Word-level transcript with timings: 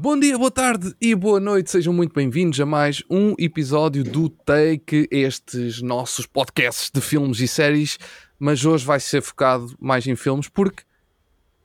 Bom 0.00 0.16
dia, 0.16 0.38
boa 0.38 0.48
tarde 0.48 0.94
e 1.00 1.12
boa 1.12 1.40
noite, 1.40 1.72
sejam 1.72 1.92
muito 1.92 2.14
bem-vindos 2.14 2.60
a 2.60 2.64
mais 2.64 3.02
um 3.10 3.34
episódio 3.36 4.04
do 4.04 4.28
Take, 4.28 5.08
estes 5.10 5.82
nossos 5.82 6.24
podcasts 6.24 6.88
de 6.88 7.00
filmes 7.00 7.40
e 7.40 7.48
séries, 7.48 7.98
mas 8.38 8.64
hoje 8.64 8.86
vai 8.86 9.00
ser 9.00 9.20
focado 9.20 9.74
mais 9.80 10.06
em 10.06 10.14
filmes 10.14 10.48
porque 10.48 10.84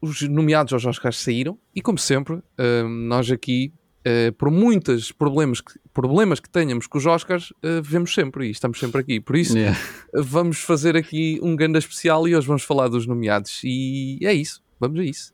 os 0.01 0.23
nomeados 0.23 0.73
aos 0.73 0.83
Oscars 0.83 1.19
saíram 1.19 1.59
e, 1.75 1.79
como 1.79 1.99
sempre, 1.99 2.37
uh, 2.37 2.89
nós 2.89 3.29
aqui, 3.29 3.71
uh, 3.99 4.33
por 4.33 4.49
muitos 4.49 5.11
problemas 5.11 5.61
que, 5.61 5.79
problemas 5.93 6.39
que 6.39 6.49
tenhamos 6.49 6.87
com 6.87 6.97
os 6.97 7.05
Oscars, 7.05 7.51
uh, 7.51 7.83
vemos 7.83 8.15
sempre 8.15 8.47
e 8.47 8.49
estamos 8.49 8.79
sempre 8.79 8.99
aqui. 8.99 9.19
Por 9.19 9.35
isso, 9.35 9.55
Yeah. 9.55 9.79
vamos 10.11 10.57
fazer 10.57 10.97
aqui 10.97 11.39
um 11.43 11.55
ganda 11.55 11.77
especial 11.77 12.27
e 12.27 12.35
hoje 12.35 12.47
vamos 12.47 12.63
falar 12.63 12.87
dos 12.87 13.05
nomeados. 13.05 13.61
E 13.63 14.17
é 14.23 14.33
isso, 14.33 14.59
vamos 14.79 14.99
a 14.99 15.03
isso. 15.03 15.33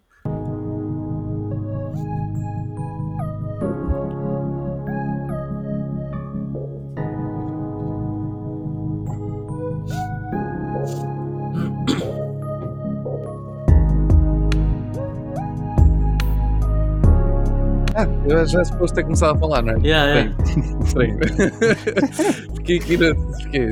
Ah, 18.00 18.06
eu 18.30 18.46
já 18.48 18.64
suposto 18.64 18.96
ter 18.96 19.04
começado 19.04 19.36
a 19.36 19.40
falar, 19.40 19.62
não 19.62 19.74
é? 19.74 19.80
Yeah, 19.86 20.34
estranho. 20.86 21.20
Fiquei 22.56 22.78
aqui 22.78 22.96
na. 22.98 23.08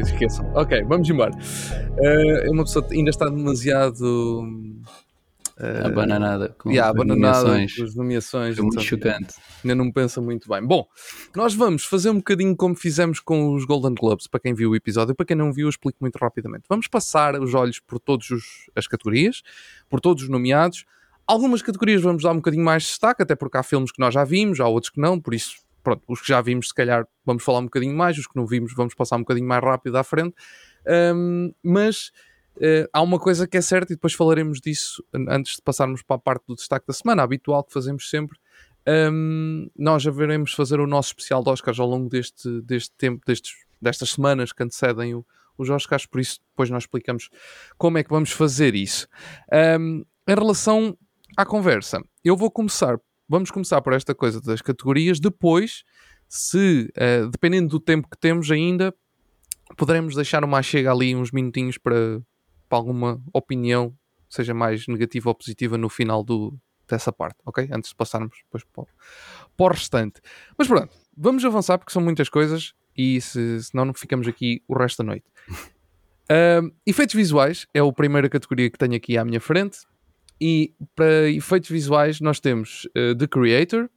Esqueçam. 0.01 0.51
Ok, 0.53 0.83
vamos 0.83 1.09
embora. 1.09 1.31
Eh, 1.97 2.49
uma 2.49 2.63
pessoa 2.65 2.85
ainda 2.91 3.09
está 3.09 3.29
demasiado. 3.29 4.43
eh, 5.59 5.81
Abananada 5.85 6.53
com 6.59 6.69
yeah, 6.69 6.89
as 6.89 6.95
abananada 6.95 7.43
nomeações. 7.43 7.75
com 7.77 7.83
as 7.83 7.95
nomeações. 7.95 8.55
Foi 8.55 8.63
muito 8.63 8.73
então, 8.81 8.83
chocante. 8.83 9.35
ainda 9.63 9.75
não 9.75 9.89
pensa 9.93 10.19
muito 10.21 10.49
bem. 10.49 10.61
Bom, 10.61 10.85
nós 11.33 11.53
vamos 11.53 11.85
fazer 11.85 12.09
um 12.09 12.17
bocadinho 12.17 12.53
como 12.55 12.75
fizemos 12.75 13.21
com 13.21 13.53
os 13.53 13.63
Golden 13.63 13.93
Globes, 13.95 14.27
para 14.27 14.41
quem 14.41 14.53
viu 14.53 14.71
o 14.71 14.75
episódio. 14.75 15.15
Para 15.15 15.25
quem 15.25 15.37
não 15.37 15.53
viu, 15.53 15.67
eu 15.67 15.69
explico 15.69 15.99
muito 16.01 16.17
rapidamente. 16.17 16.65
Vamos 16.67 16.87
passar 16.87 17.39
os 17.39 17.53
olhos 17.53 17.79
por 17.79 17.97
todas 17.97 18.27
as 18.75 18.87
categorias, 18.87 19.41
por 19.89 20.01
todos 20.01 20.23
os 20.23 20.29
nomeados. 20.29 20.83
Algumas 21.27 21.61
categorias 21.61 22.01
vamos 22.01 22.23
dar 22.23 22.31
um 22.31 22.37
bocadinho 22.37 22.63
mais 22.63 22.83
de 22.83 22.89
destaque, 22.89 23.21
até 23.23 23.35
porque 23.35 23.57
há 23.57 23.63
filmes 23.63 23.91
que 23.91 23.99
nós 23.99 24.13
já 24.13 24.23
vimos, 24.23 24.59
há 24.59 24.67
outros 24.67 24.89
que 24.89 24.99
não, 25.01 25.19
por 25.19 25.33
isso, 25.33 25.57
pronto, 25.83 26.01
os 26.07 26.21
que 26.21 26.27
já 26.29 26.39
vimos, 26.41 26.69
se 26.69 26.73
calhar 26.73 27.05
vamos 27.25 27.43
falar 27.43 27.59
um 27.59 27.65
bocadinho 27.65 27.95
mais, 27.95 28.17
os 28.17 28.27
que 28.27 28.35
não 28.35 28.45
vimos, 28.47 28.73
vamos 28.73 28.93
passar 28.95 29.17
um 29.17 29.21
bocadinho 29.21 29.47
mais 29.47 29.61
rápido 29.63 29.97
à 29.97 30.03
frente. 30.03 30.33
Ahm, 30.87 31.51
mas 31.61 32.11
eh, 32.61 32.87
há 32.93 33.01
uma 33.01 33.19
coisa 33.19 33.45
que 33.45 33.57
é 33.57 33.61
certa, 33.61 33.91
e 33.91 33.95
depois 33.97 34.13
falaremos 34.13 34.61
disso 34.61 35.03
an- 35.13 35.25
antes 35.29 35.57
de 35.57 35.61
passarmos 35.61 36.01
para 36.01 36.15
a 36.15 36.19
parte 36.19 36.45
do 36.47 36.55
destaque 36.55 36.87
da 36.87 36.93
semana, 36.93 37.23
habitual 37.23 37.61
que 37.63 37.73
fazemos 37.73 38.09
sempre. 38.09 38.37
Ahm, 38.87 39.67
nós 39.77 40.01
já 40.03 40.11
veremos 40.11 40.53
fazer 40.53 40.79
o 40.79 40.87
nosso 40.87 41.09
especial 41.09 41.43
de 41.43 41.49
Oscars 41.49 41.77
ao 41.79 41.87
longo 41.87 42.07
deste, 42.07 42.61
deste 42.61 42.91
tempo, 42.97 43.21
destes, 43.27 43.51
destas 43.81 44.11
semanas 44.11 44.53
que 44.53 44.63
antecedem 44.63 45.13
o- 45.13 45.25
os 45.57 45.69
Oscars, 45.69 46.05
por 46.05 46.21
isso 46.21 46.39
depois 46.51 46.69
nós 46.69 46.83
explicamos 46.83 47.29
como 47.77 47.97
é 47.97 48.03
que 48.03 48.09
vamos 48.09 48.31
fazer 48.31 48.75
isso. 48.75 49.07
Ahm, 49.51 50.03
em 50.25 50.33
relação 50.35 50.97
à 51.37 51.45
conversa, 51.45 52.01
eu 52.23 52.35
vou 52.35 52.49
começar, 52.51 52.99
vamos 53.29 53.51
começar 53.51 53.81
por 53.81 53.93
esta 53.93 54.13
coisa 54.15 54.41
das 54.41 54.61
categorias, 54.61 55.19
depois, 55.19 55.83
se, 56.27 56.91
eh, 56.95 57.25
dependendo 57.31 57.69
do 57.69 57.79
tempo 57.79 58.09
que 58.09 58.17
temos 58.17 58.49
ainda, 58.51 58.93
poderemos 59.77 60.15
deixar 60.15 60.43
uma 60.43 60.61
chega 60.61 60.91
ali 60.91 61.15
uns 61.15 61.31
minutinhos 61.31 61.77
para, 61.77 62.21
para 62.67 62.77
alguma 62.77 63.21
opinião, 63.33 63.95
seja 64.29 64.53
mais 64.53 64.87
negativa 64.87 65.29
ou 65.29 65.35
positiva 65.35 65.77
no 65.77 65.87
final 65.89 66.23
do, 66.23 66.57
dessa 66.87 67.11
parte, 67.13 67.37
ok? 67.45 67.69
Antes 67.71 67.91
de 67.91 67.95
passarmos 67.95 68.37
depois 68.43 68.63
para, 68.73 68.83
o- 68.83 68.87
para 69.55 69.65
o 69.65 69.69
restante. 69.69 70.19
Mas 70.57 70.67
pronto, 70.67 70.89
vamos 71.15 71.45
avançar 71.45 71.77
porque 71.77 71.93
são 71.93 72.01
muitas 72.01 72.27
coisas 72.29 72.73
e 72.97 73.21
se, 73.21 73.63
senão 73.63 73.85
não 73.85 73.93
ficamos 73.93 74.27
aqui 74.27 74.61
o 74.67 74.77
resto 74.77 74.97
da 75.03 75.07
noite. 75.07 75.25
Ahm, 76.29 76.71
efeitos 76.85 77.15
visuais 77.15 77.65
é 77.73 77.79
a 77.79 77.89
primeira 77.93 78.27
categoria 78.27 78.69
que 78.69 78.77
tenho 78.77 78.95
aqui 78.95 79.17
à 79.17 79.23
minha 79.23 79.39
frente. 79.39 79.79
E 80.39 80.73
para 80.95 81.29
efeitos 81.29 81.69
visuais 81.69 82.21
nós 82.21 82.39
temos 82.39 82.87
eh, 82.95 83.15
The 83.15 83.27
Creator, 83.27 83.89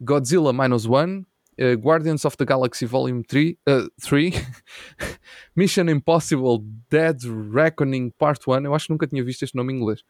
Godzilla 0.00 0.52
Minus 0.52 0.86
One, 0.86 1.24
eh, 1.56 1.74
Guardians 1.74 2.24
of 2.24 2.36
the 2.36 2.44
Galaxy 2.44 2.84
Volume 2.84 3.22
3, 3.22 3.56
eh, 3.66 3.86
3 4.02 4.34
Mission 5.56 5.88
Impossible 5.88 6.58
Dead 6.90 7.18
Reckoning 7.52 8.10
Part 8.18 8.40
1. 8.46 8.64
Eu 8.66 8.74
acho 8.74 8.86
que 8.86 8.92
nunca 8.92 9.06
tinha 9.06 9.24
visto 9.24 9.42
este 9.42 9.56
nome 9.56 9.72
em 9.72 9.76
inglês. 9.76 10.02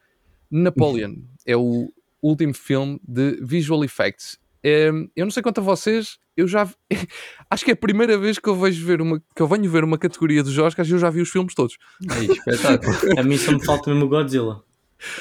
Napoleon 0.51 1.15
é 1.45 1.55
o 1.55 1.91
último 2.21 2.53
filme 2.53 2.99
de 3.07 3.39
visual 3.41 3.83
effects. 3.83 4.37
Em, 4.63 5.09
eu 5.15 5.25
não 5.25 5.31
sei 5.31 5.41
quanto 5.41 5.61
a 5.61 5.63
vocês, 5.63 6.17
eu 6.35 6.47
já 6.47 6.69
acho 7.49 7.63
que 7.63 7.71
é 7.71 7.73
a 7.73 7.77
primeira 7.77 8.17
vez 8.17 8.39
que 8.39 8.49
eu 8.49 8.55
vejo 8.55 8.85
ver 8.85 9.01
uma 9.01 9.19
que 9.19 9.41
eu 9.41 9.47
venho 9.47 9.69
ver 9.69 9.83
uma 9.83 9.97
categoria 9.97 10.43
dos 10.43 10.57
Oscars 10.57 10.89
e 10.89 10.91
eu 10.91 10.99
já 10.99 11.09
vi 11.09 11.21
os 11.21 11.29
filmes 11.29 11.53
todos. 11.53 11.77
Ei, 12.19 12.27
espetáculo. 12.27 13.19
A 13.19 13.23
mim 13.23 13.37
só 13.37 13.51
me 13.51 13.63
falta 13.63 13.89
mesmo 13.89 14.05
o 14.05 14.09
Godzilla. 14.09 14.66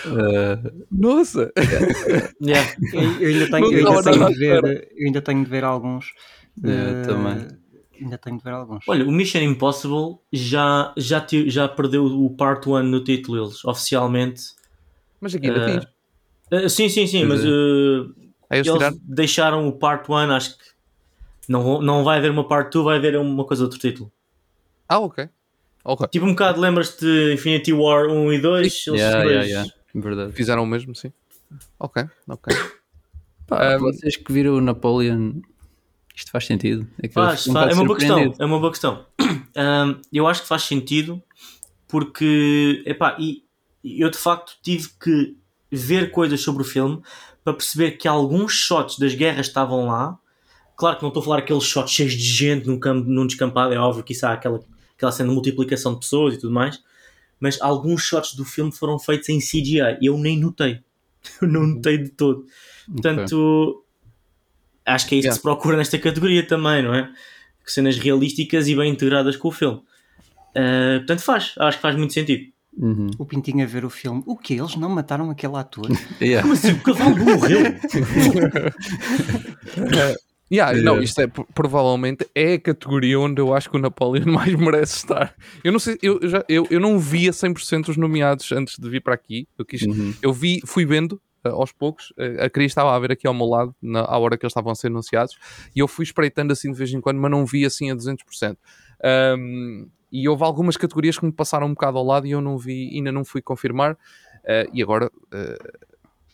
Uh, 0.07 0.85
Nossa! 0.91 1.53
Yeah. 2.41 2.75
Eu, 2.93 3.29
ainda 3.29 3.51
tenho, 3.51 3.73
eu 3.73 3.87
ainda 3.89 4.03
de 4.33 4.39
ver, 4.39 4.89
eu 4.97 5.07
ainda 5.07 5.23
tenho 5.23 5.45
de 5.45 5.51
ver 5.51 5.65
alguns. 5.65 6.13
Eu 6.63 6.71
eh, 6.71 7.03
também. 7.07 7.47
Ainda 8.01 8.19
tenho 8.19 8.39
de 8.39 8.45
ver 8.45 8.53
alguns. 8.53 8.85
Olha, 8.89 9.05
o 9.07 9.11
Mission 9.13 9.41
Impossible 9.41 10.19
já, 10.33 10.93
já, 10.97 11.21
ti- 11.21 11.49
já 11.51 11.69
perdeu 11.69 12.05
o 12.05 12.31
Part 12.37 12.69
1 12.69 12.83
no 12.83 13.03
título 13.03 13.43
eles, 13.45 13.65
oficialmente. 13.65 14.43
Mas 15.21 15.35
aqui 15.35 15.47
ainda 15.47 15.63
Ah, 15.63 15.65
tens. 15.65 16.65
Uh, 16.65 16.69
sim, 16.69 16.89
sim, 16.89 17.07
sim, 17.07 17.27
Pois 17.27 17.41
mas 17.41 17.45
é. 17.45 17.49
uh, 17.49 18.15
Aí 18.51 18.59
eles 18.61 18.71
tiraram. 18.71 18.97
deixaram 19.03 19.69
o 19.69 19.73
Part 19.73 20.11
1, 20.11 20.15
acho 20.31 20.57
que 20.57 20.65
não, 21.49 21.81
não 21.81 22.05
vai 22.05 22.19
haver 22.19 22.31
uma 22.31 22.47
Part 22.47 22.71
2, 22.71 22.85
vai 22.85 22.97
haver 22.99 23.17
uma 23.17 23.45
coisa 23.45 23.65
outro 23.65 23.79
título. 23.79 24.13
Ah, 24.89 24.99
ok. 25.01 25.29
Ok. 25.89 26.09
Tipo 26.09 26.27
um 26.27 26.31
bocado, 26.31 26.61
lembras-te 26.61 27.01
de 27.05 27.35
Infinity 27.35 27.73
War 27.73 28.09
1 28.09 28.33
e 28.33 28.39
2? 28.41 28.61
Eles 28.67 28.87
yeah, 29.01 29.23
dois- 29.23 29.31
yeah, 29.31 29.47
yeah. 29.47 29.73
Verdade. 29.95 30.33
Fizeram 30.33 30.63
o 30.65 30.67
mesmo, 30.67 30.95
sim. 30.95 31.13
Ok, 31.79 32.05
ok. 32.29 32.57
Pá, 33.47 33.77
Um, 33.77 33.79
vocês 33.79 34.17
que 34.17 34.33
viram 34.33 34.57
o 34.57 34.61
Napoleon, 34.61 35.35
isto 36.15 36.31
faz 36.33 36.45
sentido? 36.47 36.87
É 37.01 37.09
Faz, 37.09 37.47
um 37.47 37.53
faz. 37.53 37.71
É 37.71 37.75
uma 37.75 37.85
boa 37.85 37.97
questão. 37.99 38.35
É 38.39 38.45
uma 38.45 38.59
boa 38.59 38.71
questão. 38.73 39.07
Ahm, 39.55 40.01
eu 40.13 40.27
acho 40.27 40.43
que 40.43 40.49
faz 40.49 40.63
sentido 40.63 41.23
porque, 41.89 42.83
epá, 42.85 43.17
e 43.19 43.47
e 43.85 44.01
eu 44.01 44.11
de 44.11 44.19
facto 44.19 44.57
tive 44.65 44.89
que 45.01 45.37
ver 45.71 46.11
coisas 46.11 46.41
sobre 46.41 46.63
o 46.63 46.65
filme 46.65 47.01
para 47.45 47.55
perceber 47.55 47.93
que 47.93 48.09
alguns 48.09 48.53
shots 48.53 48.99
das 48.99 49.15
guerras 49.15 49.47
estavam 49.47 49.87
lá. 49.87 50.19
Claro 50.77 50.97
que 50.97 51.03
não 51.03 51.09
estou 51.09 51.21
a 51.21 51.25
falar 51.25 51.39
aqueles 51.39 51.63
shots 51.63 51.93
cheios 51.93 52.13
de 52.13 52.19
gente 52.25 52.67
num, 52.67 52.81
campo, 52.81 53.09
num 53.09 53.25
descampado, 53.27 53.73
é 53.73 53.79
óbvio 53.79 54.03
que 54.03 54.13
isso 54.13 54.27
há 54.27 54.33
aquela, 54.33 54.61
aquela 54.97 55.13
cena 55.13 55.29
de 55.29 55.35
multiplicação 55.35 55.95
de 55.95 56.01
pessoas 56.01 56.35
e 56.35 56.39
tudo 56.39 56.53
mais. 56.53 56.83
Mas 57.39 57.61
alguns 57.61 58.03
shots 58.03 58.35
do 58.35 58.45
filme 58.45 58.73
foram 58.73 58.99
feitos 58.99 59.29
em 59.29 59.39
CGI 59.39 59.99
e 60.01 60.07
eu 60.07 60.19
nem 60.19 60.39
notei. 60.39 60.81
Eu 61.43 61.49
não 61.49 61.67
notei 61.67 61.99
de 61.99 62.09
todo. 62.11 62.47
Portanto, 62.91 63.85
acho 64.85 65.07
que 65.09 65.17
é 65.17 65.19
isso 65.19 65.25
Yeah. 65.27 65.31
que 65.31 65.35
se 65.35 65.43
procura 65.43 65.77
nesta 65.77 65.99
categoria 65.99 66.47
também, 66.47 66.83
não 66.83 66.95
é? 66.95 67.13
Cenas 67.65 67.99
realísticas 67.99 68.69
e 68.69 68.77
bem 68.77 68.93
integradas 68.93 69.37
com 69.37 69.49
o 69.49 69.51
filme. 69.51 69.79
Uh, 70.55 70.99
portanto, 70.99 71.21
faz, 71.21 71.53
acho 71.59 71.79
que 71.79 71.83
faz 71.83 71.97
muito 71.97 72.15
sentido. 72.15 72.45
Uhum. 72.79 73.11
O 73.19 73.27
Pintinho 73.27 73.65
a 73.65 73.67
ver 73.67 73.85
o 73.85 73.91
filme. 73.91 74.23
O 74.25 74.37
que? 74.37 74.55
Eles 74.55 74.77
não 74.77 74.89
mataram 74.89 75.29
aquele 75.31 75.57
ator? 75.57 75.89
Yeah. 76.21 76.43
Como 76.43 76.55
assim? 76.55 76.73
O 76.73 76.81
cavalo 76.83 77.17
morreu? 77.17 77.61
Yeah. 80.53 80.81
Não, 80.81 81.03
isto 81.03 81.21
é 81.21 81.27
pro- 81.27 81.47
provavelmente 81.55 82.25
é 82.35 82.55
a 82.55 82.61
categoria 82.61 83.19
onde 83.19 83.41
eu 83.41 83.53
acho 83.53 83.69
que 83.69 83.77
o 83.77 83.81
Napoleon 83.81 84.27
mais 84.31 84.55
merece 84.55 84.99
estar. 84.99 85.35
Eu 85.65 85.73
não 85.73 85.79
sei, 85.81 85.99
eu, 86.03 86.21
já, 86.29 86.45
eu, 86.49 86.67
eu 86.71 86.79
não 86.79 86.99
via 86.99 87.33
100% 87.33 87.89
os 87.89 87.97
nomeados 87.97 88.53
antes 88.53 88.79
de 88.79 88.89
vir 88.89 89.01
para 89.03 89.15
aqui. 89.15 89.49
Eu, 89.59 89.65
quis, 89.65 89.83
Uhum. 89.83 90.15
eu 90.23 90.33
vi, 90.33 90.61
fui 90.65 90.87
vendo 90.87 91.21
eh, 91.45 91.49
aos 91.49 91.73
poucos. 91.73 92.13
Eh, 92.17 92.45
a 92.45 92.49
Cris 92.49 92.67
estava 92.71 92.95
a 92.95 92.99
ver 93.01 93.11
aqui 93.13 93.27
ao 93.27 93.35
meu 93.35 93.47
lado, 93.47 93.75
na, 93.83 94.03
à 94.03 94.17
hora 94.19 94.39
que 94.39 94.45
eles 94.45 94.53
estavam 94.53 94.71
a 94.71 94.75
ser 94.77 94.87
anunciados, 94.87 95.37
e 95.75 95.81
eu 95.81 95.89
fui 95.89 96.05
espreitando 96.05 96.53
assim 96.53 96.71
de 96.71 96.79
vez 96.79 96.93
em 96.93 97.01
quando, 97.01 97.19
mas 97.19 97.31
não 97.31 97.45
vi 97.45 97.65
assim 97.65 97.91
a 97.91 97.95
200%. 97.97 98.57
Um, 99.39 99.89
e 100.13 100.29
houve 100.29 100.45
algumas 100.45 100.77
categorias 100.77 101.19
que 101.19 101.27
me 101.27 101.33
passaram 101.33 101.67
um 101.67 101.71
bocado 101.75 101.99
ao 101.99 102.05
lado 102.05 102.27
e 102.27 102.31
eu 102.31 102.41
não 102.41 102.57
vi, 102.57 102.91
ainda 102.95 103.11
não 103.11 103.25
fui 103.25 103.43
confirmar. 103.43 103.99
Eh, 104.45 104.69
e 104.73 104.81
agora 104.83 105.11
eh, 105.35 105.59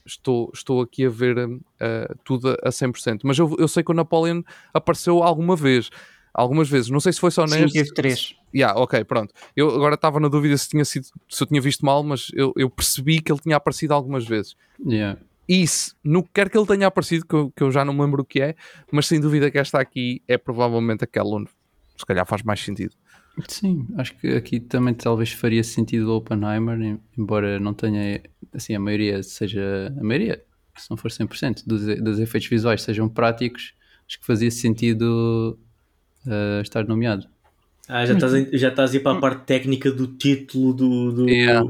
estou, 0.07 0.51
estou 0.55 0.81
aqui 0.81 1.05
a 1.07 1.11
ver 1.11 1.37
eh, 1.81 2.09
tudo 2.25 2.57
a 2.63 2.71
100%. 2.71 3.21
Mas 3.25 3.39
eu, 3.39 3.55
eu 3.59 3.69
sei 3.69 3.83
que 3.83 3.91
o 3.91 3.95
Napoleon 3.95 4.43
apareceu 4.75 5.23
alguma 5.23 5.57
vez. 5.57 5.91
Algumas 6.35 6.69
vezes, 6.69 6.89
não 6.89 6.99
sei 7.01 7.13
se 7.13 7.21
foi 7.21 7.31
só 7.31 7.47
Sim, 7.47 7.61
neste. 7.61 7.75
teve 7.79 7.93
três. 7.93 8.35
Yeah, 8.55 8.79
ok, 8.81 9.05
pronto. 9.05 9.35
Eu 9.55 9.69
agora 9.75 9.97
estava 9.97 10.19
na 10.19 10.29
dúvida 10.29 10.57
se, 10.57 10.69
tinha 10.69 10.85
sido, 10.85 11.07
se 11.29 11.43
eu 11.43 11.47
tinha 11.47 11.61
visto 11.61 11.85
mal, 11.85 12.03
mas 12.03 12.31
eu, 12.33 12.53
eu 12.57 12.71
percebi 12.71 13.21
que 13.21 13.31
ele 13.31 13.39
tinha 13.41 13.57
aparecido 13.57 13.93
algumas 13.93 14.27
vezes. 14.27 14.55
Yeah. 14.87 15.21
Isso, 15.47 15.95
no 16.03 16.23
que 16.23 16.31
quer 16.33 16.49
que 16.49 16.57
ele 16.57 16.67
tenha 16.67 16.87
aparecido, 16.87 17.27
que 17.27 17.35
eu, 17.35 17.53
que 17.55 17.63
eu 17.63 17.71
já 17.71 17.85
não 17.85 17.93
me 17.93 18.01
lembro 18.01 18.23
o 18.23 18.25
que 18.25 18.41
é, 18.41 18.55
mas 18.91 19.07
sem 19.07 19.21
dúvida 19.21 19.51
que 19.51 19.59
esta 19.59 19.79
aqui 19.79 20.23
é 20.27 20.39
provavelmente 20.39 21.05
aquela 21.05 21.29
onde 21.37 21.51
se 21.99 22.07
calhar 22.07 22.25
faz 22.27 22.43
mais 22.43 22.61
sentido. 22.61 22.95
Sim, 23.49 23.87
acho 23.99 24.17
que 24.19 24.29
aqui 24.35 24.59
também 24.61 24.95
talvez 24.95 25.33
faria 25.33 25.63
sentido 25.65 26.11
o 26.13 26.17
Oppenheimer, 26.17 26.81
em- 26.81 27.01
embora 27.19 27.59
não 27.61 27.75
tenha, 27.75 28.23
assim, 28.53 28.75
a 28.75 28.81
maioria 28.81 29.23
seja, 29.23 29.93
a 29.99 30.03
maioria 30.03 30.43
se 30.77 30.91
não 30.91 30.97
for 30.97 31.11
100%, 31.11 31.63
dos, 31.67 31.85
dos 32.01 32.19
efeitos 32.19 32.49
visuais 32.49 32.83
sejam 32.83 33.09
práticos, 33.09 33.75
acho 34.07 34.19
que 34.21 34.27
fazia 34.27 34.51
sentido 34.51 35.59
uh, 36.27 36.63
estar 36.63 36.87
nomeado. 36.87 37.27
Ah, 37.89 38.07
já 38.07 38.15
estás, 38.15 38.33
já 38.53 38.69
estás 38.69 38.93
a 38.93 38.97
ir 38.97 39.01
para 39.01 39.19
a 39.19 39.21
parte 39.21 39.45
técnica 39.45 39.91
do 39.91 40.07
título 40.07 40.73
do. 40.73 41.13
do 41.13 41.29
Yeah. 41.29 41.69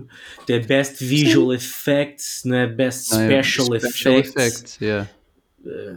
é 0.49 0.59
Best 0.59 1.03
Visual 1.03 1.55
Effects, 1.55 2.43
não 2.45 2.57
é 2.57 2.67
Best 2.67 3.13
Não 3.13 3.23
é? 3.23 3.43
Special, 3.43 3.81
Special 3.81 4.15
Effects. 4.19 4.37
effects, 4.37 4.79
yeah. 4.81 5.11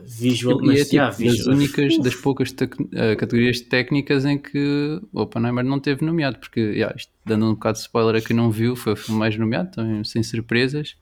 Visual, 0.06 0.62
E 0.62 0.66
mas, 0.66 0.80
é 0.80 0.86
tipo 0.86 1.06
yeah, 1.06 1.18
das 1.18 1.40
visual. 1.40 1.58
únicas, 1.58 1.98
das 2.04 2.16
poucas 2.16 2.52
tec- 2.52 2.76
eh, 2.94 3.16
categorias 3.16 3.62
técnicas 3.62 4.26
em 4.26 4.38
que 4.38 5.00
o 5.12 5.22
Oppenheimer 5.22 5.64
não 5.64 5.80
teve 5.80 6.06
nomeado, 6.06 6.40
porque, 6.40 6.60
yeah, 6.60 6.96
isto, 6.96 7.12
dando 7.26 7.46
um 7.48 7.54
bocado 7.54 7.78
de 7.78 7.82
spoiler 7.84 8.16
a 8.22 8.26
quem 8.26 8.36
não 8.36 8.52
viu, 8.52 8.76
foi 8.76 8.94
o 8.94 8.96
filme 8.96 9.20
mais 9.20 9.38
nomeado, 9.38 9.72
também 9.72 10.04
sem 10.04 10.22
surpresas. 10.24 10.96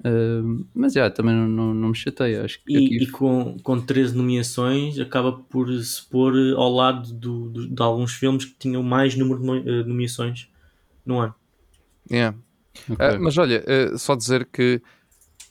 Uh, 0.00 0.66
mas, 0.74 0.94
yeah, 0.94 1.14
também 1.14 1.34
não, 1.34 1.48
não, 1.48 1.74
não 1.74 1.88
me 1.90 1.94
chateia, 1.96 2.44
acho 2.44 2.58
que 2.64 2.76
E, 2.76 2.78
aqui 2.78 2.98
e 3.04 3.06
com, 3.08 3.56
com 3.62 3.80
13 3.80 4.16
nomeações 4.16 4.98
acaba 4.98 5.32
por 5.32 5.72
se 5.82 6.02
pôr 6.08 6.34
ao 6.56 6.72
lado 6.72 7.12
do, 7.12 7.48
do- 7.50 7.68
de 7.68 7.82
alguns 7.82 8.12
filmes 8.14 8.44
que 8.44 8.54
tinham 8.58 8.82
mais 8.82 9.16
número 9.16 9.40
de 9.62 9.68
eh, 9.68 9.84
nomeações 9.84 10.48
no 11.04 11.18
ano. 11.20 11.34
Yeah. 12.10 12.34
ok. 12.90 13.00
Ah, 13.00 13.18
mas 13.20 13.38
olha, 13.38 13.62
só 13.98 14.14
dizer 14.14 14.46
que 14.52 14.82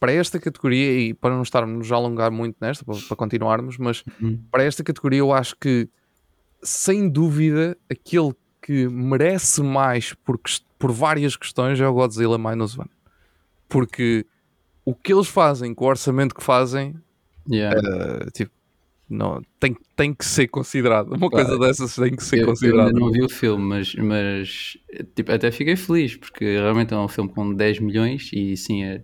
para 0.02 0.12
esta 0.12 0.40
categoria, 0.40 1.00
e 1.00 1.14
para 1.14 1.34
não 1.36 1.44
estarmos 1.44 1.90
a 1.92 1.96
alongar 1.96 2.32
muito 2.32 2.58
nesta, 2.60 2.84
para, 2.84 2.98
para 3.08 3.16
continuarmos, 3.16 3.78
mas 3.78 4.04
Uhum. 4.20 4.38
para 4.52 4.64
esta 4.64 4.84
categoria 4.84 5.20
eu 5.20 5.32
acho 5.32 5.56
que, 5.62 5.88
sem 6.64 7.08
dúvida, 7.08 7.78
aquele 7.90 8.34
que 8.62 8.88
merece 8.90 9.62
mais 9.62 10.14
por, 10.14 10.40
por 10.80 10.92
várias 10.92 11.36
questões 11.38 11.80
é 11.80 11.88
o 11.88 11.94
Godzilla 11.94 12.38
Minus 12.38 12.78
One. 12.78 12.90
Porque 13.70 14.26
o 14.84 14.94
que 14.96 15.14
eles 15.14 15.28
fazem 15.28 15.74
com 15.74 15.86
o 15.86 15.88
orçamento 15.88 16.36
que 16.36 16.44
fazem, 16.44 16.96
Yeah. 17.50 17.76
ah, 17.80 18.30
tipo, 18.32 18.52
não, 19.10 19.42
tem, 19.60 19.76
tem 19.96 20.14
que 20.14 20.24
ser 20.26 20.48
considerado. 20.48 21.14
Uma 21.14 21.30
coisa 21.30 21.58
dessas 21.60 21.96
tem 21.96 22.16
que 22.16 22.24
ser 22.24 22.38
Eu, 22.38 22.42
eu 22.42 22.48
considerada. 22.48 22.88
ainda 22.90 23.00
não 23.00 23.12
vi 23.12 23.24
o 23.24 23.30
filme, 23.30 23.64
mas, 23.66 23.94
mas 23.96 24.78
tipo, 25.16 25.32
até 25.32 25.52
fiquei 25.52 25.76
feliz, 25.76 26.16
porque 26.16 26.46
realmente 26.46 26.94
é 26.94 26.98
um 26.98 27.08
filme 27.08 27.30
com 27.32 27.54
10 27.54 27.80
milhões 27.80 28.30
e 28.34 28.56
sim, 28.56 28.84
é, 28.84 29.02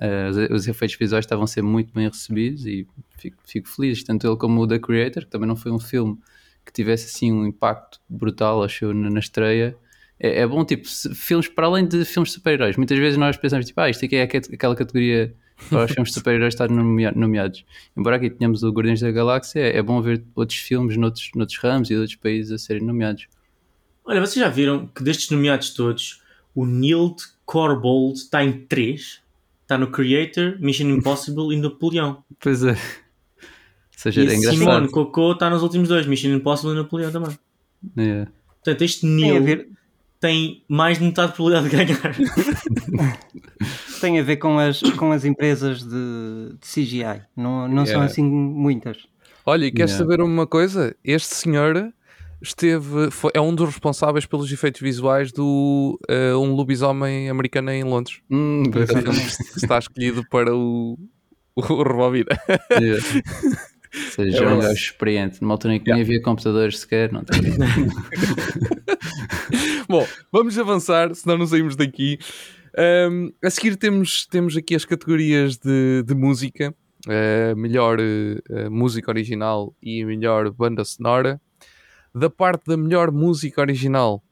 é, 0.00 0.28
os, 0.28 0.36
os 0.62 0.68
efeitos 0.68 0.96
visuais 0.96 1.24
estavam 1.24 1.44
a 1.44 1.46
ser 1.46 1.62
muito 1.62 1.92
bem 1.92 2.06
recebidos 2.08 2.64
e 2.66 2.86
fico, 3.16 3.36
fico 3.46 3.68
feliz. 3.68 4.02
Tanto 4.04 4.26
ele 4.26 4.36
como 4.36 4.60
o 4.60 4.66
The 4.66 4.78
Creator, 4.78 5.24
que 5.24 5.30
também 5.30 5.48
não 5.48 5.56
foi 5.56 5.72
um 5.72 5.78
filme 5.78 6.18
que 6.64 6.72
tivesse 6.72 7.06
assim 7.06 7.32
um 7.32 7.46
impacto 7.46 8.00
brutal, 8.08 8.62
acho 8.62 8.92
na, 8.92 9.08
na 9.10 9.18
estreia. 9.20 9.76
É, 10.20 10.40
é 10.40 10.46
bom, 10.46 10.64
tipo, 10.64 10.86
se- 10.86 11.14
filmes 11.14 11.48
para 11.48 11.66
além 11.66 11.86
de 11.86 12.04
filmes 12.04 12.30
de 12.30 12.34
super-heróis. 12.36 12.76
Muitas 12.76 12.98
vezes 12.98 13.16
nós 13.18 13.36
pensamos, 13.36 13.66
tipo, 13.66 13.80
ah, 13.80 13.88
isto 13.88 14.04
aqui 14.04 14.16
é 14.16 14.22
aque- 14.22 14.36
aquela 14.52 14.74
categoria 14.76 15.34
para 15.70 15.84
os 15.84 15.90
filmes 15.92 16.10
de 16.10 16.14
super-heróis 16.14 16.54
nomea- 16.70 17.12
nomeados. 17.12 17.64
Embora 17.96 18.16
aqui 18.16 18.28
tenhamos 18.30 18.62
o 18.62 18.70
Guardiões 18.70 19.00
da 19.00 19.10
Galáxia, 19.10 19.60
é, 19.60 19.76
é 19.78 19.82
bom 19.82 20.00
ver 20.02 20.22
outros 20.34 20.58
filmes 20.58 20.96
noutros, 20.96 21.30
noutros 21.34 21.58
ramos 21.58 21.88
e 21.90 21.94
de 21.94 22.00
outros 22.00 22.16
países 22.16 22.52
a 22.52 22.58
serem 22.58 22.82
nomeados. 22.84 23.26
Olha, 24.04 24.20
vocês 24.20 24.36
já 24.44 24.48
viram 24.48 24.86
que 24.86 25.02
destes 25.02 25.30
nomeados 25.30 25.70
todos, 25.70 26.22
o 26.54 26.64
Neil 26.66 27.14
Corbold 27.44 28.18
está 28.18 28.42
em 28.44 28.52
3? 28.66 29.20
Está 29.68 29.76
no 29.76 29.88
Creator, 29.88 30.56
Mission 30.60 30.88
Impossible 30.88 31.54
e 31.54 31.60
Napoleão. 31.60 32.24
Pois 32.40 32.64
é. 32.64 32.70
Ou 32.70 32.76
seja, 33.94 34.22
E 34.22 34.24
é 34.24 34.28
a 34.28 34.30
Simone 34.38 34.54
engraçado. 34.56 34.90
Coco 34.90 35.32
está 35.32 35.50
nos 35.50 35.62
últimos 35.62 35.90
dois, 35.90 36.06
Mission 36.06 36.30
Impossible 36.30 36.72
e 36.72 36.76
Napoleão 36.76 37.12
também. 37.12 37.38
É. 37.98 38.26
Portanto, 38.64 38.80
este 38.82 39.02
Tem 39.02 39.10
Neil 39.10 39.44
ver, 39.44 39.68
tem 40.18 40.64
mais 40.68 40.98
de 40.98 41.04
metade 41.04 41.32
de 41.32 41.36
probabilidade 41.36 41.68
de 41.68 41.94
ganhar. 41.94 42.16
tem 44.00 44.18
a 44.18 44.22
ver 44.22 44.38
com, 44.38 44.58
as, 44.58 44.80
com 44.80 45.12
as 45.12 45.26
empresas 45.26 45.82
de, 45.82 46.54
de 46.58 46.66
CGI. 46.66 47.20
Não, 47.36 47.68
não 47.68 47.84
são 47.84 47.96
Yeah. 47.96 48.04
assim 48.06 48.22
muitas. 48.24 48.96
Olha, 49.44 49.66
e 49.66 49.70
queres 49.70 49.90
Yeah. 49.92 50.10
saber 50.10 50.22
uma 50.22 50.46
coisa? 50.46 50.96
Este 51.04 51.34
senhor 51.34 51.92
esteve, 52.42 53.10
foi- 53.10 53.32
é 53.34 53.40
um 53.40 53.54
dos 53.54 53.66
responsáveis 53.68 54.26
pelos 54.26 54.50
efeitos 54.52 54.80
visuais 54.80 55.32
do 55.32 55.98
eh, 56.08 56.34
Um 56.34 56.54
Lobisomem 56.54 57.28
Americano 57.28 57.70
em 57.70 57.84
Londres. 57.84 58.20
Hum, 58.30 58.64
Que 58.70 58.78
é 58.78 58.82
o 58.82 58.86
está 59.56 59.78
escolhido 59.78 60.22
para 60.30 60.54
o, 60.54 60.98
o. 61.56 61.62
É. 62.70 62.78
Ou 63.94 64.10
seja, 64.12 64.44
é 64.44 64.48
um 64.48 64.58
gajo 64.60 64.72
experiente. 64.74 65.40
Numa 65.40 65.54
altura 65.54 65.74
em 65.76 65.80
que 65.80 65.90
nem 65.90 66.02
havia 66.02 66.20
computadores 66.20 66.80
sequer. 66.80 67.10
Não 67.10 67.24
tem... 67.24 67.40
Bom, 69.88 70.06
vamos 70.30 70.58
avançar, 70.58 71.14
senão 71.14 71.38
não 71.38 71.46
saímos 71.46 71.74
daqui. 71.74 72.18
Ahm, 72.76 73.30
a 73.42 73.50
seguir 73.50 73.76
temos, 73.76 74.26
temos 74.26 74.56
aqui 74.56 74.74
as 74.74 74.84
categorias 74.84 75.56
de, 75.56 76.02
de 76.06 76.14
música. 76.14 76.74
eh, 77.08 77.54
melhor 77.56 77.98
eh, 78.00 78.68
música 78.68 79.10
original 79.10 79.74
e 79.82 80.04
melhor 80.04 80.50
banda 80.50 80.84
sonora. 80.84 81.40
Da 82.14 82.30
parte 82.30 82.64
da 82.66 82.76
melhor 82.76 83.10
música 83.12 83.60
original, 83.60 84.22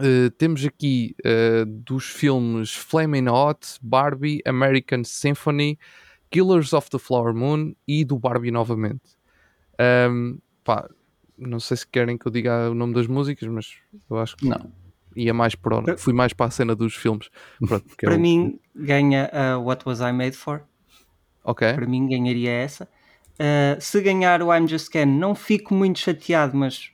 eh, 0.00 0.30
temos 0.38 0.64
aqui 0.64 1.14
eh, 1.24 1.64
dos 1.66 2.04
filmes 2.08 2.74
Flaming 2.74 3.28
Hot, 3.28 3.78
Barbie, 3.82 4.40
American 4.46 5.02
Symphony, 5.04 5.78
Killers 6.30 6.72
of 6.72 6.88
the 6.90 6.98
Flower 6.98 7.34
Moon 7.34 7.74
e 7.88 8.04
do 8.04 8.18
Barbie 8.18 8.50
novamente. 8.50 9.18
Ahm, 9.78 10.38
pá, 10.62 10.88
não 11.36 11.58
sei 11.58 11.78
se 11.78 11.86
querem 11.86 12.16
que 12.18 12.26
eu 12.26 12.30
diga 12.32 12.70
o 12.70 12.74
nome 12.74 12.94
das 12.94 13.06
músicas, 13.06 13.48
mas 13.48 13.74
eu 14.08 14.18
acho 14.18 14.36
que 14.36 14.46
Não. 14.46 14.70
ia 15.16 15.32
mais 15.34 15.54
onde. 15.72 15.96
Fui 15.96 16.12
mais 16.12 16.32
para 16.32 16.46
a 16.46 16.50
cena 16.50 16.74
dos 16.76 16.94
filmes. 16.94 17.28
Pronto, 17.66 17.84
é 17.90 18.04
Para 18.04 18.14
o- 18.16 18.20
mim, 18.20 18.60
ganha 18.76 19.28
a 19.32 19.58
What 19.58 19.82
Was 19.88 20.00
I 20.00 20.12
Made 20.12 20.32
For. 20.36 20.62
Ok. 21.42 21.72
Para 21.72 21.86
mim, 21.86 22.06
ganharia 22.06 22.50
essa. 22.50 22.86
Uh, 23.40 23.80
se 23.80 23.98
ganhar 24.02 24.42
o 24.42 24.54
I'm 24.54 24.68
Just 24.68 24.90
Ken, 24.90 25.06
não 25.06 25.34
fico 25.34 25.72
muito 25.74 25.98
chateado, 25.98 26.54
mas 26.54 26.90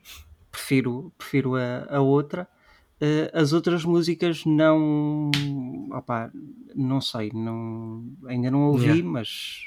prefiro, 0.52 1.12
prefiro 1.18 1.56
a, 1.56 1.86
a 1.96 2.00
outra. 2.00 2.46
Uh, 3.00 3.28
as 3.36 3.52
outras 3.52 3.84
músicas 3.84 4.44
não. 4.46 5.30
opá, 5.92 6.30
não 6.72 7.00
sei, 7.00 7.32
não, 7.34 8.04
ainda 8.28 8.48
não 8.50 8.68
ouvi, 8.68 8.84
Yeah. 8.86 9.04
mas. 9.04 9.62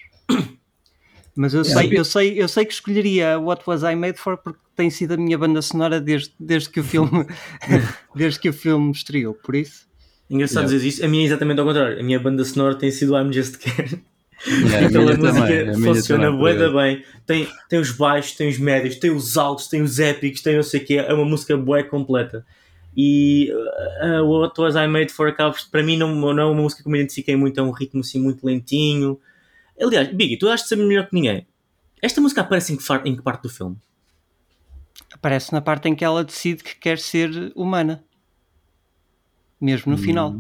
Mas 1.36 1.54
eu 1.54 1.64
sei, 1.64 1.98
eu, 1.98 2.04
sei, 2.04 2.42
eu 2.42 2.48
sei 2.50 2.66
que 2.66 2.74
escolheria 2.74 3.40
What 3.40 3.64
Was 3.66 3.84
I 3.84 3.96
Made 3.96 4.18
For 4.18 4.38
porque 4.38 4.60
tem 4.76 4.90
sido 4.90 5.14
a 5.14 5.18
minha 5.18 5.38
banda 5.38 5.62
sonora 5.62 6.02
desde, 6.02 6.34
desde, 6.40 6.70
que, 6.70 6.80
o 6.80 6.84
filme, 6.84 7.26
desde 8.16 8.40
que 8.40 8.50
o 8.50 8.54
filme 8.54 8.92
estreou, 8.92 9.34
por 9.34 9.56
isso. 9.56 9.88
Engraçado 10.30 10.64
Yeah. 10.64 10.76
dizer 10.76 10.88
isso. 10.88 11.06
A 11.06 11.08
minha 11.08 11.24
é 11.24 11.28
exatamente 11.28 11.60
ao 11.60 11.66
contrário. 11.66 12.00
A 12.00 12.04
minha 12.04 12.20
banda 12.20 12.44
sonora 12.46 12.76
tem 12.76 12.90
sido 12.92 13.14
o 13.14 13.20
I'm 13.20 13.32
Just 13.34 13.58
Ken. 13.58 14.02
Yeah, 14.48 14.88
a 14.88 15.02
música 15.02 15.18
também, 15.18 15.60
a 15.60 15.78
minha 15.78 15.94
funciona 15.94 16.24
também, 16.26 16.40
bué 16.40 16.54
por 16.54 16.60
da 16.60 16.66
acaso. 16.68 16.78
bem. 16.78 17.06
Tem, 17.26 17.48
tem 17.68 17.80
os 17.80 17.92
baixos, 17.92 18.36
tem 18.36 18.48
os 18.50 18.58
médios, 18.58 18.96
tem 18.96 19.12
os 19.12 19.38
altos, 19.38 19.68
tem 19.68 19.82
os 19.82 20.00
épicos, 20.00 20.42
tem 20.42 20.56
não 20.56 20.64
sei 20.64 20.82
o 20.82 20.86
quê. 20.86 20.94
É 20.96 21.14
uma 21.14 21.26
música 21.26 21.58
bué 21.58 21.84
completa. 21.84 22.46
E 22.96 23.52
uh, 24.02 24.24
o 24.24 24.40
What 24.42 24.60
Was 24.60 24.76
I 24.76 24.88
Made 24.88 25.12
For 25.12 25.36
por- 25.36 25.56
para 25.72 25.84
mim 25.84 25.98
não, 25.98 26.14
não 26.16 26.40
é 26.40 26.46
uma 26.46 26.62
música 26.62 26.84
que 26.84 26.90
me 26.90 26.98
identifiquei 27.00 27.36
muito, 27.36 27.60
é 27.60 27.64
um 27.64 27.72
ritmo 27.72 28.00
assim 28.02 28.20
muito 28.20 28.46
lentinho. 28.46 29.20
Aliás, 29.80 30.08
Biggie, 30.14 30.38
tu 30.38 30.48
achas 30.48 30.64
de 30.64 30.70
saber 30.70 30.86
melhor 30.86 31.08
que 31.08 31.16
ninguém. 31.16 31.46
Esta 32.02 32.20
música 32.22 32.42
aparece 32.42 32.74
em 32.74 32.78
que, 32.78 32.84
em 33.06 33.16
que 33.16 33.22
parte 33.22 33.44
do 33.44 33.50
filme? 33.50 33.78
Aparece 35.14 35.52
na 35.54 35.62
parte 35.62 35.88
em 35.90 35.96
que 35.96 36.04
ela 36.04 36.24
decide 36.24 36.64
que 36.64 36.76
quer 36.76 36.98
ser 36.98 37.52
humana. 37.56 38.04
Mesmo 39.60 39.92
no 39.92 39.98
final. 39.98 40.36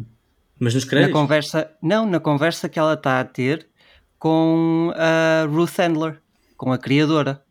Mas 0.59 0.73
nos 0.73 0.83
Na 0.85 0.89
créditos? 0.89 1.13
conversa, 1.13 1.71
não, 1.81 2.05
na 2.05 2.19
conversa 2.19 2.67
que 2.69 2.79
ela 2.79 2.93
está 2.93 3.19
a 3.19 3.23
ter 3.25 3.67
com 4.19 4.93
a 4.95 5.45
Ruth 5.47 5.79
Handler, 5.79 6.21
com 6.57 6.71
a 6.71 6.77
criadora. 6.77 7.41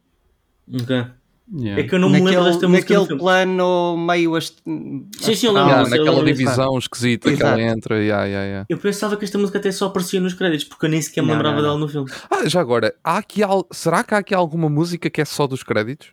Ok. 0.73 1.05
Yeah. 1.51 1.81
É 1.83 1.89
que 1.89 1.95
eu 1.95 1.99
não 1.99 2.11
me 2.11 2.17
lembro 2.17 2.31
naquele, 2.35 2.51
desta 2.51 2.69
música 2.69 2.93
naquele 2.93 3.07
filme. 3.07 3.23
plano 3.23 3.97
meio 3.97 4.37
ast... 4.37 4.63
Sim, 4.67 5.35
sim, 5.35 5.47
eu 5.47 5.53
lembro. 5.55 5.71
Yeah, 5.71 5.89
naquela 5.89 6.23
divisão 6.23 6.77
esquisita 6.77 7.35
que 7.35 7.43
ela 7.43 7.59
Exato. 7.59 7.79
entra. 7.79 8.05
Yeah, 8.05 8.25
yeah, 8.27 8.47
yeah. 8.47 8.67
Eu 8.69 8.77
pensava 8.77 9.17
que 9.17 9.25
esta 9.25 9.39
música 9.39 9.59
até 9.59 9.73
só 9.73 9.87
aparecia 9.87 10.21
nos 10.21 10.35
créditos, 10.35 10.67
porque 10.67 10.85
eu 10.85 10.91
nem 10.91 11.01
sequer 11.01 11.23
me 11.23 11.29
Não, 11.29 11.37
lembrava 11.37 11.57
não, 11.57 11.63
dela 11.63 11.79
no 11.79 11.89
filme. 11.89 12.11
Ah, 12.31 12.47
já 12.47 12.61
agora, 12.61 12.95
há 13.03 13.17
aqui 13.17 13.43
al... 13.43 13.67
será 13.73 14.05
que 14.05 14.15
há 14.15 14.19
aqui 14.19 14.35
alguma 14.35 14.69
música 14.69 15.09
que 15.09 15.23
é 15.23 15.25
só 15.25 15.47
dos 15.47 15.63
créditos? 15.63 16.13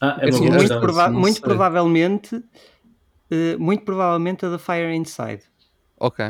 Ah, 0.00 0.18
é 0.20 0.28
Assim, 0.28 0.48
muito 0.48 0.80
prova- 0.80 1.10
não 1.10 1.18
muito 1.18 1.40
provavelmente 1.40 2.40
eh, 3.32 3.56
muito 3.58 3.84
provavelmente 3.84 4.46
a 4.46 4.50
da 4.50 4.58
Fire 4.58 4.94
Inside. 4.94 5.42
Ok. 5.98 6.24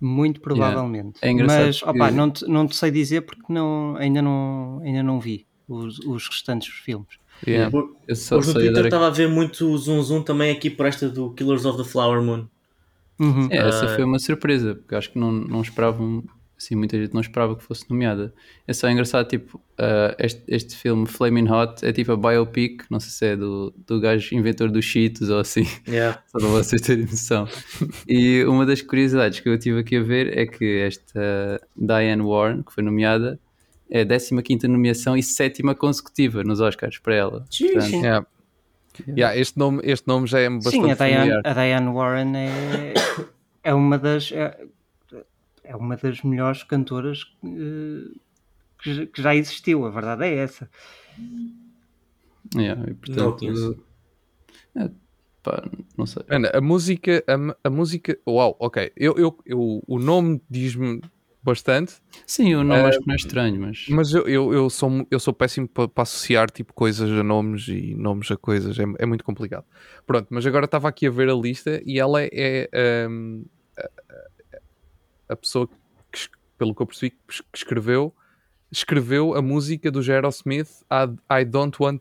Muito 0.00 0.40
provavelmente. 0.40 1.18
É 1.22 1.30
engraçado 1.30 1.96
Mas 1.96 2.14
não, 2.14 2.30
te, 2.30 2.46
não 2.46 2.66
te 2.66 2.76
sei 2.76 2.90
dizer 2.90 3.22
porque 3.22 3.50
não, 3.52 3.96
ainda, 3.96 4.20
não, 4.20 4.80
ainda 4.84 5.02
não 5.02 5.18
vi 5.18 5.46
os, 5.68 5.98
os 6.00 6.28
restantes 6.28 6.68
filmes. 6.68 7.08
Yeah. 7.46 7.70
Por- 7.70 7.96
só 8.14 8.36
Hoje 8.36 8.48
no 8.48 8.52
sei 8.52 8.62
Twitter 8.62 8.82
dar 8.82 8.84
estava 8.88 9.06
a 9.06 9.10
ver 9.10 9.28
muito 9.28 9.76
zoom 9.78 10.02
zoom 10.02 10.22
também 10.22 10.50
aqui 10.50 10.70
por 10.70 10.86
esta 10.86 11.08
do 11.08 11.30
Killers 11.30 11.64
of 11.64 11.76
the 11.82 11.84
Flower 11.88 12.22
Moon. 12.22 12.46
Uhum. 13.18 13.48
É, 13.50 13.56
essa 13.68 13.86
Ah. 13.86 13.94
foi 13.94 14.04
uma 14.04 14.18
surpresa, 14.18 14.74
porque 14.74 14.94
acho 14.94 15.10
que 15.12 15.18
não, 15.18 15.32
não 15.32 15.62
esperavam 15.62 16.22
assim, 16.58 16.74
muita 16.74 16.96
gente 16.98 17.12
não 17.12 17.20
esperava 17.20 17.54
que 17.54 17.62
fosse 17.62 17.88
nomeada. 17.90 18.32
É 18.66 18.72
só 18.72 18.88
engraçado, 18.88 19.28
tipo, 19.28 19.58
uh, 19.58 20.14
este, 20.18 20.42
este 20.48 20.76
filme 20.76 21.06
Flaming 21.06 21.50
Hot 21.50 21.84
é 21.84 21.92
tipo 21.92 22.12
a 22.12 22.16
biopic, 22.16 22.84
não 22.90 22.98
sei 22.98 23.10
se 23.10 23.26
é 23.26 23.36
do, 23.36 23.74
do 23.86 24.00
gajo 24.00 24.34
inventor 24.34 24.70
dos 24.70 24.84
Cheetos 24.84 25.28
ou 25.28 25.38
assim, 25.40 25.66
Yeah. 25.86 26.22
só 26.28 26.38
para 26.38 26.48
vocês 26.48 26.80
terem 26.80 27.04
noção. 27.04 27.46
E 28.08 28.44
uma 28.44 28.64
das 28.64 28.80
curiosidades 28.80 29.40
que 29.40 29.48
eu 29.48 29.58
tive 29.58 29.80
aqui 29.80 29.96
a 29.96 30.02
ver 30.02 30.36
é 30.36 30.46
que 30.46 30.80
esta 30.80 31.60
Diane 31.76 32.22
Warren, 32.22 32.62
que 32.62 32.72
foi 32.72 32.82
nomeada, 32.82 33.38
é 33.90 34.02
a 34.02 34.42
15 34.42 34.66
nomeação 34.68 35.16
e 35.16 35.22
sétima 35.22 35.74
consecutiva 35.74 36.42
nos 36.42 36.60
Oscars 36.60 36.98
para 36.98 37.14
ela. 37.14 37.44
Sim, 37.50 37.72
Portanto, 37.72 37.90
sim. 37.90 38.00
Yeah. 38.00 38.26
Yeah, 39.06 39.36
este, 39.36 39.58
nome, 39.58 39.82
este 39.84 40.08
nome 40.08 40.26
já 40.26 40.38
é 40.40 40.48
bastante 40.48 40.72
Sim, 40.72 40.90
a 40.90 40.94
Diane, 40.94 41.14
familiar. 41.16 41.42
a 41.44 41.52
Diane 41.52 41.92
Warren 41.92 42.32
é, 42.34 42.94
é 43.62 43.74
uma 43.74 43.98
das 43.98 44.32
é, 44.32 44.58
é 45.66 45.76
uma 45.76 45.96
das 45.96 46.22
melhores 46.22 46.62
cantoras 46.62 47.20
eh, 47.44 48.14
que, 48.82 48.94
já- 48.94 49.06
que 49.06 49.22
já 49.22 49.34
existiu, 49.34 49.84
a 49.86 49.90
verdade 49.90 50.24
é 50.24 50.34
essa. 50.36 50.68
yeah, 52.54 52.80
e, 52.82 52.86
Não 52.90 52.94
portanto, 52.96 53.38
conheço. 53.38 53.84
é, 54.76 54.90
pá, 55.42 55.62
não 55.96 56.06
sei. 56.06 56.22
Ana, 56.28 56.50
a 56.54 56.60
música, 56.60 57.24
a, 57.26 57.68
a 57.68 57.70
música, 57.70 58.18
uau, 58.28 58.56
ok, 58.60 58.92
eu, 58.96 59.14
eu, 59.16 59.38
eu- 59.44 59.82
o 59.86 59.98
nome 59.98 60.40
diz-me 60.48 61.00
bastante, 61.42 61.94
Sim, 62.26 62.54
o 62.56 62.64
nome 62.64 62.88
acho 62.88 62.98
que 63.00 63.06
não 63.06 63.12
é 63.14 63.16
estranho, 63.16 63.60
mas 63.60 63.86
mas 63.88 64.12
eu, 64.12 64.26
eu, 64.26 64.52
eu 64.52 64.68
sou, 64.68 65.06
eu 65.10 65.20
sou 65.20 65.32
péssimo 65.32 65.68
para 65.68 65.88
associar 66.02 66.50
tipo 66.50 66.74
coisas 66.74 67.08
a 67.08 67.22
nomes 67.22 67.68
e 67.68 67.94
nomes 67.94 68.28
a 68.32 68.36
coisas, 68.36 68.76
é, 68.80 68.84
é 68.98 69.06
muito 69.06 69.22
complicado. 69.22 69.64
Pronto, 70.04 70.26
mas 70.30 70.44
agora 70.44 70.64
estava 70.64 70.88
aqui 70.88 71.06
a 71.06 71.10
ver 71.10 71.28
a 71.30 71.34
lista 71.34 71.80
e 71.86 72.00
ela 72.00 72.18
é, 72.22 72.68
hum, 73.08 73.44
a, 73.78 73.88
a- 75.28 75.36
pessoa 75.36 75.68
que, 76.12 76.28
pelo 76.58 76.74
que 76.74 76.82
eu 76.82 76.86
percebi, 76.86 77.10
que 77.10 77.34
es- 77.34 77.40
que 77.40 77.58
escreveu, 77.58 78.14
escreveu 78.70 79.34
a 79.34 79.42
música 79.42 79.90
do 79.90 80.00
Aerosmith 80.00 80.68
I, 80.90 81.40
I 81.40 81.44
Don't 81.44 81.76
Want 81.80 82.00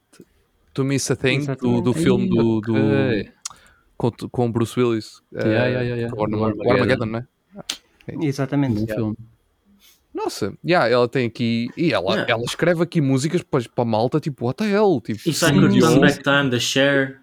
to 0.73 0.83
Miss 0.83 1.09
a 1.11 1.15
Thing 1.15 1.37
do, 1.39 1.43
Exatamente. 1.43 1.83
do 1.83 1.93
filme 1.93 2.29
do, 2.29 2.61
do- 2.61 2.75
com, 3.97 4.11
com 4.31 4.51
Bruce 4.51 4.77
Willis. 4.79 5.21
Yeah, 5.33 5.49
eh, 5.49 5.53
yeah, 5.53 5.81
yeah, 5.81 5.95
yeah. 6.01 6.15
o 6.15 6.23
Armageddon, 6.23 6.61
O 6.63 6.67
o 6.67 6.71
Armageddon, 6.71 7.05
não 7.05 7.19
é? 7.19 7.27
Exatamente. 8.25 8.79
bom 8.81 8.87
filme. 8.87 9.17
Nossa, 10.13 10.53
yeah, 10.65 10.87
ela 10.89 11.07
tem 11.09 11.25
aqui. 11.27 11.67
E 11.75 11.91
ela, 11.93 12.11
Yeah. 12.13 12.31
ela 12.33 12.43
escreve 12.43 12.81
aqui 12.81 13.01
músicas 13.01 13.41
para, 13.43 13.61
para 13.73 13.81
a 13.83 13.85
malta, 13.85 14.19
tipo, 14.19 14.45
what 14.45 14.57
the 14.57 14.69
hell? 14.69 15.01
Tipo, 15.03 15.19
E 15.25 15.31
o 15.31 15.99
Back 15.99 16.23
Time, 16.23 16.49
da 16.49 16.59
Cher. 16.59 17.21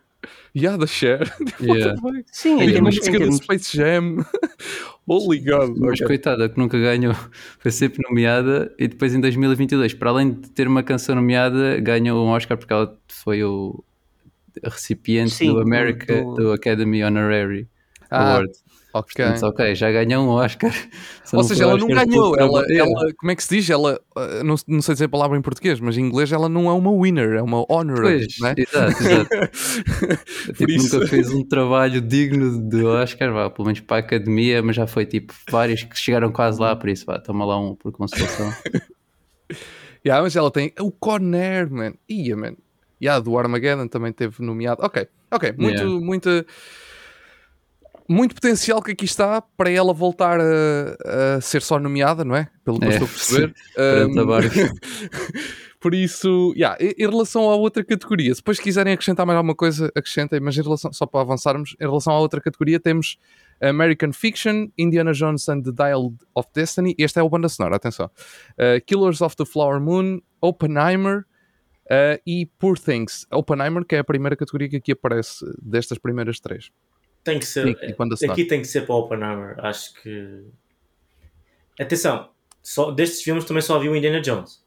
Yeah, 0.57 0.77
da 0.79 0.87
Cher. 0.87 1.29
Tipo, 1.45 1.65
Yeah. 1.65 1.95
the 1.95 2.01
fuck? 2.01 2.25
Sim, 2.31 2.59
E 2.61 2.65
em 2.65 2.69
a 2.69 2.73
termos, 2.73 2.95
em 2.95 2.99
música 2.99 3.13
do 3.13 3.19
termos, 3.19 3.37
Space 3.37 3.77
Jam. 3.77 4.17
Holy 5.09 5.39
God. 5.41 5.77
Mas 5.79 5.95
ok. 6.01 6.07
coitada, 6.07 6.49
que 6.49 6.59
nunca 6.59 6.79
ganhou, 6.79 7.15
foi 7.59 7.71
sempre 7.71 8.03
nomeada 8.09 8.73
e 8.79 8.87
depois 8.89 9.15
em 9.15 9.21
2022, 9.21 9.95
para 9.95 10.11
além 10.11 10.33
de 10.33 10.51
ter 10.51 10.69
uma 10.69 10.83
canção 10.83 11.15
nomeada, 11.15 11.79
ganhou 11.81 12.25
um 12.25 12.31
Oscar 12.31 12.57
porque 12.57 12.73
ela 12.73 12.97
foi 13.09 13.43
o 13.43 13.83
recipiente 14.65 15.33
Sim, 15.33 15.47
do 15.49 15.55
do- 15.55 15.61
America 15.63 16.15
do- 16.23 16.35
do 16.35 16.53
Academy 16.53 17.03
Honorary 17.03 17.67
Ah, 18.11 18.35
Award. 18.37 18.53
Ok. 18.95 19.25
Portanto, 19.25 19.43
ok, 19.47 19.75
já 19.75 19.91
ganhou 19.91 20.25
um 20.27 20.29
Oscar. 20.31 20.71
Só 21.25 21.37
Ou 21.39 21.43
não 21.43 21.49
seja, 21.49 21.63
ela 21.65 21.77
não 21.79 21.87
Oscar 21.87 22.07
ganhou. 22.07 22.33
pelo 22.37 22.59
Ela, 22.59 22.67
ela, 22.73 23.13
como 23.17 23.33
é 23.33 23.37
que 23.37 23.43
se 23.43 23.57
diz? 23.57 23.71
Ela, 23.71 23.99
uh, 24.17 24.45
não, 24.45 24.55
não 24.69 24.83
sei 24.83 24.95
dizer 24.95 25.07
a 25.07 25.09
palavra 25.09 25.39
em 25.39 25.41
português, 25.43 25.81
mas 25.81 25.97
em 25.97 26.03
inglês 26.03 26.31
ela 26.31 26.49
não 26.49 26.69
é 26.69 26.73
uma 26.73 26.93
winner, 26.93 27.33
é 27.33 27.43
uma 27.43 27.65
honorary. 27.73 28.27
Pois, 28.27 28.39
Não 28.39 28.49
é? 28.49 28.55
exato, 28.59 29.03
exato. 29.03 29.29
Tipo, 30.57 30.71
isso- 30.73 30.95
nunca 30.97 31.09
fez 31.09 31.31
um 31.33 31.43
trabalho 31.45 32.01
digno 32.01 32.69
de 32.69 32.85
Oscar, 32.85 33.33
vá, 33.33 33.49
pelo 33.49 33.67
menos 33.67 33.81
para 33.81 33.97
a 33.97 34.01
academia, 34.01 34.63
mas 34.63 34.77
já 34.77 34.87
foi 34.87 35.07
tipo 35.07 35.33
vários 35.51 35.83
que 35.85 35.99
chegaram 35.99 36.31
quase 36.31 36.61
lá, 36.61 36.77
por 36.77 36.89
isso, 36.89 37.07
vá, 37.07 37.19
toma 37.19 37.45
lá 37.47 37.59
um 37.59 37.75
por 37.75 37.93
consolação. 37.93 38.53
Yeah, 40.05 40.21
mas 40.23 40.35
ela 40.35 40.51
tem 40.51 40.73
o 40.81 40.91
Conner, 40.91 41.71
man. 41.71 41.93
Ia, 42.09 42.37
man. 42.37 42.55
Yeah, 43.01 43.23
do 43.23 43.39
Armageddon 43.39 43.87
também 43.87 44.13
teve 44.13 44.43
nomeado. 44.45 44.83
Ok, 44.85 45.07
ok. 45.31 45.55
Muito, 45.57 45.81
Yeah. 45.83 46.05
muita, 46.05 46.47
muito 48.13 48.35
potencial 48.35 48.83
que 48.83 48.93
aqui 48.93 49.05
está 49.05 49.41
para 49.41 49.71
ela 49.71 49.93
voltar 49.93 50.39
a, 50.41 51.37
a 51.37 51.41
ser 51.41 51.63
só 51.63 51.79
nomeada, 51.79 52.25
não 52.25 52.37
é? 52.37 52.49
Pelo 52.65 52.79
que 52.79 52.87
eu 52.87 52.91
É, 52.91 52.93
estou 52.95 53.07
a 53.07 53.11
perceber. 53.11 53.55
Um. 54.09 54.15
Por 55.81 55.95
isso, 55.95 56.53
yeah, 56.57 56.77
em 56.81 56.95
em 56.97 57.11
relação 57.11 57.51
à 57.51 57.57
outra 57.57 57.83
categoria, 57.83 58.33
se 58.33 58.41
depois 58.41 58.61
quiserem 58.61 58.93
acrescentar 58.93 59.27
mais 59.27 59.37
alguma 59.37 59.55
coisa, 59.55 59.91
acrescentem, 59.97 60.39
mas 60.39 60.57
em 60.57 60.63
relação, 60.63 60.93
só 60.93 61.07
para 61.07 61.23
avançarmos, 61.23 61.75
em 61.81 61.85
relação 61.85 62.13
à 62.13 62.21
outra 62.21 62.41
categoria, 62.41 62.79
temos 62.79 63.19
American 63.61 64.13
Fiction, 64.13 64.69
Indiana 64.79 65.13
Jones 65.13 65.49
and 65.49 65.63
the 65.63 65.73
Dial 65.73 66.13
of 66.37 66.49
Destiny, 66.55 66.95
este 66.97 67.19
é 67.19 67.23
o 67.23 67.29
banda 67.29 67.49
sonora, 67.49 67.75
atenção, 67.77 68.09
Uh, 68.53 68.81
Killers 68.87 69.21
of 69.21 69.35
the 69.35 69.45
Flower 69.45 69.81
Moon, 69.81 70.21
Oppenheimer 70.41 71.25
uh, 71.87 72.21
e 72.25 72.47
Poor 72.61 72.79
Things. 72.79 73.27
Oppenheimer, 73.33 73.85
que 73.85 73.97
é 73.97 73.99
a 73.99 74.05
primeira 74.05 74.37
categoria 74.37 74.69
que 74.69 74.77
aqui 74.77 74.93
aparece 74.93 75.45
destas 75.61 75.99
primeiras 75.99 76.39
três. 76.39 76.71
Tem 77.25 77.39
que 77.39 77.47
ser. 77.47 77.69
E- 77.69 77.77
e 78.21 78.31
aqui 78.31 78.45
tem 78.45 78.61
que 78.61 78.67
ser 78.69 78.83
para 78.87 78.95
o 78.95 78.99
Oppenheimer. 78.99 79.55
Acho 79.65 79.95
que. 80.03 80.45
Atenção, 81.81 82.29
só, 82.63 82.91
destes 82.91 83.23
filmes 83.23 83.45
também 83.45 83.63
só 83.63 83.79
vi 83.79 83.89
o 83.89 83.97
Indiana 83.97 84.21
Jones. 84.21 84.63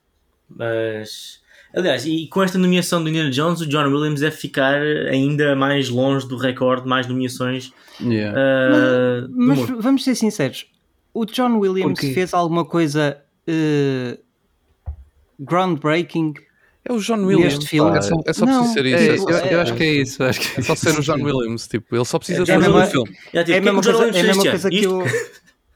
Mas. 0.49 1.43
Aliás, 1.75 2.05
e 2.05 2.27
com 2.27 2.41
esta 2.41 2.57
nomeação 2.57 3.03
do 3.03 3.09
Indiana 3.09 3.29
Jones, 3.29 3.59
o 3.59 3.67
John 3.67 3.83
Williams 3.87 4.21
deve 4.21 4.35
ficar 4.37 4.81
ainda 4.81 5.55
mais 5.57 5.89
longe 5.89 6.25
do 6.25 6.37
recorde, 6.37 6.87
mais 6.87 7.05
nomeações 7.07 7.73
Yeah. 7.99 8.37
ah, 8.39 9.21
do 9.27 9.33
mas 9.35 9.59
mundo. 9.59 9.81
vamos 9.81 10.03
ser 10.05 10.15
sinceros, 10.15 10.71
o 11.13 11.25
John 11.25 11.57
Williams 11.57 11.99
fez 11.99 12.33
alguma 12.33 12.63
coisa 12.63 13.21
eh, 13.45 14.17
groundbreaking 15.39 16.33
É 16.87 16.93
o 16.93 16.99
John 16.99 17.25
Williams. 17.25 17.55
Neste 17.55 17.67
filme. 17.67 17.97
É 17.97 18.01
só, 18.01 18.15
é 18.25 18.33
só 18.33 18.45
Não, 18.45 18.59
preciso 18.59 18.73
ser 18.73 18.85
É, 18.85 19.15
isso. 19.15 19.29
É, 19.29 19.33
eu, 19.33 19.39
só, 19.39 19.45
eu 19.45 19.61
acho 19.61 19.73
que 19.75 19.83
é 19.83 19.93
isso. 19.93 20.23
Acho 20.23 20.39
que 20.39 20.59
é 20.59 20.63
só 20.63 20.75
ser 20.75 20.99
o 20.99 21.01
John 21.01 21.21
Williams. 21.23 21.67
Tipo, 21.67 21.95
ele 21.95 22.05
só 22.05 22.19
precisa 22.19 22.43
É 22.43 22.45
fazer 22.45 22.57
um 22.57 22.59
mesma- 22.73 22.85
filme. 22.85 23.09
Já, 23.33 23.43
tipo, 23.43 23.51
é 23.51 23.53
a 23.53 23.57
é 23.57 23.61
mesma 23.61 23.81
coisa, 23.81 23.89
é 23.89 23.93
a 23.93 24.05
Williams 24.05 24.27
mesma 24.37 24.43
coisa 24.51 24.69
que 24.69 24.87
o 24.87 25.01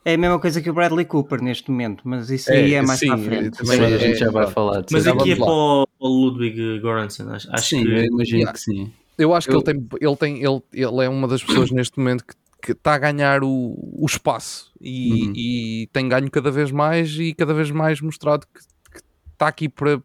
é 0.05 0.13
a 0.13 0.17
mesma 0.17 0.39
coisa 0.39 0.61
que 0.61 0.69
o 0.69 0.73
Bradley 0.73 1.05
Cooper 1.05 1.41
neste 1.41 1.69
momento, 1.71 2.01
mas 2.05 2.29
isso 2.29 2.51
aí 2.51 2.73
É, 2.73 2.77
é, 2.77 2.81
mais 2.81 2.99
sim, 2.99 3.07
para 3.07 3.15
a 3.15 3.19
frente. 3.19 3.57
também 3.57 3.77
Sim, 3.77 3.83
a 3.83 3.89
é- 3.89 3.99
gente 3.99 4.19
já 4.19 4.31
vai 4.31 4.45
é- 4.45 4.47
falar. 4.51 4.85
Mas 4.91 5.07
aqui 5.07 5.31
é 5.31 5.35
para 5.35 5.45
o 5.45 5.85
o 5.99 6.07
Ludwig 6.07 6.79
Göransson. 6.79 7.29
Acho, 7.31 7.49
acho 7.51 7.69
Sim, 7.69 7.83
que. 7.83 7.91
eu 7.91 8.03
imagino 8.05 8.37
Yeah. 8.37 8.53
que 8.53 8.59
sim. 8.61 8.91
Eu 9.17 9.33
acho 9.33 9.47
que 9.49 9.53
Eu- 9.53 9.57
ele 9.57 9.65
tem, 9.65 9.87
ele 9.99 10.15
tem, 10.15 10.35
ele, 10.43 10.61
ele 10.73 11.03
é 11.05 11.09
uma 11.09 11.27
das 11.27 11.43
pessoas 11.43 11.71
neste 11.71 11.97
momento 11.99 12.23
que, 12.25 12.33
que 12.61 12.71
está 12.71 12.93
a 12.93 12.97
ganhar 12.97 13.43
o, 13.43 13.75
o 13.99 14.05
espaço 14.05 14.71
e, 14.79 15.11
Uhum. 15.25 15.33
e 15.35 15.89
tem 15.91 16.07
ganho 16.07 16.29
cada 16.31 16.49
vez 16.51 16.71
mais 16.71 17.11
e 17.19 17.33
cada 17.33 17.53
vez 17.53 17.69
mais 17.69 17.99
mostrado 17.99 18.45
que, 18.53 18.61
que 18.93 19.03
está 19.33 19.47
aqui 19.49 19.67
para, 19.67 20.01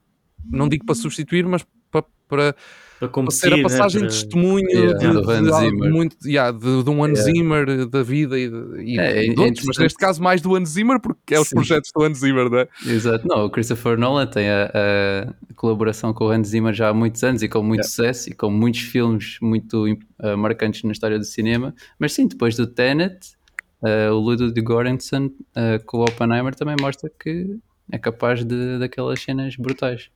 não 0.50 0.68
digo 0.68 0.84
para 0.84 0.94
substituir, 0.94 1.46
mas 1.46 1.64
para, 1.90 2.02
para, 2.02 2.52
para 2.52 2.56
para 3.00 3.08
competir, 3.08 3.40
ser 3.40 3.52
a 3.52 3.56
né, 3.56 3.62
passagem 3.64 4.00
para- 4.02 4.08
de 4.10 4.14
testemunho 4.20 4.68
Yeah, 4.70 4.98
de, 4.98 5.42
de 5.42 5.52
Zimmer. 5.58 5.90
muito, 5.92 6.16
yeah, 6.24 6.56
de, 6.56 6.82
de 6.84 6.90
um 6.90 7.02
Hans 7.04 7.18
Yeah. 7.18 7.32
Zimmer 7.32 7.86
da 7.86 8.02
vida 8.04 8.38
e, 8.38 8.48
de, 8.48 8.82
e 8.84 8.98
É, 9.00 9.26
é 9.26 9.34
de 9.34 9.40
outros, 9.40 9.64
mas 9.66 9.78
neste 9.78 9.98
caso 9.98 10.22
mais 10.22 10.40
do 10.40 10.54
Hans 10.54 10.70
Zimmer 10.70 11.00
porque 11.00 11.34
é 11.34 11.40
os 11.40 11.48
Sim. 11.48 11.56
projetos 11.56 11.90
do 11.94 12.02
Hans 12.04 12.18
Zimmer, 12.18 12.48
não 12.48 12.58
é? 12.58 12.68
Exato. 12.86 13.26
Não, 13.26 13.44
o 13.46 13.50
Christopher 13.50 13.98
Nolan 13.98 14.26
tem 14.28 14.48
a, 14.48 14.70
a 14.72 15.54
colaboração 15.54 16.14
com 16.14 16.26
o 16.26 16.30
Hans 16.30 16.48
Zimmer 16.48 16.72
já 16.72 16.88
há 16.88 16.94
muitos 16.94 17.22
anos 17.24 17.42
e 17.42 17.48
com 17.48 17.62
muito 17.64 17.84
sucesso 17.84 18.30
e 18.30 18.32
com 18.32 18.48
muitos 18.48 18.80
filmes 18.82 19.38
muito 19.42 19.84
uh, 19.86 20.36
marcantes 20.38 20.82
na 20.84 20.92
história 20.92 21.18
do 21.18 21.24
cinema. 21.24 21.74
Mas 21.98 22.12
sim, 22.12 22.28
depois 22.28 22.56
do 22.56 22.66
Tenet, 22.66 23.32
uh, 23.82 24.12
o 24.14 24.18
Ludwig 24.20 24.62
Göransson 24.62 25.26
uh, 25.26 25.84
com 25.84 25.98
o 25.98 26.02
Oppenheimer 26.02 26.54
também 26.54 26.76
mostra 26.80 27.10
que 27.20 27.56
é 27.90 27.98
capaz 27.98 28.44
de, 28.44 28.78
daquelas 28.78 29.20
cenas 29.20 29.56
brutais. 29.56 30.10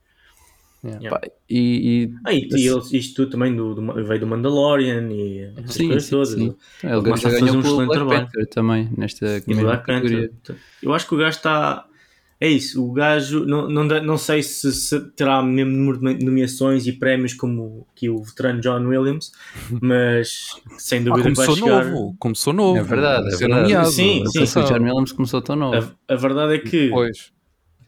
Yeah. 0.84 1.10
Pá, 1.10 1.20
e, 1.50 2.04
e- 2.04 2.14
Ah, 2.24 2.32
e, 2.32 2.48
e 2.52 2.68
ele- 2.68 2.96
isto 2.98 3.14
tudo 3.16 3.30
também 3.32 3.54
do, 3.54 3.74
do- 3.74 4.04
veio 4.04 4.20
do 4.20 4.26
Mandalorian 4.28 5.08
e 5.10 5.52
sim, 5.66 5.88
coisas 5.88 6.04
sim, 6.04 6.10
todas. 6.10 6.28
sim. 6.30 6.54
Ele 6.84 7.10
a 7.12 7.16
fazer 7.16 7.42
um 7.50 7.60
excelente 7.60 7.92
trabalho. 7.92 8.26
Panther 8.26 8.46
também, 8.48 8.88
nesta 8.96 9.26
E 9.38 9.40
categoria. 9.40 10.30
Eu 10.82 10.94
acho 10.94 11.06
que 11.08 11.14
o 11.14 11.18
gajo 11.18 11.36
está. 11.36 11.84
É 12.40 12.48
isso, 12.48 12.80
o 12.88 12.92
gajo 12.92 13.44
não, 13.44 13.68
não, 13.68 13.84
não 13.84 14.16
sei 14.16 14.44
se, 14.44 14.70
se 14.72 15.00
terá 15.16 15.40
o 15.40 15.44
mesmo 15.44 15.72
número 15.72 15.98
de 16.16 16.24
nomeações 16.24 16.86
e 16.86 16.92
prémios 16.92 17.34
como 17.34 17.84
que 17.96 18.08
o 18.08 18.22
veterano 18.22 18.60
John 18.60 18.86
Williams, 18.86 19.32
mas 19.82 20.46
sem 20.78 21.00
Ah, 21.00 21.04
dúvida 21.06 21.34
vai 21.34 21.34
começou 21.34 21.56
chegar. 21.56 21.84
novo, 21.86 22.16
começou 22.20 22.52
novo. 22.52 22.78
É 22.78 22.82
verdade, 22.84 23.34
é 23.34 23.36
verdade. 23.36 23.62
nomeado. 23.62 23.90
Sim, 23.90 24.20
Não 24.22 24.26
sim. 24.30 24.38
sei 24.38 24.46
se 24.46 24.58
o 24.60 24.62
John 24.62 24.84
Williams 24.84 25.10
começou 25.10 25.42
tão 25.42 25.56
novo. 25.56 25.92
A, 26.08 26.12
a 26.12 26.16
verdade 26.16 26.54
é 26.54 26.58
que 26.60 26.92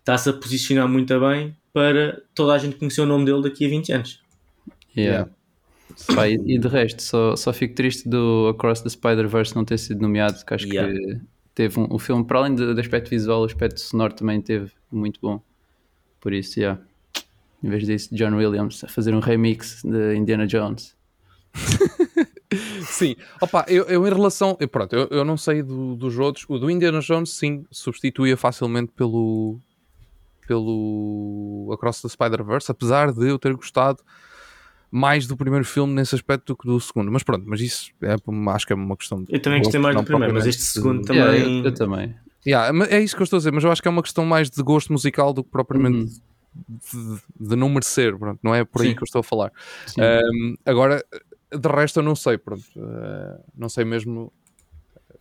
está-se 0.00 0.30
a 0.30 0.32
posicionar 0.32 0.88
muito 0.88 1.18
bem 1.20 1.54
para 1.73 2.21
toda 2.35 2.53
a 2.55 2.59
gente 2.59 2.77
conhecer 2.77 3.00
o 3.00 3.07
nome 3.07 3.25
dele 3.25 3.43
daqui 3.43 3.65
a 3.67 3.69
20 3.69 3.93
anos. 3.93 4.23
Yeah. 4.97 5.31
Pá, 6.15 6.29
e, 6.29 6.35
e 6.35 6.59
de 6.59 6.69
resto, 6.69 7.03
só, 7.03 7.37
só 7.37 7.53
fico 7.53 7.75
triste 7.75 8.09
do 8.09 8.49
Across 8.55 8.83
the 8.83 8.89
Spider-Verse 8.89 9.55
não 9.55 9.65
ter 9.65 9.79
sido 9.79 10.00
nomeado, 10.00 10.45
que 10.45 10.55
acho 10.55 10.67
Yeah. 10.67 10.93
que 10.93 11.21
teve 11.55 11.79
um, 11.79 11.87
o 11.91 11.99
filme, 11.99 12.25
para 12.25 12.39
além 12.39 12.55
do, 12.55 12.75
do 12.75 12.81
aspecto 12.81 13.11
visual, 13.11 13.43
o 13.43 13.45
aspecto 13.45 13.81
sonoro 13.81 14.15
também 14.15 14.41
teve 14.41 14.73
muito 14.91 15.21
bom. 15.21 15.41
Por 16.21 16.33
isso, 16.33 16.59
yeah. 16.59 16.81
em 17.62 17.69
vez 17.69 17.85
disso, 17.87 18.15
John 18.15 18.37
Williams 18.37 18.83
a 18.85 18.89
fazer 18.89 19.15
um 19.15 19.21
remix 19.21 19.83
de 19.85 20.17
Indiana 20.17 20.47
Jones. 20.47 20.97
Sim, 22.83 23.15
opa, 23.41 23.65
eu, 23.69 23.85
eu 23.85 24.07
em 24.07 24.11
relação. 24.11 24.57
Eu, 24.59 24.67
pronto, 24.69 24.95
eu, 24.95 25.07
eu 25.11 25.25
não 25.25 25.37
sei 25.37 25.62
do- 25.62 25.95
dos 25.95 26.19
outros. 26.19 26.45
O 26.49 26.59
do 26.59 26.69
Indiana 26.71 27.00
Jones, 27.00 27.31
sim, 27.31 27.65
substituía 27.71 28.37
facilmente 28.37 28.91
pelo. 28.93 29.61
Pelo 30.50 31.71
Across 31.73 32.02
the 32.02 32.09
Spider-Verse, 32.09 32.73
apesar 32.73 33.12
de 33.12 33.28
eu 33.28 33.38
ter 33.38 33.54
gostado 33.54 34.02
mais 34.90 35.25
do 35.28 35.37
primeiro 35.37 35.64
filme 35.64 35.95
nesse 35.95 36.16
aspecto 36.16 36.47
do 36.47 36.57
que 36.57 36.66
do 36.66 36.80
segundo. 36.80 37.12
Mas 37.12 37.23
pronto, 37.23 37.45
mas 37.47 37.61
isso 37.61 37.92
é, 38.02 38.16
acho 38.52 38.66
que 38.66 38.73
é 38.73 38.76
uma 38.76 38.97
questão 38.97 39.23
de. 39.23 39.33
Eu 39.33 39.40
também 39.40 39.62
gostei 39.62 39.78
mais 39.78 39.95
do 39.95 40.02
primeiro, 40.02 40.35
mas 40.35 40.47
este 40.47 40.62
segundo 40.62 41.02
também. 41.02 41.23
Yeah, 41.23 41.49
eu, 41.49 41.64
eu 41.66 41.73
também. 41.73 42.16
Yeah, 42.45 42.87
é 42.87 42.99
isso 43.00 43.14
que 43.14 43.23
eu 43.23 43.25
estou 43.25 43.37
a 43.37 43.38
dizer, 43.38 43.52
mas 43.52 43.62
eu 43.62 43.71
acho 43.71 43.80
que 43.80 43.87
é 43.87 43.90
uma 43.92 44.02
questão 44.02 44.26
mais 44.26 44.50
de 44.50 44.61
gosto 44.61 44.92
musical 44.92 45.33
do 45.33 45.45
que 45.45 45.50
propriamente 45.50 46.21
de, 46.69 47.19
de 47.38 47.54
não 47.54 47.69
merecer, 47.69 48.19
pronto, 48.19 48.40
não 48.42 48.52
é 48.52 48.64
por 48.64 48.83
aí 48.83 48.88
Sim. 48.88 48.97
que 48.97 49.02
eu 49.02 49.04
estou 49.04 49.21
a 49.21 49.23
falar. 49.23 49.52
Um, 49.97 50.57
agora, 50.66 51.04
de 51.52 51.69
resto 51.69 52.00
eu 52.00 52.02
não 52.02 52.16
sei, 52.16 52.38
pronto, 52.38 52.64
uh, 52.76 53.40
não 53.54 53.69
sei 53.69 53.85
mesmo 53.85 54.33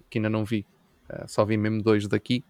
que 0.10 0.18
ainda 0.18 0.30
não 0.30 0.44
vi, 0.44 0.66
Uh, 1.10 1.28
só 1.28 1.44
vi 1.44 1.58
mesmo 1.58 1.82
dois 1.82 2.08
daqui, 2.08 2.46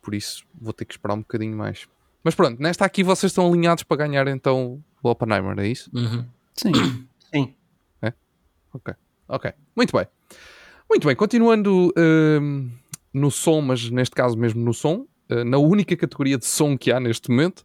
por 0.00 0.14
isso 0.14 0.44
vou 0.54 0.72
ter 0.72 0.84
que 0.84 0.94
esperar 0.94 1.14
um 1.14 1.18
bocadinho 1.18 1.56
mais. 1.56 1.88
Mas 2.28 2.34
pronto, 2.34 2.60
nesta 2.62 2.84
aqui 2.84 3.02
vocês 3.02 3.30
estão 3.32 3.48
alinhados 3.48 3.82
para 3.84 3.96
ganhar 4.06 4.28
então 4.28 4.84
o 5.02 5.08
Oppenheimer, 5.08 5.58
é 5.60 5.66
isso? 5.66 5.90
Uhum. 5.94 6.26
Sim. 6.52 6.72
Sim. 7.34 7.54
Ok, 8.74 8.92
ok. 9.26 9.50
Muito 9.74 9.96
bem. 9.96 10.06
Muito 10.90 11.06
bem, 11.06 11.16
continuando 11.16 11.90
hum, 11.96 12.68
no 13.14 13.30
som, 13.30 13.62
mas 13.62 13.88
neste 13.88 14.14
caso 14.14 14.36
mesmo 14.36 14.62
no 14.62 14.74
som, 14.74 15.06
uh, 15.30 15.42
na 15.42 15.56
única 15.56 15.96
categoria 15.96 16.36
de 16.36 16.44
som 16.44 16.76
que 16.76 16.92
há 16.92 17.00
neste 17.00 17.30
momento, 17.30 17.64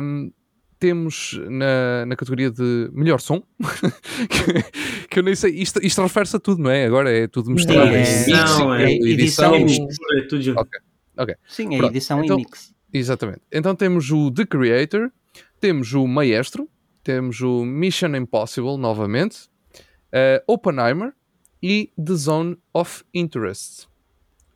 hum, 0.00 0.32
temos 0.78 1.38
na, 1.50 2.06
na 2.06 2.16
categoria 2.16 2.50
de 2.50 2.88
melhor 2.90 3.20
som, 3.20 3.42
que, 4.30 5.08
que 5.08 5.18
eu 5.18 5.22
nem 5.22 5.34
sei, 5.34 5.52
isto, 5.56 5.78
isto 5.84 6.00
refere-se 6.02 6.36
a 6.36 6.40
tudo, 6.40 6.62
não 6.62 6.70
é? 6.70 6.86
Agora 6.86 7.12
é 7.14 7.26
tudo 7.28 7.50
misturado. 7.50 7.90
É, 7.90 7.98
em 7.98 8.00
edição, 8.00 8.74
é 8.74 8.90
edição, 8.90 9.54
edição, 9.56 9.86
É 10.16 10.22
tudo 10.22 10.40
junto. 10.42 10.66
Ok. 11.18 11.34
Sim, 11.46 11.74
a 11.74 11.78
Pronto, 11.78 11.92
edição 11.92 12.24
então- 12.24 12.36
em 12.38 12.40
mix. 12.40 12.73
Exatamente. 12.94 13.40
Então 13.50 13.74
temos 13.74 14.10
o 14.12 14.30
The 14.30 14.46
Creator, 14.46 15.10
temos 15.60 15.92
o 15.94 16.06
Maestro, 16.06 16.68
temos 17.02 17.40
o 17.40 17.64
Mission 17.64 18.14
Impossible 18.14 18.78
novamente, 18.78 19.50
eh, 20.12 20.42
Oppenheimer 20.46 21.12
e 21.60 21.90
The 22.02 22.14
Zone 22.14 22.56
of 22.72 23.02
Interest. 23.12 23.88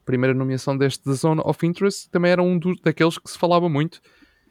Primeira 0.04 0.32
nomeação 0.32 0.78
deste 0.78 1.02
The 1.02 1.14
Zone 1.14 1.42
of 1.44 1.66
Interest 1.66 2.08
também 2.10 2.30
era 2.30 2.42
um 2.42 2.56
dos, 2.56 2.80
daqueles 2.80 3.18
que 3.18 3.28
se 3.28 3.36
falava 3.36 3.68
muito. 3.68 4.00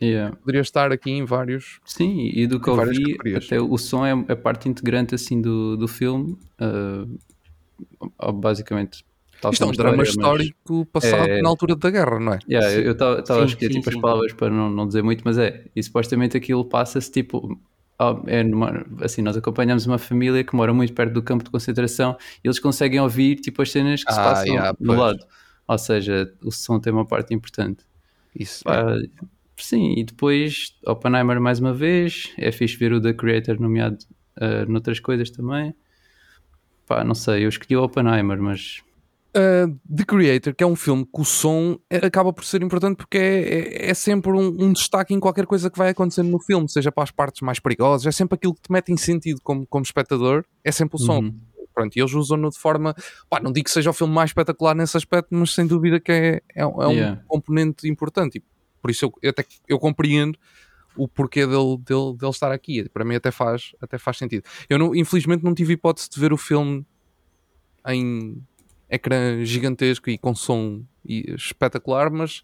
Yeah. 0.02 0.36
Poderia 0.36 0.62
estar 0.62 0.92
aqui 0.92 1.10
em 1.10 1.24
vários. 1.24 1.80
Sim, 1.86 2.30
e 2.34 2.46
do 2.46 2.60
que 2.60 2.70
eu 2.70 2.76
vi, 2.86 3.04
categorias. 3.04 3.46
até 3.46 3.60
o 3.60 3.78
som 3.78 4.06
é 4.06 4.12
a 4.12 4.36
parte 4.36 4.70
integrante 4.70 5.16
assim 5.16 5.42
do, 5.42 5.78
do 5.78 5.88
filme. 5.88 6.38
ah, 8.20 8.32
basicamente, 8.32 9.04
tal 9.42 9.52
Isto 9.52 9.64
é 9.64 9.68
um 9.68 9.72
drama 9.72 10.04
história, 10.04 10.30
mas- 10.38 10.46
histórico 10.48 10.86
passado 10.88 11.30
É- 11.30 11.42
na 11.42 11.50
altura 11.50 11.76
da 11.76 11.90
guerra, 11.90 12.20
não 12.20 12.34
é? 12.34 12.40
Yeah, 12.50 12.72
eu 12.74 12.92
estava 12.92 13.42
a 13.42 13.46
escolher 13.46 13.72
sim, 13.74 13.80
tipo, 13.80 13.90
as 13.90 13.96
sim. 13.96 14.02
palavras 14.02 14.34
para 14.34 14.50
não, 14.50 14.70
não 14.70 14.88
dizer 14.88 15.04
muito, 15.04 15.22
mas 15.26 15.38
é, 15.38 15.66
e 15.76 15.82
supostamente 15.84 16.36
aquilo 16.38 16.64
passa-se 16.66 17.12
tipo. 17.12 17.60
ah, 18.00 18.22
É 18.28 18.44
numa- 18.44 18.86
assim, 19.02 19.22
nós 19.22 19.36
acompanhamos 19.38 19.86
uma 19.86 19.98
família 19.98 20.44
que 20.44 20.56
mora 20.56 20.74
muito 20.74 20.94
perto 20.94 21.14
do 21.14 21.22
campo 21.24 21.44
de 21.44 21.50
concentração 21.50 22.16
e 22.44 22.48
eles 22.48 22.60
conseguem 22.60 23.00
ouvir 23.00 23.36
tipo 23.38 23.62
as 23.62 23.72
cenas 23.72 24.04
que 24.04 24.14
se 24.14 24.20
Ah, 24.20 24.24
passam 24.24 24.48
yeah, 24.48 24.72
do 24.74 24.78
pois. 24.86 25.00
lado. 25.00 25.20
Ou 25.68 25.78
seja, 25.78 26.32
o 26.44 26.52
som 26.52 26.80
tem 26.80 26.94
uma 26.94 27.06
parte 27.06 27.34
importante. 27.34 27.84
Isso. 28.40 28.64
Pá, 28.64 28.86
sim, 29.58 29.96
e 29.98 30.04
depois 30.04 30.76
Oppenheimer 30.86 31.42
mais 31.42 31.60
uma 31.60 31.74
vez. 31.74 32.32
É 32.38 32.52
fixe 32.52 32.78
ver 32.78 32.94
o 32.94 33.02
The 33.02 33.14
Creator 33.14 33.60
nomeado 33.60 33.98
ah, 34.40 34.66
noutras 34.68 35.00
coisas 35.00 35.30
também. 35.32 35.74
Pá, 36.86 37.04
não 37.04 37.16
sei, 37.16 37.44
eu 37.46 37.50
escolhi 37.50 37.76
o 37.76 37.84
Oppenheimer, 37.84 38.40
mas 38.42 38.82
Uh, 39.38 39.80
The 39.96 40.04
Creator, 40.04 40.56
que 40.56 40.64
é 40.64 40.68
um 40.68 40.76
filme 40.76 41.06
que 41.06 41.22
o 41.22 41.24
som 41.26 41.78
é- 41.92 42.06
acaba 42.06 42.34
por 42.34 42.44
ser 42.44 42.64
importante 42.64 42.98
porque 42.98 43.18
é, 43.20 43.86
é- 43.86 43.90
é 43.92 43.94
sempre 43.94 44.32
um, 44.32 44.48
um 44.66 44.74
destaque 44.74 45.14
em 45.14 45.20
qualquer 45.20 45.46
coisa 45.46 45.70
que 45.70 45.78
vai 45.78 45.90
acontecendo 45.90 46.30
no 46.30 46.40
filme, 46.40 46.68
seja 46.68 46.92
para 46.92 47.04
as 47.04 47.12
partes 47.12 47.42
mais 47.42 47.60
perigosas, 47.60 48.08
é 48.08 48.12
sempre 48.12 48.36
aquilo 48.36 48.56
que 48.56 48.62
te 48.62 48.72
mete 48.72 48.92
em 48.92 48.98
sentido 48.98 49.40
como, 49.44 49.68
como 49.68 49.84
espectador, 49.84 50.44
é 50.64 50.72
sempre 50.72 50.96
o 50.96 51.00
som. 51.00 51.20
Uhum. 51.20 51.36
Pronto, 51.74 51.96
e 51.96 52.00
eles 52.02 52.14
usam-no 52.14 52.50
de 52.50 52.58
forma, 52.58 52.96
pá, 53.30 53.40
não 53.40 53.52
digo 53.52 53.66
que 53.66 53.72
seja 53.72 53.92
o 53.92 53.94
filme 53.94 54.12
mais 54.12 54.32
espetacular 54.32 54.74
nesse 54.74 54.98
aspecto, 54.98 55.28
mas 55.36 55.54
sem 55.54 55.68
dúvida 55.68 56.00
que 56.00 56.12
é, 56.12 56.42
é, 56.56 56.66
um- 56.66 56.82
é 56.82 56.88
um 56.88 56.92
Yeah. 56.92 57.22
componente 57.28 57.88
importante. 57.88 58.40
E 58.40 58.44
por 58.82 58.90
isso 58.90 59.06
eu, 59.06 59.14
eu 59.22 59.30
até 59.30 59.46
eu 59.68 59.78
compreendo 59.78 60.40
o 60.96 61.08
porquê 61.08 61.46
dele, 61.46 61.78
dele, 61.86 62.16
dele 62.18 62.32
estar 62.32 62.52
aqui. 62.52 62.90
Para 62.90 63.06
mim 63.06 63.14
até 63.14 63.30
faz, 63.30 63.74
até 63.80 64.00
faz 64.00 64.18
sentido. 64.18 64.44
Eu 64.68 64.80
não, 64.80 64.96
infelizmente 64.96 65.44
não 65.44 65.54
tive 65.54 65.74
hipótese 65.74 66.10
de 66.10 66.20
ver 66.20 66.34
o 66.34 66.38
filme 66.38 66.84
em 67.86 68.42
ecrã 68.90 69.44
gigantesco 69.44 70.10
e 70.10 70.18
com 70.18 70.34
som 70.36 70.84
espetacular, 71.06 72.10
mas 72.12 72.42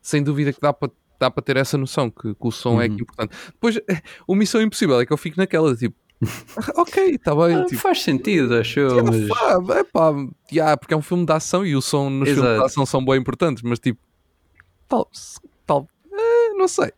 sem 0.00 0.22
dúvida 0.22 0.52
que 0.52 0.60
dá 0.60 0.72
para 0.72 0.90
dá 1.18 1.30
para 1.30 1.42
ter 1.42 1.58
essa 1.58 1.76
noção 1.76 2.10
que, 2.10 2.34
que 2.34 2.46
o 2.46 2.50
som 2.50 2.80
é 2.80 2.86
Uhum. 2.88 2.94
que 2.96 3.00
é 3.00 3.02
importante. 3.02 3.36
Depois, 3.52 3.78
o 4.26 4.34
Missão 4.34 4.62
Impossível 4.62 4.98
é 4.98 5.04
que 5.04 5.12
eu 5.12 5.18
fico 5.18 5.36
naquela 5.36 5.76
tipo, 5.76 5.94
ok, 6.76 7.10
está 7.14 7.34
bem, 7.34 7.56
ah, 7.56 7.64
tipo, 7.66 7.78
faz 7.80 8.02
sentido, 8.02 8.54
acho 8.54 8.80
eu, 8.80 9.04
mas 9.04 9.16
é 9.76 9.84
pá, 9.84 10.12
yeah, 10.50 10.76
porque 10.78 10.94
é 10.94 10.96
um 10.96 11.02
filme 11.02 11.26
de 11.26 11.32
ação 11.32 11.64
e 11.66 11.76
o 11.76 11.82
som 11.82 12.08
nos 12.08 12.26
filmes 12.28 12.44
de 12.44 12.48
Exato. 12.54 12.64
ação 12.66 12.86
são 12.86 13.04
bem 13.04 13.16
importantes, 13.16 13.62
mas 13.62 13.78
tipo, 13.78 14.00
tal, 14.88 15.10
tal 15.66 15.86
eh, 16.10 16.54
não 16.56 16.66
sei, 16.68 16.90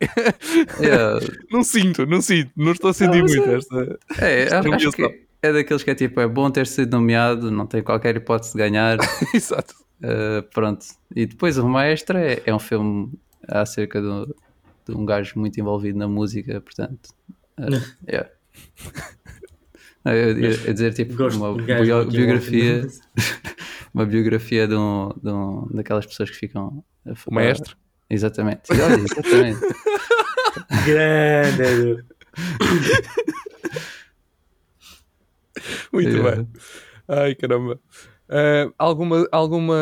yeah, 0.79 1.19
não 1.51 1.61
sinto, 1.63 2.05
não 2.05 2.21
sinto, 2.21 2.51
não 2.55 2.71
estou 2.71 2.91
a 2.91 2.93
sentir 2.93 3.21
mas 3.23 3.35
muito 3.35 3.49
é- 3.49 3.55
esta. 3.57 3.99
é, 4.19 4.43
Esta 4.43 4.75
acho 4.75 4.91
que 4.91 5.25
é 5.47 5.53
daqueles 5.53 5.83
que 5.83 5.91
é 5.91 5.95
tipo, 5.95 6.19
é 6.19 6.27
bom 6.27 6.49
ter 6.51 6.65
sido 6.67 6.91
nomeado, 6.97 7.49
não 7.51 7.65
tem 7.65 7.81
qualquer 7.83 8.15
hipótese 8.15 8.53
de 8.53 8.57
ganhar. 8.59 8.97
Exato. 9.33 9.75
Uh, 10.03 10.43
pronto. 10.53 10.85
E 11.15 11.25
depois 11.25 11.57
o 11.57 11.67
Maestro 11.67 12.17
é, 12.17 12.41
é 12.45 12.53
um 12.53 12.59
filme 12.59 13.11
acerca 13.47 14.01
de, 14.01 14.33
de 14.87 14.95
um 14.97 15.05
gajo 15.05 15.33
muito 15.39 15.59
envolvido 15.59 15.97
na 15.97 16.07
música, 16.07 16.59
portanto. 16.61 17.09
uh, 17.59 17.81
yeah. 18.09 18.29
Não, 20.03 20.11
Eu 20.13 20.29
eu- 20.31 20.37
eu 20.51 20.51
ia 20.67 20.73
dizer 20.73 20.93
tipo 20.93 21.15
Gosto 21.15 21.37
uma 21.37 21.53
bio- 21.55 22.05
biografia, 22.05 22.85
uma 23.93 24.05
biografia 24.05 24.67
de, 24.67 24.75
um, 24.75 25.09
de 25.23 25.29
um- 25.31 25.67
daquelas 25.73 26.05
pessoas 26.05 26.29
que 26.29 26.35
ficam 26.35 26.83
a 27.07 27.11
O 27.25 27.33
maestro. 27.33 27.77
Exatamente. 28.09 28.63
Olha, 28.71 28.95
exatamente. 28.99 29.59
Grande. 30.85 32.03
Muito 35.91 36.09
Yeah. 36.09 36.35
bem. 36.37 36.47
Ai, 37.07 37.35
caramba. 37.35 37.79
Eh, 38.29 38.69
alguma, 38.77 39.27
alguma, 39.31 39.75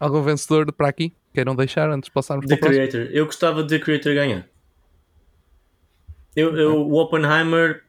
algum 0.00 0.22
vencedor 0.22 0.72
para 0.72 0.88
aqui? 0.88 1.14
Queiram 1.34 1.54
deixar 1.54 1.90
antes 1.90 2.08
de 2.08 2.12
passarmos 2.12 2.46
The 2.46 2.56
para 2.56 2.56
o 2.56 2.72
próximo? 2.72 2.88
Creator. 2.88 3.10
Eu 3.14 3.26
gostava 3.26 3.62
de 3.62 3.78
The 3.78 3.84
Creator 3.84 4.14
ganhar. 4.14 4.48
Eu, 6.34 6.56
eu, 6.56 6.76
o 6.86 6.94
Oppenheimer, 7.00 7.82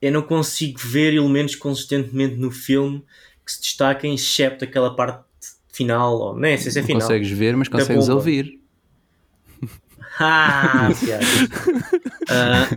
eu 0.00 0.12
não 0.12 0.22
consigo 0.22 0.78
ver 0.78 1.12
elementos 1.14 1.54
consistentemente 1.56 2.36
no 2.36 2.50
filme 2.50 3.04
que 3.44 3.52
se 3.52 3.60
destaquem, 3.60 4.14
excepto 4.14 4.64
aquela 4.64 4.94
parte 4.96 5.22
final, 5.70 6.14
ou 6.18 6.36
nem 6.36 6.56
sei 6.56 6.70
se 6.72 6.78
é 6.78 6.82
Não 6.82 6.86
final. 6.86 7.02
consegues 7.02 7.30
ver, 7.30 7.56
mas 7.56 7.68
consegues 7.68 8.08
ouvir. 8.08 8.63
Ah, 10.20 10.88
piada. 11.00 11.24
Ah, 12.30 12.68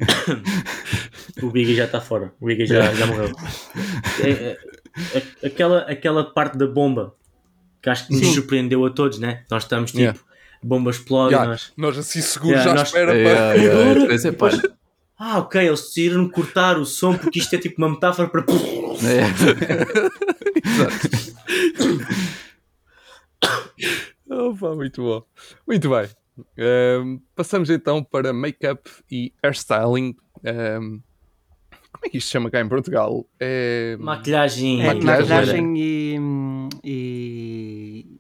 o 1.44 1.50
Biggie 1.52 1.76
já 1.76 1.86
está 1.86 2.02
fora. 2.02 2.34
O 2.40 2.46
Biggie 2.48 2.66
já, 2.66 2.94
já 2.94 3.06
morreu. 3.06 3.32
É, 4.24 4.30
é, 4.30 4.58
é, 5.14 5.48
aquela, 5.48 5.80
aquela 5.82 6.24
parte 6.24 6.58
da 6.58 6.66
bomba 6.68 7.16
que 7.82 7.90
acho 7.90 8.08
que 8.08 8.14
nos 8.14 8.22
Sim. 8.26 8.34
surpreendeu 8.34 8.86
a 8.86 8.90
todos, 8.90 9.20
né? 9.20 9.44
Nós 9.52 9.64
estamos 9.64 9.92
tipo, 9.92 10.02
Yeah. 10.02 10.20
bomba 10.64 10.90
explode 10.92 11.32
Já, 11.32 11.46
nós. 11.46 11.72
nós 11.78 11.98
assim 11.98 12.22
seguros 12.22 12.54
Yeah, 12.58 12.72
já 12.72 12.76
nós- 12.78 12.88
espera 12.88 13.14
para... 13.14 14.18
depois 14.18 14.62
Ah, 15.20 15.40
ok, 15.40 15.62
eles 15.68 15.82
decidiram 15.82 16.28
cortar 16.30 16.78
o 16.80 16.86
som 16.86 17.16
porque 17.18 17.40
isto 17.40 17.56
é 17.56 17.60
tipo 17.60 17.76
uma 17.82 17.90
metáfora 17.90 18.28
para. 18.30 18.44
é. 19.04 19.28
Opa, 24.30 24.74
muito 24.76 25.02
bom. 25.02 25.24
Muito 25.68 25.90
bem. 25.90 26.10
Ehm, 26.58 27.18
passamos 27.36 27.70
então 27.70 28.04
para 28.04 28.32
make-up 28.34 28.90
e 29.12 29.34
hairstyling. 29.44 30.16
Ehm, 30.44 31.00
como 31.92 32.06
é 32.06 32.10
que 32.10 32.18
isto 32.18 32.28
se 32.28 32.34
chama 32.34 32.50
cá 32.52 32.62
em 32.62 32.68
Portugal? 32.70 33.26
É... 33.40 33.98
Maquilhagem. 34.00 34.82
É, 34.84 34.88
Maquilhagem. 34.94 35.30
maquilhagem 35.30 35.74
e, 35.78 36.16
e. 36.84 38.20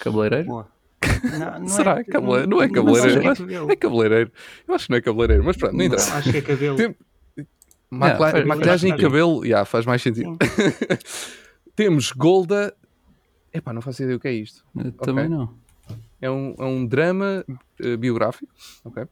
Cabeleireiro? 0.00 0.46
Boa. 0.46 0.68
Não, 1.38 1.60
não 1.60 1.68
Será? 1.68 1.98
É, 2.00 2.04
Cabele- 2.04 2.46
não 2.46 2.58
é 2.62 2.66
sei, 2.66 2.74
cabeleireiro, 2.74 3.20
é 3.20 3.24
mas- 3.24 3.38
cabelo. 3.38 3.70
É 3.72 3.76
cabeleireiro. 3.76 4.32
Eu 4.68 4.74
acho 4.74 4.84
que 4.86 4.90
não 4.90 4.98
é 4.98 5.00
cabeleireiro, 5.00 5.44
mas 5.44 5.56
pronto, 5.56 5.76
não 5.76 5.84
interessa. 5.84 6.14
Acho 6.16 6.30
que 6.30 6.38
é 6.38 6.42
cabelo. 6.42 6.76
Tem- 6.76 6.96
faz- 8.18 8.44
maquilhagem 8.46 8.90
faz 8.90 9.00
e 9.00 9.04
cabelo, 9.04 9.44
yeah, 9.44 9.64
faz 9.64 9.86
mais 9.86 10.02
sentido. 10.02 10.36
Temos 11.74 12.12
Golda. 12.12 12.74
Epá, 13.52 13.72
não 13.72 13.80
faço 13.82 14.02
ideia 14.02 14.16
o 14.16 14.20
que 14.20 14.28
é 14.28 14.32
isto. 14.32 14.64
Eu 14.76 14.92
Também 14.92 15.28
não. 15.28 15.54
É 16.26 16.30
um, 16.30 16.54
é 16.58 16.64
um 16.64 16.84
drama 16.86 17.44
eh, 17.80 17.96
biográfico. 17.96 18.52
ok? 18.84 19.04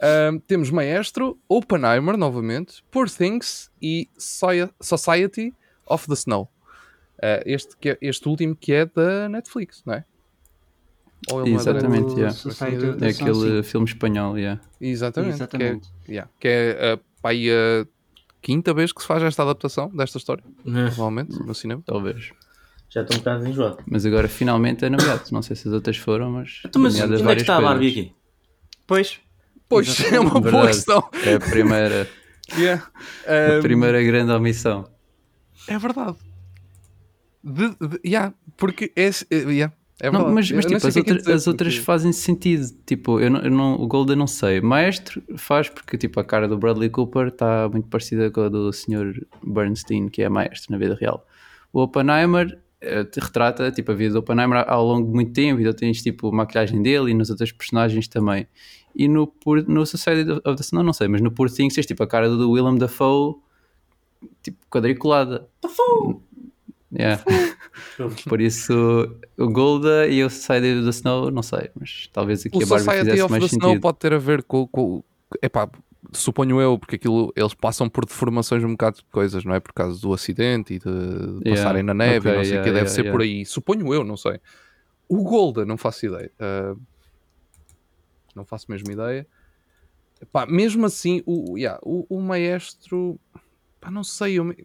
Ahm, 0.00 0.38
temos 0.46 0.70
Maestro, 0.70 1.38
Oppenheimer, 1.48 2.16
novamente, 2.16 2.82
Poor 2.90 3.08
Things 3.08 3.70
e 3.80 4.08
Society 4.80 5.54
of 5.86 6.06
the 6.08 6.14
Snow. 6.14 6.48
Ah, 7.22 7.40
este, 7.46 7.76
que 7.76 7.90
é- 7.90 7.98
este 8.02 8.28
último 8.28 8.56
que 8.56 8.72
é 8.72 8.84
da 8.84 9.28
Netflix, 9.28 9.82
não 9.86 9.94
é? 9.94 10.04
Ou 11.30 11.42
ele 11.42 11.50
não 11.50 11.56
é 11.56 11.60
Exatamente, 11.60 12.00
Netflix? 12.16 12.18
yeah. 12.18 12.34
Society 12.34 12.84
É 13.04 13.06
É 13.06 13.10
aquele 13.10 13.62
sim. 13.62 13.70
filme 13.70 13.86
espanhol, 13.86 14.36
yeah. 14.36 14.60
Exatamente. 14.80 15.34
Exatamente. 15.34 15.88
Que 16.04 16.10
é, 16.10 16.14
yeah, 16.14 16.30
que 16.40 16.48
é 16.48 16.92
a, 16.94 16.96
pá, 17.22 17.30
aí 17.30 17.48
a 17.48 17.86
quinta 18.40 18.74
vez 18.74 18.92
que 18.92 19.00
se 19.00 19.06
faz 19.06 19.22
esta 19.22 19.42
adaptação 19.44 19.88
desta 19.90 20.18
história, 20.18 20.42
Né? 20.64 20.86
provavelmente, 20.86 21.38
no 21.38 21.54
cinema. 21.54 21.80
talvez. 21.86 22.32
Já 22.92 23.00
estou 23.02 23.16
um 23.16 23.20
bocado 23.20 23.46
enjoado. 23.48 23.78
Mas 23.86 24.04
agora 24.04 24.28
finalmente 24.28 24.84
é 24.84 24.90
nomeado. 24.90 25.22
Não 25.32 25.40
sei 25.42 25.56
se 25.56 25.66
as 25.68 25.72
outras 25.74 25.96
foram, 25.96 26.30
mas. 26.30 26.60
Então, 26.66 26.82
mas 26.82 27.00
a 27.00 27.04
onde 27.06 27.22
é 27.22 27.34
que 27.34 27.40
está 27.40 27.56
a 27.56 27.60
Barbie 27.60 27.88
aqui? 27.88 28.12
Pois, 28.86 29.18
Pois, 29.68 30.12
é 30.12 30.20
uma 30.20 30.28
boa 30.32 30.42
Verdade. 30.42 30.66
questão. 30.68 31.08
É 31.24 31.34
a 31.34 31.40
primeira, 31.40 32.06
Yeah. 32.58 32.86
a 33.26 33.56
Ahm, 33.56 33.62
primeira 33.62 34.02
grande 34.02 34.30
omissão. 34.32 34.86
É 35.66 35.78
verdade. 35.78 36.16
De, 37.42 37.70
de- 37.70 38.00
yeah, 38.04 38.34
porque 38.56 38.92
é, 38.94 39.06
é, 39.08 39.36
yeah, 39.36 39.72
é 40.00 40.10
Não, 40.10 40.18
verdade. 40.20 40.34
mas, 40.34 40.50
mas 40.52 40.64
não 40.66 40.72
tipo, 40.74 40.76
as, 40.76 40.84
é 40.84 40.92
que 40.92 40.98
outras, 41.00 41.18
dizer, 41.18 41.32
as 41.32 41.46
outras 41.46 41.74
porque- 41.74 41.84
fazem 41.86 42.12
sentido. 42.12 42.66
Tipo, 42.84 43.18
eu 43.20 43.30
não, 43.30 43.40
eu 43.40 43.50
não- 43.50 43.74
o 43.80 43.86
Golden 43.88 44.16
não 44.16 44.26
sei. 44.26 44.60
Maestro 44.60 45.22
faz 45.36 45.68
porque 45.70 45.96
tipo, 45.96 46.20
a 46.20 46.24
cara 46.24 46.46
do 46.46 46.58
Bradley 46.58 46.90
Cooper 46.90 47.28
está 47.28 47.68
muito 47.70 47.88
parecida 47.88 48.30
com 48.30 48.42
a 48.42 48.48
do 48.50 48.70
Sr. 48.72 49.26
Bernstein, 49.42 50.08
que 50.08 50.22
é 50.22 50.28
maestro 50.28 50.70
na 50.72 50.78
vida 50.78 50.94
real. 51.00 51.26
O 51.72 51.80
Oppenheimer 51.82 52.60
te 53.10 53.20
retrata 53.20 53.70
tipo, 53.70 53.92
a 53.92 53.94
vida 53.94 54.14
do 54.14 54.18
Oppenheimer 54.20 54.64
ao 54.66 54.84
longo 54.84 55.06
de 55.06 55.14
muito 55.14 55.32
tempo, 55.32 55.60
então 55.60 55.72
tens 55.72 56.02
tipo 56.02 56.28
a 56.28 56.32
maquilhagem 56.32 56.82
dele 56.82 57.10
e 57.10 57.14
nos 57.14 57.30
outros 57.30 57.52
personagens 57.52 58.08
também. 58.08 58.46
E 58.94 59.08
no, 59.08 59.32
no 59.66 59.86
Society 59.86 60.30
of 60.30 60.56
the 60.56 60.62
Snow, 60.62 60.82
não 60.82 60.92
sei, 60.92 61.08
mas 61.08 61.20
no 61.20 61.30
Poor 61.30 61.50
Things 61.50 61.74
tens 61.74 61.86
tipo 61.86 62.02
a 62.02 62.06
cara 62.06 62.28
do 62.28 62.50
Willem 62.50 62.76
Dafoe 62.76 63.36
tipo 64.42 64.58
quadriculada. 64.70 65.48
Yeah. 66.92 67.22
Por 68.28 68.40
isso, 68.40 68.72
o 69.38 69.48
Golda 69.48 70.06
e 70.08 70.22
o 70.22 70.28
Society 70.28 70.78
of 70.78 70.84
the 70.84 70.90
Snow, 70.90 71.30
não 71.30 71.42
sei, 71.42 71.70
mas 71.78 72.08
talvez 72.12 72.44
aqui 72.44 72.58
O 72.58 72.62
a 72.62 72.66
Barbie 72.66 72.84
Society 72.84 73.04
fizesse 73.04 73.22
of 73.22 73.30
mais 73.30 73.42
the 73.44 73.46
Snow 73.56 73.68
sentido. 73.70 73.80
pode 73.80 73.98
ter 73.98 74.12
a 74.12 74.18
ver 74.18 74.42
com, 74.42 74.66
com 74.66 75.02
epá, 75.42 75.70
suponho 76.12 76.60
eu, 76.60 76.78
porque 76.78 76.96
aquilo 76.96 77.32
eles 77.36 77.54
passam 77.54 77.88
por 77.88 78.04
deformações 78.04 78.62
um 78.64 78.72
bocado 78.72 78.98
de 78.98 79.04
coisas, 79.10 79.44
não 79.44 79.54
é? 79.54 79.60
Por 79.60 79.72
causa 79.72 80.00
do 80.00 80.12
acidente 80.12 80.74
e 80.74 80.78
de, 80.78 80.84
Yeah, 80.86 81.50
passarem 81.50 81.82
na 81.82 81.94
neve 81.94 82.28
e 82.28 82.32
ok, 82.32 82.34
não 82.36 82.44
sei 82.44 82.52
o 82.52 82.54
yeah, 82.54 82.64
que, 82.64 82.72
deve 82.72 82.90
yeah, 82.90 82.94
ser 82.94 83.10
por 83.10 83.22
aí. 83.22 83.46
Suponho 83.46 83.94
eu, 83.94 84.04
não 84.04 84.16
sei. 84.16 84.38
O 85.08 85.22
Golda, 85.22 85.64
não 85.64 85.76
faço 85.76 86.06
ideia. 86.06 86.30
Ah, 86.38 86.74
não 88.34 88.44
faço 88.44 88.66
mesmo 88.70 88.90
ideia. 88.90 89.26
Epá, 90.20 90.46
mesmo 90.46 90.86
assim, 90.86 91.22
o, 91.26 91.58
yeah, 91.58 91.80
o, 91.82 92.06
o 92.08 92.20
maestro, 92.20 93.18
pá, 93.80 93.90
não 93.90 94.04
sei, 94.04 94.38
eu, 94.38 94.44
me- 94.44 94.56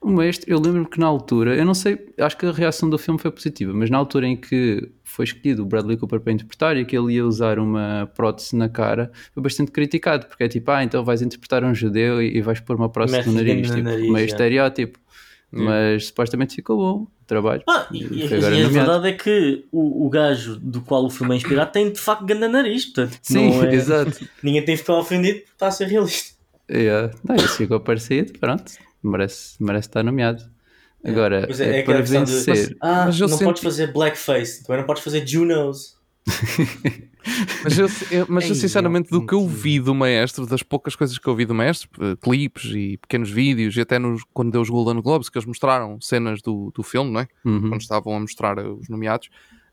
O 0.00 0.10
mestre, 0.10 0.50
eu 0.52 0.58
lembro-me 0.58 0.86
que 0.86 0.98
na 0.98 1.06
altura, 1.06 1.54
eu 1.56 1.64
não 1.64 1.74
sei, 1.74 1.98
acho 2.18 2.36
que 2.36 2.46
a 2.46 2.52
reação 2.52 2.90
do 2.90 2.98
filme 2.98 3.20
foi 3.20 3.30
positiva, 3.30 3.72
mas 3.72 3.88
na 3.90 3.98
altura 3.98 4.26
em 4.26 4.36
que 4.36 4.90
foi 5.04 5.24
escolhido 5.24 5.62
o 5.62 5.66
Bradley 5.66 5.96
Cooper 5.96 6.20
para 6.20 6.32
interpretar 6.32 6.76
e 6.76 6.84
que 6.84 6.96
ele 6.96 7.14
ia 7.14 7.24
usar 7.26 7.58
uma 7.58 8.10
prótese 8.14 8.56
na 8.56 8.68
cara, 8.68 9.10
foi 9.32 9.42
bastante 9.42 9.70
criticado, 9.70 10.26
porque 10.26 10.44
é 10.44 10.48
tipo, 10.48 10.70
ah, 10.70 10.82
então 10.82 11.04
vais 11.04 11.22
interpretar 11.22 11.62
um 11.64 11.74
judeu 11.74 12.20
e, 12.22 12.36
e 12.36 12.40
vais 12.42 12.58
pôr 12.60 12.76
uma 12.76 12.88
prótese 12.88 13.26
no 13.28 13.34
nariz, 13.34 13.68
tipo, 13.70 13.82
nariz, 13.82 14.02
meio 14.02 14.18
já. 14.18 14.24
estereótipo. 14.24 14.98
Yeah. 15.54 15.70
Mas 15.94 16.06
supostamente 16.06 16.54
ficou 16.54 16.78
bom 16.78 17.02
o 17.02 17.08
trabalho. 17.26 17.62
Ah, 17.68 17.86
e, 17.92 18.04
e- 18.04 18.20
e 18.26 18.64
a 18.64 18.68
verdade 18.68 19.08
é 19.08 19.12
que 19.12 19.66
o, 19.70 20.06
o 20.06 20.08
gajo 20.08 20.56
do 20.58 20.80
qual 20.80 21.04
o 21.04 21.10
filme 21.10 21.34
é 21.34 21.36
inspirado 21.36 21.70
tem 21.70 21.92
de 21.92 22.00
facto 22.00 22.24
grande 22.24 22.48
nariz, 22.48 22.86
portanto, 22.86 23.18
Sim, 23.20 23.50
não 23.50 23.64
é- 23.64 23.74
exato. 23.76 24.18
ninguém 24.42 24.64
tem 24.64 24.78
ficar 24.78 24.94
ofendido 24.94 25.40
porque 25.40 25.52
está 25.52 25.66
a 25.66 25.70
ser 25.70 25.88
realista. 25.88 26.32
Yeah. 26.70 27.12
Não, 27.22 27.36
isso 27.36 27.56
ficou 27.58 27.78
parecido, 27.80 28.32
pronto, 28.38 28.72
merece, 29.02 29.56
merece 29.62 29.88
estar 29.88 30.02
nomeado. 30.02 30.42
Agora, 31.04 31.44
Pois 31.46 31.60
é, 31.60 31.76
é, 31.76 31.78
é 31.80 31.82
para 31.82 32.00
questão 32.00 32.22
de- 32.24 32.32
vencer. 32.32 32.76
Ah, 32.80 33.04
Mas 33.06 33.18
eu 33.20 33.26
não 33.28 33.36
senti- 33.36 33.44
podes 33.48 33.62
fazer 33.62 33.92
blackface, 33.92 34.62
também 34.62 34.78
não 34.80 34.86
podes 34.86 35.02
fazer 35.02 35.26
Junos. 35.26 35.96
Mas, 37.64 37.78
eu, 37.78 37.86
eu- 38.10 38.26
mas 38.28 38.48
eu, 38.48 38.54
sinceramente, 38.54 39.08
do 39.10 39.24
que 39.24 39.32
eu 39.32 39.46
vi 39.46 39.78
do 39.78 39.94
maestro, 39.94 40.44
das 40.46 40.62
poucas 40.62 40.96
coisas 40.96 41.16
que 41.18 41.26
eu 41.28 41.36
vi 41.36 41.44
do 41.46 41.54
maestro, 41.54 41.88
eh, 42.00 42.16
clipes 42.20 42.64
e 42.74 42.96
pequenos 42.98 43.30
vídeos, 43.30 43.76
e 43.76 43.80
até 43.80 43.96
nos, 43.98 44.24
quando 44.34 44.50
deu 44.50 44.60
os 44.60 44.68
Golden 44.68 45.00
Globes, 45.00 45.28
que 45.28 45.38
eles 45.38 45.46
mostraram 45.46 46.00
cenas 46.00 46.42
do, 46.42 46.72
do 46.74 46.82
filme, 46.82 47.12
não 47.12 47.20
é? 47.20 47.28
Uhum. 47.44 47.68
Quando 47.68 47.80
estavam 47.80 48.16
a 48.16 48.20
mostrar 48.20 48.58
os 48.58 48.88
nomeados, 48.88 49.28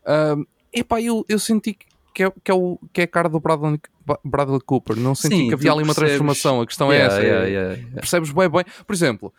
ahm, 0.06 0.44
epá, 0.72 1.00
eu, 1.02 1.24
eu 1.28 1.38
senti 1.40 1.74
que 1.74 1.86
é, 2.24 2.32
que, 2.44 2.50
é 2.50 2.54
o, 2.54 2.78
que 2.92 3.00
é 3.00 3.04
a 3.04 3.08
cara 3.08 3.28
do 3.28 3.38
Bradley, 3.40 3.80
Bradley 4.24 4.60
Cooper, 4.60 4.96
não 4.96 5.14
senti 5.14 5.36
Sim, 5.36 5.48
que 5.48 5.54
havia 5.54 5.70
ali 5.72 5.82
uma 5.82 5.86
percebes- 5.94 6.10
transformação. 6.10 6.60
A 6.60 6.66
questão 6.66 6.92
Yeah, 6.92 7.14
é 7.14 7.16
essa. 7.18 7.26
yeah, 7.26 7.46
é- 7.46 7.50
yeah, 7.50 7.74
yeah. 7.74 7.94
Percebes 7.94 8.30
bem, 8.32 8.48
bem. 8.48 8.64
Por 8.86 8.92
exemplo, 8.92 9.32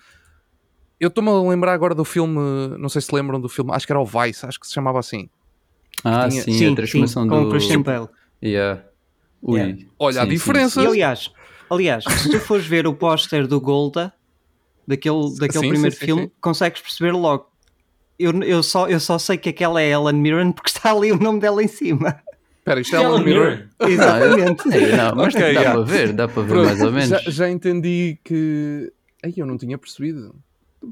eu 1.00 1.08
estou-me 1.10 1.30
a 1.30 1.42
lembrar 1.50 1.74
agora 1.74 1.94
do 1.96 2.06
filme, 2.06 2.38
não 2.78 2.88
sei 2.90 3.02
se 3.02 3.14
lembram 3.14 3.40
do 3.42 3.50
filme, 3.50 3.72
acho 3.74 3.86
que 3.86 3.92
era 3.92 4.00
o 4.00 4.06
Vice, 4.06 4.46
acho 4.46 4.60
que 4.60 4.68
se 4.68 4.74
chamava 4.74 5.00
assim. 5.00 5.30
Ah, 6.04 6.28
tinha- 6.30 6.44
sim, 6.44 6.54
sim, 6.54 6.72
a 6.72 6.76
transformação 6.76 7.24
sim, 7.24 7.30
com 7.30 7.42
do. 7.44 7.48
o 7.48 7.52
Christian 7.52 7.82
Bale. 7.82 8.08
Yeah. 8.44 8.84
Ui. 9.42 9.60
Yeah. 9.60 9.84
Olha, 10.00 10.22
a 10.22 10.24
Sim, 10.24 10.30
sim, 10.30 10.36
diferença. 10.36 10.82
E 10.82 10.86
aliás, 10.88 11.32
aliás, 11.70 12.04
se 12.04 12.30
tu 12.30 12.40
fores 12.40 12.66
ver 12.66 12.88
o 12.88 12.94
póster 12.94 13.48
do 13.48 13.60
Golda, 13.60 14.14
daquele, 14.88 15.34
daquele 15.40 15.64
Sim, 15.64 15.70
primeiro 15.70 15.92
sim, 15.96 16.00
sim, 16.00 16.06
filme, 16.06 16.22
sim. 16.24 16.32
consegues 16.40 16.82
perceber 16.82 17.12
logo. 17.12 17.50
Eu, 18.20 18.32
eu, 18.44 18.62
só, 18.62 18.88
eu 18.88 19.00
só 19.00 19.18
sei 19.18 19.36
que 19.38 19.50
aquela 19.50 19.82
é 19.82 19.90
Ellen 19.90 20.14
Mirren 20.14 20.52
porque 20.52 20.70
está 20.70 20.92
ali 20.92 21.12
o 21.12 21.18
nome 21.18 21.40
dela 21.40 21.64
em 21.64 21.68
cima. 21.68 22.22
Espera, 22.62 22.80
isto 22.80 22.96
é 22.96 23.04
Alan. 23.04 23.24
Mirren. 23.24 23.64
Exatamente. 23.80 24.68
Não, 24.70 25.16
mas 25.16 25.34
Ok, 25.36 25.42
dá 25.42 25.48
yeah. 25.48 25.72
para 25.74 25.82
ver, 25.84 26.14
dá 26.14 26.28
para 26.28 26.44
ver 26.44 26.48
Pronto, 26.50 26.66
mais 26.68 26.82
ou 26.82 26.92
menos. 26.92 27.10
Já, 27.10 27.20
já 27.32 27.50
entendi 27.50 28.20
que. 28.24 28.94
Ai, 29.24 29.34
eu 29.36 29.46
não 29.48 29.58
tinha 29.58 29.78
percebido. 29.80 30.36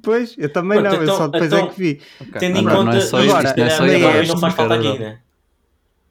Pois, 0.04 0.36
eu 0.38 0.52
também 0.52 0.80
Pronto, 0.80 0.92
não, 0.94 1.00
eu 1.00 1.04
então- 1.04 1.18
só 1.18 1.28
depois 1.28 1.52
então- 1.54 1.66
é 1.66 1.70
que 1.72 1.80
vi. 1.80 2.02
Ok. 2.22 2.40
Tendo 2.40 2.58
em 2.58 2.60
Agora, 2.62 2.76
conta 2.76 2.92
não 2.92 2.98
é 2.98 3.02
só 3.02 3.20
isto, 3.24 3.38
isto, 3.38 3.48
se 3.50 3.58
não 3.60 3.66
é 3.66 3.70
só 3.70 3.84
a 3.84 3.88
isto, 3.88 4.02
Barbie 4.02 4.20
é 4.20 4.28
não 4.28 4.38
faz 4.40 4.54
falta 4.56 4.74
aqui, 4.76 5.00
né? 5.00 5.20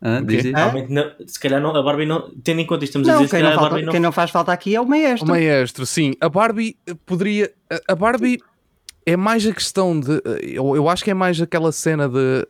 Realmente 0.00 0.92
não- 0.92 1.10
se 1.26 1.40
calhar 1.40 1.60
não, 1.60 1.74
a 1.74 1.82
Barbie 1.82 2.06
não. 2.06 2.30
Tendo 2.44 2.60
em 2.60 2.66
conta 2.66 2.84
isto, 2.84 2.90
estamos 2.98 3.08
a 3.08 3.12
Não, 3.14 3.18
dizer, 3.22 3.30
se 3.30 3.36
quem 3.36 3.42
não, 3.44 3.50
a 3.50 3.54
falta, 3.60 3.82
não. 3.82 3.92
quem 3.92 4.00
não 4.00 4.12
faz 4.12 4.30
falta 4.30 4.52
aqui 4.52 4.76
é 4.76 4.80
o 4.80 4.84
O 4.84 4.88
maestro. 4.88 5.28
maestro, 5.28 5.84
sim. 5.86 6.14
A 6.20 6.28
Barbie 6.28 6.76
poderia. 7.04 7.50
a- 7.70 7.92
A 7.92 7.96
Barbie 7.96 8.38
é 9.04 9.16
mais 9.16 9.44
a 9.46 9.52
questão 9.52 9.98
de. 9.98 10.22
Eu, 10.42 10.76
eu 10.76 10.88
acho 10.88 11.02
que 11.02 11.10
é 11.10 11.14
mais 11.14 11.40
aquela 11.40 11.72
cena 11.72 12.08
de. 12.08 12.46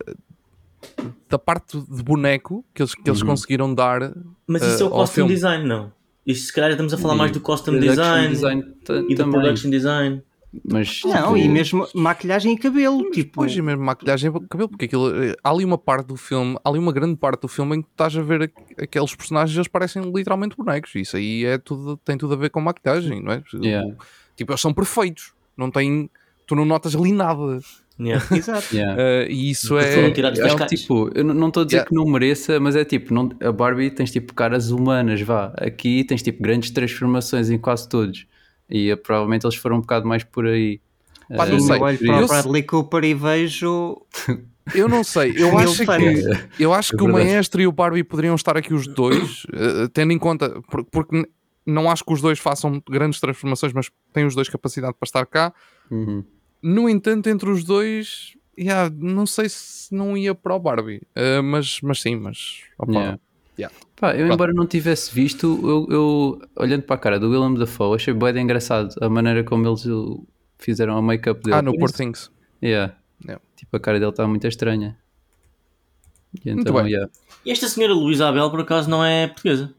Da 1.28 1.38
parte 1.38 1.78
de 1.80 2.02
boneco 2.02 2.64
que 2.74 2.82
eles, 2.82 2.94
que 2.94 3.08
eles 3.08 3.20
Uhum. 3.20 3.28
conseguiram 3.28 3.74
dar. 3.74 4.12
Mas 4.46 4.62
isso 4.62 4.82
é 4.82 4.86
eh, 4.86 4.88
o 4.88 4.92
ao 4.94 5.00
costume 5.00 5.10
filme. 5.14 5.34
design, 5.34 5.64
não. 5.66 5.92
Isto 6.26 6.46
se 6.46 6.52
calhar 6.52 6.70
estamos 6.70 6.92
a 6.92 6.98
falar 6.98 7.14
E 7.14 7.18
mais 7.18 7.32
do 7.32 7.40
costume 7.40 7.78
design, 7.80 8.36
ta- 8.84 8.94
e 9.08 9.14
do 9.14 9.30
production 9.30 9.70
design. 9.70 10.22
Mas, 10.64 11.02
Não, 11.04 11.12
tipo, 11.34 11.36
e 11.36 11.46
mesmo 11.48 11.86
maquilhagem 11.94 12.54
e 12.54 12.58
cabelo. 12.58 13.10
Tipo, 13.10 13.32
Pois, 13.34 13.54
e 13.54 13.60
mesmo 13.60 13.84
maquilhagem 13.84 14.30
e 14.34 14.48
cabelo, 14.48 14.70
porque 14.70 14.86
aquilo, 14.86 15.10
eh, 15.22 15.36
há 15.44 15.50
ali 15.50 15.62
uma 15.64 15.76
parte 15.76 16.06
do 16.06 16.16
filme, 16.16 16.56
há 16.64 16.68
ali 16.70 16.78
uma 16.78 16.90
grande 16.90 17.16
parte 17.16 17.42
do 17.42 17.48
filme 17.48 17.76
em 17.76 17.82
que 17.82 17.88
estás 17.90 18.16
a 18.16 18.22
ver 18.22 18.42
aqu- 18.44 18.62
aqueles 18.82 19.14
personagens, 19.14 19.54
eles 19.54 19.68
parecem 19.68 20.02
literalmente 20.10 20.56
bonecos. 20.56 20.94
Isso 20.94 21.16
aí 21.18 21.44
é 21.44 21.58
tudo, 21.58 21.98
tem 21.98 22.16
tudo 22.16 22.32
a 22.32 22.36
ver 22.36 22.48
com 22.50 22.60
maquilhagem, 22.62 23.22
não 23.22 23.32
é? 23.32 23.42
Yeah. 23.62 23.94
Tipo, 24.36 24.52
eles 24.52 24.60
são 24.60 24.72
perfeitos. 24.72 25.32
Não 25.56 25.70
tem, 25.70 26.08
tu 26.46 26.54
não 26.56 26.64
notas 26.64 26.94
ali 26.96 27.12
nada. 27.12 27.60
Yeah. 28.00 28.24
exato. 28.36 28.74
yeah. 28.76 28.96
Eh, 29.02 29.26
e 29.30 29.50
isso 29.50 29.76
é. 29.78 29.94
É 30.04 30.06
um 30.06 30.66
tipo, 30.66 31.10
eu 31.14 31.24
não- 31.24 31.48
estou 31.48 31.62
a 31.62 31.66
dizer 31.66 31.76
Yeah. 31.78 31.88
que 31.88 31.94
não 31.94 32.04
mereça, 32.06 32.60
mas 32.60 32.76
é 32.76 32.84
tipo, 32.84 33.12
não, 33.12 33.30
a 33.42 33.50
Barbie 33.50 33.90
tens 33.90 34.10
tipo 34.12 34.32
caras 34.34 34.70
humanas, 34.70 35.20
vá. 35.20 35.52
Aqui 35.56 36.04
tens 36.04 36.22
tipo 36.22 36.42
grandes 36.42 36.70
transformações 36.70 37.50
em 37.50 37.58
quase 37.58 37.88
todos. 37.88 38.26
E 38.70 38.90
eh, 38.90 38.96
provavelmente 38.96 39.44
eles 39.46 39.56
foram 39.56 39.76
um 39.78 39.80
bocado 39.80 40.06
mais 40.06 40.22
por 40.22 40.46
aí. 40.46 40.80
Pá, 41.36 41.46
Eh, 41.46 41.50
não 41.50 41.60
sei. 41.60 41.76
eu 41.76 41.82
olho 41.82 41.98
para 41.98 42.24
o 42.24 42.26
Bradley 42.28 42.62
Cooper 42.62 43.04
e 43.04 43.14
vejo. 43.14 44.00
Eu 44.74 44.88
não 44.88 45.02
sei, 45.02 45.32
eu 45.36 45.48
acho 45.58 45.84
que, 45.84 46.62
eu 46.62 46.72
acho 46.74 46.94
É 46.94 46.98
que 46.98 47.02
o. 47.04 47.08
Maestro 47.08 47.60
e 47.62 47.66
o 47.66 47.72
Barbie 47.72 48.04
poderiam 48.04 48.34
estar 48.34 48.56
aqui 48.56 48.72
os 48.74 48.86
dois, 48.86 49.44
tendo 49.92 50.12
em 50.12 50.18
conta, 50.18 50.60
por- 50.70 50.84
porque 50.84 51.26
não 51.66 51.90
acho 51.90 52.04
que 52.04 52.12
os 52.12 52.20
dois 52.20 52.38
façam 52.38 52.80
grandes 52.88 53.18
transformações, 53.18 53.72
mas 53.72 53.90
têm 54.12 54.24
os 54.26 54.34
dois 54.34 54.48
capacidade 54.48 54.94
para 54.98 55.06
estar 55.06 55.26
cá. 55.26 55.52
Uhum. 55.90 56.22
No 56.62 56.88
entanto, 56.88 57.28
entre 57.28 57.48
os 57.50 57.62
dois, 57.64 58.36
yeah, 58.58 58.90
não 58.96 59.26
sei 59.26 59.48
se 59.48 59.94
não 59.94 60.16
ia 60.16 60.34
para 60.34 60.54
o 60.54 60.58
Barbie, 60.58 61.02
eh, 61.14 61.40
mas, 61.40 61.80
mas 61.82 62.00
sim, 62.00 62.16
mas 62.16 62.62
opa, 62.78 62.92
Yeah. 62.92 63.18
Yeah. 63.58 63.76
Pá, 63.96 64.12
eu 64.12 64.18
Pronto. 64.18 64.34
embora 64.34 64.52
não 64.52 64.66
tivesse 64.66 65.12
visto, 65.12 65.58
eu, 65.64 65.86
eu, 65.90 66.42
olhando 66.54 66.82
para 66.82 66.94
a 66.94 66.98
cara 66.98 67.18
do 67.18 67.28
Willem 67.30 67.54
Dafoe, 67.54 67.96
achei 67.96 68.14
bem 68.14 68.38
engraçado 68.38 68.94
a 69.00 69.08
maneira 69.08 69.42
como 69.42 69.66
eles 69.66 69.84
uh, 69.86 70.24
fizeram 70.58 70.96
a 70.96 71.02
make-up 71.02 71.42
dele. 71.42 71.56
ah, 71.56 71.62
no 71.62 71.76
Poor 71.76 71.90
Things. 71.90 72.30
Yeah. 72.62 72.94
Yeah. 73.24 73.42
Tipo, 73.56 73.76
a 73.76 73.80
cara 73.80 73.98
dele 73.98 74.10
está 74.12 74.26
muito 74.28 74.46
estranha. 74.46 74.96
E 76.44 76.52
Muito 76.54 76.60
então, 76.70 76.80
bem. 76.82 76.92
yeah. 76.92 77.10
E 77.44 77.50
esta 77.50 77.66
senhora 77.68 77.92
Luísa 77.94 78.28
Abel, 78.28 78.48
por 78.50 78.60
acaso, 78.60 78.88
não 78.88 79.04
é 79.04 79.26
portuguesa. 79.26 79.74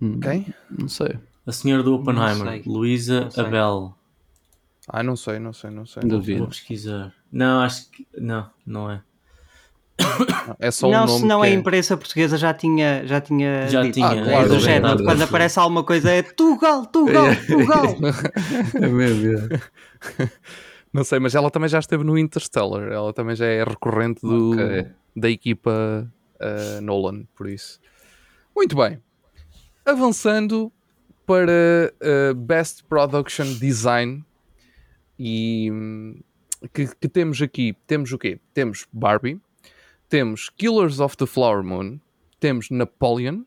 Hum, 0.00 0.20
Quem? 0.20 0.46
Não 0.70 0.88
sei. 0.88 1.16
A 1.46 1.52
senhora 1.52 1.82
do 1.82 1.94
Oppenheimer. 1.94 2.62
Luísa. 2.66 3.30
Abel. 3.38 3.95
Ah, 4.88 5.02
não 5.02 5.16
sei, 5.16 5.38
não 5.38 5.52
sei, 5.52 5.70
não 5.70 5.84
sei. 5.84 6.02
Duvido. 6.04 6.40
Vou 6.40 6.48
pesquisar. 6.48 7.12
Não, 7.30 7.60
acho 7.60 7.90
que. 7.90 8.06
Não, 8.16 8.48
não 8.64 8.90
é. 8.90 9.02
É 10.58 10.70
só 10.70 10.88
não, 10.90 11.04
um 11.04 11.06
nome 11.06 11.20
se 11.20 11.26
não 11.26 11.40
que 11.40 11.46
a 11.46 11.50
é... 11.50 11.54
imprensa 11.54 11.96
portuguesa 11.96 12.36
já 12.36 12.52
tinha, 12.52 13.06
já 13.06 13.20
tinha 13.20 13.66
Já 13.66 13.82
dito. 13.82 13.94
tinha, 13.94 14.08
Ah, 14.08 14.14
é, 14.16 14.24
claro, 14.24 14.48
do 14.48 14.54
é 14.56 14.60
género, 14.60 14.86
verdade. 14.88 15.04
quando 15.04 15.22
aparece 15.22 15.58
alguma 15.58 15.82
coisa 15.82 16.10
é 16.10 16.22
Tugal, 16.22 16.86
Tugal, 16.86 17.26
Tugal. 17.46 17.96
É 18.80 18.86
mesmo, 18.86 19.38
é. 19.54 20.28
Não 20.92 21.02
sei, 21.02 21.18
mas 21.18 21.34
ela 21.34 21.50
também 21.50 21.68
já 21.68 21.78
esteve 21.78 22.04
no 22.04 22.16
Interstellar. 22.16 22.90
Ela 22.92 23.12
também 23.12 23.34
já 23.36 23.46
é 23.46 23.64
recorrente 23.64 24.20
do, 24.22 24.52
Ok. 24.52 24.86
da 25.16 25.30
equipa 25.30 26.10
uh, 26.40 26.80
Nolan, 26.80 27.24
por 27.34 27.48
isso. 27.48 27.80
Muito 28.54 28.76
bem. 28.76 28.98
Avançando 29.84 30.72
para 31.26 31.92
uh, 32.00 32.34
Best 32.34 32.84
Production 32.84 33.46
Design 33.54 34.24
e 35.18 35.70
que, 36.72 36.86
que 37.00 37.08
temos 37.08 37.40
aqui, 37.42 37.76
temos 37.86 38.12
o 38.12 38.18
quê? 38.18 38.38
Temos 38.54 38.86
Barbie, 38.92 39.40
temos 40.08 40.48
Killers 40.48 41.00
of 41.00 41.16
the 41.16 41.26
Flower 41.26 41.62
Moon, 41.62 41.98
temos 42.40 42.70
Napoleon, 42.70 43.42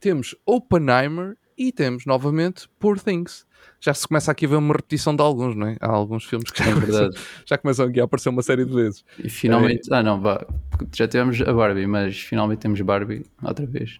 temos 0.00 0.34
Oppenheimer 0.46 1.36
e 1.56 1.72
temos 1.72 2.06
novamente 2.06 2.68
Poor 2.78 2.98
Things. 2.98 3.46
Já 3.80 3.92
se 3.92 4.06
começa 4.06 4.30
aqui 4.30 4.46
a 4.46 4.48
ver 4.48 4.56
uma 4.56 4.74
repetição 4.74 5.14
de 5.14 5.22
alguns, 5.22 5.56
não 5.56 5.66
é? 5.66 5.76
Há 5.80 5.90
alguns 5.90 6.24
filmes 6.24 6.50
que 6.50 6.62
já, 6.62 6.70
É 6.70 6.74
começam, 6.74 7.10
já 7.44 7.58
começam 7.58 7.86
aqui 7.86 8.00
a 8.00 8.04
aparecer 8.04 8.28
uma 8.28 8.42
série 8.42 8.64
de 8.64 8.72
vezes. 8.72 9.04
E 9.18 9.28
finalmente. 9.28 9.92
Ah, 9.92 10.02
não, 10.02 10.20
vá. 10.20 10.46
Já 10.94 11.08
tivemos 11.08 11.40
a 11.40 11.52
Barbie, 11.52 11.86
mas 11.86 12.18
finalmente 12.20 12.60
temos 12.60 12.80
Barbie 12.80 13.24
outra 13.42 13.66
vez. 13.66 13.98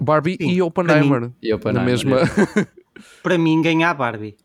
Barbie 0.00 0.36
Sim, 0.40 0.50
e 0.50 0.62
Oppenheimer. 0.62 1.30
E 1.42 1.50
Na 1.50 1.56
Oppenheimer, 1.56 1.84
mesma... 1.84 2.20
é. 2.20 2.66
Para 3.22 3.36
mim, 3.36 3.60
ganhar 3.60 3.90
a 3.90 3.94
Barbie. 3.94 4.36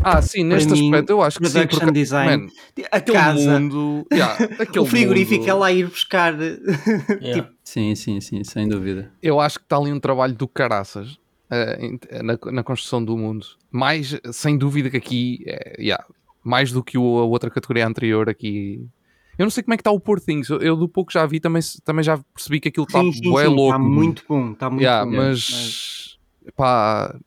Ah, 0.00 0.22
sim, 0.22 0.44
neste 0.44 0.68
Para 0.68 0.76
mim, 0.76 0.90
aspecto 0.92 1.10
eu 1.10 1.22
acho 1.22 1.38
que 1.40 1.46
sim. 1.46 1.52
production 1.54 1.78
Porque, 1.86 1.92
design, 1.92 2.42
man, 2.44 2.48
aquele 2.92 3.16
casa, 3.18 3.58
mundo... 3.60 4.06
yeah, 4.12 4.44
aquele 4.58 4.78
o 4.78 4.86
frigorífico, 4.86 5.40
mundo- 5.40 5.50
ela 5.50 5.66
a 5.66 5.72
ir 5.72 5.86
buscar. 5.88 6.34
Yeah. 7.20 7.50
Sim, 7.64 7.94
sim, 7.94 8.20
sim, 8.20 8.44
sem 8.44 8.68
dúvida. 8.68 9.12
Eu 9.22 9.40
acho 9.40 9.58
que 9.58 9.64
está 9.64 9.76
ali 9.76 9.92
um 9.92 9.98
trabalho 10.00 10.34
do 10.34 10.46
caraças 10.46 11.18
eh, 11.50 11.78
em- 11.80 11.98
na, 12.22 12.38
na 12.52 12.62
construção 12.62 13.04
do 13.04 13.16
mundo. 13.16 13.46
Mais, 13.70 14.18
sem 14.32 14.56
dúvida 14.56 14.88
que 14.90 14.96
aqui, 14.96 15.44
eh, 15.46 15.76
yeah, 15.80 16.04
mais 16.44 16.70
do 16.70 16.82
que 16.82 16.96
o- 16.96 17.18
a 17.18 17.24
outra 17.24 17.50
categoria 17.50 17.86
anterior 17.86 18.28
aqui. 18.28 18.86
Eu 19.38 19.44
não 19.46 19.50
sei 19.50 19.62
como 19.62 19.74
é 19.74 19.76
que 19.76 19.80
está 19.80 19.90
o 19.90 19.98
Poor 19.98 20.20
Things. 20.20 20.48
Eu, 20.48 20.58
eu 20.60 20.76
do 20.76 20.88
pouco 20.88 21.12
já 21.12 21.24
vi, 21.26 21.40
também, 21.40 21.62
também 21.84 22.04
já 22.04 22.18
percebi 22.34 22.60
que 22.60 22.68
aquilo 22.68 22.86
está 22.86 23.00
sim, 23.00 23.12
sim, 23.12 23.30
bué 23.30 23.46
sim, 23.46 23.54
louco. 23.54 23.70
Está 23.76 23.78
muito 23.78 24.24
bom. 24.28 24.52
Está 24.52 24.70
muito 24.70 24.82
Yeah, 24.82 25.04
bom. 25.10 25.16
mas, 25.16 26.18
pá, 26.54 27.18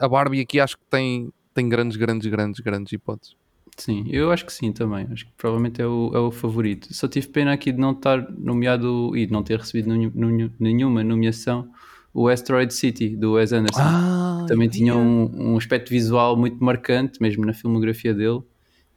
a 0.00 0.08
Barbie 0.08 0.40
aqui 0.40 0.58
acho 0.60 0.76
que 0.76 0.84
tem, 0.90 1.30
tem 1.56 1.68
grandes, 1.68 1.96
grandes, 1.96 2.28
grandes, 2.30 2.60
grandes 2.60 2.92
hipóteses. 2.92 3.34
Sim, 3.78 4.04
eu 4.10 4.30
acho 4.30 4.44
que 4.46 4.52
sim 4.52 4.72
também. 4.72 5.06
Acho 5.10 5.26
que 5.26 5.32
provavelmente 5.36 5.80
é 5.82 5.86
o, 5.86 6.10
é 6.14 6.18
o 6.18 6.30
favorito. 6.30 6.92
Só 6.94 7.08
tive 7.08 7.28
pena 7.28 7.52
aqui 7.52 7.72
de 7.72 7.78
não 7.78 7.92
estar 7.92 8.30
nomeado 8.38 9.14
e 9.16 9.26
de 9.26 9.32
não 9.32 9.42
ter 9.42 9.58
recebido 9.58 9.88
nenhum- 9.90 10.12
nenhum- 10.14 10.50
nenhuma 10.58 11.02
nomeação 11.04 11.68
o 12.14 12.28
Asteroid 12.28 12.72
City 12.72 13.14
do 13.16 13.32
Wes 13.32 13.52
Anderson. 13.52 13.80
Ah, 13.82 14.46
também 14.48 14.68
tinha 14.68 14.94
um, 14.96 15.52
um 15.52 15.56
aspecto 15.58 15.90
visual 15.90 16.36
muito 16.36 16.62
marcante, 16.64 17.20
mesmo 17.20 17.44
na 17.44 17.52
filmografia 17.52 18.14
dele, 18.14 18.40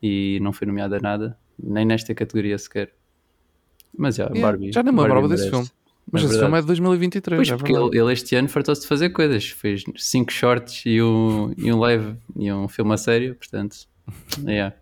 e 0.01 0.39
não 0.41 0.53
foi 0.53 0.65
nomeado 0.67 0.95
a 0.95 0.99
nada, 0.99 1.37
nem 1.61 1.83
nesta 1.85 2.13
categoria 2.15 2.57
sequer. 2.57 2.93
Mas 3.97 4.15
já, 4.15 4.25
Yeah, 4.25 4.41
Barbie. 4.41 4.71
já 4.71 4.81
nem 4.83 4.93
me 4.93 5.01
lembrava 5.01 5.27
desse 5.27 5.49
filme. 5.49 5.67
Mas 6.11 6.21
É 6.23 6.25
esse 6.25 6.33
verdade. 6.33 6.39
filme 6.39 6.57
é 6.57 6.61
de 6.61 6.67
2023. 6.67 7.37
Pois, 7.37 7.49
é 7.49 7.57
porque 7.57 7.71
ele, 7.73 7.97
ele 7.99 8.13
este 8.13 8.35
ano 8.35 8.49
fartou-se 8.49 8.81
de 8.81 8.87
fazer 8.87 9.09
coisas. 9.11 9.45
Fez 9.49 9.83
cinco 9.97 10.31
shorts 10.31 10.83
e 10.85 11.01
um, 11.01 11.53
e 11.57 11.71
um 11.71 11.77
live 11.79 12.15
e 12.35 12.51
um 12.51 12.67
filme 12.67 12.93
a 12.93 12.97
sério, 12.97 13.35
portanto. 13.35 13.77
Yeah. 14.45 14.75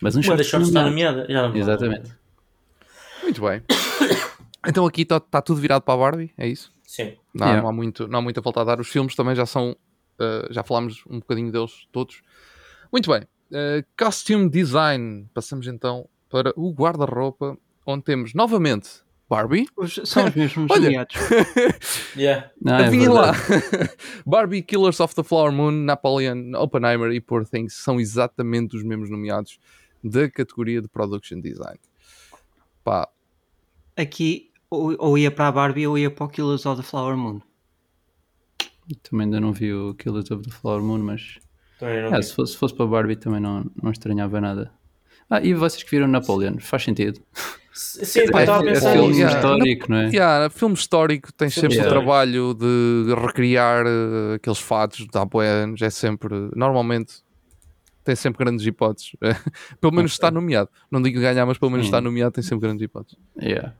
Mas 0.00 0.16
um 0.16 0.20
Uma 0.20 0.36
das 0.36 0.46
shorts 0.46 0.68
está 0.68 0.82
nomeado. 0.82 1.18
nomeada. 1.28 1.56
Exatamente. 1.58 2.12
Muito 3.22 3.40
bem. 3.40 3.62
Então 4.66 4.86
aqui 4.86 5.02
está 5.02 5.20
tá 5.20 5.42
tudo 5.42 5.60
virado 5.60 5.82
para 5.82 5.92
a 5.92 5.96
Barbie, 5.98 6.32
é 6.38 6.48
isso? 6.48 6.72
Sim. 6.86 7.12
Não, 7.34 7.46
Yeah. 7.46 7.62
não, 7.62 7.68
há 7.68 7.72
muito, 7.72 8.08
não 8.08 8.18
há 8.18 8.22
muito 8.22 8.38
a 8.40 8.42
voltar 8.42 8.62
a 8.62 8.64
dar. 8.64 8.80
Os 8.80 8.88
filmes 8.88 9.14
também 9.14 9.34
já 9.36 9.44
são. 9.44 9.72
uh, 10.18 10.50
já 10.50 10.62
falámos 10.62 11.04
um 11.06 11.18
bocadinho 11.18 11.52
deles 11.52 11.86
todos. 11.92 12.22
Muito 12.90 13.10
bem. 13.10 13.20
Uh, 13.50 13.84
costume 13.96 14.48
Design. 14.48 15.26
Passamos 15.34 15.66
então 15.66 16.08
para 16.30 16.52
o 16.56 16.72
guarda-roupa, 16.72 17.58
onde 17.86 18.04
temos 18.04 18.32
novamente 18.32 19.03
Barbie. 19.28 19.66
Os- 19.76 20.00
são 20.04 20.26
os 20.26 20.34
mesmos 20.34 20.70
Olha. 20.70 20.82
nomeados. 20.84 21.16
Yeah. 22.16 22.50
Não, 22.62 22.74
é 22.76 22.86
Adivinha 22.86 23.10
lá. 23.10 23.32
Barbie, 24.24 24.62
Killers 24.62 25.00
of 25.00 25.14
the 25.14 25.22
Flower 25.24 25.50
Moon, 25.52 25.72
Napoleon, 25.72 26.52
Oppenheimer 26.56 27.10
e 27.12 27.20
Poor 27.20 27.44
Things 27.44 27.74
são 27.74 27.98
exatamente 27.98 28.76
os 28.76 28.84
mesmos 28.84 29.10
nomeados 29.10 29.58
da 30.02 30.30
categoria 30.30 30.80
de 30.80 30.86
Production 30.88 31.40
Design. 31.40 31.78
Pá, 32.84 33.08
Aqui, 33.96 34.50
ou, 34.70 34.94
ou 34.98 35.18
ia 35.18 35.30
para 35.30 35.48
a 35.48 35.52
Barbie 35.52 35.86
ou 35.86 35.96
ia 35.96 36.10
para 36.10 36.24
o 36.24 36.28
Killers 36.28 36.66
of 36.66 36.80
the 36.82 36.86
Flower 36.88 37.16
Moon. 37.16 37.40
Também 39.02 39.24
ainda 39.24 39.40
não 39.40 39.52
vi 39.52 39.72
o 39.72 39.94
Killers 39.94 40.30
of 40.30 40.42
the 40.44 40.50
Flower 40.50 40.82
Moon, 40.82 40.98
mas 40.98 41.38
Também 41.78 42.02
não 42.02 42.12
ah, 42.12 42.16
vi. 42.18 42.22
se, 42.24 42.34
fosse, 42.34 42.52
se 42.52 42.58
fosse 42.58 42.74
para 42.74 42.86
Barbie 42.86 43.16
também 43.16 43.40
não, 43.40 43.64
não 43.82 43.90
estranhava 43.90 44.40
nada. 44.40 44.72
Ah, 45.30 45.40
e 45.40 45.54
vocês 45.54 45.82
que 45.82 45.90
viram 45.90 46.06
Napoleon? 46.06 46.58
Faz 46.60 46.82
sentido. 46.84 47.20
Sim, 47.74 48.20
É, 48.20 48.22
eu 48.22 48.38
estava 48.38 48.64
a 48.64 48.70
é 48.70 48.72
pensar 48.72 48.92
filme 48.92 49.08
nisso. 49.08 49.20
yeah. 49.20 49.36
histórico, 49.36 49.90
não 49.90 49.96
é? 49.98 50.06
Yeah, 50.08 50.50
filme 50.50 50.74
histórico 50.74 51.32
tem 51.32 51.50
Filme 51.50 51.74
sempre 51.74 51.86
o 51.86 51.90
trabalho 51.90 52.54
de 52.54 53.12
recriar 53.20 53.84
eh, 53.84 54.34
aqueles 54.36 54.60
fatos 54.60 54.98
de 54.98 55.08
há 55.18 55.26
anos. 55.42 55.82
É 55.82 55.90
sempre, 55.90 56.32
normalmente, 56.54 57.14
tem 58.04 58.14
sempre 58.14 58.44
grandes 58.44 58.64
hipóteses. 58.64 59.16
pelo 59.80 59.92
menos 59.92 60.12
está 60.12 60.30
nomeado. 60.30 60.70
Não 60.88 61.02
digo 61.02 61.20
ganhar, 61.20 61.44
mas 61.46 61.58
pelo 61.58 61.72
menos 61.72 61.86
Sim. 61.86 61.90
está 61.90 62.00
nomeado, 62.00 62.32
tem 62.32 62.44
sempre 62.44 62.60
grandes 62.68 62.82
hipóteses. 62.84 63.18
Yeah. 63.42 63.74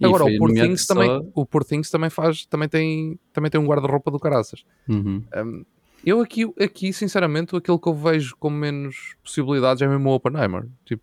Agora, 0.00 0.24
o 0.24 0.38
Poor 0.38 0.48
nomeado 0.48 0.68
Things, 0.68 0.86
só- 0.86 0.94
também, 0.94 1.32
o 1.34 1.44
Poor 1.44 1.64
Things 1.64 1.90
também 1.90 2.08
faz, 2.10 2.46
também 2.46 2.68
tem, 2.68 3.18
também 3.32 3.50
tem 3.50 3.60
um 3.60 3.66
guarda-roupa 3.66 4.12
do 4.12 4.20
caraças. 4.20 4.64
Uhum. 4.88 5.24
Um, 5.36 5.64
eu 6.06 6.20
aqui, 6.20 6.44
aqui, 6.60 6.92
sinceramente, 6.92 7.56
aquele 7.56 7.78
que 7.78 7.88
eu 7.88 7.94
vejo 7.94 8.36
com 8.38 8.48
menos 8.48 9.16
possibilidades 9.24 9.82
é 9.82 9.88
mesmo 9.88 10.08
o 10.08 10.14
Oppenheimer. 10.14 10.68
Tipo, 10.84 11.02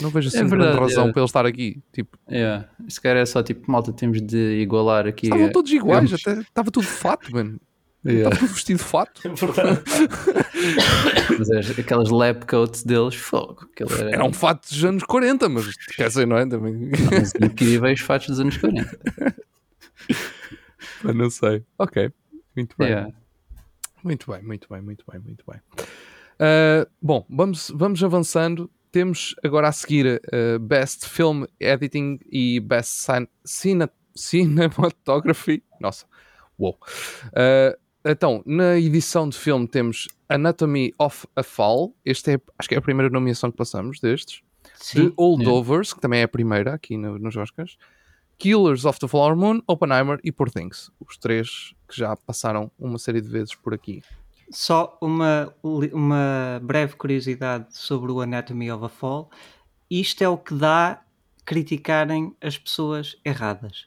não 0.00 0.10
vejo 0.10 0.28
assim 0.28 0.38
grande 0.38 0.56
verdade, 0.56 0.78
razão 0.78 1.08
é. 1.08 1.12
para 1.12 1.20
ele 1.20 1.26
estar 1.26 1.46
aqui. 1.46 1.82
Tipo, 1.92 2.18
Yeah. 2.30 2.68
Se 2.88 3.00
calhar 3.00 3.18
é 3.18 3.26
só 3.26 3.42
tipo, 3.42 3.70
malta, 3.70 3.92
temos 3.92 4.20
de 4.20 4.60
igualar 4.60 5.06
aqui. 5.06 5.26
estavam 5.26 5.50
todos 5.52 5.70
iguais, 5.72 6.12
até 6.12 6.40
estava 6.40 6.70
tudo 6.70 6.84
de 6.84 6.90
fato, 6.90 7.30
mano. 7.32 7.60
Yeah. 8.06 8.28
Estava 8.28 8.36
tudo 8.46 8.54
vestido 8.54 8.76
de 8.76 8.84
fato. 8.84 9.20
É 9.24 9.28
verdade. 9.30 9.80
Mas 11.38 11.50
as- 11.50 11.78
aquelas 11.78 12.10
lab 12.10 12.44
coats 12.46 12.82
deles, 12.82 13.14
fogo. 13.14 13.66
Era, 13.80 14.10
Era 14.10 14.24
um 14.24 14.32
fato 14.32 14.68
dos 14.68 14.84
anos 14.84 15.02
40, 15.04 15.48
mas 15.48 15.74
quer 15.96 16.08
dizer, 16.08 16.26
não 16.26 16.36
é? 16.36 16.46
Também. 16.46 16.90
uns 17.18 17.32
incríveis 17.42 18.00
fatos 18.00 18.28
dos 18.28 18.40
anos 18.40 18.58
40. 18.58 18.98
Eu 21.02 21.14
não 21.14 21.30
sei. 21.30 21.64
Ok. 21.78 22.10
Muito 22.54 22.76
bem. 22.78 22.88
Yeah. 22.88 23.10
Muito 24.02 24.30
bem, 24.30 24.42
muito 24.42 24.68
bem, 24.70 24.82
muito 24.82 25.04
bem, 25.10 25.20
muito 25.20 25.44
bem. 25.50 25.60
Uh, 26.34 26.86
bom, 27.00 27.24
vamos, 27.30 27.72
vamos 27.74 28.04
avançando. 28.04 28.70
Temos 28.94 29.34
agora 29.42 29.66
a 29.66 29.72
seguir 29.72 30.22
uh, 30.32 30.56
Best 30.60 31.08
Film 31.08 31.42
Editing 31.58 32.20
e 32.30 32.60
Best 32.60 32.92
Cin 33.04 33.26
Cine 33.44 33.88
Cinematography. 34.14 35.64
Nossa, 35.80 36.06
uou. 36.56 36.78
Uh, 37.26 37.76
então, 38.04 38.40
na 38.46 38.78
edição 38.78 39.28
de 39.28 39.36
filme 39.36 39.66
temos 39.66 40.06
Anatomy 40.28 40.92
of 40.96 41.26
a 41.34 41.42
Fall. 41.42 41.92
Este 42.04 42.34
é, 42.34 42.40
acho 42.56 42.68
que 42.68 42.76
é 42.76 42.78
a 42.78 42.82
primeira 42.82 43.10
nomeação 43.10 43.50
que 43.50 43.56
passamos 43.56 43.98
destes. 43.98 44.42
Sim. 44.76 45.08
The 45.08 45.14
Holdovers, 45.18 45.92
que 45.92 46.00
também 46.00 46.20
é 46.20 46.22
a 46.22 46.28
primeira 46.28 46.72
aqui 46.74 46.96
no- 46.96 47.18
nos 47.18 47.34
Oscars. 47.36 47.76
Killers 48.38 48.84
of 48.84 49.00
the 49.00 49.08
Flower 49.08 49.34
Moon, 49.34 49.60
Oppenheimer 49.66 50.20
e 50.22 50.30
Poor 50.30 50.48
Things. 50.48 50.92
Os 51.00 51.16
três 51.16 51.74
que 51.88 51.96
já 51.96 52.14
passaram 52.14 52.70
uma 52.78 52.98
série 53.00 53.20
de 53.20 53.28
vezes 53.28 53.56
por 53.56 53.74
aqui. 53.74 54.02
Só 54.54 54.96
uma, 55.02 55.52
uma 55.92 56.60
breve 56.62 56.94
curiosidade 56.94 57.66
sobre 57.76 58.12
o 58.12 58.20
Anatomy 58.20 58.70
of 58.70 58.84
a 58.84 58.88
Fall. 58.88 59.28
Isto 59.90 60.22
é 60.22 60.28
o 60.28 60.38
que 60.38 60.54
dá 60.54 61.02
criticarem 61.44 62.34
as 62.40 62.56
pessoas 62.56 63.16
erradas. 63.24 63.86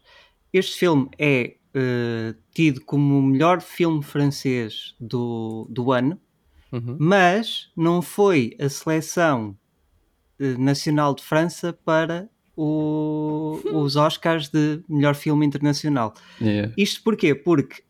Este 0.53 0.77
filme 0.77 1.09
é 1.17 1.55
eh, 1.73 2.35
tido 2.53 2.81
como 2.81 3.17
o 3.17 3.21
melhor 3.21 3.61
filme 3.61 4.03
francês 4.03 4.93
do, 4.99 5.65
do 5.69 5.91
ano, 5.91 6.19
Uhum. 6.71 6.97
mas 6.99 7.71
não 7.75 8.01
foi 8.01 8.53
a 8.59 8.67
seleção 8.67 9.55
eh, 10.37 10.57
nacional 10.57 11.15
de 11.15 11.23
França 11.23 11.71
para 11.71 12.29
o- 12.57 13.59
os 13.73 13.95
Oscars 13.95 14.49
de 14.49 14.81
melhor 14.89 15.15
filme 15.15 15.45
internacional. 15.45 16.13
Yeah. 16.41 16.73
Isto 16.77 17.03
porquê? 17.03 17.33
Porque 17.33 17.83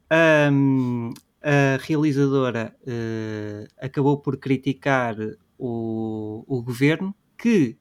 hum, 0.51 1.11
a 1.47 1.77
realizadora 1.81 2.75
eh, 2.85 3.65
acabou 3.81 4.17
por 4.17 4.35
criticar 4.37 5.15
o, 5.57 6.43
o 6.45 6.61
governo 6.61 7.15
que 7.37 7.77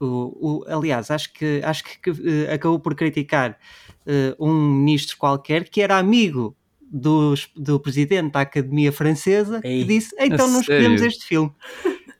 o, 0.00 0.06
o- 0.06 0.64
aliás, 0.66 1.10
acho 1.10 1.32
que, 1.32 1.60
acho 1.64 1.84
que 1.84 2.10
eh, 2.10 2.52
acabou 2.52 2.80
por 2.80 2.94
criticar 2.96 3.56
eh, 4.04 4.34
um 4.40 4.52
ministro 4.52 5.16
qualquer 5.16 5.68
que 5.68 5.80
era 5.80 5.96
amigo 5.96 6.56
dos- 6.90 7.48
do 7.56 7.78
presidente 7.78 8.32
da 8.32 8.40
Academia 8.40 8.90
Francesa 8.92 9.60
Ei, 9.62 9.82
que 9.82 9.84
disse 9.84 10.14
então 10.18 10.50
não 10.50 10.60
escolhemos 10.60 11.00
este 11.06 11.24
filme. 11.24 11.52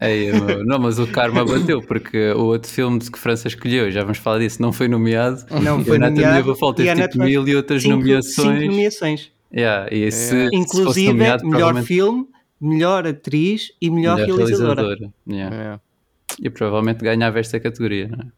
Ei, 0.00 0.30
não, 0.64 0.78
mas 0.78 0.98
o 0.98 1.06
karma 1.06 1.44
bateu, 1.46 1.80
porque 1.82 2.30
o 2.32 2.44
outro 2.44 2.70
filme 2.70 2.98
de 2.98 3.10
que 3.10 3.18
França 3.18 3.48
escolheu, 3.48 3.90
já 3.90 4.02
vamos 4.02 4.18
falar 4.18 4.38
disso, 4.38 4.60
não 4.62 4.72
foi 4.72 4.86
nomeado. 4.88 5.44
Não 5.62 5.84
foi 5.84 5.98
nomeado. 5.98 6.54
e 6.82 6.88
a 6.88 6.94
tipo 6.94 7.00
Netflix- 7.00 7.26
mil 7.26 7.48
e 7.48 7.56
outras 7.56 7.82
cinco- 7.82 7.96
nomeações. 7.98 8.60
Cinco 8.60 8.70
nomeações. 8.72 9.33
Yeah, 9.56 9.88
e 9.94 10.10
se, 10.10 10.48
se 10.48 10.48
Inclusive, 10.52 11.08
nomeado, 11.12 11.44
melhor 11.44 11.58
provavelmente 11.58 11.86
filme, 11.86 12.28
melhor 12.60 13.06
atriz 13.06 13.72
e 13.80 13.88
melhor, 13.90 14.16
melhor 14.16 14.36
realizadora. 14.36 14.82
realizadora. 14.82 15.14
Yeah. 15.28 15.56
É. 15.80 15.80
E 16.42 16.50
provavelmente 16.50 17.04
ganhava 17.04 17.38
esta 17.38 17.60
categoria, 17.60 18.08
não 18.08 18.18
é? 18.18 18.32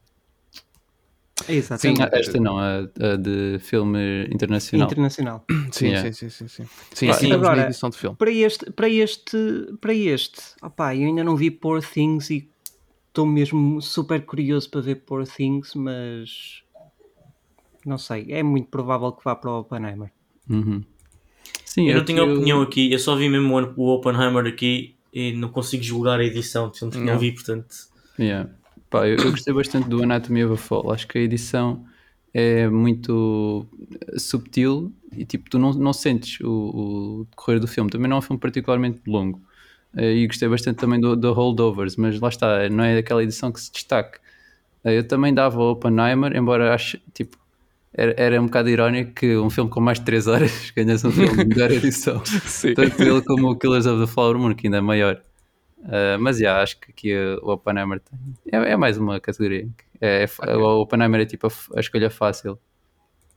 Exatamente. 1.49 2.03
Ah, 2.03 2.11
esta 2.13 2.41
não, 2.41 2.59
a, 2.59 2.79
a 2.79 3.17
de 3.17 3.59
filme 3.61 4.25
internacional. 4.33 4.87
Internacional. 4.89 5.45
Sim, 5.71 5.89
Yeah. 5.89 6.13
sim, 6.13 6.29
sim, 6.29 6.49
sim, 6.49 6.49
sim. 6.49 6.69
Sim, 6.93 7.13
sim. 7.13 7.33
Agora- 7.33 7.65
edição 7.67 7.89
de 7.91 7.97
filme. 7.99 8.17
Para 8.17 8.31
este, 8.31 8.71
para 8.73 8.89
este, 8.89 9.37
para 9.81 9.95
este, 9.95 10.41
opá, 10.63 10.95
eu 10.95 11.07
ainda 11.07 11.23
não 11.23 11.37
vi 11.37 11.51
Poor 11.51 11.83
Things 11.83 12.31
e 12.31 12.49
estou 13.09 13.27
mesmo 13.27 13.81
super 13.81 14.25
curioso 14.25 14.69
para 14.71 14.81
ver 14.81 14.97
Poor 14.97 15.27
Things, 15.27 15.75
mas 15.75 16.63
não 17.85 17.99
sei, 17.99 18.27
é 18.31 18.43
muito 18.43 18.69
provável 18.69 19.13
que 19.13 19.23
vá 19.25 19.37
para 19.37 19.51
o 19.51 19.61
Oppenheimer. 19.61 20.11
Uhum. 20.51 20.83
Sim, 21.77 21.91
Eu 21.91 21.99
não 21.99 22.05
tinha 22.07 22.25
que 22.25 22.31
opinião 22.33 22.63
aqui, 22.63 22.91
eu 22.91 22.99
só 22.99 23.15
vi 23.15 23.29
mesmo 23.29 23.55
o- 23.77 23.89
Oppenheimer 23.95 24.47
aqui 24.47 24.95
e 25.13 25.33
não 25.33 25.51
consigo 25.51 25.83
julgar 25.83 26.19
a 26.21 26.25
edição 26.25 26.71
de 26.71 26.79
filmes 26.79 26.97
que 26.97 27.03
não 27.05 27.13
Não. 27.13 27.21
vi, 27.21 27.33
portanto. 27.33 27.67
Yeah. 28.19 28.49
Pá, 28.89 29.07
eu, 29.07 29.17
eu 29.19 29.31
gostei 29.31 29.53
bastante 29.53 29.87
do 29.87 30.03
Anatomy 30.03 30.43
of 30.45 30.55
a 30.55 30.57
Fall. 30.57 30.91
Acho 30.91 31.07
que 31.07 31.19
a 31.19 31.21
edição 31.21 31.85
é 32.33 32.67
muito 32.67 33.67
subtil 34.17 34.91
e 35.15 35.25
tipo, 35.27 35.51
tu 35.51 35.59
não, 35.59 35.73
não 35.75 35.93
sentes 35.93 36.41
o, 36.41 36.49
o 37.21 37.27
decorrer 37.31 37.61
do 37.61 37.67
filme. 37.67 37.91
Também 37.91 38.09
não 38.09 38.17
é 38.17 38.19
um 38.21 38.23
filme 38.23 38.41
particularmente 38.41 39.01
longo. 39.07 39.39
Eh, 39.97 40.15
E 40.15 40.27
gostei 40.27 40.49
bastante 40.49 40.79
também 40.79 40.99
do, 40.99 41.15
do 41.15 41.33
Holdovers, 41.35 41.97
mas 41.97 42.19
lá 42.21 42.29
está, 42.31 42.69
não 42.71 42.85
é 42.85 42.97
aquela 42.99 43.23
edição 43.23 43.53
que 43.53 43.61
se 43.61 43.71
destaque. 43.71 44.19
Eh, 44.85 44.99
Eu 44.99 45.07
também 45.07 45.35
dava 45.35 45.59
o 45.61 45.73
Oppenheimer, 45.73 46.35
embora 46.37 46.75
acho, 46.75 46.99
tipo, 47.13 47.37
era, 47.97 48.15
era 48.17 48.41
um 48.41 48.47
bocado 48.47 48.69
irónico 48.69 49.13
que 49.15 49.37
um 49.37 49.49
filme 49.51 49.71
com 49.71 49.81
mais 49.81 49.99
de 49.99 50.05
3 50.05 50.27
horas 50.27 50.71
ganhasse 50.77 51.07
um 51.07 51.11
filme 51.11 51.37
de 51.37 51.45
melhor 51.47 51.71
edição. 51.71 52.23
Sim. 52.25 52.75
Tanto 52.75 53.03
ele 53.03 53.23
como 53.23 53.51
o 53.51 53.57
Killers 53.59 53.87
of 53.87 54.01
the 54.05 54.13
Flower 54.13 54.39
Moon, 54.39 54.55
que 54.55 54.67
ainda 54.67 54.77
é 54.79 54.81
maior. 54.81 55.23
Uh, 55.79 56.19
mas 56.21 56.39
já, 56.39 56.63
acho 56.63 56.79
que 56.81 56.91
aqui 56.91 57.15
o 57.43 57.51
Oppenheimer 57.53 58.01
tem. 58.01 58.19
É, 58.53 58.73
é 58.73 58.77
mais 58.77 58.99
uma 58.99 59.19
categoria. 59.21 59.69
É, 60.01 60.25
é 60.25 60.27
fa- 60.27 60.57
O 60.57 60.83
Oppenheimer 60.83 61.21
é 61.21 61.25
tipo 61.27 61.47
a, 61.47 61.51
a 61.77 61.81
escolha 61.81 62.11
fácil. 62.11 62.59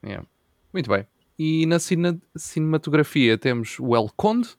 Yeah. 0.04 0.26
Muito 0.74 0.90
bem. 0.90 1.06
E 1.38 1.66
na 1.66 1.80
cine- 1.80 2.20
cinematografia 2.36 3.38
temos 3.38 3.78
o 3.80 3.96
El 3.96 4.10
Conde, 4.16 4.50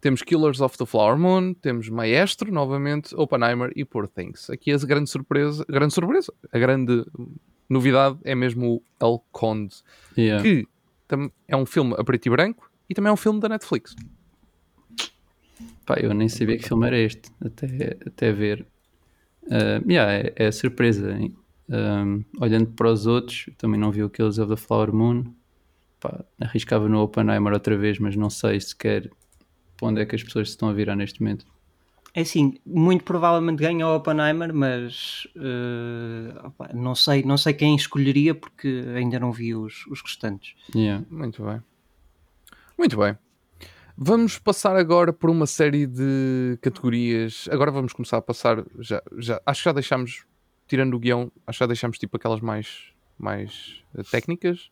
temos 0.00 0.22
Killers 0.22 0.60
of 0.60 0.76
the 0.76 0.84
Flower 0.84 1.16
Moon, 1.16 1.54
temos 1.54 1.88
Maestro, 1.88 2.52
novamente, 2.52 3.14
Oppenheimer 3.16 3.72
e 3.74 3.84
Poor 3.84 4.06
Things. 4.08 4.50
Aqui 4.50 4.72
a 4.72 4.76
grande 4.78 5.08
surpresa, 5.08 5.64
grande 5.68 5.94
surpresa, 5.94 6.32
a 6.52 6.58
grande 6.58 7.04
novidade 7.68 8.18
é 8.24 8.34
mesmo 8.34 8.76
o 8.76 8.82
El 9.04 9.22
Conde, 9.32 9.74
Yeah. 10.16 10.42
que 10.42 10.66
é 11.48 11.56
um 11.56 11.66
filme 11.66 11.94
a 11.98 12.04
preto 12.04 12.26
e 12.26 12.30
branco 12.30 12.70
e 12.88 12.94
também 12.94 13.10
é 13.10 13.12
um 13.12 13.16
filme 13.16 13.40
da 13.40 13.48
Netflix. 13.48 13.94
Pá, 15.84 15.94
eu 16.00 16.12
nem 16.12 16.28
sabia 16.28 16.58
que 16.58 16.66
filme 16.66 16.86
era 16.86 16.98
este, 16.98 17.30
até, 17.44 17.96
até 18.06 18.32
ver. 18.32 18.66
Uh, 19.44 19.88
yeah, 19.88 20.12
é, 20.12 20.32
é 20.36 20.50
surpresa. 20.50 21.12
hein? 21.12 21.34
Um, 21.68 22.24
olhando 22.40 22.66
para 22.72 22.90
os 22.90 23.06
outros, 23.06 23.48
também 23.58 23.78
não 23.78 23.90
vi 23.90 24.02
o 24.02 24.10
Killers 24.10 24.38
of 24.38 24.50
the 24.54 24.56
Flower 24.56 24.92
Moon. 24.92 25.24
Pá, 26.00 26.24
arriscava 26.40 26.88
no 26.88 27.00
Oppenheimer 27.00 27.52
outra 27.52 27.76
vez, 27.76 27.98
mas 27.98 28.16
não 28.16 28.28
sei 28.30 28.60
sequer 28.60 29.10
para 29.76 29.88
onde 29.88 30.00
é 30.00 30.06
que 30.06 30.14
as 30.16 30.22
pessoas 30.22 30.48
se 30.48 30.54
estão 30.54 30.68
a 30.68 30.72
virar 30.72 30.96
neste 30.96 31.20
momento. 31.22 31.46
É 32.16 32.22
assim, 32.22 32.54
muito 32.64 33.04
provavelmente 33.04 33.58
ganha 33.58 33.86
o 33.86 33.94
Oppenheimer, 33.94 34.54
mas 34.54 35.28
opá, 36.42 36.70
não 36.72 36.94
sei, 36.94 37.22
não 37.22 37.36
sei 37.36 37.52
quem 37.52 37.76
escolheria 37.76 38.34
porque 38.34 38.84
ainda 38.96 39.20
não 39.20 39.30
vi 39.30 39.54
os, 39.54 39.86
os 39.88 40.00
restantes. 40.00 40.54
Yeah. 40.74 41.04
Muito 41.10 41.44
bem. 41.44 41.62
Muito 42.78 42.96
bem. 42.96 43.18
Vamos 43.98 44.38
passar 44.38 44.76
agora 44.76 45.12
por 45.12 45.28
uma 45.28 45.46
série 45.46 45.86
de 45.86 46.58
categorias. 46.62 47.46
Agora 47.50 47.70
vamos 47.70 47.92
começar 47.92 48.16
a 48.16 48.22
passar. 48.22 48.64
Já, 48.78 49.02
já, 49.18 49.42
acho 49.44 49.62
que 49.62 49.68
já 49.68 49.72
deixámos, 49.72 50.24
tirando 50.66 50.94
o 50.94 50.98
guião, 50.98 51.30
acho 51.46 51.58
que 51.58 51.62
já 51.62 51.66
deixámos 51.66 51.98
tipo 51.98 52.16
aquelas 52.16 52.40
mais, 52.40 52.92
mais 53.18 53.82
eh, 53.94 54.02
técnicas. 54.10 54.70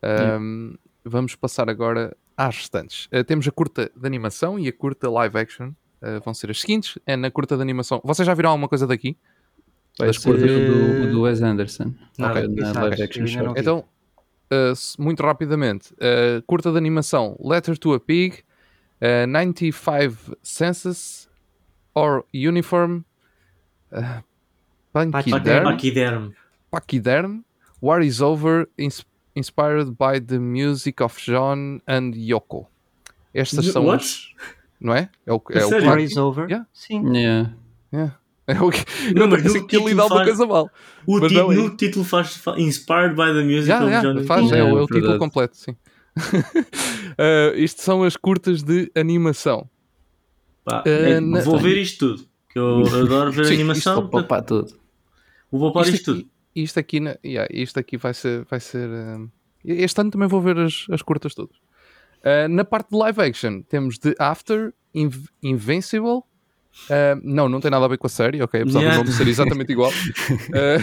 Ahm, 0.00 0.74
Vamos 1.04 1.34
passar 1.34 1.70
agora 1.70 2.16
às 2.36 2.56
restantes. 2.56 3.08
Eh, 3.10 3.24
temos 3.24 3.48
a 3.48 3.50
curta 3.50 3.90
de 3.96 4.06
animação 4.06 4.58
e 4.58 4.68
a 4.68 4.72
curta 4.72 5.08
live 5.08 5.38
action. 5.38 5.72
Eh, 6.02 6.20
vão 6.24 6.32
ser 6.34 6.50
as 6.50 6.60
seguintes. 6.60 6.98
É 7.06 7.16
na 7.16 7.30
curta 7.30 7.56
de 7.56 7.62
animação. 7.62 8.00
Vocês 8.04 8.24
já 8.26 8.34
viram 8.34 8.50
alguma 8.50 8.68
coisa 8.68 8.86
daqui? 8.86 9.16
Vai 9.98 10.08
Das 10.08 10.16
ser 10.20 10.30
curtas? 10.30 10.50
o 10.50 10.54
do, 10.54 11.02
o 11.08 11.10
do 11.12 11.20
Wes 11.22 11.42
Anderson. 11.42 11.92
Nada. 12.16 12.40
Ok, 12.40 12.54
na 12.56 12.72
live 12.82 13.02
action 13.02 13.26
show. 13.26 13.54
Então, 13.56 13.84
uh, 14.52 15.02
muito 15.02 15.22
rapidamente, 15.22 15.92
uh, 15.94 16.40
curta 16.46 16.70
de 16.70 16.78
animação 16.78 17.36
Letter 17.40 17.76
to 17.76 17.94
a 17.94 18.00
Pig, 18.00 18.44
uh, 19.02 19.26
95 19.26 20.36
Census, 20.42 21.28
or 21.94 22.24
Uniform, 22.32 23.02
uh, 23.92 24.22
Pachyderm, 24.92 25.64
Paquiderm. 25.64 26.32
Pachyderm, 26.70 27.42
War 27.80 28.00
is 28.02 28.20
Over, 28.20 28.68
ins- 28.78 29.04
inspired 29.34 29.90
by 29.98 30.20
the 30.20 30.38
music 30.38 31.02
of 31.02 31.16
John 31.20 31.80
and 31.88 32.12
Yoko. 32.14 32.66
Estas 33.34 33.66
são 33.66 33.84
What? 33.84 34.04
os, 34.04 34.34
não 34.80 34.94
é? 34.94 35.08
É 35.26 35.32
o, 35.32 35.42
é 35.50 35.64
o 35.64 35.68
sério? 35.68 35.88
War 35.88 35.98
is 36.00 36.16
over? 36.16 36.44
Yeah. 36.48 36.66
Sim. 36.72 37.02
Yeah. 37.14 37.52
Yeah. 37.92 38.18
É 38.46 38.60
o 38.62 38.70
que 38.70 38.78
Não, 39.14 39.24
eu 39.24 39.28
mas 39.28 39.44
no 39.44 39.66
que 39.66 39.76
ele 39.76 39.84
título 39.84 39.94
dava 39.96 40.06
uma 40.08 40.16
faz- 40.16 40.28
coisa 40.28 40.46
mal. 40.46 40.70
O 41.06 41.18
Mas 41.20 41.32
não 41.32 41.52
é. 41.52 41.54
no 41.54 41.76
título 41.76 42.04
faz, 42.04 42.34
fa- 42.36 42.58
Inspired 42.58 43.10
by 43.14 43.26
the 43.34 43.42
Music 43.44 43.68
Yeah, 43.68 43.84
yeah, 43.86 44.02
John 44.14 44.24
faz, 44.24 44.50
é, 44.50 44.54
Yeah, 44.56 44.72
o, 44.74 44.78
é 44.78 44.82
o 44.82 44.86
título 44.86 45.18
completo, 45.18 45.56
sim. 45.56 45.72
Uh, 45.72 47.54
isto 47.56 47.82
são 47.82 48.02
as 48.02 48.16
curtas 48.16 48.62
de 48.62 48.90
animação. 48.96 49.68
Pá, 50.64 50.82
Eh, 50.86 51.10
é, 51.12 51.20
na- 51.20 51.40
vou 51.40 51.58
ver 51.58 51.76
isto 51.76 52.16
tudo. 52.16 52.28
Que 52.50 52.58
eu 52.58 52.78
adoro 52.86 53.30
ver 53.32 53.44
Sim, 53.46 53.54
animação. 53.54 53.94
isto- 53.98 54.08
portanto, 54.10 54.24
Opa, 54.24 54.42
tudo. 54.42 54.68
Vou 55.50 55.60
poupar 55.60 55.82
Isto 55.84 55.94
isto 55.94 56.10
aqui, 56.12 56.20
tudo. 56.22 56.30
isto 56.54 56.80
aqui, 56.80 57.00
na- 57.00 57.18
yeah, 57.24 57.48
isto 57.52 57.78
aqui 57.78 57.96
vai 57.96 58.14
ser. 58.14 58.44
Vai 58.50 58.60
ser 58.60 58.88
um, 58.88 59.28
este 59.64 60.00
ano 60.00 60.10
também 60.10 60.28
vou 60.28 60.40
ver 60.40 60.58
as, 60.58 60.86
as 60.90 61.02
curtas 61.02 61.34
todas. 61.34 61.56
Uh, 62.24 62.48
na 62.48 62.64
parte 62.64 62.90
de 62.90 62.96
live 62.96 63.20
action, 63.20 63.62
temos 63.62 63.98
The 63.98 64.14
After, 64.18 64.72
Inv- 64.94 65.28
Invincible. 65.42 66.22
Uh, 66.88 67.18
não, 67.22 67.48
não 67.48 67.60
tem 67.60 67.70
nada 67.70 67.84
a 67.84 67.88
ver 67.88 67.98
com 67.98 68.06
a 68.06 68.10
série, 68.10 68.40
ok? 68.42 68.60
Apesar 68.62 68.80
Yeah. 68.80 68.98
do 68.98 69.04
nome 69.04 69.16
ser 69.16 69.26
exatamente 69.28 69.72
igual. 69.72 69.90
Uh, 70.48 70.82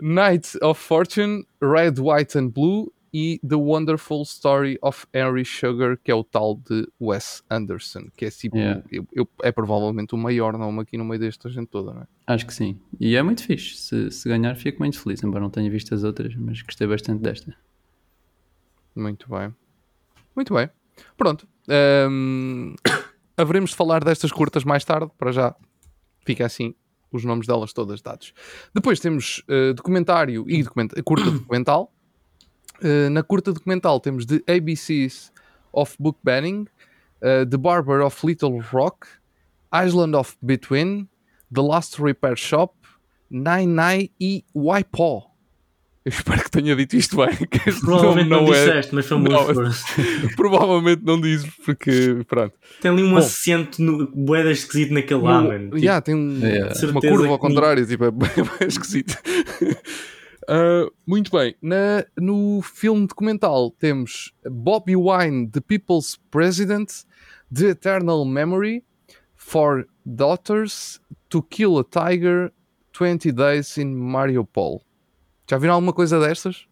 Night 0.00 0.58
of 0.62 0.80
Fortune, 0.82 1.44
Red, 1.60 1.94
White 1.98 2.36
and 2.38 2.48
Blue 2.48 2.92
e 3.14 3.38
The 3.46 3.54
Wonderful 3.56 4.22
Story 4.22 4.78
of 4.82 5.06
Henry 5.12 5.44
Sugar, 5.44 5.98
que 6.02 6.10
é 6.10 6.14
o 6.14 6.24
tal 6.24 6.56
de 6.56 6.88
Wes 7.00 7.42
Anderson, 7.50 8.06
que 8.16 8.24
é 8.24 8.30
tipo, 8.30 8.56
Yeah. 8.56 8.82
eu- 8.90 9.06
eu- 9.12 9.28
é 9.42 9.52
provavelmente 9.52 10.14
o 10.14 10.18
maior 10.18 10.56
nome 10.58 10.80
aqui 10.80 10.96
no 10.96 11.04
meio 11.04 11.20
desta 11.20 11.48
gente 11.50 11.66
toda, 11.68 11.92
não 11.92 12.02
é? 12.02 12.06
Acho 12.26 12.46
que 12.46 12.54
sim. 12.54 12.78
E 12.98 13.14
é 13.16 13.22
muito 13.22 13.42
fixe. 13.44 13.76
Se, 13.76 14.10
se 14.10 14.28
ganhar, 14.28 14.54
fico 14.56 14.78
muito 14.80 14.98
feliz. 15.00 15.22
Embora 15.22 15.40
não 15.42 15.50
tenha 15.50 15.70
visto 15.70 15.94
as 15.94 16.04
outras, 16.04 16.34
mas 16.36 16.60
gostei 16.62 16.86
bastante 16.86 17.20
desta. 17.22 17.54
Muito 18.94 19.28
bem. 19.30 19.54
Muito 20.34 20.54
bem. 20.54 20.68
Pronto. 21.16 21.46
Ahm, 21.68 22.74
haveremos 23.36 23.70
de 23.70 23.76
falar 23.76 24.02
destas 24.04 24.32
curtas 24.32 24.64
mais 24.64 24.84
tarde. 24.84 25.10
Para 25.18 25.32
já 25.32 25.54
fica 26.24 26.46
assim 26.46 26.74
os 27.10 27.24
nomes 27.24 27.46
delas 27.46 27.72
todas 27.72 28.00
dados. 28.00 28.32
Depois 28.74 28.98
temos 28.98 29.42
eh, 29.48 29.72
documentário 29.74 30.44
e 30.48 30.62
documenta- 30.62 31.00
curta 31.04 31.30
documental. 31.30 31.92
Eh, 32.82 33.08
na 33.10 33.22
curta 33.22 33.52
documental 33.52 34.00
temos 34.00 34.24
The 34.26 34.42
ABCs 34.48 35.30
of 35.72 35.94
Book 35.98 36.18
Banning, 36.24 36.66
eh, 37.20 37.44
The 37.44 37.58
Barber 37.58 38.00
of 38.00 38.26
Little 38.26 38.60
Rock, 38.72 39.06
Island 39.74 40.14
of 40.16 40.36
Between, 40.42 41.08
The 41.52 41.60
Last 41.62 41.98
Repair 42.00 42.36
Shop, 42.36 42.74
Nine 43.30 43.66
Nine 43.66 44.10
e 44.18 44.44
Waipaw. 44.54 45.31
Eu 46.04 46.10
espero 46.10 46.42
que 46.42 46.50
tenha 46.50 46.74
dito 46.74 46.96
isto 46.96 47.16
bem. 47.16 47.28
que 47.48 47.68
este 47.70 47.80
Provavelmente 47.80 48.28
nome 48.28 48.46
não, 48.46 48.54
é- 48.54 48.64
disseste, 48.66 48.94
mas 48.94 49.06
foi 49.06 49.16
um 49.18 49.22
bom 49.22 49.30
Não, 49.30 49.48
esforço. 49.50 49.84
Provavelmente 50.36 51.02
não 51.04 51.20
diz, 51.20 51.44
porque 51.64 52.24
pronto. 52.26 52.54
Tem 52.80 52.90
ali 52.90 53.02
um 53.04 53.10
Bom. 53.12 53.16
assento 53.18 53.80
no, 53.80 54.08
boeda 54.10 54.50
esquisito 54.50 54.92
naquele 54.92 55.20
lá, 55.22 55.40
No- 55.40 55.48
mano. 55.48 55.64
Tipo, 55.66 55.78
yeah, 55.78 56.00
tem 56.00 56.14
um- 56.14 56.40
É, 56.44 56.72
uma 56.90 57.00
curva 57.00 57.28
ao 57.28 57.38
contrário, 57.38 57.86
tipo, 57.86 58.04
é 58.04 58.10
bem, 58.10 58.28
bem 58.58 58.68
esquisito. 58.68 59.16
Ah, 60.48 60.88
muito 61.06 61.30
bem, 61.30 61.54
Na- 61.62 62.04
no 62.20 62.60
filme 62.62 63.06
documental 63.06 63.70
temos 63.78 64.32
Bobby 64.44 64.96
Wine, 64.96 65.48
The 65.48 65.60
People's 65.60 66.18
President, 66.32 66.90
The 67.54 67.66
Eternal 67.68 68.24
Memory, 68.24 68.82
For 69.36 69.86
Daughters, 70.04 71.00
To 71.28 71.42
Kill 71.42 71.78
a 71.78 71.84
Tiger, 71.84 72.52
20 72.92 73.30
Days 73.30 73.78
in 73.78 73.94
Mariupol. 73.94 74.82
Já 75.52 75.58
viram 75.58 75.74
alguma 75.74 75.92
coisa 75.92 76.18
destas? 76.18 76.66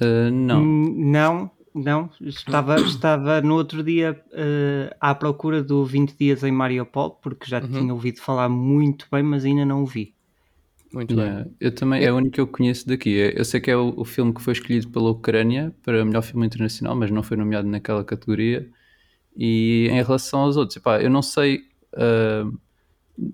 Uh, 0.00 0.30
não. 0.30 0.62
Hum, 0.62 0.94
Não. 1.10 1.50
Não, 1.74 2.10
estava, 2.20 2.76
estava 2.86 3.40
no 3.40 3.54
outro 3.54 3.82
dia 3.82 4.22
uh, 4.30 4.94
à 5.00 5.14
procura 5.14 5.64
do 5.64 5.84
20 5.86 6.14
dias 6.16 6.44
em 6.44 6.52
Mariupol, 6.52 7.12
porque 7.12 7.46
já 7.48 7.60
Uhum. 7.60 7.68
tinha 7.68 7.92
ouvido 7.94 8.20
falar 8.20 8.48
muito 8.50 9.06
bem, 9.10 9.22
mas 9.22 9.44
ainda 9.44 9.64
não 9.64 9.82
o 9.82 9.86
vi. 9.86 10.14
Muito 10.92 11.14
Yeah, 11.14 11.44
bem. 11.44 11.56
Eu 11.58 11.74
também, 11.74 12.04
é 12.04 12.12
o 12.12 12.16
único 12.16 12.34
que 12.34 12.40
eu 12.42 12.46
conheço 12.46 12.86
daqui. 12.86 13.10
Eu 13.34 13.44
sei 13.44 13.58
que 13.58 13.70
é 13.70 13.76
o, 13.76 13.94
o 13.96 14.04
filme 14.04 14.34
que 14.34 14.42
foi 14.42 14.52
escolhido 14.52 14.88
pela 14.90 15.10
Ucrânia 15.10 15.74
para 15.82 16.04
melhor 16.04 16.22
filme 16.22 16.46
internacional, 16.46 16.94
mas 16.94 17.10
não 17.10 17.22
foi 17.22 17.36
nomeado 17.38 17.66
naquela 17.66 18.04
categoria. 18.04 18.70
E 19.36 19.88
em 19.90 20.02
relação 20.02 20.40
aos 20.40 20.56
outros, 20.58 20.76
epá, 20.76 21.02
eu 21.02 21.08
não 21.10 21.22
sei, 21.22 21.62
ah, 21.96 22.44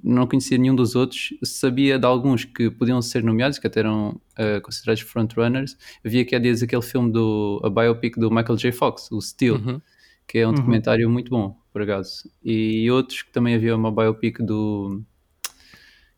não 0.03 0.27
conhecia 0.27 0.59
nenhum 0.59 0.75
dos 0.75 0.95
outros. 0.97 1.31
Sabia 1.45 1.99
de 1.99 2.05
alguns 2.07 2.45
que 2.45 2.71
podiam 2.71 3.01
ser 3.01 3.23
nomeados, 3.23 3.59
que 3.59 3.67
até 3.67 3.81
eram 3.81 4.21
ah, 4.37 4.61
considerados 4.61 5.03
frontrunners. 5.03 5.77
Eu 6.03 6.11
vi 6.11 6.21
aqui 6.21 6.35
há 6.35 6.39
dias 6.39 6.63
aquele 6.63 6.83
filme 6.83 7.13
do 7.13 7.61
a 7.65 7.71
biopic 7.71 8.17
do 8.19 8.31
Michael 8.31 8.57
J. 8.57 8.73
Fox, 8.73 9.11
o 9.13 9.21
Steel, 9.21 9.55
Uhum. 9.57 9.81
que 10.27 10.39
é 10.39 10.47
um 10.47 10.51
Uhum. 10.51 10.57
documentário 10.57 11.09
muito 11.09 11.31
bom, 11.31 11.57
por 11.73 11.83
acaso. 11.83 12.29
E 12.45 12.91
outros 12.91 13.23
que 13.23 13.31
também 13.33 13.55
havia 13.55 13.75
uma 13.77 13.91
biopic 13.93 14.39
do 14.43 15.03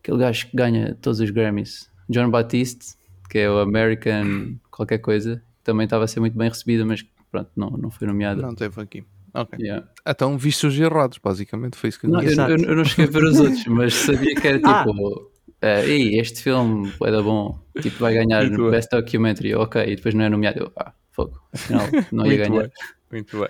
aquele 0.01 0.19
gajo 0.19 0.47
que 0.49 0.57
ganha 0.57 0.95
todos 1.01 1.21
os 1.21 1.31
Grammys, 1.31 1.91
John 2.09 2.31
Batiste, 2.31 2.95
que 3.29 3.39
é 3.39 3.51
o 3.51 3.59
American 3.59 4.57
qualquer 4.71 4.99
coisa, 4.99 5.43
também 5.63 5.85
estava 5.85 6.05
a 6.05 6.07
ser 6.07 6.21
muito 6.21 6.37
bem 6.37 6.49
recebida, 6.49 6.85
mas 6.85 7.05
pronto, 7.31 7.51
não, 7.55 7.71
não 7.71 7.91
foi 7.91 8.07
nomeada. 8.09 8.41
Não 8.43 8.55
teve 8.55 8.81
aqui. 8.81 9.05
Ok. 9.35 9.59
Yeah. 9.61 9.87
Então 10.07 10.37
viste 10.39 10.67
os 10.67 10.79
errados, 10.79 11.19
basicamente. 11.19 11.77
Foi 11.77 11.89
isso 11.89 12.01
que 12.01 12.07
eu 12.07 12.11
Não, 12.11 12.21
disse. 12.21 12.39
eu, 12.41 12.49
eu- 12.49 12.65
eu 12.65 12.77
não 12.77 12.85
cheguei 12.85 13.05
a 13.07 13.09
ver 13.09 13.25
os 13.25 13.39
outros, 13.41 13.65
mas 13.67 13.95
sabia 13.95 14.35
que 14.35 14.47
era 14.49 14.61
Ah. 14.65 14.85
tipo, 14.85 15.31
eh, 15.63 15.87
"Ei, 15.87 16.19
este 16.19 16.43
filme 16.43 16.93
é 17.05 17.11
da 17.11 17.23
bom, 17.23 17.59
tipo, 17.81 17.99
vai 17.99 18.15
ganhar 18.15 18.41
bem. 18.51 18.71
Best 18.71 18.91
Documentary, 18.91 19.55
ok, 19.55 19.83
e 19.85 19.97
depois 19.97 20.15
não 20.15 20.25
é 20.25 20.29
nomeado. 20.29 20.61
Eu, 20.61 20.73
ah, 20.77 20.93
fogo, 21.13 21.41
afinal 21.53 21.87
não 22.11 22.27
ia 22.27 22.37
ganhar. 22.39 22.63
bem. 22.63 22.71
Muito 23.13 23.39
bem. 23.39 23.49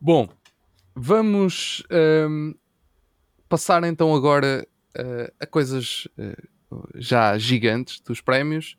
Bom, 0.00 0.28
vamos 0.94 1.82
ahm, 1.90 2.52
passar 3.48 3.82
então 3.84 4.14
agora 4.14 4.66
ah, 4.96 5.32
a 5.40 5.46
coisas 5.46 6.06
ah, 6.18 6.34
já 6.96 7.38
gigantes 7.38 8.00
dos 8.00 8.20
prémios. 8.20 8.76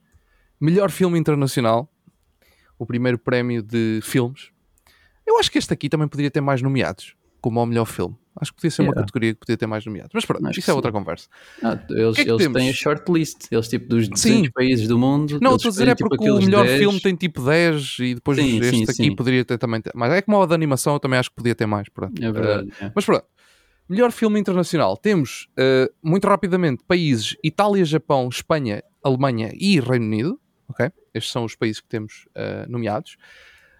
Melhor 0.59 0.91
filme 0.91 1.17
internacional. 1.17 1.89
O 2.77 2.85
primeiro 2.85 3.17
prémio 3.19 3.61
de 3.61 3.99
filmes. 4.03 4.49
Eu 5.31 5.39
acho 5.39 5.49
que 5.51 5.57
este 5.57 5.73
aqui 5.73 5.87
também 5.89 6.07
poderia 6.07 6.29
ter 6.29 6.41
mais 6.41 6.61
nomeados, 6.61 7.15
como 7.39 7.59
ao 7.59 7.65
melhor 7.65 7.85
filme. 7.85 8.15
Acho 8.39 8.51
que 8.51 8.57
podia 8.57 8.71
ser 8.71 8.81
uma 8.81 8.87
Yeah. 8.91 9.01
categoria 9.01 9.33
que 9.33 9.39
podia 9.41 9.57
ter 9.57 9.67
mais 9.67 9.85
nomeados. 9.85 10.11
Mas 10.13 10.25
pronto, 10.25 10.45
Acho 10.47 10.59
isso 10.59 10.69
é 10.69 10.73
sim. 10.73 10.75
outra 10.75 10.91
conversa. 10.91 11.27
Ah, 11.61 11.77
eles 11.89 12.15
que 12.15 12.21
é 12.21 12.23
que 12.25 12.31
eles 12.31 12.41
temos? 12.43 12.57
têm 12.61 12.69
a 12.69 12.73
shortlist, 12.73 13.37
eles 13.51 13.67
tipo 13.67 13.89
dos 13.89 14.07
200 14.07 14.21
Sim. 14.21 14.51
países 14.51 14.87
do 14.87 14.97
mundo. 14.97 15.37
Não, 15.41 15.55
estou 15.55 15.69
a 15.69 15.71
dizer 15.71 15.87
é 15.89 15.95
tipo, 15.95 16.09
porque 16.09 16.29
o 16.29 16.39
melhor 16.39 16.65
10. 16.65 16.79
filme 16.79 16.99
tem 17.01 17.15
tipo 17.15 17.41
10 17.43 17.97
e 17.99 18.15
depois 18.15 18.37
Sim, 18.37 18.59
este 18.59 18.85
sim, 18.93 19.03
aqui 19.03 19.15
poderia 19.15 19.43
ter 19.43 19.57
também 19.57 19.81
mais. 19.93 20.13
É 20.13 20.21
como 20.21 20.37
o 20.37 20.45
da 20.45 20.55
animação, 20.55 20.93
eu 20.93 20.99
também 20.99 21.19
acho 21.19 21.29
que 21.29 21.35
podia 21.35 21.53
ter 21.55 21.65
mais. 21.65 21.89
Pronto. 21.89 22.23
É 22.23 22.31
verdade. 22.31 22.71
é. 22.79 22.91
Mas 22.95 23.05
pronto. 23.05 23.25
Melhor 23.89 24.11
filme 24.13 24.39
internacional. 24.39 24.95
Temos, 24.95 25.49
eh, 25.57 25.91
muito 26.01 26.25
rapidamente, 26.25 26.83
países 26.87 27.35
Itália, 27.43 27.83
Japão, 27.83 28.29
Espanha, 28.29 28.81
Alemanha 29.03 29.51
e 29.53 29.77
Reino 29.81 30.05
Unido. 30.05 30.39
Ok? 30.69 30.89
Estes 31.13 31.33
são 31.33 31.43
os 31.43 31.53
países 31.55 31.81
que 31.81 31.89
temos 31.89 32.25
eh, 32.33 32.65
nomeados. 32.69 33.17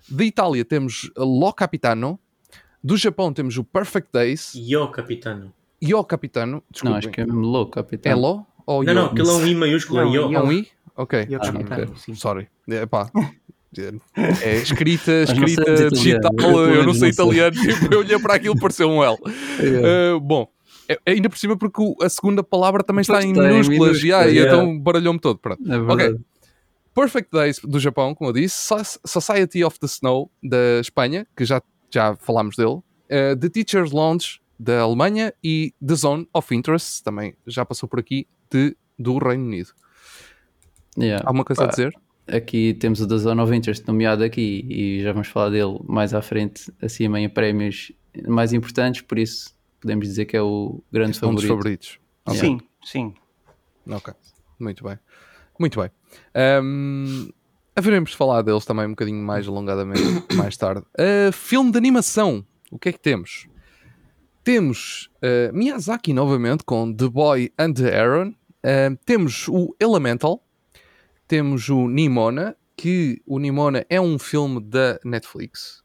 De 0.10 0.24
Itália 0.26 0.64
temos 0.66 1.10
Lo 1.18 1.54
Capitano. 1.54 2.20
Do 2.84 2.98
Japão 2.98 3.32
temos 3.32 3.58
o 3.58 3.64
Perfect 3.64 4.10
Days. 4.12 4.54
Yo, 4.56 4.90
capitano. 4.90 5.54
Yo 5.84 6.04
Capitano. 6.04 6.52
Não, 6.54 6.64
Desculpem. 6.72 6.98
acho 6.98 7.10
que 7.10 7.22
é 7.22 7.26
mesmo 7.26 7.42
louco, 7.42 7.72
capitão. 7.74 8.12
É 8.12 8.16
Lo 8.16 8.46
ou 8.66 8.84
Não, 8.84 8.92
Yo? 8.94 9.00
não, 9.00 9.06
aquilo 9.08 9.30
é 9.30 9.34
um 9.34 9.48
I 9.48 9.56
maiúsculo, 9.56 10.00
é 10.00 10.04
Não, 10.06 10.14
Yo. 10.14 10.32
Yo. 10.32 10.38
É 10.38 10.44
um 10.44 10.52
I? 10.52 10.68
Ok. 10.98 11.28
E 11.30 11.36
o 11.36 11.38
Ah, 11.38 11.46
Capitano, 11.52 11.84
ok. 11.84 11.94
sim. 11.98 12.16
Sorry. 12.16 12.48
É, 12.70 12.86
pá. 12.86 13.10
É 14.44 14.56
escrita, 14.58 15.12
não 15.14 15.24
escrita 15.24 15.64
sabes 15.66 15.92
digital. 15.94 16.32
Eu, 16.38 16.50
não 16.52 16.68
sei 16.76 16.84
não 16.84 16.94
sei. 16.94 17.10
italiano, 17.10 17.56
tipo, 17.56 17.94
eu 17.94 18.00
olhei 18.00 18.20
para 18.20 18.34
aquilo 18.36 18.60
pareceu 18.60 18.90
um 18.90 19.02
L. 19.02 19.16
Uh, 19.16 20.20
bom, 20.20 20.46
é- 20.90 21.00
ainda 21.06 21.30
por 21.30 21.38
cima 21.38 21.56
porque 21.58 21.82
o- 21.82 21.96
a 22.02 22.10
segunda 22.10 22.44
palavra 22.44 22.84
também 22.84 23.02
está 23.02 23.24
em 23.24 23.32
minúsculas, 23.32 24.02
yeah, 24.04 24.28
e 24.30 24.36
yeah. 24.36 24.52
então 24.62 24.78
baralhou-me 24.78 25.22
todo. 25.22 25.38
Pronto. 25.40 25.62
É 25.72 25.80
verdade. 25.80 26.20
Perfect 26.94 27.32
Days 27.32 27.60
do 27.60 27.80
Japão, 27.80 28.14
como 28.14 28.30
eu 28.30 28.34
disse, 28.34 28.56
So- 28.56 29.00
Society 29.06 29.64
of 29.64 29.80
the 29.80 29.86
Snow 29.88 30.32
da 30.44 30.80
Espanha, 30.82 31.26
que 31.36 31.46
já, 31.46 31.62
já 31.90 32.16
falámos 32.16 32.56
dele, 32.56 32.76
uh, 32.76 33.36
The 33.40 33.50
Teacher's 33.50 33.92
Lounge 33.92 34.42
da 34.60 34.82
Alemanha 34.82 35.34
e 35.44 35.74
The 35.86 35.96
Zone 35.96 36.28
of 36.34 36.54
Interest, 36.54 37.04
também 37.04 37.34
já 37.48 37.66
passou 37.66 37.88
por 37.90 38.00
aqui, 38.00 38.28
de, 38.52 38.76
do 39.00 39.18
Reino 39.18 39.46
Unido. 39.46 39.70
Yeah. 40.98 41.24
Alguma 41.26 41.46
coisa 41.46 41.64
a 41.64 41.66
Pá, 41.66 41.72
dizer? 41.72 41.94
Aqui 42.28 42.74
temos 42.76 43.00
o 43.02 43.08
da 43.08 43.18
Zone 43.18 43.42
of 43.42 43.54
Interest 43.56 43.88
nomeado 43.88 44.24
aqui 44.24 44.66
e 44.70 45.02
já 45.02 45.12
vamos 45.14 45.28
falar 45.30 45.50
dele 45.50 45.80
mais 45.86 46.14
à 46.14 46.22
frente, 46.22 46.72
acima 46.82 47.20
em 47.20 47.28
prémios 47.30 47.92
mais 48.28 48.52
importantes, 48.54 49.02
por 49.02 49.18
isso 49.18 49.56
podemos 49.80 50.08
dizer 50.08 50.26
que 50.26 50.36
é 50.38 50.42
o 50.42 50.84
grande 50.92 51.12
Este 51.12 51.24
é 51.24 51.28
um 51.28 51.34
dos 51.36 51.44
favorito. 51.46 51.58
favoritos. 51.88 52.00
Ok. 52.26 52.40
Sim, 52.40 52.60
sim. 52.84 53.14
Ok, 53.90 54.14
muito 54.60 54.84
bem. 54.84 55.00
Muito 55.58 55.80
bem. 55.82 55.90
Ahm, 56.34 57.30
haveremos 57.76 58.12
de 58.12 58.18
falar 58.18 58.42
deles 58.42 58.66
também 58.66 58.86
um 58.86 58.92
bocadinho 58.92 59.24
mais 59.24 59.48
alongadamente 59.48 60.02
mais 60.36 60.58
tarde. 60.58 60.84
Ah, 60.98 61.32
filme 61.32 61.72
de 61.72 61.78
animação. 61.78 62.46
O 62.72 62.80
que 62.80 62.90
é 62.90 62.92
que 62.92 63.00
temos? 63.00 63.48
Temos 64.44 65.10
ah, 65.22 65.52
Miyazaki 65.54 66.14
novamente 66.14 66.64
com 66.64 66.94
The 66.94 67.10
Boy 67.10 67.54
and 67.58 67.74
the 67.74 67.88
Heron. 67.88 68.34
Ah, 68.64 68.96
temos 69.06 69.48
o 69.48 69.76
Elemental. 69.80 70.44
Temos 71.28 71.70
o 71.70 71.88
Nimona, 71.88 72.58
que 72.76 73.22
o 73.26 73.40
Nimona 73.40 73.86
é 73.90 74.02
um 74.02 74.20
filme 74.20 74.60
da 74.60 75.00
Netflix, 75.06 75.82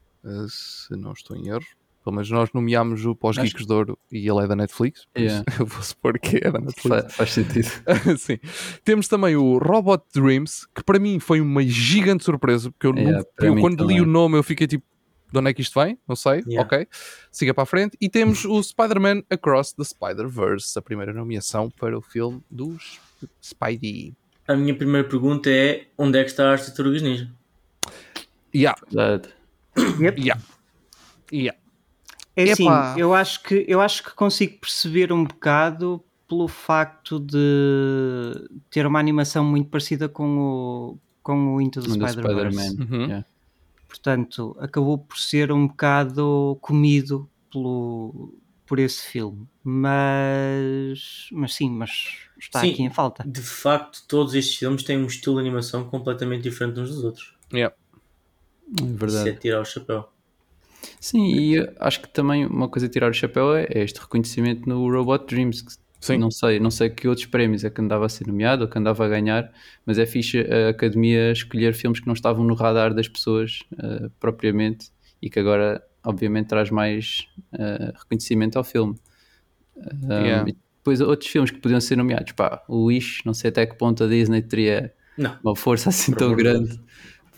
se 0.48 0.96
não 0.96 1.12
estou 1.12 1.36
em 1.36 1.46
erro. 1.48 1.64
Pelo 2.06 2.14
menos 2.14 2.30
nós 2.30 2.50
nomeámos 2.54 3.04
o 3.04 3.16
pós 3.16 3.36
Acho- 3.36 3.48
Geeks 3.48 3.66
de 3.66 3.72
Ouro 3.72 3.98
e 4.12 4.28
ele 4.30 4.44
é 4.44 4.46
da 4.46 4.54
Netflix. 4.54 5.08
Yeah. 5.18 5.44
eu 5.58 5.66
vou 5.66 5.82
supor 5.82 6.16
que 6.20 6.36
é 6.36 6.52
da 6.52 6.60
Netflix. 6.60 7.02
Fa- 7.02 7.08
faz 7.08 7.32
sentido. 7.32 7.68
Sim. 8.16 8.38
Temos 8.84 9.08
também 9.08 9.34
o 9.34 9.58
Robot 9.58 10.04
Dreams, 10.14 10.68
que 10.72 10.84
para 10.84 11.00
mim 11.00 11.18
foi 11.18 11.40
uma 11.40 11.64
gigante 11.64 12.22
surpresa, 12.22 12.70
porque 12.70 12.86
eu, 12.86 12.94
Yeah, 12.96 13.24
eu 13.40 13.56
quando 13.56 13.80
li 13.82 13.96
também. 13.96 14.00
o 14.02 14.06
nome 14.06 14.38
eu 14.38 14.44
fiquei 14.44 14.68
tipo, 14.68 14.84
de 15.32 15.36
onde 15.40 15.50
é 15.50 15.52
que 15.52 15.60
isto 15.62 15.80
vem? 15.82 15.98
Não 16.06 16.14
sei. 16.14 16.44
Yeah. 16.46 16.60
Ok. 16.62 16.86
Siga 17.32 17.52
para 17.52 17.64
a 17.64 17.66
frente. 17.66 17.96
E 18.00 18.08
temos 18.08 18.44
o 18.44 18.62
Spider-Man 18.62 19.24
Across 19.28 19.72
the 19.72 19.82
Spider-Verse, 19.82 20.78
a 20.78 20.82
primeira 20.82 21.12
nomeação 21.12 21.68
para 21.70 21.98
o 21.98 22.00
filme 22.00 22.40
dos 22.48 23.00
Spidey. 23.42 24.14
A 24.46 24.54
minha 24.54 24.76
primeira 24.76 25.08
pergunta 25.08 25.50
é: 25.50 25.88
onde 25.98 26.20
é 26.20 26.22
que 26.22 26.30
está 26.30 26.54
as 26.54 26.64
tartarugas 26.66 27.02
ninja? 27.02 27.28
Yeah, 28.54 28.80
Verdade. 28.92 29.28
Yep. 30.00 30.20
yeah, 30.22 30.40
yeah. 31.32 31.58
É 32.36 32.52
assim, 32.52 32.66
Epá. 32.66 32.94
eu 32.98 33.14
acho, 33.14 33.42
que, 33.42 33.64
eu 33.66 33.80
acho 33.80 34.02
que 34.04 34.14
consigo 34.14 34.58
perceber 34.58 35.10
um 35.12 35.24
bocado 35.24 36.04
pelo 36.28 36.46
facto 36.48 37.18
de 37.18 38.48
ter 38.70 38.86
uma 38.86 38.98
animação 38.98 39.44
muito 39.44 39.70
parecida 39.70 40.08
com 40.08 40.38
o, 40.38 40.98
com 41.22 41.54
o 41.54 41.60
Into 41.60 41.80
the 41.80 41.88
Spider-Verse. 41.88 42.58
Spider-Man. 42.58 42.84
Uhum. 42.84 43.04
Yeah. 43.06 43.26
Portanto, 43.88 44.56
acabou 44.60 44.98
por 44.98 45.18
ser 45.18 45.50
um 45.50 45.66
bocado 45.66 46.58
comido 46.60 47.28
pelo, 47.50 48.34
por 48.66 48.78
esse 48.78 49.06
filme. 49.06 49.46
Mas, 49.64 51.28
mas 51.32 51.54
sim, 51.54 51.70
mas 51.70 52.28
está 52.38 52.60
Sim. 52.60 52.72
aqui 52.72 52.82
em 52.82 52.90
falta. 52.90 53.24
De 53.26 53.40
facto, 53.40 54.02
todos 54.06 54.34
estes 54.34 54.56
filmes 54.56 54.82
têm 54.82 54.98
um 54.98 55.06
estilo 55.06 55.36
de 55.36 55.40
animação 55.40 55.84
completamente 55.84 56.42
diferente 56.42 56.80
uns 56.80 56.90
dos 56.90 57.04
outros. 57.04 57.34
Yeah. 57.52 57.74
É 58.78 58.84
Isso 58.84 58.96
verdade. 58.96 59.28
é 59.30 59.32
tirar 59.32 59.60
o 59.60 59.64
chapéu. 59.64 60.08
Sim, 61.00 61.34
e 61.34 61.68
acho 61.78 62.00
que 62.02 62.08
também 62.08 62.46
uma 62.46 62.68
coisa 62.68 62.86
a 62.86 62.90
tirar 62.90 63.10
o 63.10 63.14
chapéu 63.14 63.54
é 63.54 63.66
é 63.70 63.82
este 63.82 64.00
reconhecimento 64.00 64.68
no 64.68 64.90
Robot 64.90 65.26
Dreams. 65.26 65.62
que 65.62 65.72
Sim. 66.00 66.18
Não 66.18 66.30
sei, 66.30 66.60
não 66.60 66.70
sei 66.70 66.90
que 66.90 67.08
outros 67.08 67.26
prémios 67.26 67.64
é 67.64 67.70
que 67.70 67.80
andava 67.80 68.06
a 68.06 68.08
ser 68.08 68.26
nomeado 68.26 68.62
ou 68.64 68.68
que 68.68 68.78
andava 68.78 69.04
a 69.04 69.08
ganhar, 69.08 69.50
mas 69.84 69.98
é 69.98 70.06
fixe 70.06 70.40
a 70.40 70.68
academia 70.68 71.32
escolher 71.32 71.74
filmes 71.74 71.98
que 71.98 72.06
não 72.06 72.14
estavam 72.14 72.44
no 72.44 72.54
radar 72.54 72.94
das 72.94 73.08
pessoas 73.08 73.60
eh, 73.82 74.08
propriamente 74.20 74.90
e 75.20 75.28
que 75.28 75.40
agora, 75.40 75.82
obviamente, 76.04 76.48
traz 76.48 76.70
mais 76.70 77.26
eh, 77.58 77.92
reconhecimento 77.98 78.56
ao 78.56 78.62
filme. 78.64 78.94
Um, 79.76 80.12
Yeah. 80.12 80.48
e 80.48 80.56
depois 80.78 81.00
outros 81.00 81.28
filmes 81.30 81.50
que 81.50 81.58
podiam 81.58 81.80
ser 81.80 81.96
nomeados, 81.96 82.32
pá, 82.32 82.62
o 82.68 82.84
Wish, 82.84 83.22
não 83.26 83.34
sei 83.34 83.50
até 83.50 83.66
que 83.66 83.74
ponto 83.76 84.04
a 84.04 84.06
Disney 84.06 84.40
teria 84.42 84.94
Não. 85.18 85.36
uma 85.42 85.56
força 85.56 85.88
assim 85.88 86.14
tão 86.14 86.34
grande 86.34 86.80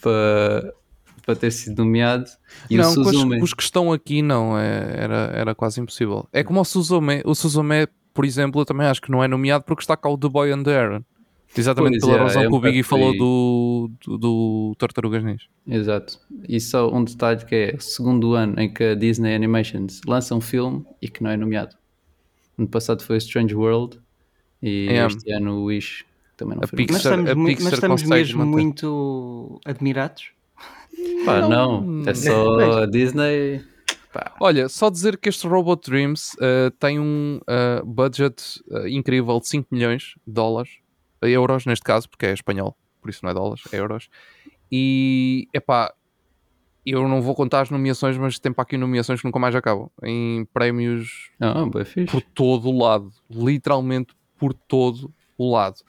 para, 0.03 0.75
para 1.29 1.37
ter 1.37 1.51
sido 1.51 1.85
nomeado. 1.85 2.24
E 2.70 2.76
não, 2.79 2.89
o 2.91 2.95
Suzume. 2.95 3.43
os 3.43 3.53
que 3.53 3.62
estão 3.62 3.93
aqui 3.93 4.22
não, 4.22 4.59
é- 4.59 4.95
era, 4.97 5.16
era 5.35 5.55
quase 5.55 5.79
impossível. 5.79 6.26
É 6.33 6.43
como 6.43 6.59
o 6.59 6.64
Suzume, 6.64 7.20
o 7.22 7.35
Suzume, 7.35 7.87
por 8.14 8.24
exemplo, 8.24 8.59
eu 8.62 8.64
também 8.64 8.87
acho 8.87 9.03
que 9.03 9.11
não 9.11 9.22
é 9.22 9.29
nomeado 9.29 9.62
porque 9.64 9.83
está 9.83 9.95
cá 9.95 10.09
o 10.09 10.16
The 10.16 10.26
Boy 10.31 10.53
and 10.53 10.62
the 10.62 10.70
Heron. 10.70 11.05
Exatamente 11.55 11.99
Pois 12.01 12.11
pela 12.12 12.16
é, 12.18 12.22
razão 12.24 12.43
é 12.45 12.47
que 12.49 12.55
o 12.55 12.61
Biggie 12.61 12.83
falou 12.83 13.12
do, 13.16 13.91
do, 14.07 14.16
do 14.18 14.74
Tartarugas 14.79 15.22
Ninja. 15.22 15.45
Exato. 15.66 16.18
E 16.49 16.59
só 16.61 16.91
um 16.91 17.05
detalhe 17.05 17.45
que 17.45 17.55
é 17.55 17.74
o 17.76 17.81
segundo 17.81 18.33
ano 18.35 18.59
em 18.59 18.72
que 18.72 18.83
a 18.85 18.95
Disney 18.95 19.35
Animations 19.35 20.01
lança 20.07 20.35
um 20.35 20.41
filme 20.41 20.83
e 21.03 21.09
que 21.11 21.22
não 21.22 21.31
é 21.31 21.37
nomeado. 21.37 21.76
Ano 22.59 22.68
passado 22.68 23.03
foi 23.03 23.18
Strange 23.18 23.55
World 23.55 23.99
e 24.62 24.87
Yeah. 24.87 25.14
este 25.14 25.31
ano 25.31 25.57
o 25.59 25.64
Wish 25.64 26.05
também 26.39 26.57
não 26.57 26.64
A 26.64 26.66
foi 26.66 26.76
Pixar- 26.79 26.95
Mas 26.95 27.05
estamos, 27.05 27.31
a 27.31 27.35
mas 27.64 27.72
estamos 27.74 28.03
mesmo 28.05 28.39
manter. 28.47 28.51
muito 28.62 29.61
admirados. 29.64 30.31
Pá, 31.25 31.41
Não. 31.49 31.81
não, 31.83 32.09
é 32.09 32.15
só 32.15 32.59
a 32.83 32.87
Disney. 32.87 33.63
Pá, 34.13 34.35
Olha, 34.41 34.69
só 34.69 34.91
dizer 34.91 35.19
que 35.19 35.29
este 35.29 35.47
Robot 35.47 35.91
Dreams 35.91 36.35
uh, 36.35 36.71
tem 36.79 36.99
um 36.99 37.41
uh, 37.43 37.85
budget 37.85 38.61
uh, 38.71 38.87
incrível 38.89 39.39
de 39.41 39.49
5 39.49 39.69
milhões 39.71 40.15
de 40.27 40.33
dólares, 40.33 40.79
euros 41.23 41.67
neste 41.67 41.85
caso, 41.85 42.09
porque 42.09 42.27
é 42.27 42.33
espanhol, 42.33 42.77
por 43.01 43.11
isso 43.11 43.21
não 43.23 43.31
é 43.31 43.35
dólares, 43.35 43.63
é 43.73 43.79
euros. 43.79 44.09
E, 44.71 45.49
epá, 45.53 45.93
eu 46.85 47.07
não 47.07 47.21
vou 47.21 47.35
contar 47.35 47.61
as 47.61 47.71
nomeações, 47.71 48.17
mas 48.17 48.39
tem 48.39 48.53
para 48.53 48.63
aqui 48.63 48.77
nomeações 48.77 49.21
que 49.21 49.27
nunca 49.27 49.39
mais 49.39 49.55
acabam. 49.55 49.91
Em 50.03 50.47
prémios 50.53 51.31
fixe. 51.85 52.07
por 52.11 52.23
todo 52.23 52.69
o 52.69 52.79
lado, 52.79 53.13
literalmente 53.31 54.15
por 54.39 54.55
todo 54.55 55.13
o 55.37 55.53
lado. 55.53 55.81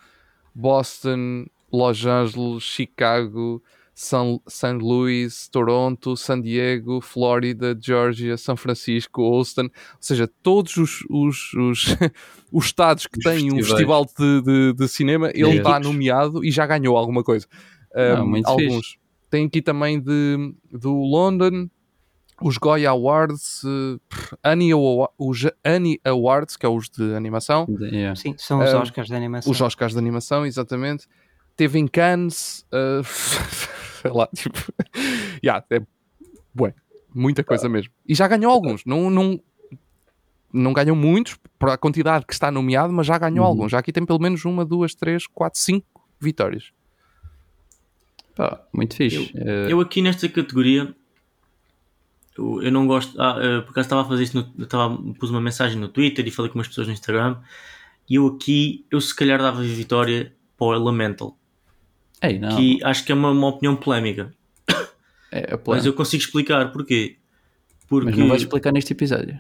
Boston, 0.53 1.45
Los 1.71 2.05
Angeles, 2.05 2.63
Chicago, 2.63 3.63
San, 4.01 4.39
San 4.47 4.77
Luis, 4.77 5.49
Toronto, 5.49 6.15
San 6.15 6.39
Diego, 6.39 7.01
Flórida, 7.01 7.77
Georgia, 7.77 8.37
São 8.37 8.55
Francisco, 8.55 9.21
Austin, 9.21 9.63
ou 9.63 9.71
seja, 9.99 10.25
todos 10.41 10.77
os, 10.77 11.01
os, 11.09 11.53
os, 11.53 11.97
os 12.49 12.65
estados 12.67 13.05
que 13.07 13.17
Os 13.17 13.23
têm 13.25 13.51
um 13.51 13.57
festivais. 13.57 13.67
festival 13.67 14.05
de, 14.05 14.41
de, 14.41 14.73
de 14.73 14.87
cinema, 14.87 15.29
ele 15.35 15.57
está 15.57 15.81
nomeado 15.81 16.45
e 16.45 16.49
já 16.49 16.65
ganhou 16.65 16.95
alguma 16.95 17.25
coisa. 17.25 17.45
Um, 17.93 18.25
muito 18.25 18.47
alguns. 18.47 18.97
Tem 19.29 19.45
aqui 19.45 19.61
também 19.61 19.99
de, 19.99 20.53
do 20.71 20.93
London, 20.93 21.69
os 22.41 22.57
Goya 22.57 22.91
Awards, 22.91 23.63
pff, 24.07 24.37
Annie 24.41 24.73
os 24.73 25.45
Annie 25.65 25.99
Awards, 26.05 26.55
que 26.55 26.65
é 26.65 26.69
os 26.69 26.89
de 26.89 27.13
animação, 27.13 27.67
Yeah. 27.69 28.15
Sim, 28.15 28.33
são 28.37 28.63
os 28.63 28.73
Oscars 28.73 29.09
de 29.09 29.15
animação. 29.15 29.51
os 29.51 29.59
Oscars 29.59 29.91
de 29.91 29.99
animação, 29.99 30.45
exatamente. 30.45 31.05
Teve 31.57 31.77
em 31.77 31.85
Cannes, 31.85 32.65
uh, 32.71 33.03
sei 34.01 34.11
lá, 34.11 34.27
tipo, 34.35 34.57
yeah, 35.43 35.63
é 35.69 35.81
bué, 36.53 36.73
muita 37.13 37.43
coisa 37.43 37.67
mesmo. 37.69 37.91
E 38.07 38.13
já 38.15 38.27
ganhou 38.27 38.51
alguns, 38.51 38.83
não, 38.85 39.09
não, 39.09 39.39
não 40.53 40.73
ganhou 40.73 40.95
muitos 40.95 41.37
para 41.57 41.73
a 41.73 41.77
quantidade 41.77 42.25
que 42.25 42.33
está 42.33 42.51
nomeado, 42.51 42.91
mas 42.93 43.05
já 43.07 43.17
ganhou 43.17 43.39
Uhum. 43.45 43.49
alguns. 43.51 43.71
Já 43.71 43.79
aqui 43.79 43.91
tem 43.91 44.05
pelo 44.05 44.19
menos 44.19 44.43
uma, 44.45 44.63
duas, 44.65 44.93
três, 44.95 45.27
quatro, 45.27 45.59
cinco 45.59 45.85
vitórias. 46.19 46.71
Pá, 48.35 48.61
muito 48.73 48.95
fixe. 48.95 49.31
Eh, 49.35 49.67
Eu 49.69 49.81
aqui 49.81 50.01
nesta 50.01 50.27
categoria, 50.29 50.95
eu, 52.37 52.61
eu 52.63 52.71
não 52.71 52.87
gosto. 52.87 53.19
Ah, 53.21 53.37
eh, 53.41 53.61
por 53.61 53.71
acaso 53.71 53.85
estava 53.85 54.01
a 54.01 54.05
fazer 54.05 54.23
isto, 54.23 54.35
no, 54.39 54.53
eu 54.57 54.63
estava, 54.63 54.97
pus 55.19 55.29
uma 55.29 55.41
mensagem 55.41 55.77
no 55.77 55.89
Twitter 55.89 56.25
e 56.27 56.31
falei 56.31 56.49
com 56.51 56.57
umas 56.57 56.67
pessoas 56.67 56.87
no 56.87 56.93
Instagram. 56.93 57.37
E 58.09 58.15
eu 58.15 58.27
aqui, 58.27 58.85
eu 58.89 58.99
se 59.01 59.13
calhar 59.15 59.39
dava 59.39 59.61
vitória 59.61 60.33
para 60.57 60.67
o 60.67 60.73
Elemental, 60.73 61.37
Ei, 62.21 62.37
não. 62.39 62.55
que 62.55 62.83
acho 62.83 63.05
que 63.05 63.11
é 63.11 63.15
uma, 63.15 63.31
uma 63.31 63.47
opinião 63.47 63.75
polémica. 63.75 64.33
É 65.31 65.55
plano. 65.57 65.77
Mas 65.77 65.85
eu 65.85 65.93
consigo 65.93 66.23
explicar 66.23 66.71
porquê. 66.71 67.17
Porque 67.87 68.07
Mas 68.09 68.17
não 68.17 68.27
vais 68.27 68.41
explicar 68.41 68.71
neste 68.71 68.93
episódio. 68.93 69.39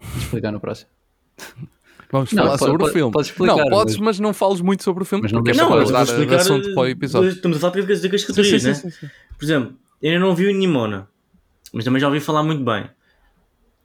Vou 0.00 0.18
explicar 0.22 0.50
no 0.50 0.58
próximo. 0.60 0.88
Vamos 2.10 2.32
Não, 2.32 2.44
falar 2.44 2.56
pode- 2.56 2.70
sobre 2.70 2.76
o 2.76 2.78
pode- 2.86 2.92
filme. 2.94 3.12
podes 3.12 3.30
explicar, 3.30 3.56
não, 3.56 3.68
podes, 3.68 3.96
mas- 3.98 4.04
mas... 4.06 4.18
não 4.20 4.32
fales 4.32 4.62
muito 4.62 4.82
sobre 4.82 5.02
o 5.02 5.06
filme, 5.06 5.24
Mas 5.24 5.32
não 5.32 5.42
porque 5.42 5.50
é 5.58 5.60
não, 5.60 5.68
falar. 5.68 5.80
mas 5.82 5.90
dar 5.90 5.98
eu 5.98 6.04
explicar. 6.04 6.36
assunto 6.36 6.72
para 6.72 6.82
o 6.82 6.86
episódio. 6.86 7.28
Estamos 7.28 7.58
a 7.58 7.60
falar 7.60 7.72
de 7.74 7.82
das 7.82 8.00
das 8.00 8.24
categorias, 8.24 8.64
né? 8.64 8.92
Por 9.38 9.44
exemplo, 9.44 9.76
eu 10.00 10.10
ainda 10.12 10.24
não 10.26 10.34
vi 10.34 10.46
o 10.46 10.52
Nimona, 10.56 11.06
mas 11.70 11.84
também 11.84 12.00
já 12.00 12.06
ouvi 12.06 12.18
falar 12.20 12.42
muito 12.42 12.64
bem. 12.64 12.88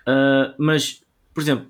Ah, 0.08 0.54
mas, 0.58 1.02
por 1.34 1.42
exemplo, 1.44 1.68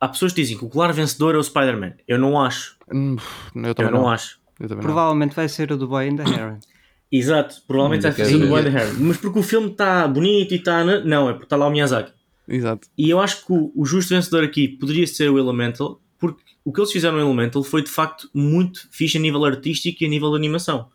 há 0.00 0.08
pessoas 0.08 0.32
que 0.32 0.40
dizem 0.40 0.56
que 0.56 0.64
o 0.64 0.70
claro 0.70 0.94
vencedor 0.94 1.34
é 1.34 1.38
o 1.38 1.42
Spider-Man. 1.42 1.92
Eu 2.08 2.18
não 2.18 2.40
acho. 2.40 2.78
Hum, 2.90 3.16
Eu 3.54 3.74
também 3.74 3.92
Eu 3.92 3.96
não, 3.98 4.02
não. 4.04 4.08
acho. 4.08 4.39
Provavelmente 4.68 5.34
vai 5.34 5.48
ser 5.48 5.72
o 5.72 5.76
do 5.76 5.88
Boy 5.88 6.08
and 6.08 6.16
the 6.16 6.22
Heron. 6.24 6.58
Exato, 7.12 7.62
provavelmente 7.66 8.02
vai 8.02 8.12
fazer 8.12 8.36
o 8.36 8.38
do 8.38 8.46
ver. 8.46 8.52
Wonder 8.52 8.76
Hair. 8.76 8.94
Mas 9.00 9.16
porque 9.16 9.38
o 9.38 9.42
filme 9.42 9.68
está 9.72 10.06
bonito 10.06 10.52
e 10.52 10.56
está. 10.58 10.84
na- 10.84 11.00
Não, 11.00 11.28
é 11.28 11.32
porque 11.32 11.46
está 11.46 11.56
lá 11.56 11.66
o 11.66 11.70
Miyazaki. 11.70 12.12
Exato. 12.46 12.88
E 12.96 13.10
eu 13.10 13.18
acho 13.20 13.44
que 13.46 13.52
o, 13.52 13.72
o 13.74 13.84
justo 13.84 14.14
vencedor 14.14 14.44
aqui 14.44 14.68
poderia 14.68 15.06
ser 15.06 15.28
o 15.28 15.38
Elemental, 15.38 16.00
porque 16.18 16.42
o 16.64 16.72
que 16.72 16.80
eles 16.80 16.92
fizeram 16.92 17.16
no 17.16 17.24
Elemental 17.24 17.62
foi 17.64 17.82
de 17.82 17.90
facto 17.90 18.28
muito 18.34 18.86
fixe 18.92 19.18
a 19.18 19.20
nível 19.20 19.44
artístico 19.44 20.02
e 20.02 20.06
a 20.06 20.08
nível 20.08 20.30
de 20.30 20.36
animação. 20.36 20.88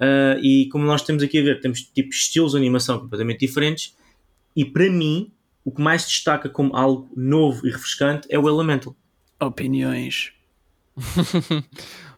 Ah, 0.00 0.36
e 0.42 0.68
como 0.70 0.84
nós 0.84 1.02
temos 1.02 1.22
aqui 1.22 1.38
a 1.38 1.42
ver, 1.42 1.60
temos 1.60 1.82
tipo 1.82 2.10
estilos 2.10 2.52
de 2.52 2.58
animação 2.58 2.98
completamente 2.98 3.40
diferentes, 3.40 3.96
e 4.54 4.64
para 4.64 4.90
mim, 4.90 5.30
o 5.64 5.70
que 5.70 5.80
mais 5.82 6.02
se 6.02 6.08
destaca 6.08 6.48
como 6.48 6.74
algo 6.76 7.08
novo 7.16 7.66
e 7.66 7.70
refrescante 7.70 8.26
é 8.30 8.38
o 8.38 8.48
Elemental. 8.48 8.96
Opiniões. 9.40 10.32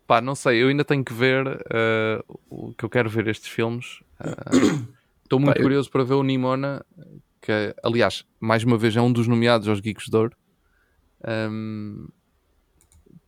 Pá, 0.09 0.21
não 0.23 0.35
sei, 0.35 0.63
eu 0.63 0.69
ainda 0.69 0.85
tenho 0.85 1.05
que 1.05 1.13
ver 1.13 1.47
eh, 1.71 2.25
o 2.49 2.73
que 2.73 2.83
eu 2.85 2.89
quero 2.89 3.09
ver 3.11 3.29
estes 3.29 3.49
filmes. 3.51 4.01
Estou 5.23 5.39
muito 5.39 5.53
Pá, 5.55 5.61
eu- 5.61 5.65
curioso 5.65 5.91
para 5.91 6.03
ver 6.03 6.15
o 6.15 6.23
Nimona, 6.23 6.85
que 7.43 7.53
aliás, 7.85 8.25
mais 8.41 8.65
uma 8.65 8.79
vez 8.79 8.97
é 8.97 9.01
um 9.03 9.13
dos 9.13 9.29
nomeados 9.29 9.69
aos 9.69 9.81
Geeks 9.81 10.07
de 10.09 10.17
Ouro. 10.17 10.35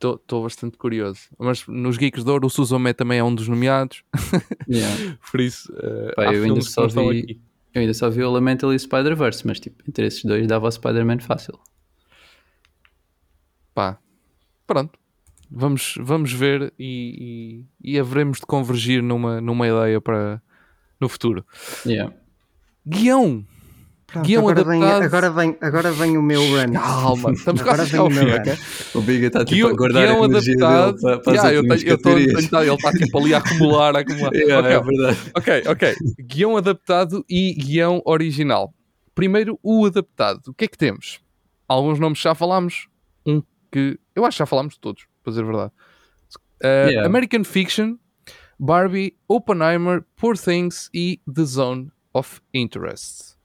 Estou 0.03 0.43
bastante 0.43 0.79
curioso. 0.79 1.29
Mas 1.39 1.67
nos 1.67 1.99
Geeks 1.99 2.25
de 2.25 2.31
Ouro 2.31 2.47
o 2.47 2.51
Suzume 2.51 2.95
também 2.95 3.19
é 3.19 3.25
um 3.25 3.35
dos 3.35 3.47
nomeados. 3.47 4.03
Yeah. 4.69 5.19
Por 5.33 5.41
isso, 5.41 5.73
eh, 5.83 6.13
Pá, 6.15 6.33
eu 6.33 6.45
ainda 6.45 6.61
só 6.63 6.87
vi-. 6.87 7.41
Eu 7.75 7.81
ainda 7.81 7.93
só 7.93 8.09
vi 8.09 8.23
o 8.23 8.31
Elemental 8.31 8.73
e 8.73 8.77
o 8.77 8.79
Spider-Verse, 8.79 9.45
mas 9.45 9.59
tipo, 9.59 9.83
entre 9.89 10.07
esses 10.07 10.25
dois 10.25 10.47
dava 10.47 10.69
o 10.69 10.71
Spider-Man 10.71 11.19
fácil. 11.19 11.59
Pá, 13.75 13.99
pronto. 14.69 14.97
Vamos, 15.51 15.95
vamos 16.01 16.33
ver 16.33 16.73
e, 16.79 17.65
e, 17.83 17.93
e 17.95 17.99
haveremos 17.99 18.39
de 18.39 18.47
convergir 18.47 19.03
numa, 19.03 19.41
numa 19.41 19.67
ideia 19.67 20.01
para 20.01 20.41
no 21.01 21.09
futuro. 21.09 21.45
Yeah. 21.85 22.15
Guião! 22.87 23.45
Pronto, 24.07 24.27
Guião 24.27 24.49
agora, 24.49 24.65
vem, 24.65 24.83
adaptado. 24.83 25.05
agora, 25.05 25.31
vem, 25.31 25.57
agora 25.61 25.93
vem 25.93 26.17
o 26.19 26.23
meu 26.23 26.41
run. 26.43 26.73
Calma, 26.73 27.33
estamos 27.33 27.61
Agora 27.61 27.77
quase 27.77 27.97
a 27.97 28.03
vem 28.03 28.11
o 28.11 28.11
chegar 28.13 28.39
ao 28.39 28.45
meu 28.45 28.57
fim? 28.57 28.99
O 28.99 29.01
Biga 29.03 29.27
está 29.29 29.45
tipo 29.45 29.55
Guião, 29.57 29.69
a 29.71 29.73
guardar 29.77 30.03
guião 30.07 30.23
a 30.23 30.27
adaptado. 30.27 30.93
dele 30.93 31.01
para, 31.01 31.19
para 31.21 31.33
as 31.33 31.45
Yeah, 31.45 31.53
eu 31.53 31.63
tenho- 31.69 31.89
eu 31.91 32.03
tô- 32.03 32.19
ele 32.19 32.75
está 32.75 32.93
tipo 32.93 33.19
ali 33.19 33.35
a 33.35 33.39
acumular, 33.39 33.97
a 33.97 34.01
acumular. 34.01 34.31
Yeah, 34.35 34.59
Ok, 34.59 34.73
é 34.73 34.81
verdade. 34.81 35.19
ok, 35.37 35.63
ok. 35.67 35.95
Guião 36.27 36.57
adaptado 36.57 37.25
e 37.29 37.55
guião 37.55 38.03
original. 38.05 38.75
Primeiro, 39.15 39.59
o 39.63 39.87
adaptado. 39.87 40.41
O 40.49 40.55
que 40.55 40.65
é 40.65 40.69
que 40.69 40.79
temos? 40.79 41.21
Alguns 41.69 42.01
nomes 42.01 42.19
já 42.19 42.35
falámos. 42.35 42.89
Um 43.25 43.41
que 43.71 43.97
eu 44.17 44.25
acho 44.25 44.37
que 44.37 44.39
já 44.41 44.47
falámos 44.47 44.75
de 44.75 44.81
todos, 44.81 45.07
para 45.31 45.43
dizer 45.43 45.43
a 45.43 45.47
verdade. 45.47 45.73
Uh, 46.63 46.91
Yeah. 46.91 47.07
American 47.07 47.45
Fiction, 47.45 47.99
Barbie, 48.59 49.17
Oppenheimer, 49.29 50.05
Poor 50.17 50.37
Things 50.37 50.91
e 50.93 51.21
The 51.33 51.45
Zone 51.45 51.91
of 52.13 52.41
Interest. 52.53 53.37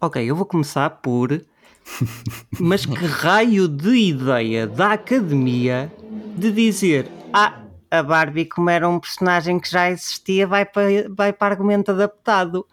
Ok, 0.00 0.24
eu 0.24 0.34
vou 0.34 0.46
começar 0.46 0.90
por. 0.90 1.30
Mas 2.58 2.84
que 2.84 2.94
raio 2.94 3.68
de 3.68 3.94
ideia 4.10 4.66
da 4.66 4.92
academia 4.94 5.92
de 6.36 6.50
dizer: 6.50 7.10
Ah, 7.32 7.62
a 7.90 8.02
Barbie, 8.02 8.46
como 8.46 8.70
era 8.70 8.88
um 8.88 8.98
personagem 8.98 9.60
que 9.60 9.70
já 9.70 9.90
existia, 9.90 10.46
vai 10.46 10.64
para, 10.64 11.08
vai 11.10 11.32
para 11.32 11.54
argumento 11.54 11.90
adaptado. 11.92 12.66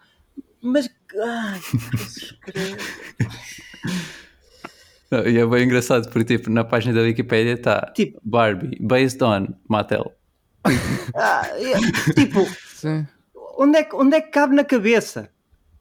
Mas. 0.60 0.88
Ai, 1.22 1.60
Cristo. 1.60 2.36
Não, 5.10 5.26
E 5.26 5.38
é 5.38 5.46
bem 5.46 5.64
engraçado 5.64 6.08
porque 6.10 6.36
tipo, 6.36 6.50
na 6.50 6.64
página 6.64 6.94
da 6.94 7.00
Wikipedia 7.02 7.54
está 7.54 7.90
Tipo- 7.94 8.20
Barbie, 8.22 8.76
based 8.80 9.22
on 9.22 9.48
Mattel. 9.68 10.12
Ah, 11.14 11.46
é, 11.54 12.12
tipo, 12.14 12.44
Sim. 12.74 13.06
onde 13.56 13.78
é, 13.78 13.84
que, 13.84 13.96
onde 13.96 14.16
é 14.16 14.20
que 14.20 14.30
cabe 14.30 14.54
na 14.54 14.64
cabeça? 14.64 15.30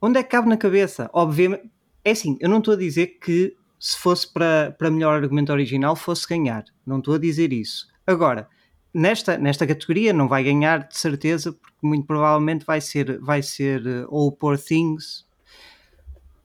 Onde 0.02 0.20
é 0.20 0.24
que 0.24 0.30
cabe 0.30 0.48
na 0.48 0.56
cabeça? 0.58 1.10
Obviamente, 1.14 1.70
é 2.06 2.12
assim, 2.12 2.38
eu 2.40 2.48
não 2.50 2.60
estou 2.60 2.74
a 2.74 2.78
dizer 2.78 3.18
que 3.20 3.56
se 3.80 3.98
fosse 3.98 4.32
para, 4.32 4.74
para 4.78 4.90
melhor 4.90 5.22
argumento 5.22 5.52
original 5.52 5.96
fosse 5.96 6.28
ganhar. 6.28 6.64
Não 6.86 7.00
estou 7.00 7.16
a 7.16 7.18
dizer 7.20 7.52
isso. 7.52 7.88
Agora, 8.06 8.48
nesta, 8.94 9.38
nesta 9.38 9.68
categoria 9.68 10.14
não 10.14 10.28
vai 10.28 10.44
ganhar 10.44 10.88
de 10.88 10.98
certeza, 10.98 11.52
porque 11.52 11.76
muito 11.86 12.06
provavelmente 12.08 12.64
vai 12.66 12.80
ser, 12.80 13.20
vai 13.20 13.42
ser 13.44 13.86
eh, 13.86 14.06
ou 14.08 14.28
o 14.28 14.32
Poor 14.32 14.58
Things. 14.58 15.26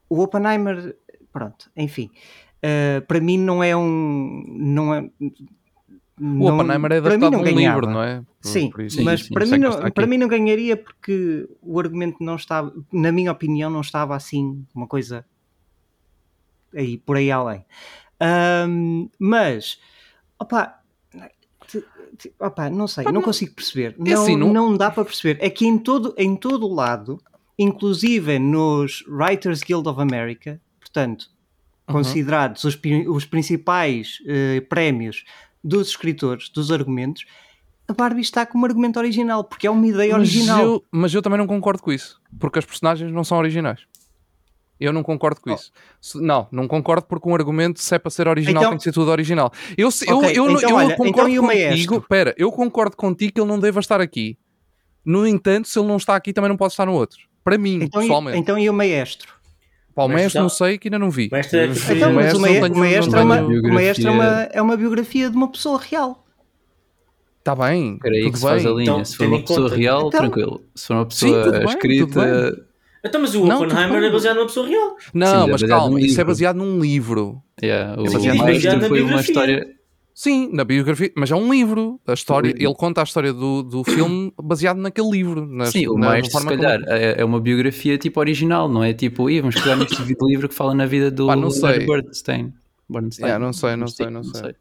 O 0.09 0.21
Oppenheimer, 0.21 0.95
pronto, 1.31 1.71
enfim. 1.75 2.11
Eh, 2.65 3.01
para 3.01 3.19
mim 3.19 3.37
não 3.37 3.61
é 3.61 3.75
um. 3.75 4.43
Não 4.47 4.93
é, 4.93 5.09
O 6.17 6.45
Oppenheimer 6.47 6.91
é 6.93 7.01
para 7.01 7.17
mim 7.17 7.29
não 7.29 7.39
um 7.41 7.43
ganhava. 7.43 7.81
livro, 7.81 7.93
não 7.93 8.01
é? 8.03 8.21
Por- 8.41 8.47
Sim, 8.49 8.71
por 8.71 8.89
Sim, 8.89 9.03
mas 9.03 9.21
sim, 9.23 9.33
para, 9.33 9.45
mim 9.45 9.57
não, 9.57 9.91
para 9.91 10.07
mim 10.07 10.17
não 10.17 10.27
ganharia 10.29 10.77
porque 10.77 11.47
o 11.61 11.77
argumento 11.79 12.23
não 12.23 12.35
estava, 12.37 12.73
na 12.91 13.11
minha 13.11 13.31
opinião, 13.31 13.69
não 13.69 13.81
estava 13.81 14.15
assim 14.15 14.65
uma 14.73 14.87
coisa 14.87 15.25
aí 16.73 16.97
por 16.97 17.17
aí 17.17 17.29
além. 17.31 17.65
Ahm, 18.19 19.09
mas 19.19 19.77
opa, 20.39 20.79
opa, 22.39 22.69
não 22.69 22.87
sei, 22.87 23.05
não 23.05 23.21
consigo 23.21 23.53
perceber. 23.55 23.95
é 23.99 24.09
Não, 24.11 24.23
assim, 24.23 24.37
não- 24.37 24.53
não 24.53 24.77
dá 24.77 24.89
para 24.89 25.03
perceber. 25.05 25.37
É 25.41 25.49
que 25.49 25.65
em 25.65 25.77
todo, 25.77 26.13
em 26.17 26.35
todo 26.35 26.65
o 26.67 26.73
lado, 26.73 27.19
inclusive 27.57 28.39
nos 28.39 29.03
Writers 29.07 29.61
Guild 29.63 29.87
of 29.89 29.99
America, 29.99 30.61
portanto, 30.79 31.29
Uhum. 31.87 31.95
considerados 31.95 32.63
os, 32.63 32.79
os 33.09 33.25
principais 33.25 34.19
eh, 34.25 34.61
prémios 34.69 35.25
dos 35.63 35.89
escritores, 35.89 36.49
dos 36.49 36.71
argumentos, 36.71 37.25
a 37.87 37.93
Barbie 37.93 38.21
está 38.21 38.45
com 38.45 38.57
um 38.57 38.63
argumento 38.65 38.97
original, 38.97 39.43
porque 39.43 39.67
é 39.67 39.69
uma 39.69 39.85
ideia 39.85 40.17
Mas 40.17 40.29
original. 40.29 40.63
eu, 40.63 40.83
mas 40.91 41.13
eu 41.13 41.21
também 41.21 41.37
não 41.37 41.45
concordo 41.47 41.83
com 41.83 41.91
isso, 41.91 42.21
porque 42.39 42.57
as 42.59 42.65
personagens 42.65 43.11
não 43.11 43.23
são 43.23 43.37
originais. 43.37 43.81
Eu 44.79 44.91
não 44.93 45.03
concordo 45.03 45.39
com 45.41 45.51
Oh. 45.51 45.55
isso. 45.55 45.71
Não, 46.21 46.47
não 46.51 46.67
concordo 46.67 47.05
porque 47.05 47.27
um 47.29 47.35
argumento, 47.35 47.81
se 47.81 47.93
é 47.95 47.99
para 47.99 48.09
ser 48.09 48.27
original, 48.27 48.63
Então- 48.63 48.71
tem 48.71 48.77
que 48.77 48.83
ser 48.85 48.91
tudo 48.93 49.11
original. 49.11 49.51
Eu, 49.77 49.89
eu, 50.07 50.17
Ok, 50.17 50.31
eu, 50.37 50.45
não- 50.47 50.57
então 50.57 50.69
eu 50.69 50.75
olha, 50.77 50.95
concordo 50.95 51.11
então 51.11 51.29
e 51.29 51.39
o 51.39 51.41
contigo. 51.41 51.97
Espera, 51.97 52.33
eu 52.37 52.51
concordo 52.51 52.95
contigo 52.97 53.33
que 53.33 53.39
ele 53.41 53.47
não 53.49 53.59
deva 53.59 53.79
estar 53.79 54.01
aqui. 54.01 54.37
No 55.05 55.27
entanto, 55.27 55.67
se 55.67 55.77
ele 55.77 55.87
não 55.87 55.97
está 55.97 56.15
aqui, 56.15 56.31
também 56.33 56.49
não 56.49 56.57
pode 56.57 56.73
estar 56.73 56.85
no 56.85 56.93
outro. 56.93 57.19
Para 57.43 57.57
mim, 57.57 57.75
Então, 57.83 58.01
e, 58.01 58.05
pessoalmente. 58.05 58.39
então 58.39 58.57
e 58.57 58.69
o 58.69 58.73
maestro? 58.73 59.33
Pá, 59.95 60.03
o 60.05 60.07
maestro 60.07 60.33
já- 60.33 60.41
não 60.41 60.49
sei 60.49 60.77
que 60.77 60.87
ainda 60.87 60.97
não 60.99 61.09
vi. 61.11 61.29
Maestro 61.31 61.59
é 61.59 61.73
Sim, 61.73 61.93
Então, 61.97 62.11
o 62.11 62.15
maestro 62.15 62.37
o, 62.37 62.39
o 62.39 62.41
maestro, 62.77 63.11
não 63.11 63.19
é 63.19 63.23
uma, 63.23 63.41
o 63.41 63.73
maestro 63.73 64.07
é, 64.07 64.11
uma, 64.11 64.23
biografia. 64.25 64.49
é 64.53 64.61
uma 64.61 64.77
biografia 64.77 65.29
de 65.29 65.35
uma 65.37 65.51
pessoa 65.51 65.79
real. 65.79 66.23
Está 67.39 67.55
Tá 67.55 67.67
bem, 67.67 67.99
Era 68.03 68.15
aí 68.15 68.21
que 68.21 68.25
tudo 68.27 68.37
se 68.37 68.41
faz 68.43 68.65
a 68.65 68.69
bem. 68.69 68.77
linha. 68.77 68.83
Então, 68.91 69.05
se 69.05 69.17
for 69.17 69.27
uma 69.27 69.41
pessoa 69.41 69.61
conta- 69.63 69.75
real, 69.75 69.99
Então- 70.07 70.09
tranquilo. 70.21 70.63
Se 70.73 70.87
for 70.87 70.93
uma 70.95 71.03
Sim, 71.03 71.07
pessoa 71.09 71.43
bem, 71.51 71.59
tudo 71.61 71.69
escrita. 71.69 72.65
Então, 73.05 73.21
mas 73.21 73.35
o 73.35 73.43
Oppenheimer 73.43 74.03
é 74.03 74.09
baseado 74.09 74.35
numa 74.37 74.45
pessoa 74.47 74.65
real. 74.67 74.95
Não, 75.13 75.27
Sim, 75.27 75.33
é 75.33 75.37
mas 75.39 75.61
baseado 75.61 75.69
calma, 75.79 75.99
isso 76.01 76.21
é 76.21 76.23
baseado 76.23 76.55
num 76.55 76.79
livro. 76.79 77.43
Yeah, 77.61 77.99
o 77.99 78.03
baseado 78.05 78.23
maestro 78.37 78.45
baseado 78.53 78.81
na 78.81 78.87
foi 78.87 79.01
uma 79.01 79.19
história. 79.21 79.67
Sim, 80.15 80.49
na 80.53 80.63
biografia, 80.63 81.11
mas 81.15 81.31
é 81.31 81.35
um 81.35 81.51
livro. 81.51 81.99
A 82.05 82.13
história, 82.13 82.49
Livro. 82.49 82.63
ele 82.63 82.75
conta 82.75 83.01
a 83.01 83.03
história 83.03 83.33
do, 83.33 83.63
do 83.63 83.83
filme 83.85 84.31
baseado 84.41 84.77
naquele 84.77 85.09
livro. 85.09 85.45
nas- 85.45 85.69
Sim, 85.69 85.87
o 85.87 85.95
maestro, 85.97 86.25
se 86.27 86.31
forma 86.33 86.51
como- 86.51 86.61
calhar, 86.61 86.81
é, 86.87 87.21
é 87.21 87.25
uma 87.25 87.39
biografia 87.39 87.97
tipo 87.97 88.19
original, 88.19 88.69
não 88.69 88.83
é 88.83 88.93
tipo, 88.93 89.29
"Ih, 89.29 89.41
vamos 89.41 89.55
pegar 89.55 89.75
neste 89.75 89.97
livro 90.21 90.47
que 90.47 90.53
fala 90.55 90.73
na 90.75 90.85
vida 90.85 91.09
do 91.09 91.27
Pá, 91.27 91.35
não 91.35 91.49
sei. 91.49 91.85
Bernstein. 91.85 92.53
Bernstein. 92.89 93.25
Yeah, 93.25 93.43
não 93.43 93.53
sei, 93.53 93.75
não 93.75 93.87
sei, 93.87 94.09
não 94.09 94.23
sei. 94.23 94.53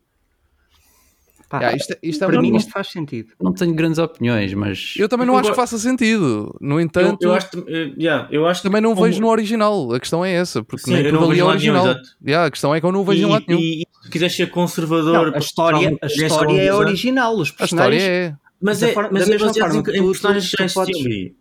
Pá, 1.53 1.59
Yeah, 1.59 1.76
isto, 1.76 1.94
isto 2.03 2.24
é 2.24 2.26
para 2.26 2.40
mim 2.40 2.57
isto 2.57 2.72
faz 2.72 2.88
sentido. 2.88 3.28
Não 3.38 3.53
tenho 3.53 3.74
grandes 3.74 3.98
opiniões, 3.98 4.55
mas 4.55 4.94
Eu 4.96 5.07
também 5.07 5.26
não 5.26 5.34
Eu 5.34 5.40
acho 5.40 5.50
que 5.50 5.57
faça 5.57 5.76
sentido. 5.76 6.57
No 6.62 6.76
Eu, 6.76 6.80
entanto, 6.80 7.22
eu 7.22 7.34
acho, 7.34 7.48
eh, 7.68 7.92
yeah, 7.98 8.26
eu 8.30 8.46
acho 8.46 8.62
também 8.62 8.80
não 8.80 8.94
como- 8.94 9.05
vejo 9.07 9.20
no 9.20 9.28
original. 9.28 9.92
A 9.92 10.00
questão 10.00 10.24
é 10.24 10.32
essa, 10.32 10.62
porque 10.64 10.84
Sim, 10.84 10.94
nem 10.94 11.05
eu 11.05 11.12
não 11.12 11.20
tudo 11.20 11.30
ali 11.32 11.40
é 11.40 11.42
nenhum, 11.42 11.50
original. 11.53 11.84
exato. 11.84 12.09
Yeah, 12.26 12.46
a 12.46 12.50
questão 12.50 12.74
é 12.74 12.80
que 12.80 12.86
eu 12.86 12.92
não 12.92 13.05
vejo 13.05 13.20
em 13.26 13.28
e, 13.28 13.32
lado 13.32 13.44
nenhum. 13.46 13.61
e, 13.61 13.82
e 13.82 13.86
se 14.05 14.11
quiseres 14.11 14.34
ser 14.34 14.50
conservador, 14.50 15.26
Não, 15.28 15.34
a 15.34 15.38
história, 15.38 15.98
a 16.00 16.07
história 16.07 16.62
é 16.62 16.72
original. 16.74 17.34
Os 17.36 17.50
A 17.59 17.64
história 17.64 17.68
personagens. 17.98 18.03
é. 18.03 18.34
Mas 18.64 18.82
é, 18.82 18.92
forma- 18.94 19.11
mas 19.12 19.28
é 19.28 19.36
baseado 19.36 19.74
em, 19.74 19.78
em 19.98 20.07
personagens 20.07 20.50
que 20.50 20.57
já 20.57 20.64
existiam. 20.64 21.32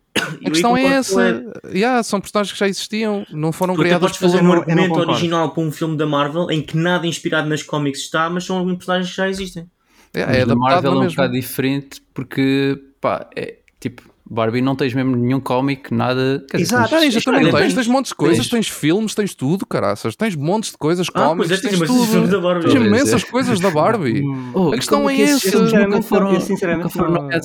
A 0.44 0.50
questão 0.50 0.76
é 0.76 0.84
essa. 0.84 1.28
Ed. 1.30 1.44
Yeah, 1.78 2.02
são 2.02 2.20
personagens 2.20 2.52
que 2.52 2.58
já 2.58 2.68
existiam, 2.68 3.24
não 3.30 3.50
foram 3.50 3.72
até 3.74 3.82
criadas 3.84 4.10
podes 4.12 4.18
fazer 4.18 4.44
um 4.44 4.52
eu 4.52 4.60
argumento 4.60 4.98
original 4.98 5.50
para 5.54 5.62
um 5.62 5.72
filme 5.72 5.96
da 5.96 6.06
Marvel 6.06 6.50
em 6.50 6.60
que 6.60 6.76
nada 6.76 7.06
inspirado 7.06 7.48
nas 7.48 7.62
cómics 7.62 8.00
está, 8.02 8.28
mas 8.28 8.44
são 8.44 8.62
personagens 8.76 9.08
que 9.10 9.16
já 9.16 9.28
existem. 9.28 9.66
Mas 10.14 10.22
é 10.22 10.26
na 10.26 10.32
adaptado 10.52 10.58
Marvel 10.58 10.92
é 10.92 10.94
na 10.94 11.00
um 11.00 11.06
bocado 11.08 11.32
diferente 11.32 12.02
porque, 12.12 12.78
pá, 13.00 13.28
é 13.34 13.58
tipo, 13.80 14.02
Barbie 14.30 14.62
não 14.62 14.74
tens 14.76 14.94
mesmo 14.94 15.14
nenhum 15.16 15.40
cómic, 15.40 15.92
nada. 15.92 16.42
quer 16.50 16.60
Exato. 16.60 16.88
tens- 16.90 17.12
Tens, 17.14 17.24
também 17.24 17.44
depende. 17.44 17.62
tens, 17.64 17.74
tens 17.74 17.86
montes 17.86 18.10
de 18.10 18.14
coisas, 18.14 18.38
Tens. 18.48 18.50
tens 18.50 18.68
filmes, 18.68 19.14
tens 19.14 19.34
tudo, 19.34 19.66
caraças, 19.66 20.16
tens 20.16 20.34
montes 20.36 20.70
de 20.70 20.78
coisas, 20.78 21.06
Ah, 21.12 21.28
cómics, 21.28 21.50
é, 21.50 21.56
tens 21.56 21.78
tens 21.78 21.90
filmes 21.90 22.10
da 22.30 22.36
tudo. 22.36 22.40
Barbie. 22.40 22.64
Tens 22.66 22.74
é. 22.74 22.86
imensas 22.86 23.24
coisas 23.24 23.60
da 23.60 23.70
Barbie. 23.70 24.22
Oh, 24.54 24.68
A 24.72 24.76
questão 24.76 25.08
é 25.10 25.20
essa. 25.20 25.48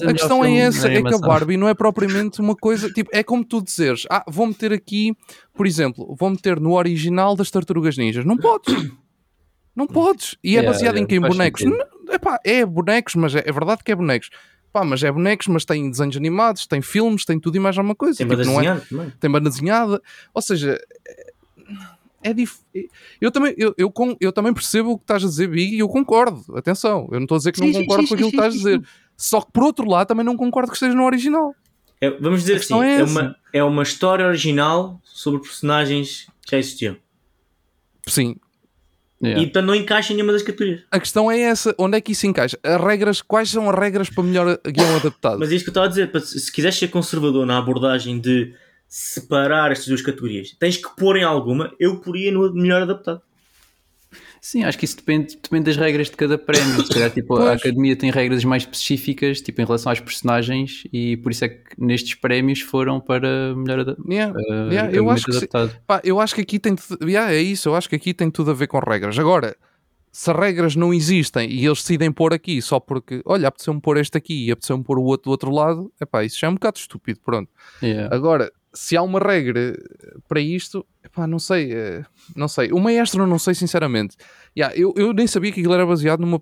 A 0.08 0.14
questão 0.14 0.46
é 0.46 0.58
essa, 0.58 0.88
é 0.92 1.02
que 1.02 1.14
a. 1.14 1.18
Barbie 1.18 1.58
não 1.58 1.68
é 1.68 1.74
propriamente 1.74 2.40
uma 2.42 2.56
coisa, 2.56 2.90
tipo, 2.90 3.10
é 3.14 3.24
como 3.24 3.44
tu 3.44 3.62
dizeres, 3.62 4.06
ah, 4.10 4.24
vou 4.28 4.48
meter 4.48 4.72
aqui, 4.74 5.14
por 5.54 5.66
exemplo, 5.66 6.16
vou 6.18 6.30
meter 6.30 6.60
no 6.60 6.74
original 6.74 7.36
das 7.36 7.50
Tartarugas 7.50 7.98
Ninjas. 7.98 8.26
Não 8.26 8.38
podes. 8.38 8.92
Não 9.76 9.88
podes. 9.88 10.36
E 10.44 10.50
é 10.50 10.60
Yeah, 10.60 10.72
baseado 10.72 10.96
em 10.96 11.00
yeah, 11.02 11.08
que? 11.08 11.16
Em 11.16 11.22
faz 11.22 11.34
bonecos. 11.34 11.64
Epá, 12.10 12.40
é 12.44 12.66
bonecos, 12.66 13.16
mas 13.16 13.36
é, 13.36 13.44
é 13.46 13.52
verdade 13.52 13.84
que 13.84 13.92
é 13.92 13.96
bonecos. 13.96 14.30
Pá, 14.72 14.84
mas 14.84 15.02
é 15.04 15.12
bonecos, 15.12 15.48
mas 15.48 15.66
tem 15.66 15.90
desenhos 15.90 16.16
animados, 16.18 16.68
tem 16.68 16.82
filmes, 16.82 17.26
tem 17.26 17.40
tudo 17.40 17.56
e 17.58 17.60
mais 17.60 17.78
alguma 17.78 17.96
coisa. 17.96 18.18
Tem 18.18 18.28
Tipo, 18.28 18.38
banda 18.38 18.50
é- 18.50 18.54
desenhada 18.54 18.86
também. 18.90 19.14
tem 19.20 19.32
banda 19.32 19.50
desenhada, 19.50 20.02
ou 20.34 20.42
seja, 20.42 20.78
é, 21.08 21.34
é 22.30 22.34
dif... 22.34 22.58
eu 23.22 23.32
também 23.32 23.54
eu, 23.58 23.74
eu, 23.78 23.92
eu 24.20 24.32
também 24.32 24.54
percebo 24.54 24.92
o 24.92 24.98
que 24.98 25.04
estás 25.04 25.24
a 25.24 25.28
dizer, 25.28 25.48
Big, 25.48 25.76
e 25.76 25.80
eu 25.80 25.88
concordo. 25.88 26.44
Atenção, 26.56 27.08
eu 27.12 27.20
não 27.20 27.24
estou 27.24 27.36
a 27.36 27.38
dizer 27.40 27.52
que 27.54 27.60
Sim, 27.60 27.68
não 27.68 27.74
sim, 27.74 27.80
concordo 27.82 28.04
sim, 28.04 28.08
com 28.10 28.14
aquilo 28.16 28.30
sim, 28.30 28.38
que 28.38 28.44
estás 28.44 28.54
a 28.54 28.58
dizer. 28.58 28.82
Só 29.16 29.42
que 29.42 29.52
por 29.52 29.64
outro 29.64 29.90
lado 29.90 30.08
também 30.08 30.26
não 30.26 30.36
concordo 30.38 30.70
que 30.70 30.76
esteja 30.76 30.94
no 30.94 31.06
original. 31.06 31.56
É, 32.00 32.12
vamos 32.12 32.42
dizer 32.42 32.58
assim, 32.58 32.80
é 32.84 33.00
é, 33.00 33.04
uma, 33.04 33.36
é 33.54 33.64
uma 33.64 33.82
história 33.84 34.28
original 34.28 35.02
sobre 35.04 35.42
personagens 35.42 36.28
que 36.46 36.52
já 36.52 36.60
existiam. 36.60 36.98
Sim. 38.06 38.36
Yeah. 39.22 39.42
E 39.42 39.46
portanto 39.48 39.66
não 39.66 39.76
encaixa 39.76 40.14
em 40.14 40.16
nenhuma 40.16 40.34
das 40.34 40.44
categorias. 40.44 40.84
A 40.92 41.00
questão 41.00 41.32
é 41.32 41.40
essa, 41.40 41.74
onde 41.78 41.98
é 41.98 42.02
que 42.02 42.12
isso 42.12 42.28
encaixa? 42.28 42.58
As 42.64 42.80
regras, 42.80 43.22
quais 43.22 43.50
são 43.50 43.70
as 43.70 43.76
regras 43.78 44.10
para 44.10 44.24
melhor 44.24 44.60
guião 44.66 44.96
adaptado? 44.96 45.40
Mas 45.40 45.52
é 45.52 45.56
isso 45.56 45.66
que 45.66 45.70
eu 45.70 45.72
estava 45.72 45.88
a 45.88 45.90
dizer, 45.90 46.12
se 46.22 46.52
quiseres 46.52 46.78
ser 46.78 46.90
conservador 46.90 47.46
na 47.46 47.58
abordagem 47.58 48.20
de 48.20 48.54
separar 48.88 49.72
estas 49.72 49.88
duas 49.88 50.02
categorias, 50.02 50.56
tens 50.60 50.78
que 50.78 50.96
pôr 50.96 51.18
em 51.18 51.24
alguma, 51.24 51.74
eu 51.80 52.00
poria 52.00 52.32
no 52.32 52.54
melhor 52.54 52.84
adaptado. 52.84 53.22
Sim, 54.48 54.64
acho 54.64 54.78
que 54.78 54.86
isso 54.86 54.96
depende, 54.96 55.36
depende 55.44 55.66
das 55.66 55.76
regras 55.76 56.10
de 56.10 56.16
cada 56.16 56.38
prémio. 56.38 56.82
Se 56.82 56.94
calhar, 56.94 57.12
tipo, 57.12 57.36
a 57.36 57.52
academia 57.52 57.98
tem 57.98 58.10
regras 58.10 58.46
mais 58.46 58.64
específicas, 58.64 59.42
tipo, 59.42 59.60
em 59.60 59.66
relação 59.66 59.92
às 59.92 60.00
personagens, 60.00 60.86
e 60.94 61.18
por 61.18 61.34
isso 61.34 61.44
é 61.44 61.50
que 61.50 61.76
nestes 61.78 62.16
prémios 62.16 62.62
foram 62.62 63.02
para 63.02 63.54
melhor 63.54 63.98
Yeah, 64.10 64.34
uh, 64.34 64.72
yeah, 64.72 64.90
eu 64.94 65.10
acho 65.10 65.26
que 65.26 65.36
adaptado. 65.36 65.76
Pá, 65.86 66.00
eu 66.02 66.18
acho 66.22 66.34
que 66.34 66.40
aqui 66.40 66.60
tem 66.60 66.78
yeah, 67.02 67.34
é 67.34 67.42
isso, 67.42 67.68
eu 67.68 67.76
acho 67.76 67.90
que 67.90 67.98
aqui 67.98 68.14
tem 68.14 68.32
tudo 68.32 68.52
a 68.52 68.54
ver 68.54 68.68
com 68.68 68.80
regras. 68.80 69.20
Agora, 69.20 69.54
se 70.14 70.32
as 70.32 70.38
regras 70.38 70.78
não 70.78 70.94
existem 70.94 71.52
e 71.52 71.66
eles 71.66 71.82
decidem 71.82 72.10
pôr 72.10 72.34
aqui 72.34 72.62
só 72.62 72.80
porque, 72.80 73.22
olha, 73.26 73.50
apeteceu-me 73.50 73.82
pôr 73.82 73.98
este 73.98 74.18
aqui 74.18 74.46
e 74.46 74.52
apeteceu-me 74.52 74.82
pôr 74.82 74.98
o 74.98 75.04
outro 75.04 75.26
do 75.26 75.32
outro 75.32 75.52
lado, 75.52 75.92
é 76.00 76.06
pá, 76.06 76.24
isso 76.24 76.40
já 76.40 76.48
é 76.48 76.50
um 76.50 76.54
bocado 76.54 76.78
estúpido, 76.78 77.20
pronto. 77.20 77.52
Yeah. 77.84 78.16
Agora, 78.16 78.50
se 78.74 78.96
há 78.96 79.02
uma 79.02 79.20
regra 79.20 79.78
para 80.28 80.40
isto, 80.40 80.86
epá, 81.18 81.28
não 81.28 81.40
sei, 81.40 81.74
eh, 81.74 82.06
não 82.36 82.48
sei. 82.48 82.72
O 82.72 82.80
maestro 82.80 83.26
não 83.26 83.40
sei 83.40 83.56
sinceramente. 83.56 84.16
Yeah, 84.56 84.76
eu, 84.78 84.94
eu 84.96 85.14
nem 85.14 85.26
sabia 85.28 85.52
que 85.52 85.60
aquilo 85.60 85.74
era 85.74 85.86
baseado 85.86 86.20
numa, 86.20 86.42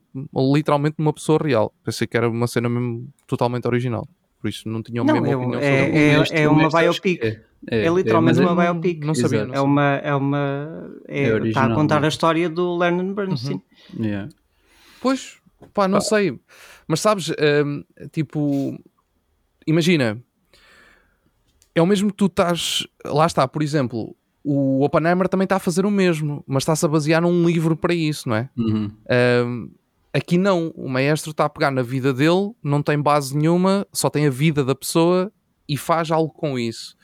literalmente 0.53 0.95
numa 0.99 1.13
pessoa 1.13 1.39
real. 1.41 1.73
Pensei 1.83 2.05
que 2.05 2.17
era 2.17 2.29
uma 2.29 2.47
cena 2.47 2.67
mesmo 2.67 3.07
totalmente 3.25 3.65
original. 3.67 4.07
Por 4.41 4.49
isso 4.49 4.67
não 4.69 4.83
tinha 4.83 5.01
a 5.01 5.05
mesma 5.05 5.27
é, 5.27 5.35
opinião 5.35 5.59
é, 5.59 5.81
sobre 5.81 5.97
é, 5.97 6.19
O 6.19 6.43
é 6.43 6.47
o 6.47 6.51
uma 6.51 6.63
mestre 6.63 6.85
acho 6.87 7.01
que 7.01 7.13
biopic. 7.17 7.41
É, 7.71 7.85
É 7.85 7.89
literalmente 7.89 8.39
mas 8.39 8.51
uma 8.51 8.63
é- 8.63 8.71
biopic. 8.73 9.03
Não 9.05 9.15
sabia, 9.15 9.37
Exato. 9.39 9.47
não 9.47 9.53
É 9.53 9.57
sabia. 9.57 9.71
uma. 9.71 9.95
É 9.95 10.15
uma 10.15 10.91
é, 11.07 11.23
É 11.23 11.47
está 11.47 11.65
a 11.65 11.73
contar 11.73 12.03
a 12.03 12.07
história 12.07 12.49
do 12.49 12.77
Lennon 12.77 13.13
Bernstein. 13.13 13.61
Yeah. 13.97 14.29
Pois, 15.01 15.37
pá, 15.73 15.87
não 15.87 16.01
sei. 16.01 16.39
Mas 16.87 16.99
sabes, 16.99 17.29
hum, 17.65 17.83
tipo, 18.11 18.77
imagina, 19.65 20.21
é 21.73 21.81
o 21.81 21.85
mesmo 21.87 22.09
que 22.11 22.17
tu 22.17 22.27
estás. 22.27 22.85
Lá 23.03 23.25
está, 23.25 23.47
por 23.47 23.61
exemplo, 23.63 24.15
o 24.45 24.83
Oppenheimer 24.85 25.27
também 25.27 25.45
está 25.45 25.55
a 25.55 25.59
fazer 25.59 25.85
o 25.85 25.91
mesmo, 25.91 26.43
mas 26.45 26.61
está-se 26.61 26.85
a 26.85 26.87
basear 26.87 27.21
num 27.21 27.45
livro 27.47 27.75
para 27.75 27.93
isso, 27.95 28.29
não 28.29 28.35
é? 28.35 28.49
Uhum. 28.55 28.91
Hum, 29.45 29.71
aqui 30.13 30.37
não, 30.37 30.69
o 30.75 30.87
maestro 30.87 31.31
está 31.31 31.45
a 31.45 31.49
pegar 31.49 31.71
na 31.71 31.81
vida 31.81 32.13
dele, 32.13 32.51
não 32.63 32.83
tem 32.83 33.01
base 33.01 33.35
nenhuma, 33.35 33.87
só 33.91 34.09
tem 34.09 34.27
a 34.27 34.29
vida 34.29 34.63
da 34.63 34.75
pessoa 34.75 35.31
e 35.67 35.75
faz 35.75 36.11
algo 36.11 36.31
com 36.31 36.59
isso. 36.59 36.95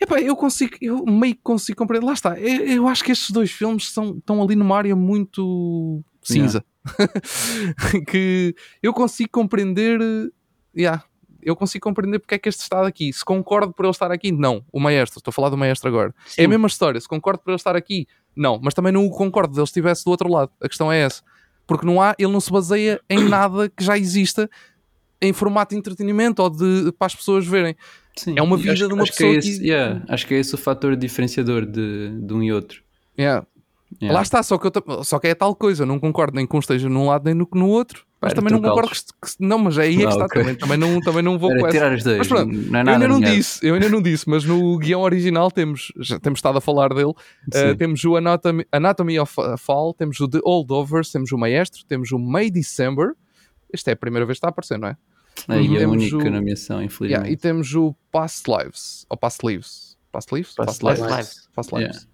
Epá, 0.00 0.20
eu 0.20 0.34
consigo, 0.34 0.76
eu 0.80 1.04
meio 1.04 1.34
que 1.34 1.42
consigo 1.42 1.76
compreender. 1.76 2.06
Lá 2.06 2.12
está, 2.14 2.38
eu, 2.40 2.64
eu 2.66 2.88
acho 2.88 3.04
que 3.04 3.12
estes 3.12 3.30
dois 3.32 3.50
filmes 3.50 3.92
são, 3.92 4.16
estão 4.16 4.42
ali 4.42 4.56
numa 4.56 4.76
área 4.76 4.96
muito 4.96 6.02
cinza. 6.22 6.64
que 8.08 8.54
eu 8.82 8.92
consigo 8.92 9.30
compreender. 9.30 10.00
eh, 10.00 10.28
Yeah, 10.76 11.02
eu 11.42 11.54
consigo 11.56 11.82
compreender 11.84 12.18
porque 12.18 12.34
é 12.34 12.38
que 12.38 12.48
este 12.48 12.60
está 12.62 12.86
aqui. 12.86 13.12
Se 13.12 13.24
concordo 13.24 13.72
por 13.72 13.84
ele 13.84 13.90
estar 13.90 14.10
aqui, 14.10 14.32
não. 14.32 14.64
O 14.72 14.80
maestro, 14.80 15.18
estou 15.18 15.30
a 15.30 15.32
falar 15.32 15.48
do 15.50 15.56
maestro 15.56 15.88
agora. 15.88 16.14
É 16.36 16.42
a 16.42 16.44
Sim. 16.44 16.46
mesma 16.48 16.66
história. 16.66 17.00
Se 17.00 17.08
concordo 17.08 17.40
por 17.42 17.50
ele 17.50 17.56
estar 17.56 17.76
aqui, 17.76 18.06
não. 18.36 18.58
Mas 18.62 18.74
também 18.74 18.92
não 18.92 19.04
o 19.06 19.10
concordo 19.10 19.52
de 19.52 19.58
ele 19.60 19.64
estivesse 19.64 20.04
do 20.04 20.10
outro 20.10 20.28
lado. 20.30 20.50
A 20.62 20.68
questão 20.68 20.90
é 20.92 20.98
essa. 21.00 21.22
Porque 21.66 21.84
não 21.86 22.00
há, 22.00 22.14
ele 22.18 22.32
não 22.32 22.40
se 22.40 22.50
baseia 22.50 23.00
em 23.08 23.24
nada 23.28 23.68
que 23.68 23.84
já 23.84 23.96
exista 23.98 24.48
em 25.20 25.32
formato 25.32 25.74
de 25.74 25.78
entretenimento 25.78 26.42
ou 26.42 26.48
de, 26.50 26.92
para 26.98 27.06
as 27.06 27.14
pessoas 27.14 27.46
verem. 27.46 27.74
Sim. 28.16 28.34
É 28.36 28.42
uma 28.42 28.56
vida 28.56 28.72
acho- 28.72 28.88
de 28.88 28.94
uma 28.94 29.02
acho 29.02 29.12
que 29.12 29.18
pessoa 29.18 29.34
é 29.34 29.38
esse, 29.38 29.58
que- 29.60 29.66
yeah, 29.66 30.04
Acho 30.08 30.26
que 30.26 30.34
é 30.34 30.38
esse 30.38 30.54
o 30.54 30.58
fator 30.58 30.96
diferenciador 30.96 31.66
de, 31.66 32.10
de 32.20 32.34
um 32.34 32.42
e 32.42 32.52
outro. 32.52 32.82
Yeah. 33.18 33.46
Yeah. 34.00 34.14
Lá 34.14 34.22
está, 34.22 34.42
só 34.42 34.58
que, 34.58 34.66
eu 34.66 35.04
só 35.04 35.18
que 35.18 35.28
é 35.28 35.34
tal 35.34 35.54
coisa. 35.54 35.82
Eu 35.82 35.86
não 35.86 35.98
concordo 35.98 36.36
nem 36.36 36.46
que 36.46 36.54
um 36.54 36.58
esteja 36.58 36.88
num 36.88 37.06
lado 37.06 37.24
nem 37.24 37.34
no, 37.34 37.48
no 37.52 37.68
outro. 37.68 38.04
Mas 38.20 38.32
Para 38.32 38.42
também 38.42 38.52
não 38.52 38.60
concordo 38.68 38.90
que, 38.90 39.30
Não, 39.38 39.58
mas 39.58 39.78
é 39.78 39.82
aí 39.82 39.94
é 39.94 39.98
que 39.98 40.06
Ah, 40.06 40.08
está 40.08 40.24
ok. 40.24 40.40
também. 40.42 40.54
Também 40.56 40.76
não, 40.76 41.00
também 41.00 41.22
não 41.22 41.38
vou 41.38 41.50
Era 41.52 41.60
com 41.60 41.66
essa. 41.68 41.76
tirar 41.76 41.92
os 41.94 42.02
dois, 42.02 42.18
Mas 42.18 42.26
pronto, 42.28 42.52
não 42.52 42.60
é 42.78 42.80
Eu 42.80 42.84
nada 42.84 42.90
ainda 42.92 43.08
não 43.08 43.20
disse, 43.20 43.64
eu 43.66 43.74
ainda 43.74 43.88
não 43.88 44.02
disse, 44.02 44.28
mas 44.28 44.44
no 44.44 44.76
guião 44.76 45.02
original 45.02 45.50
temos, 45.52 45.92
já 45.98 46.18
temos 46.18 46.38
estado 46.38 46.58
a 46.58 46.60
falar 46.60 46.88
dele, 46.92 47.12
Sim. 47.52 47.76
temos 47.76 48.02
o 48.04 48.16
Anatomy, 48.16 48.64
Anatomy 48.72 49.20
of 49.20 49.32
Fall, 49.58 49.94
temos 49.94 50.18
o 50.18 50.26
The 50.28 50.40
Holdovers, 50.44 51.12
temos 51.12 51.30
o 51.30 51.38
Maestro, 51.38 51.84
temos 51.86 52.10
o 52.10 52.18
May 52.18 52.50
December. 52.50 53.12
Esta 53.72 53.90
é 53.90 53.94
a 53.94 53.96
primeira 53.96 54.26
vez 54.26 54.36
que 54.36 54.38
está 54.38 54.48
a 54.48 54.50
aparecer, 54.50 54.78
não 54.78 54.88
é? 54.88 54.96
Aí 55.46 55.76
é 55.76 55.84
a 55.84 55.88
única 55.88 56.28
nomeação, 56.28 56.82
infelizmente. 56.82 57.20
Yeah, 57.26 57.30
e 57.30 57.36
temos 57.36 57.72
o 57.76 57.94
Past 58.10 58.42
Lives, 58.50 59.06
ou 59.08 59.16
Past 59.16 59.46
Lives, 59.46 59.87
Fast 60.26 60.34
Lives? 60.34 60.54
Fast 60.54 60.84
Lives. 60.84 61.00
Lives. 61.00 61.48
Fast 61.52 61.74
Lives. 61.74 62.08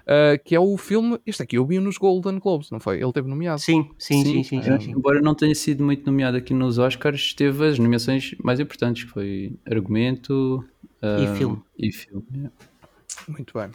Uh, 0.00 0.42
que 0.44 0.54
é 0.54 0.60
o 0.60 0.76
filme. 0.76 1.20
Este 1.26 1.42
aqui 1.42 1.56
eu 1.56 1.66
vi 1.66 1.78
nos 1.78 1.98
Golden 1.98 2.38
Globes, 2.38 2.70
não 2.70 2.80
foi? 2.80 3.00
Ele 3.02 3.12
teve 3.12 3.28
nomeado. 3.28 3.60
Sim, 3.60 3.90
sim, 3.98 4.24
sim, 4.24 4.42
sim, 4.42 4.62
sim, 4.62 4.80
sim. 4.80 4.90
Embora 4.92 5.20
não 5.20 5.34
tenha 5.34 5.54
sido 5.54 5.84
muito 5.84 6.04
nomeado 6.04 6.36
aqui 6.36 6.54
nos 6.54 6.78
Oscars, 6.78 7.34
teve 7.34 7.68
as 7.68 7.78
nomeações 7.78 8.34
mais 8.42 8.58
importantes, 8.58 9.04
que 9.04 9.10
foi 9.10 9.52
argumento 9.70 10.64
E 11.02 11.26
ah, 11.26 11.34
filme. 11.34 11.62
E 11.78 11.92
filme, 11.92 12.24
yeah. 12.34 12.52
Muito 13.28 13.58
bem. 13.58 13.70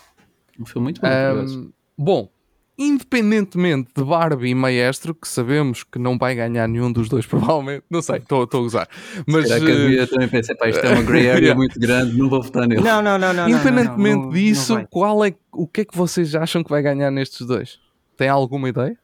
Um 0.59 0.65
filme 0.65 0.83
muito 0.83 1.01
bom. 1.01 1.07
Um, 1.07 1.71
bom, 1.97 2.29
independentemente 2.77 3.89
de 3.95 4.03
Barbie 4.03 4.49
e 4.49 4.55
Maestro, 4.55 5.15
que 5.15 5.27
sabemos 5.27 5.83
que 5.83 5.97
não 5.97 6.17
vai 6.17 6.35
ganhar 6.35 6.67
nenhum 6.67 6.91
dos 6.91 7.07
dois, 7.07 7.25
provavelmente, 7.27 7.83
não 7.89 8.01
sei, 8.01 8.17
estou 8.17 8.47
a 8.51 8.57
usar. 8.57 8.87
Mas 9.25 9.45
que 9.45 9.53
eh, 9.53 9.57
havia, 9.57 10.07
também 10.07 10.27
pensei, 10.27 10.55
pá, 10.55 10.69
isto 10.69 10.85
é 10.85 10.91
uma 10.91 11.03
grey 11.03 11.29
area 11.29 11.45
Yeah. 11.45 11.55
muito 11.55 11.79
grande, 11.79 12.17
não 12.17 12.27
vou 12.27 12.41
votar 12.41 12.67
nele. 12.67 12.81
Não, 12.81 13.01
não, 13.01 13.17
não, 13.19 13.31
não. 13.33 13.47
independentemente 13.47 14.15
não, 14.15 14.23
não, 14.23 14.29
disso, 14.31 14.75
não 14.75 14.85
qual 14.87 15.23
é, 15.23 15.33
o 15.51 15.67
que 15.67 15.81
é 15.81 15.85
que 15.85 15.95
vocês 15.95 16.33
acham 16.33 16.63
que 16.63 16.69
vai 16.69 16.81
ganhar 16.81 17.11
nestes 17.11 17.45
dois? 17.45 17.79
Tem 18.17 18.27
alguma 18.29 18.69
ideia? 18.69 18.97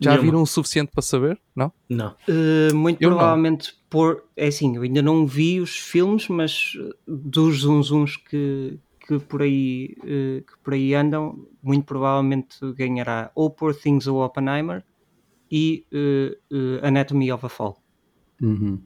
Já 0.00 0.10
Nenhuma. 0.10 0.30
viram 0.30 0.42
o 0.42 0.46
suficiente 0.46 0.90
para 0.92 1.02
saber? 1.02 1.38
Não? 1.54 1.72
Não. 1.88 2.14
Uh, 2.28 2.74
muito 2.74 3.00
Eu 3.00 3.10
não. 3.10 3.18
provavelmente 3.18 3.72
por. 3.88 4.24
É 4.36 4.48
assim, 4.48 4.74
eu 4.74 4.82
ainda 4.82 5.00
não 5.00 5.26
vi 5.26 5.60
os 5.60 5.78
filmes, 5.78 6.28
mas 6.28 6.72
uh, 6.74 6.92
dos 7.06 7.60
zunzuns 7.60 8.16
que, 8.16 8.78
que, 9.18 9.26
por 9.26 9.42
aí, 9.42 9.96
uh, 9.98 10.42
que 10.42 10.58
por 10.62 10.74
aí 10.74 10.94
andam, 10.94 11.46
muito 11.62 11.84
provavelmente 11.84 12.58
ganhará 12.74 13.30
ou 13.34 13.50
Poor 13.50 13.74
Things 13.74 14.06
ou 14.06 14.24
Oppenheimer 14.24 14.84
e 15.50 15.86
uh, 15.92 16.56
uh, 16.56 16.86
Anatomy 16.86 17.30
of 17.32 17.44
a 17.44 17.48
Fall. 17.48 17.82
Uhum. 18.40 18.80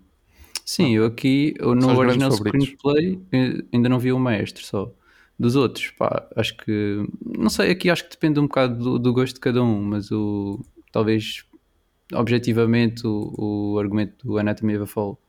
Sim, 0.65 0.97
eu 0.97 1.07
aqui, 1.07 1.55
eu 1.59 1.75
no 1.75 1.97
original 1.97 2.33
screenplay, 2.33 3.21
ainda 3.73 3.89
não 3.89 3.99
vi 3.99 4.13
o 4.13 4.19
maestro 4.19 4.65
só. 4.65 4.93
Dos 5.39 5.55
outros, 5.55 5.91
pá, 5.91 6.29
acho 6.35 6.57
que. 6.57 7.07
Não 7.25 7.51
sei, 7.51 7.71
aqui 7.71 7.91
acho 7.91 8.05
que 8.05 8.11
depende 8.11 8.41
um 8.41 8.47
bocado 8.47 8.83
do, 8.83 8.99
do 8.99 9.13
gosto 9.13 9.35
de 9.35 9.41
cada 9.41 9.63
um, 9.63 9.83
mas 9.83 10.11
o. 10.11 10.61
Talvez, 10.91 11.45
objetivamente, 12.15 13.07
o, 13.07 13.75
o 13.75 13.79
argumento 13.79 14.27
do 14.27 14.39
Anatomy 14.39 14.77
of 14.77 14.85
a 14.85 14.87
Fall 14.87 15.21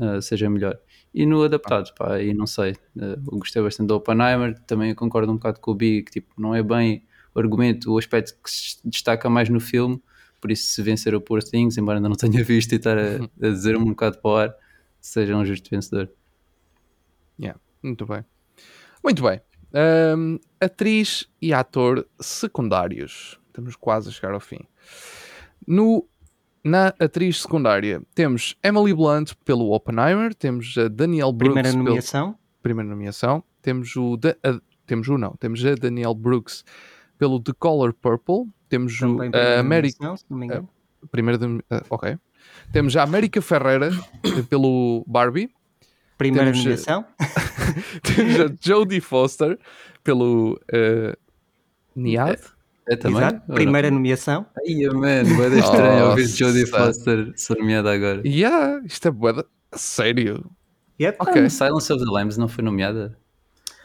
ah, 0.00 0.20
seja 0.20 0.48
melhor. 0.48 0.78
E 1.16 1.24
no 1.24 1.42
adaptado, 1.42 1.94
pá, 1.94 2.16
aí 2.16 2.34
não 2.34 2.46
sei. 2.46 2.76
Eu 2.94 3.16
gostei 3.38 3.62
bastante 3.62 3.88
do 3.88 3.94
Oppenheimer, 3.94 4.54
também 4.66 4.94
concordo 4.94 5.32
um 5.32 5.36
bocado 5.36 5.58
com 5.60 5.70
o 5.70 5.74
Big, 5.74 6.02
que 6.02 6.10
tipo, 6.10 6.34
não 6.36 6.54
é 6.54 6.62
bem 6.62 7.02
o 7.34 7.38
argumento, 7.38 7.90
o 7.90 7.96
aspecto 7.96 8.34
que 8.44 8.50
se 8.50 8.76
destaca 8.84 9.30
mais 9.30 9.48
no 9.48 9.58
filme, 9.58 9.98
por 10.42 10.50
isso 10.50 10.74
se 10.74 10.82
vencer 10.82 11.14
o 11.14 11.20
Poor 11.20 11.42
Things, 11.42 11.78
embora 11.78 11.98
ainda 11.98 12.10
não 12.10 12.16
tenha 12.16 12.44
visto 12.44 12.72
e 12.72 12.76
estar 12.76 12.98
a, 12.98 13.16
a 13.42 13.48
dizer 13.48 13.78
um 13.78 13.86
bocado 13.86 14.18
para 14.18 14.30
o 14.30 14.36
ar, 14.36 14.54
seja 15.00 15.34
um 15.34 15.42
justo 15.42 15.70
vencedor. 15.70 16.10
Yeah, 17.40 17.58
muito 17.82 18.04
bem. 18.04 18.22
Muito 19.02 19.22
bem. 19.22 19.40
Ahm, 19.72 20.38
atriz 20.60 21.26
e 21.40 21.50
ator 21.50 22.06
secundários. 22.20 23.40
Estamos 23.46 23.74
quase 23.74 24.10
a 24.10 24.12
chegar 24.12 24.34
ao 24.34 24.40
fim. 24.40 24.60
No, 25.66 26.06
na 26.66 26.88
atriz 26.98 27.42
secundária 27.42 28.02
temos 28.14 28.56
Emily 28.62 28.92
Blunt 28.92 29.32
pelo 29.44 29.70
Oppenheimer, 29.72 30.34
temos 30.34 30.74
a 30.76 30.88
Danielle 30.88 31.32
Brooks 31.32 31.54
Primeira 31.54 31.70
pelo- 31.70 31.84
nomeação. 31.84 32.38
primeira 32.62 32.90
nomeação. 32.90 33.44
Temos 33.62 33.94
o, 33.96 34.16
da- 34.16 34.36
a- 34.44 34.60
temos 34.86 35.08
o 35.08 35.16
não, 35.18 35.34
temos 35.36 35.64
a 35.64 35.74
Danielle 35.74 36.14
Brooks 36.14 36.64
pelo 37.18 37.40
The 37.40 37.52
Color 37.58 37.92
Purple. 37.94 38.46
Temos 38.68 38.94
o, 38.96 38.98
Também 39.16 39.28
a 39.28 39.30
primeira 39.30 39.60
América 39.60 40.14
primeira 41.10 41.38
de- 41.38 41.64
ah, 41.70 41.82
ok. 41.90 42.18
Temos 42.72 42.96
a 42.96 43.02
América 43.02 43.40
Ferreira 43.40 43.90
pelo 44.50 45.04
Barbie. 45.06 45.50
Primeira 46.18 46.50
temos, 46.50 46.60
eh, 46.66 46.70
nomeação. 46.70 47.04
temos 48.02 48.40
a 48.40 48.54
Jodie 48.60 49.00
Foster 49.00 49.58
pelo 50.02 50.54
uh, 50.72 51.16
Niad. 51.94 52.40
É 52.88 52.96
também? 52.96 53.18
Exato. 53.18 53.52
Primeira 53.52 53.90
nomeação. 53.90 54.46
Ai, 54.56 54.86
mano, 54.94 55.36
vai 55.36 55.58
estranho 55.58 56.10
ouvir. 56.10 56.26
Jodie 56.26 56.66
Foster 56.66 57.32
ser 57.34 57.58
nomeada 57.58 57.92
agora. 57.92 58.22
Yeah, 58.24 58.80
isto 58.84 59.08
é 59.08 59.10
boeda. 59.10 59.44
Sério. 59.74 60.50
Yep. 61.00 61.16
Ok. 61.20 61.50
Silence 61.50 61.92
of 61.92 62.04
the 62.04 62.10
Lambs 62.10 62.36
não 62.36 62.48
foi 62.48 62.62
nomeada? 62.64 63.18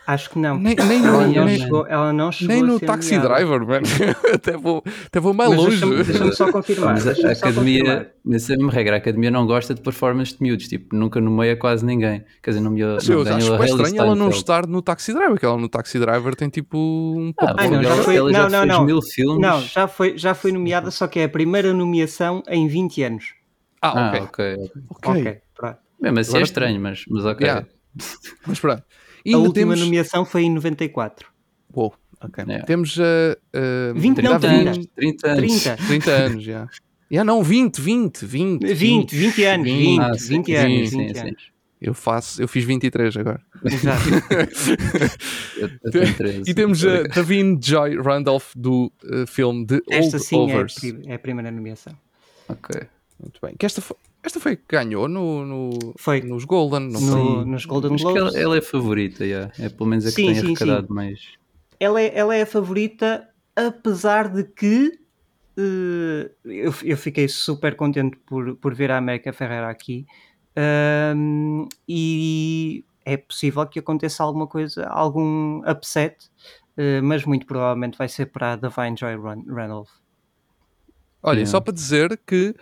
Acho 0.08 0.32
que 0.32 0.39
não. 0.39 0.58
Nem, 0.58 0.76
nem 0.76 0.97
Ela 1.06 1.28
no, 1.28 1.34
não, 1.34 1.45
nem, 1.45 1.60
chegou, 1.60 1.86
ela 1.88 2.12
não 2.12 2.32
chegou 2.32 2.56
nem 2.56 2.64
a 2.64 2.68
no 2.68 2.80
Taxi 2.80 3.16
nomeada. 3.18 3.36
Driver, 3.36 3.68
man. 3.68 3.82
até, 4.34 4.58
vou, 4.58 4.84
até 5.06 5.20
vou 5.20 5.34
mais 5.34 5.49
Mas 5.52 5.60
longe. 5.60 6.04
deixa-me 6.04 6.34
só 6.34 6.52
confirmar. 6.52 6.93
Mas 6.95 7.08
a, 7.08 7.12
a 7.30 7.32
academia, 7.34 7.80
confirmar. 7.84 8.08
mas 8.26 8.49
é 8.49 8.56
uma 8.58 8.72
regra, 8.72 8.95
a 8.95 8.97
academia 8.97 9.30
não 9.30 9.45
gosta 9.45 9.76
de 9.76 9.82
performance 9.82 10.32
de 10.36 10.41
miúdos, 10.41 10.68
tipo, 10.68 10.95
nunca 10.95 11.22
nomeia 11.22 11.56
quase 11.56 11.86
ninguém. 11.86 12.24
Quer 12.41 12.49
dizer, 12.49 12.62
nomeou, 12.62 12.95
Mas 12.95 13.08
eu 13.08 13.22
acho 13.22 13.32
a 13.32 13.36
bem 13.36 13.45
Hailey 13.52 13.70
estranho 13.84 14.02
ela 14.02 14.16
não 14.16 14.30
estar 14.30 14.66
no 14.68 14.82
Taxi 14.82 15.14
Driver, 15.14 15.39
que 15.39 15.45
ela 15.45 15.58
no 15.58 15.70
Taxi 15.70 15.99
Driver 15.99 16.36
tem 16.36 16.49
tipo 16.49 16.78
um 16.78 17.32
Ah, 17.38 17.47
papel. 17.47 17.72
Não, 17.72 17.84
já 17.84 17.89
ela, 17.89 18.04
foi- 18.04 18.16
ela 18.16 18.32
não, 18.32 18.39
já 18.39 18.49
não, 18.49 18.60
fez 18.60 18.68
não. 18.80 18.86
mil 18.86 19.02
filmes. 19.04 19.39
Não, 19.41 19.62
já 19.62 19.88
foi, 19.88 20.18
já 20.18 20.34
foi 20.34 20.52
nomeada, 20.52 20.89
só 20.89 21.08
que 21.08 21.20
é 21.20 21.26
a 21.26 21.30
primeira 21.30 21.74
nomeação 21.74 22.41
em 22.49 22.68
20 22.68 23.04
anos. 23.04 23.34
Ah, 23.82 23.93
Ah, 23.95 24.10
ok. 24.10 24.20
ok. 24.22 24.56
ok. 24.56 24.72
ok. 24.89 25.22
Ok, 25.22 25.38
pronto. 25.56 25.78
Bem, 26.02 26.12
mas 26.12 26.26
isso 26.28 26.36
é 26.36 26.39
Agora- 26.39 26.45
estranho, 26.45 26.82
mas, 26.82 27.04
mas 27.08 27.24
ok. 27.26 27.45
Yeah. 27.45 27.68
Mas 28.47 28.60
pronto. 28.60 28.84
E 29.26 29.34
A 29.34 29.38
última 29.38 29.74
temos. 29.74 29.80
nomeação 29.80 30.26
foi 30.26 30.43
em 30.43 30.49
94. 30.53 31.28
Uou, 31.74 31.93
ok. 32.22 32.43
Yeah. 32.45 32.65
Temos 32.65 32.97
a. 32.99 33.38
Uh, 33.93 33.99
20 33.99 34.22
não, 34.22 34.39
30 34.39 34.39
30. 34.39 34.69
anos. 34.72 34.88
30 34.95 35.28
anos. 35.30 35.63
30. 35.63 35.78
30 35.88 36.11
anos, 36.11 36.43
já. 36.43 36.67
Já 37.13 37.26
não, 37.26 37.43
20, 37.43 37.82
20, 37.82 38.26
20. 38.26 38.74
20, 38.74 39.13
20 39.17 39.43
anos, 39.43 39.67
20, 39.69 39.99
Ah, 39.99 40.13
sim, 40.17 40.28
20 40.38 40.45
sim, 40.45 40.55
anos, 40.55 40.89
sim, 40.91 40.97
20 41.07 41.13
sim. 41.13 41.19
anos. 41.28 41.51
Eu 41.82 41.93
faço, 41.93 42.41
eu 42.41 42.47
fiz 42.47 42.63
23 42.63 43.17
agora. 43.17 43.41
Exato. 43.65 44.01
Eu, 45.57 45.69
eu 45.84 45.91
tenho 45.91 46.13
13. 46.15 46.49
E 46.49 46.53
temos 46.53 46.86
a 46.86 47.03
Davine 47.03 47.59
Joy 47.61 47.97
Randolph 48.01 48.51
do 48.55 48.91
uh, 49.03 49.28
filme 49.28 49.65
The 49.65 49.82
Esta 49.89 50.17
Old 50.17 50.26
sim 50.26 50.36
é 50.36 50.39
a, 50.39 50.43
Overs. 50.55 50.74
pri- 50.76 51.01
é 51.07 51.13
a 51.15 51.19
primeira 51.19 51.51
nomeação. 51.51 51.93
Ok. 52.47 52.82
Muito 53.19 53.39
bem. 53.43 53.55
Que 53.57 53.65
esta, 53.65 53.82
foi, 53.82 53.97
esta 54.24 54.39
foi 54.39 54.53
a 54.53 54.55
que 54.55 54.63
ganhou 54.69 55.07
no, 55.07 55.45
no- 55.45 55.93
Foi. 55.97 56.22
nos 56.22 56.45
Golden, 56.45 56.89
não 56.91 56.99
foi? 57.01 57.19
No, 57.19 57.45
nos 57.45 57.65
Golden 57.65 57.95
Acho 57.95 58.05
que 58.05 58.13
Globes. 58.13 58.36
ela, 58.36 58.43
ela 58.43 58.55
é 58.55 58.59
a 58.59 58.61
favorita, 58.61 59.26
yeah. 59.26 59.51
é 59.59 59.69
pelo 59.69 59.89
menos 59.89 60.05
a 60.05 60.09
que 60.09 60.15
Sim, 60.15 60.26
tem 60.28 60.36
sim, 60.36 60.45
arrecadado 60.47 60.93
mais. 60.93 61.19
ela 61.80 62.01
é, 62.01 62.17
ela 62.17 62.36
é 62.36 62.41
a 62.43 62.45
favorita, 62.45 63.28
apesar 63.55 64.30
de 64.30 64.43
que 64.43 64.99
eh, 65.57 66.32
eu, 66.45 66.74
eu 66.84 66.97
fiquei 66.97 67.28
super 67.28 67.76
contente 67.76 68.17
por, 68.26 68.55
por 68.55 68.74
ver 68.74 68.91
a 68.91 68.97
América 68.97 69.34
Ferreira 69.34 69.69
aqui 69.69 70.05
Ahm, 70.55 71.67
e 71.88 72.84
é 73.05 73.15
possível 73.17 73.65
que 73.65 73.80
aconteça 73.80 74.22
alguma 74.22 74.45
coisa, 74.47 74.86
algum 74.88 75.59
upset, 75.69 76.30
eh, 76.78 76.99
mas 77.01 77.24
muito 77.26 77.45
provavelmente 77.45 77.97
vai 77.97 78.09
ser 78.09 78.26
para 78.28 78.53
a 78.53 78.55
Divine 78.57 78.95
Joy 78.97 79.15
Ran- 79.15 79.45
Randolph. 79.47 79.89
Olha, 81.24 81.38
Yeah. 81.38 81.51
só 81.51 81.61
para 81.61 81.74
dizer 81.74 82.19
que 82.28 82.53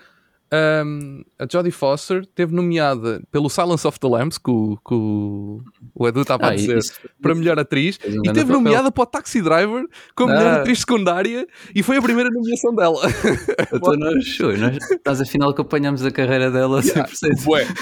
um, 0.53 1.23
a 1.37 1.45
Jodie 1.51 1.71
Foster 1.71 2.25
teve 2.25 2.53
nomeada 2.55 3.21
pelo 3.31 3.49
Silence 3.49 3.85
of 3.87 3.99
the 3.99 4.07
Lambs, 4.07 4.37
que 4.37 4.49
o, 4.49 4.77
que 4.87 4.93
o, 4.93 5.61
o 5.95 6.07
Edu 6.07 6.21
estava 6.21 6.45
a 6.47 6.49
Ah, 6.49 6.55
dizer, 6.55 6.77
isso- 6.77 6.93
para 7.21 7.35
melhor 7.35 7.59
atriz, 7.59 7.97
e 8.03 8.09
teve 8.23 8.41
papel. 8.41 8.45
nomeada 8.47 8.91
para 8.91 9.03
o 9.03 9.05
Taxi 9.05 9.41
Driver 9.41 9.85
como 10.15 10.33
melhor 10.33 10.47
Ah. 10.47 10.55
atriz 10.61 10.79
secundária, 10.79 11.47
e 11.75 11.83
foi 11.83 11.97
a 11.97 12.01
primeira 12.01 12.29
nomeação 12.31 12.73
dela. 12.75 13.01
Então 13.73 13.93
nós, 13.97 14.37
nós, 14.39 14.77
nós 15.05 15.21
afinal 15.21 15.49
acompanhamos 15.51 16.03
a 16.05 16.11
carreira 16.11 16.49
dela 16.49 16.81
100%. 16.81 17.43
Bué. 17.43 17.67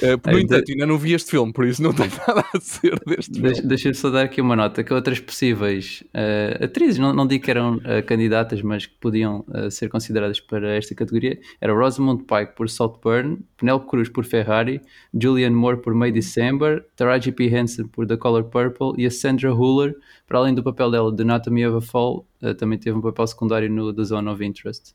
Eh, 0.00 0.12
no 0.16 0.20
Ainda- 0.36 0.40
entanto, 0.56 0.70
ainda 0.70 0.86
não 0.86 0.96
vi 0.96 1.12
este 1.12 1.30
filme, 1.32 1.52
por 1.52 1.66
isso 1.66 1.82
não 1.82 1.92
tenho 1.92 2.10
nada 2.26 2.44
a 2.54 2.58
dizer 2.58 3.00
deste 3.04 3.32
filme. 3.32 3.48
Deixa- 3.48 3.62
Deixa-me 3.66 3.94
só 3.94 4.10
dar 4.10 4.22
aqui 4.24 4.40
uma 4.40 4.54
nota 4.54 4.84
que 4.84 4.92
outras 4.94 5.18
possíveis 5.18 6.04
eh, 6.14 6.58
atrizes, 6.62 6.98
não, 6.98 7.12
não 7.12 7.26
digo 7.26 7.44
que 7.44 7.50
eram 7.50 7.80
eh, 7.84 8.00
candidatas, 8.02 8.62
mas 8.62 8.86
que 8.86 8.94
podiam 9.00 9.44
eh, 9.52 9.70
ser 9.70 9.88
consideradas 9.88 10.38
para 10.40 10.76
esta 10.76 10.94
categoria, 10.94 11.11
era 11.60 11.72
Rosamund 11.74 12.24
Pike 12.24 12.54
por 12.56 12.68
Saltburn, 12.68 13.38
Penelope 13.56 13.86
Cruz 13.88 14.08
por 14.08 14.24
Ferrari, 14.24 14.80
Julianne 15.12 15.54
Moore 15.56 15.78
por 15.82 15.94
May 15.94 16.12
December, 16.12 16.84
Taraji 16.96 17.32
P. 17.32 17.44
Henson 17.46 17.86
por 17.88 18.06
The 18.06 18.16
Color 18.16 18.44
Purple 18.44 18.92
e 18.96 19.06
a 19.06 19.10
Sandra 19.10 19.52
Huller, 19.54 19.94
para 20.26 20.38
além 20.38 20.54
do 20.54 20.62
papel 20.62 20.90
dela 20.90 21.12
de 21.14 21.22
Anatomy 21.22 21.66
of 21.66 21.76
a 21.76 21.80
Fall, 21.90 22.26
eh, 22.42 22.54
também 22.54 22.78
teve 22.78 22.96
um 22.96 23.00
papel 23.02 23.26
secundário 23.26 23.70
no 23.70 23.92
The 23.92 24.04
Zone 24.04 24.28
of 24.28 24.44
Interest. 24.44 24.94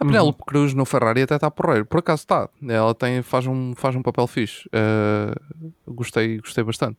A 0.00 0.04
Penélope 0.04 0.42
Cruz 0.46 0.72
no 0.72 0.84
Ferrari 0.86 1.22
até 1.22 1.34
está 1.34 1.50
porreiro. 1.50 1.84
Por 1.84 1.98
acaso 1.98 2.20
está. 2.22 2.48
Ela 2.66 2.94
tem, 2.94 3.20
faz, 3.22 3.46
um, 3.46 3.74
faz 3.76 3.94
um 3.94 4.00
papel 4.02 4.26
fixe. 4.26 4.66
Eh, 4.72 5.34
gostei, 5.86 6.38
gostei 6.38 6.64
bastante. 6.64 6.96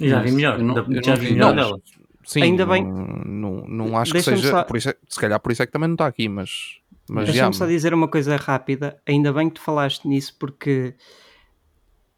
Já 0.00 0.20
vi 0.22 0.30
melhor. 0.32 0.58
não- 0.60 0.74
já 1.02 1.14
vi 1.16 1.32
melhor 1.32 1.54
não. 1.54 1.64
dela. 1.64 1.80
Sim, 2.24 2.42
Ainda 2.42 2.64
bem. 2.64 2.82
Não, 2.84 3.06
não, 3.26 3.68
não 3.68 3.98
acho 3.98 4.12
que 4.12 4.22
seja. 4.22 4.50
só- 4.50 4.62
Por 4.64 4.76
isso 4.76 4.88
é- 4.88 4.96
se 5.08 5.20
calhar 5.20 5.38
por 5.40 5.52
isso 5.52 5.62
é 5.62 5.66
que 5.66 5.72
também 5.72 5.88
não 5.88 5.94
está 5.94 6.06
aqui, 6.06 6.28
mas. 6.28 6.78
Mas 7.08 7.26
já, 7.26 7.32
Deixa-me 7.32 7.54
só 7.54 7.66
dizer 7.66 7.92
uma 7.92 8.08
coisa 8.08 8.36
rápida. 8.36 8.98
Ainda 9.06 9.32
bem 9.32 9.48
que 9.48 9.56
tu 9.56 9.60
falaste 9.60 10.06
nisso, 10.08 10.34
porque 10.38 10.94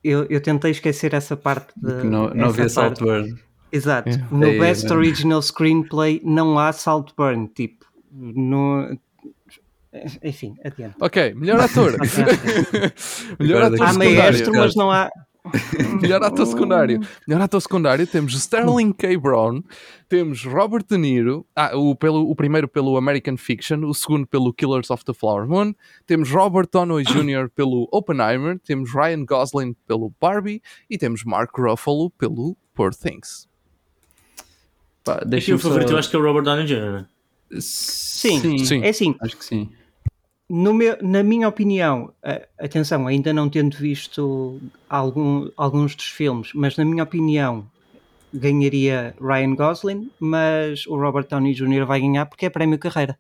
eu, 0.03 0.25
eu 0.31 0.41
tentei 0.41 0.71
esquecer 0.71 1.15
essa 1.15 1.37
parte. 1.37 1.73
De, 1.77 2.05
não 2.05 2.31
não 2.31 2.47
havia. 2.47 2.69
Saltburn. 2.69 3.37
Exato. 3.73 4.09
É. 4.11 4.25
No 4.31 4.47
É, 4.47 4.59
Best 4.59 4.85
mano. 4.85 4.97
Original 4.97 5.43
Screenplay 5.43 6.21
não 6.25 6.59
há 6.59 6.73
Saltburn. 6.73 7.49
Tipo, 7.49 7.85
no. 8.13 8.97
Enfim, 10.23 10.55
adiante. 10.65 10.95
Ok, 11.01 11.35
melhor 11.35 11.59
ator. 11.59 11.97
melhor 13.41 13.63
ator 13.63 13.83
Há 13.83 13.93
maestro, 13.95 14.53
mas 14.53 14.75
não 14.77 14.91
há. 14.91 15.11
Melhor 16.01 16.23
ator 16.23 16.47
secundário. 16.47 17.01
Melhor 17.27 17.43
ator 17.43 17.61
secundário 17.61 18.07
temos 18.07 18.35
Sterling 18.35 18.93
K. 18.93 19.17
Brown, 19.17 19.63
temos 20.09 20.45
Robert 20.45 20.85
De 20.89 20.97
Niro, 20.97 21.47
ah, 21.55 21.77
o, 21.77 21.95
pelo, 21.95 22.29
o 22.29 22.35
primeiro 22.35 22.69
pelo 22.69 22.97
American 22.97 23.37
Fiction, 23.37 23.85
o 23.85 23.95
segundo 23.95 24.27
pelo 24.27 24.53
Killers 24.53 24.91
of 24.91 25.05
the 25.05 25.15
Flower 25.15 25.47
Moon, 25.47 25.75
temos 26.07 26.31
Robert 26.31 26.69
Downey 26.73 27.05
Jr. 27.07 27.49
pelo 27.55 27.89
Oppenheimer, 27.93 28.59
temos 28.61 28.93
Ryan 28.95 29.25
Gosling 29.25 29.77
pelo 29.87 30.13
Barbie 30.21 30.63
e 30.89 30.99
temos 30.99 31.25
Mark 31.25 31.51
Ruffalo 31.57 32.11
pelo 32.11 32.57
Poor 32.75 32.95
Things. 32.95 33.49
Pá, 35.05 35.17
Aqui 35.17 35.29
deixa-me 35.29 35.57
o 35.57 35.59
favorito 35.59 35.89
eu 35.89 35.93
só... 35.93 35.99
acho 35.99 36.11
que 36.11 36.17
é 36.17 36.19
o 36.19 36.23
Robert 36.23 36.45
Downey 36.45 36.67
Jr. 36.67 36.93
né? 36.93 37.07
Sim. 37.61 38.59
Sim. 38.65 38.83
É 38.83 38.89
assim, 38.89 39.15
Acho 39.21 39.37
que 39.37 39.45
sim. 39.45 39.71
Meu- 40.73 40.97
na 41.03 41.23
minha 41.23 41.49
opinião, 41.49 42.13
atenção, 42.59 43.07
ainda 43.07 43.33
não 43.33 43.49
tendo 43.49 43.77
visto 43.77 44.61
algum- 44.89 45.51
alguns 45.57 45.95
dos 45.97 46.07
filmes, 46.07 46.51
mas 46.55 46.77
na 46.77 46.85
minha 46.85 47.03
opinião 47.03 47.67
ganharia 48.33 49.15
Ryan 49.21 49.55
Gosling, 49.55 50.11
mas 50.21 50.87
o 50.87 50.97
Robert 50.97 51.27
Downey 51.29 51.55
Jr. 51.55 51.85
vai 51.87 52.01
ganhar 52.01 52.27
porque 52.27 52.47
é 52.47 52.51
prémio 52.51 52.79
carreira. 52.79 53.19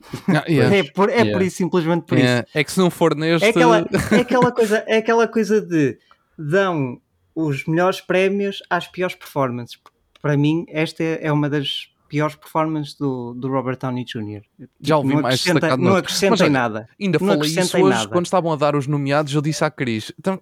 Ah, 0.28 0.44
yeah. 0.48 0.76
É, 0.76 0.82
por, 0.84 1.08
é 1.10 1.14
Yeah. 1.14 1.32
por 1.32 1.42
isso, 1.42 1.56
simplesmente 1.56 2.04
por 2.04 2.16
isso. 2.18 2.44
É, 2.54 2.62
que 2.62 2.70
se 2.70 2.78
não 2.78 2.88
for 2.90 3.16
neste. 3.16 3.44
É 3.44 3.48
aquela, 3.50 3.78
é, 4.12 4.16
aquela 4.20 4.52
coisa, 4.52 4.84
é 4.86 4.96
aquela 4.98 5.26
coisa 5.26 5.60
de 5.60 5.98
dão 6.38 7.00
os 7.34 7.64
melhores 7.66 8.00
prémios 8.00 8.62
às 8.70 8.86
piores 8.86 9.16
performances. 9.16 9.76
Para 10.22 10.36
mim, 10.36 10.64
esta 10.68 11.02
é 11.02 11.32
uma 11.32 11.48
das 11.50 11.88
piores 12.08 12.34
performances 12.36 12.94
do, 12.94 13.34
do 13.34 13.48
Robert 13.48 13.78
Downey 13.78 14.04
Jr. 14.04 14.42
Já 14.80 14.96
ouvi 14.96 15.14
não 15.14 15.22
mais 15.22 15.34
acrescenta, 15.36 15.54
destacado 15.60 15.82
não 15.82 15.96
acrescenta 15.96 16.46
em 16.46 16.50
nada. 16.50 16.88
Ainda 17.00 17.18
Não 17.20 17.26
falei 17.28 17.50
isso 17.50 17.76
hoje 17.78 17.96
nada. 17.98 18.08
quando 18.10 18.24
estavam 18.26 18.52
a 18.52 18.56
dar 18.56 18.74
os 18.74 18.86
nomeados. 18.86 19.34
Eu 19.34 19.40
disse 19.42 19.64
à 19.64 19.70
Cris, 19.70 20.10
então, 20.18 20.40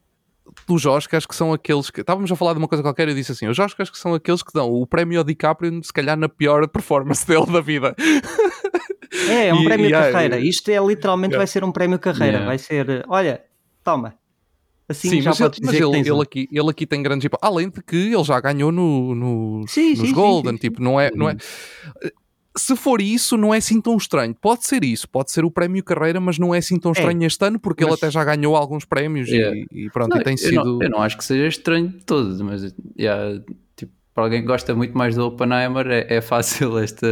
dos 0.66 0.86
Oscars 0.86 1.26
que 1.26 1.34
são 1.34 1.52
aqueles 1.52 1.90
que. 1.90 2.00
Estávamos 2.00 2.30
a 2.30 2.36
falar 2.36 2.52
de 2.52 2.58
uma 2.58 2.68
coisa 2.68 2.82
qualquer 2.82 3.08
e 3.08 3.10
eu 3.10 3.14
disse 3.16 3.32
assim: 3.32 3.46
os 3.48 3.58
Oscars 3.58 3.90
que 3.90 3.98
são 3.98 4.14
aqueles 4.14 4.42
que 4.42 4.52
dão 4.52 4.70
o 4.72 4.86
prémio 4.86 5.18
ao 5.18 5.24
DiCaprio, 5.24 5.82
se 5.82 5.92
calhar 5.92 6.16
na 6.16 6.28
pior 6.28 6.66
performance 6.68 7.26
dele 7.28 7.46
da 7.46 7.60
vida. 7.60 7.94
É, 9.28 9.48
é 9.48 9.54
um 9.54 9.62
E- 9.62 9.64
prémio 9.64 9.88
e 9.90 9.94
há- 9.94 10.12
carreira. 10.12 10.38
Isto 10.38 10.70
é 10.70 10.78
literalmente 10.78 11.36
vai 11.36 11.46
ser 11.46 11.64
um 11.64 11.72
prémio 11.72 11.98
carreira. 11.98 12.44
Vai 12.44 12.58
ser, 12.58 13.04
olha, 13.08 13.42
toma. 13.82 14.14
Assim 14.88 15.10
Sim, 15.10 15.20
já 15.22 15.30
mas, 15.30 15.40
ele, 15.40 15.50
mas 15.62 15.74
ele, 15.74 15.90
tens 15.90 16.06
ele 16.06 16.12
um. 16.16 16.20
aqui, 16.20 16.48
ele 16.52 16.70
aqui 16.70 16.86
tem 16.86 17.02
grandes. 17.02 17.28
Além 17.42 17.68
de 17.68 17.82
que 17.82 17.96
ele 17.96 18.22
já 18.24 18.38
ganhou 18.40 18.70
no, 18.70 19.14
nos, 19.14 19.72
Sim, 19.72 19.90
nos 19.96 19.98
sim, 20.08 20.12
Golden. 20.14 20.52
sim, 20.52 20.56
sim. 20.58 20.60
Tipo, 20.60 20.80
não 20.82 21.00
é, 21.00 21.10
não 21.14 21.28
é. 21.28 21.36
Se 22.58 22.74
for 22.74 23.02
isso, 23.02 23.36
não 23.36 23.52
é 23.52 23.58
assim 23.58 23.80
tão 23.82 23.96
estranho. 23.98 24.34
Pode 24.34 24.64
ser 24.64 24.82
isso, 24.82 25.06
pode 25.08 25.30
ser 25.30 25.44
o 25.44 25.50
prémio 25.50 25.84
carreira, 25.84 26.18
mas 26.20 26.38
não 26.38 26.54
é 26.54 26.58
assim 26.58 26.78
tão 26.78 26.92
estranho 26.92 27.22
este 27.24 27.44
ano, 27.44 27.58
porque 27.60 27.84
ele 27.84 27.90
mas- 27.90 28.02
até 28.02 28.10
já 28.10 28.24
ganhou 28.24 28.56
alguns 28.56 28.84
prémios 28.86 29.28
Yeah. 29.28 29.54
e, 29.72 29.86
e 29.86 29.90
pronto, 29.90 30.10
Não, 30.14 30.20
e 30.20 30.24
tem 30.24 30.32
eu, 30.32 30.38
sido. 30.38 30.64
não, 30.64 30.82
eu 30.82 30.88
não 30.90 31.02
acho 31.02 31.18
que 31.18 31.24
seja 31.24 31.46
estranho 31.48 31.88
de 31.88 32.04
todo, 32.04 32.42
mas 32.44 32.74
yeah, 32.98 33.42
tipo, 33.76 33.92
para 34.14 34.24
alguém 34.24 34.40
que 34.40 34.46
gosta 34.46 34.74
muito 34.74 34.96
mais 34.96 35.14
do 35.16 35.26
Oppenheimer 35.26 35.86
é, 35.88 36.06
é 36.16 36.20
fácil 36.22 36.78
esta, 36.80 37.06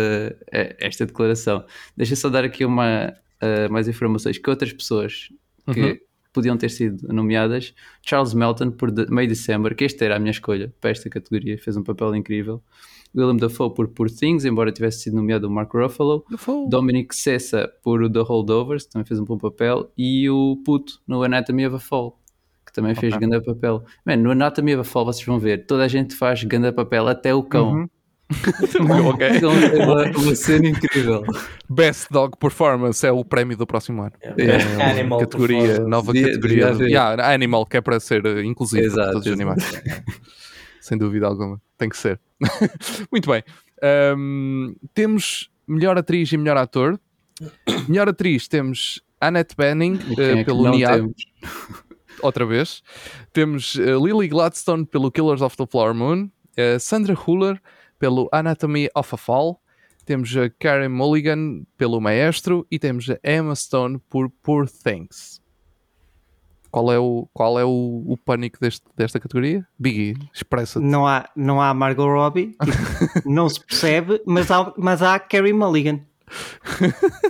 é- 0.51 0.77
esta 0.81 1.05
declaração. 1.05 1.63
Deixa 1.95 2.17
só 2.17 2.31
dar 2.31 2.45
aqui 2.45 2.65
uma, 2.65 3.13
uh, 3.43 3.71
mais 3.71 3.87
informações 3.87 4.39
que 4.39 4.49
outras 4.49 4.73
pessoas 4.73 5.29
que 5.75 5.81
Uhum. 5.81 5.97
Podiam 6.35 6.57
ter 6.59 6.69
sido 6.69 7.09
nomeadas. 7.11 7.73
Charles 8.03 8.35
Melton 8.35 8.73
por 8.73 8.93
The- 8.93 9.07
May 9.09 9.27
December, 9.27 9.75
que 9.75 9.85
esta 9.85 10.05
era 10.05 10.17
a 10.17 10.19
minha 10.19 10.33
escolha 10.33 10.71
para 10.81 10.91
esta 10.91 11.09
categoria, 11.09 11.57
fez 11.57 11.77
um 11.79 11.83
papel 11.83 12.15
incrível. 12.15 12.61
William 13.17 13.37
Dafoe 13.37 13.73
por 13.73 13.87
Poor 13.89 14.11
Things, 14.11 14.45
embora 14.45 14.73
tivesse 14.73 14.99
sido 15.05 15.15
nomeado 15.17 15.47
o 15.47 15.51
Mark 15.51 15.73
Ruffalo. 15.73 16.25
Dominic 16.69 17.15
Sessa 17.15 17.71
por 17.83 18.11
The 18.11 18.21
Holdovers, 18.21 18.87
também 18.87 19.07
fez 19.07 19.21
um 19.21 19.25
bom 19.25 19.39
papel, 19.39 19.91
e 19.97 20.29
o 20.29 20.61
Puto 20.65 21.01
no 21.07 21.23
Anatomy 21.23 21.65
of 21.67 21.77
a 21.77 21.79
Fall, 21.79 22.19
que 22.67 22.73
também 22.73 22.93
fez 22.97 23.15
Ok. 23.15 23.27
grande 23.29 23.45
papel. 23.47 23.85
Man, 24.05 24.17
no 24.17 24.33
Anatomy 24.33 24.73
of 24.75 24.81
a 24.81 24.85
Fall 24.85 25.05
vocês 25.05 25.25
vão 25.25 25.39
ver, 25.39 25.65
toda 25.65 25.85
a 25.85 25.89
gente 25.89 26.17
faz 26.17 26.43
grande 26.43 26.73
papel, 26.73 27.07
até 27.07 27.33
o 27.33 27.45
cão. 27.45 27.73
Uhum. 27.75 27.89
Ok. 28.31 29.37
O 29.37 29.41
cão 29.41 29.71
tem 29.71 29.83
uma, 29.85 30.05
uma 30.19 30.35
cena 30.37 30.69
incrível. 30.69 31.23
Best 31.69 32.09
Dog 32.11 32.37
Performance 32.39 33.07
é 33.07 33.13
o 33.13 33.25
prémio 33.25 33.57
do 33.57 33.67
próximo 33.67 34.03
ano. 34.03 34.13
Yeah. 34.39 34.65
É 34.65 34.77
uma 34.77 34.85
Animal 34.91 35.19
categoria, 35.21 35.79
nova 35.81 36.13
Devia- 36.13 36.29
categoria. 36.29 36.57
de- 36.57 36.71
haver. 36.71 36.89
Yeah, 36.89 37.33
animal, 37.35 37.67
que 37.67 37.77
é 37.77 37.81
para 37.81 38.01
ser 38.01 38.25
uh, 38.27 38.41
inclusivo 38.43 38.83
para 38.83 38.93
Exato, 38.93 39.13
todos 39.13 39.27
os 39.27 39.33
animais. 39.33 39.83
Sem 40.81 40.99
dúvida 40.99 41.27
alguma. 41.27 41.61
Tem 41.79 41.89
que 41.89 41.97
ser. 41.97 42.21
Muito 43.11 43.31
bem. 43.31 43.43
Um, 44.17 44.75
temos 44.93 45.51
melhor 45.67 45.97
atriz 45.99 46.31
e 46.33 46.37
melhor 46.37 46.57
ator. 46.57 46.99
Melhor 47.89 48.09
atriz 48.09 48.47
temos 48.49 49.03
Annette 49.21 49.55
Bening 49.57 49.95
uh, 50.17 50.21
é 50.21 50.45
pelo 50.45 50.65
não 50.65 50.73
Niad, 50.73 51.05
outra 52.23 52.45
vez. 52.47 52.83
Temos 53.33 53.75
uh, 53.77 54.05
Lily 54.05 54.29
Gladstone 54.29 54.85
pelo 54.87 55.11
Killers 55.11 55.43
of 55.43 55.57
the 55.57 55.67
Flower 55.67 55.95
Moon. 55.95 56.31
uh, 56.59 56.79
Sandra 56.79 57.15
Huller 57.15 57.61
pelo 57.99 58.29
Anatomy 58.33 58.89
of 58.95 59.15
a 59.15 59.19
Fall. 59.19 59.61
Temos 60.05 60.37
a 60.37 60.51
Karen 60.51 60.89
Mulligan 60.91 61.63
pelo 61.79 62.01
Maestro 62.01 62.67
e 62.71 62.79
temos 62.79 63.09
a 63.09 63.19
Emma 63.25 63.55
Stone 63.55 63.99
por 64.11 64.29
Poor 64.43 64.69
Things. 64.69 65.41
Qual 66.71 66.93
é 66.93 66.99
o, 66.99 67.29
qual 67.33 67.59
é 67.59 67.65
o, 67.65 68.03
o 68.07 68.17
pânico 68.17 68.59
deste, 68.61 68.85
desta 68.97 69.21
categoria? 69.21 69.65
Biggie, 69.79 70.17
expressa-te. 70.35 70.85
Não 70.85 71.07
há, 71.07 71.29
não 71.37 71.63
há 71.63 71.73
Margot 71.73 72.07
Robbie, 72.07 72.49
tipo, 72.49 73.23
não 73.31 73.49
se 73.49 73.65
percebe, 73.65 74.21
mas 74.27 74.51
há, 74.51 74.73
mas 74.77 75.01
há 75.01 75.19
Carrie 75.21 75.53
Mulligan, 75.53 76.01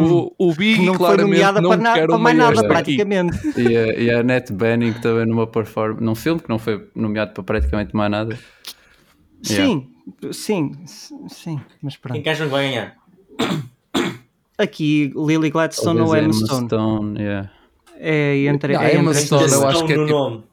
O, 0.00 0.34
o 0.38 0.52
que 0.52 0.58
Biggie 0.58 0.86
não 0.86 0.94
foi 0.94 1.16
nomeada 1.18 1.60
não 1.60 1.70
para, 1.70 1.80
na- 1.80 1.92
para 2.06 2.18
mais 2.18 2.36
nada, 2.36 2.66
praticamente. 2.66 3.38
E 3.56 3.76
a, 3.76 3.86
e 3.94 4.10
a 4.10 4.20
Annette 4.20 4.52
Bening 4.52 4.92
também 4.94 5.24
numa 5.24 5.46
performance, 5.46 6.02
num 6.02 6.14
filme 6.16 6.40
que 6.40 6.48
não 6.48 6.58
foi 6.58 6.88
nomeado 6.96 7.32
para 7.32 7.44
praticamente 7.44 7.94
mais 7.94 8.10
nada. 8.10 8.36
Yeah. 9.48 9.82
Sim, 10.32 10.76
sim, 10.86 11.28
sim, 11.28 11.60
mas 11.82 11.96
pronto. 11.96 12.14
Quem 12.14 12.22
que 12.22 12.28
acham 12.28 12.46
que 12.46 12.52
vai 12.52 12.68
ganhar? 12.68 12.96
Aqui, 14.58 15.12
Lily 15.14 15.50
Gladstone 15.50 16.00
ou 16.00 16.06
Talvez 16.06 16.24
Emma 16.24 16.34
Emma 16.36 16.46
Stone. 16.46 16.66
Stone, 16.68 17.18
yeah. 17.20 17.50
É 17.98 18.36
entre, 18.46 18.74
Ah, 18.76 18.84
é 18.84 18.96
Emma 18.96 19.10
entre 19.10 19.26
Stone, 19.26 19.52
eu 19.52 19.68
acho 19.68 19.84
que 19.86 19.92
é 19.92 19.96
tipo-. 20.06 20.44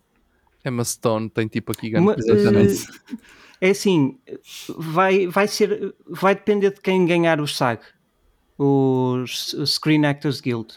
Emma 0.65 0.83
Stone 0.83 1.29
tem 1.29 1.47
tipo 1.47 1.71
aqui 1.71 1.95
Uma- 1.95 2.15
Exatamente. 2.17 2.85
É 3.61 3.69
assim, 3.69 4.17
vai, 4.77 5.27
vai 5.27 5.47
ser, 5.47 5.95
vai 6.05 6.35
depender 6.35 6.71
de 6.73 6.81
quem 6.81 7.05
ganhar 7.05 7.39
o 7.39 7.47
SAG, 7.47 7.79
os 8.57 9.55
Screen 9.65 10.05
Actors 10.05 10.41
Guild. 10.41 10.73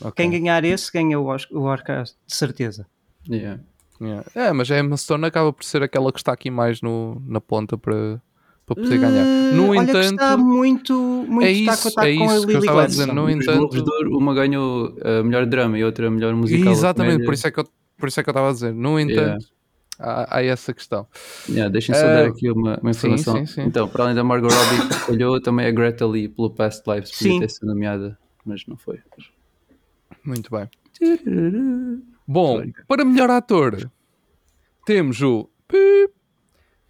Ok. 0.00 0.12
Quem 0.14 0.30
ganhar 0.30 0.64
esse 0.64 0.92
ganha 0.92 1.18
o 1.18 1.26
Oscar, 1.26 1.58
o 1.58 1.62
Oscar 1.64 2.04
de 2.04 2.12
certeza. 2.28 2.86
Yeah. 3.28 3.60
Yeah. 4.00 4.24
É, 4.34 4.52
mas 4.52 4.70
a 4.70 4.78
Emma 4.78 4.96
Stone 4.96 5.24
acaba 5.26 5.52
por 5.52 5.64
ser 5.64 5.82
aquela 5.82 6.12
que 6.12 6.18
está 6.20 6.32
aqui 6.32 6.50
mais 6.50 6.80
no, 6.80 7.20
na 7.26 7.40
ponta 7.40 7.76
para, 7.76 8.22
para 8.64 8.76
poder 8.76 8.98
ganhar. 8.98 9.24
Eh, 9.26 9.52
No 9.54 9.70
olha 9.70 9.84
que 9.84 9.90
entanto, 9.90 10.10
está 10.12 10.36
muito, 10.36 10.92
muito 11.28 11.44
é 11.46 11.50
isso, 11.50 11.88
é 11.88 11.92
com 11.92 12.00
a 12.00 12.08
isso 12.10 12.46
que 12.46 12.52
eu 12.54 12.58
estava 12.60 12.82
a 12.84 12.86
dizer. 12.86 13.06
No 13.06 13.24
Os 13.24 13.44
Globos 13.44 13.76
entanto, 13.76 13.92
Ouro, 13.92 14.16
uma 14.18 14.32
ganhou 14.34 14.96
a 15.02 15.22
melhor 15.24 15.46
drama 15.46 15.76
e 15.78 15.84
outra 15.84 16.06
a 16.06 16.10
melhor 16.10 16.34
musical. 16.34 16.72
exatamente, 16.72 17.24
por 17.24 17.34
isso, 17.34 17.46
é 17.46 17.50
que 17.50 17.58
eu, 17.60 17.68
por 17.96 18.08
isso 18.08 18.20
é 18.20 18.22
que 18.22 18.28
eu 18.28 18.32
estava 18.32 18.50
a 18.50 18.52
dizer. 18.52 18.72
No 18.72 19.00
entanto, 19.00 19.46
há, 19.98 20.36
há 20.38 20.44
essa 20.44 20.72
questão. 20.72 21.04
Yeah, 21.48 21.68
Deixem-me 21.72 22.00
só 22.00 22.06
Eh, 22.06 22.14
dar 22.22 22.26
aqui 22.30 22.50
uma, 22.52 22.78
uma 22.80 22.92
sim, 22.92 23.08
informação. 23.08 23.46
sim, 23.46 23.46
sim. 23.46 23.62
Então, 23.62 23.88
para 23.88 24.04
além 24.04 24.14
da 24.14 24.22
Margot 24.22 24.48
Robbie, 24.48 24.88
que 24.88 24.94
escolheu 24.94 25.40
também 25.42 25.66
a 25.66 25.72
Greta 25.72 26.06
Lee 26.06 26.28
pelo 26.28 26.50
Past 26.50 26.84
Lives, 26.88 27.10
podia 27.10 27.32
Sim. 27.32 27.40
ter 27.40 27.50
sido 27.50 27.66
nomeada, 27.66 28.16
mas 28.44 28.64
não 28.68 28.76
foi. 28.76 29.00
Muito 30.24 30.48
bem. 30.52 30.68
Bom, 32.30 32.62
para 32.86 33.06
melhor 33.06 33.30
ator, 33.30 33.90
temos 34.84 35.22
o 35.22 35.48
Pip, 35.66 36.12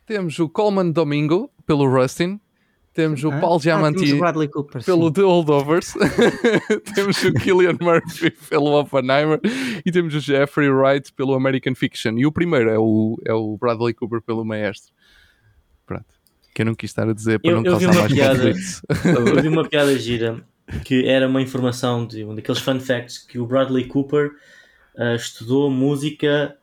temos 0.04 0.36
o 0.40 0.48
Coleman 0.48 0.90
Domingo 0.90 1.48
pelo 1.64 1.86
Rustin, 1.88 2.40
temos 2.92 3.22
o 3.22 3.30
Ah, 3.30 3.38
Paul 3.38 3.56
ah, 3.56 3.58
Giamatti 3.60 4.12
o 4.14 4.50
Cooper, 4.50 4.84
pelo 4.84 5.06
sim. 5.06 5.12
The 5.12 5.22
Holdovers, 5.22 5.94
temos 6.96 7.22
o 7.22 7.32
Killian 7.34 7.76
Murphy 7.80 8.32
pelo 8.50 8.80
Oppenheimer 8.80 9.40
e 9.86 9.92
temos 9.92 10.12
o 10.14 10.18
Jeffrey 10.18 10.68
Wright 10.68 11.12
pelo 11.12 11.34
American 11.34 11.76
Fiction. 11.76 12.18
E 12.18 12.26
o 12.26 12.32
primeiro 12.32 12.68
é 12.70 12.78
o, 12.78 13.16
é 13.24 13.32
o 13.32 13.56
Bradley 13.56 13.94
Cooper 13.94 14.20
pelo 14.20 14.44
Maestro. 14.44 14.92
Pronto. 15.86 16.06
Que 16.52 16.62
eu 16.62 16.66
não 16.66 16.74
quis 16.74 16.90
estar 16.90 17.08
a 17.08 17.12
dizer 17.12 17.38
para 17.38 17.52
Eu- 17.52 17.56
não 17.62 17.64
eu 17.64 17.78
causar 17.78 17.94
mais 17.94 18.12
piada. 18.12 18.34
conflitos. 18.52 18.82
Eu 19.04 19.42
vi 19.42 19.46
uma 19.48 19.68
piada 19.68 19.96
gira 19.96 20.44
que 20.84 21.06
era 21.06 21.28
uma 21.28 21.40
informação 21.40 22.04
de 22.04 22.24
um 22.24 22.34
daqueles 22.34 22.60
fun 22.60 22.80
facts 22.80 23.18
que 23.18 23.38
o 23.38 23.46
Bradley 23.46 23.84
Cooper 23.86 24.32
ah, 24.98 25.14
estudou 25.14 25.70
música 25.70 26.56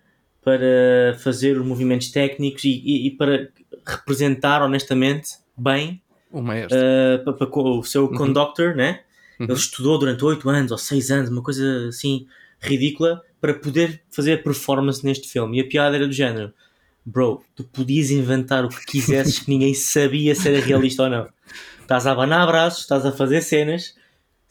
para 0.44 1.18
fazer 1.20 1.58
os 1.60 1.66
movimentos 1.66 2.12
técnicos 2.12 2.64
e, 2.66 2.70
e- 2.86 3.08
e 3.08 3.12
para 3.12 3.50
representar 3.86 4.62
honestamente 4.62 5.30
bem 5.58 6.02
O 6.32 7.48
com 7.48 7.80
o 7.80 7.84
seu 7.84 8.08
conductor, 8.10 8.76
né? 8.76 9.02
Uhum. 9.40 9.46
Ele 9.48 9.54
estudou 9.54 9.98
durante 9.98 10.24
8 10.24 10.48
anos 10.50 10.72
ou 10.72 10.78
6 10.78 11.10
anos, 11.12 11.30
uma 11.30 11.42
coisa 11.42 11.88
assim 11.88 12.28
ridícula, 12.60 13.22
para 13.42 13.54
poder 13.54 14.02
fazer 14.12 14.34
a 14.34 14.38
performance 14.38 15.04
neste 15.06 15.28
filme. 15.30 15.58
E 15.58 15.62
a 15.62 15.68
piada 15.68 15.96
era 15.96 16.08
do 16.08 16.14
género: 16.14 16.54
Bro, 17.06 17.44
tu 17.56 17.64
podias 17.64 18.12
inventar 18.12 18.66
o 18.66 18.70
que 18.70 18.86
quisesses 18.86 19.40
que 19.40 19.50
ninguém 19.50 19.74
sabia 19.74 20.36
se 20.36 20.48
era 20.50 20.60
realista 20.60 21.04
ou 21.04 21.10
não. 21.10 21.28
Estás 21.82 22.08
a 22.08 22.12
abanar 22.12 22.46
braços, 22.48 22.82
estás 22.82 23.06
a 23.06 23.12
fazer 23.12 23.42
cenas. 23.42 23.96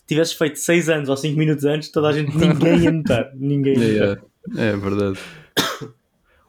Se 0.05 0.09
tivesses 0.09 0.35
feito 0.35 0.59
6 0.59 0.89
anos 0.91 1.09
ou 1.09 1.17
5 1.17 1.39
minutos 1.39 1.65
antes, 1.65 1.89
toda 1.91 2.09
a 2.09 2.13
gente, 2.13 2.37
ninguém 2.37 2.79
ia 2.79 2.93
notar. 2.93 3.31
Ninguém 3.35 3.79
ia 3.79 4.07
notar. 4.07 4.25
É 4.57 4.77
verdade. 4.77 5.19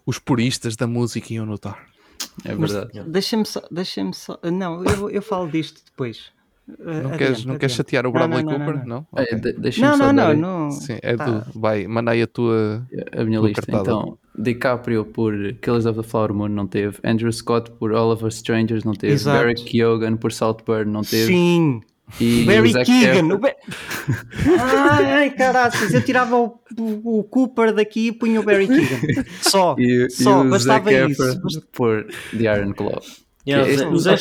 Os 0.06 0.20
puristas 0.20 0.76
da 0.76 0.86
música 0.86 1.34
iam 1.34 1.46
notar. 1.46 1.86
É 2.44 2.54
verdade. 2.54 3.02
Deixa-me 3.08 3.46
só, 3.46 3.62
deixa-me 3.72 4.14
só. 4.14 4.38
Não, 4.44 4.84
eu, 4.84 5.10
eu 5.10 5.22
falo 5.22 5.50
disto 5.50 5.82
depois. 5.86 6.34
Não, 6.68 7.12
queres, 7.18 7.46
não 7.46 7.58
queres 7.60 7.76
chatear 7.76 8.06
o 8.08 8.12
Bradley 8.12 8.44
não, 8.44 8.52
não, 8.58 8.66
Cooper? 8.66 8.88
não, 8.88 9.08
Não? 9.14 9.26
Não, 9.78 9.98
só 9.98 10.12
não, 10.12 10.14
não, 10.14 10.34
não. 10.36 10.72
Sim, 10.72 10.98
é 11.02 11.16
Pá. 11.16 11.26
do. 11.26 11.60
Vai, 11.60 11.86
mandei 11.88 12.24
a 12.24 12.28
tua. 12.28 12.86
a 13.16 13.24
minha 13.24 13.40
Tua 13.40 13.48
lista. 13.50 13.62
cartada. 13.66 13.84
Então, 13.84 14.18
DiCaprio 14.38 15.06
por 15.06 15.34
Killers 15.62 15.86
of 15.86 16.02
the 16.02 16.08
Flower 16.08 16.34
Moon 16.34 16.50
não 16.50 16.66
teve. 16.68 16.98
Andrew 17.04 17.32
Scott 17.32 17.72
por 17.72 17.94
All 17.94 18.12
of 18.12 18.26
Us 18.26 18.36
Strangers 18.36 18.84
não 18.84 18.94
teve. 18.94 19.14
Exato. 19.14 19.38
Barry 19.38 19.56
Keoghan 19.56 20.18
por 20.18 20.32
Saltburn 20.34 20.92
não 20.92 21.04
teve. 21.04 21.28
Sim. 21.28 21.82
E 22.20 22.44
Barry 22.46 22.72
Keegan. 22.84 23.28
Efron- 23.28 23.52
ai, 24.60 25.30
caraças, 25.32 25.94
eu 25.94 26.02
tirava 26.04 26.38
o, 26.38 26.60
o, 26.78 27.20
o 27.20 27.24
Cooper 27.24 27.74
daqui 27.74 28.08
e 28.08 28.12
punha 28.12 28.40
o 28.40 28.44
Barry 28.44 28.68
Keegan. 28.68 29.24
Só, 29.42 29.76
E, 29.80 30.10
só, 30.10 30.46
e 30.46 30.50
bastava 30.50 30.92
Zac 30.92 31.12
isso. 31.12 31.62
Por 31.72 32.06
The 32.38 32.44
Iron 32.58 32.74
Claw. 32.74 33.02
Yeah, 33.48 33.70
Este- 33.70 33.86
o 33.86 33.98
Zé- 34.00 34.16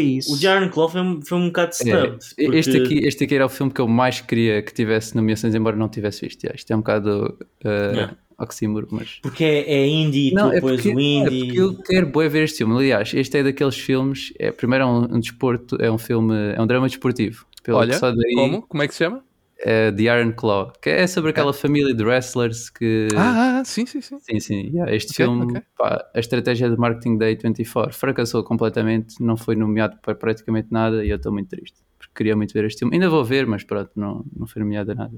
isso. 0.00 0.32
O 0.32 0.38
Jaron 0.38 0.70
Clough 0.70 0.88
foi, 0.88 1.00
um- 1.02 1.20
foi 1.22 1.36
um 1.38 1.46
bocado 1.48 1.70
É, 1.72 1.84
snub. 1.84 2.18
porque- 2.18 2.56
este, 2.58 2.76
aqui, 2.78 2.98
este 3.06 3.24
aqui 3.24 3.34
era 3.34 3.44
o 3.44 3.48
filme 3.50 3.70
que 3.70 3.80
eu 3.80 3.86
mais 3.86 4.22
queria 4.22 4.62
que 4.62 4.72
tivesse 4.72 5.14
nomeações, 5.14 5.54
embora 5.54 5.76
não 5.76 5.88
tivesse 5.88 6.22
visto. 6.22 6.42
Yeah, 6.44 6.56
isto 6.56 6.70
é 6.72 6.76
um 6.76 6.78
bocado 6.80 7.36
uh, 7.64 7.68
Yeah. 7.68 8.16
Oxímoro, 8.40 8.88
mas. 8.90 9.18
Porque 9.22 9.44
é, 9.44 9.72
é 9.72 9.86
indie, 9.86 10.32
Não, 10.32 10.48
tu 10.48 10.52
é 10.52 10.54
depois 10.56 10.80
porque, 10.82 10.94
o 10.94 10.98
é 10.98 11.02
indie. 11.02 11.46
porque 11.46 11.60
eu 11.60 11.82
quero 11.82 12.06
bué 12.08 12.28
ver 12.28 12.44
este 12.44 12.58
filme. 12.58 12.74
Aliás, 12.76 13.12
este 13.14 13.38
é 13.38 13.42
daqueles 13.42 13.78
filmes. 13.78 14.32
É, 14.38 14.50
primeiro 14.50 14.84
é 14.84 14.86
um, 14.86 15.16
um 15.16 15.20
desporto, 15.20 15.76
é 15.80 15.90
um 15.90 15.98
filme, 15.98 16.34
é 16.54 16.60
um 16.60 16.66
drama 16.66 16.88
desportivo. 16.88 17.46
Pelo 17.62 17.78
Olha, 17.78 17.92
que 17.92 17.98
só 17.98 18.10
daí 18.10 18.34
como? 18.34 18.62
Como 18.62 18.82
é 18.82 18.88
que 18.88 18.94
se 18.94 19.04
chama? 19.04 19.22
é 19.62 19.92
The 19.92 20.02
Iron 20.04 20.32
Claw, 20.32 20.72
que 20.80 20.88
é 20.88 21.06
sobre 21.06 21.30
aquela 21.30 21.52
família 21.52 21.94
de 21.94 22.02
wrestlers 22.02 22.70
que. 22.70 23.08
Ah, 23.14 23.60
ah, 23.60 23.64
sim, 23.64 23.84
sim, 23.84 24.00
sim. 24.00 24.18
Sim, 24.18 24.40
sim. 24.40 24.70
yeah, 24.72 24.94
este 24.94 25.10
Ok, 25.12 25.16
filme, 25.16 25.44
ok. 25.44 25.62
pá, 25.76 26.08
a 26.14 26.18
estratégia 26.18 26.70
de 26.70 26.76
marketing 26.78 27.18
da 27.18 27.26
A24 27.26 27.92
fracassou 27.92 28.42
completamente, 28.42 29.22
não 29.22 29.36
foi 29.36 29.54
nomeado 29.56 29.98
para 30.02 30.14
praticamente 30.14 30.68
nada 30.70 31.04
e 31.04 31.10
eu 31.10 31.16
estou 31.16 31.32
muito 31.32 31.48
triste. 31.48 31.76
Porque 31.98 32.12
queria 32.14 32.34
muito 32.34 32.52
ver 32.54 32.64
este 32.64 32.78
filme. 32.80 32.94
Ainda 32.94 33.10
vou 33.10 33.22
ver, 33.24 33.46
mas 33.46 33.62
pronto, 33.62 33.90
não, 33.94 34.24
não 34.34 34.46
foi 34.46 34.60
nomeado 34.62 34.92
a 34.92 34.94
nada. 34.94 35.16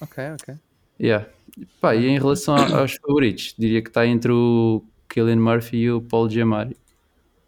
Ok, 0.00 0.22
ok. 0.34 0.54
Yeah. 1.00 1.26
Pá, 1.80 1.94
e 1.94 2.06
em 2.06 2.18
relação 2.18 2.56
aos 2.56 2.94
favoritos, 2.96 3.54
diria 3.58 3.82
que 3.82 3.88
está 3.88 4.06
entre 4.06 4.30
o 4.32 4.82
Killian 5.08 5.36
Murphy 5.36 5.76
e 5.78 5.90
o 5.90 6.00
Paul 6.00 6.28
Giamatti. 6.30 6.76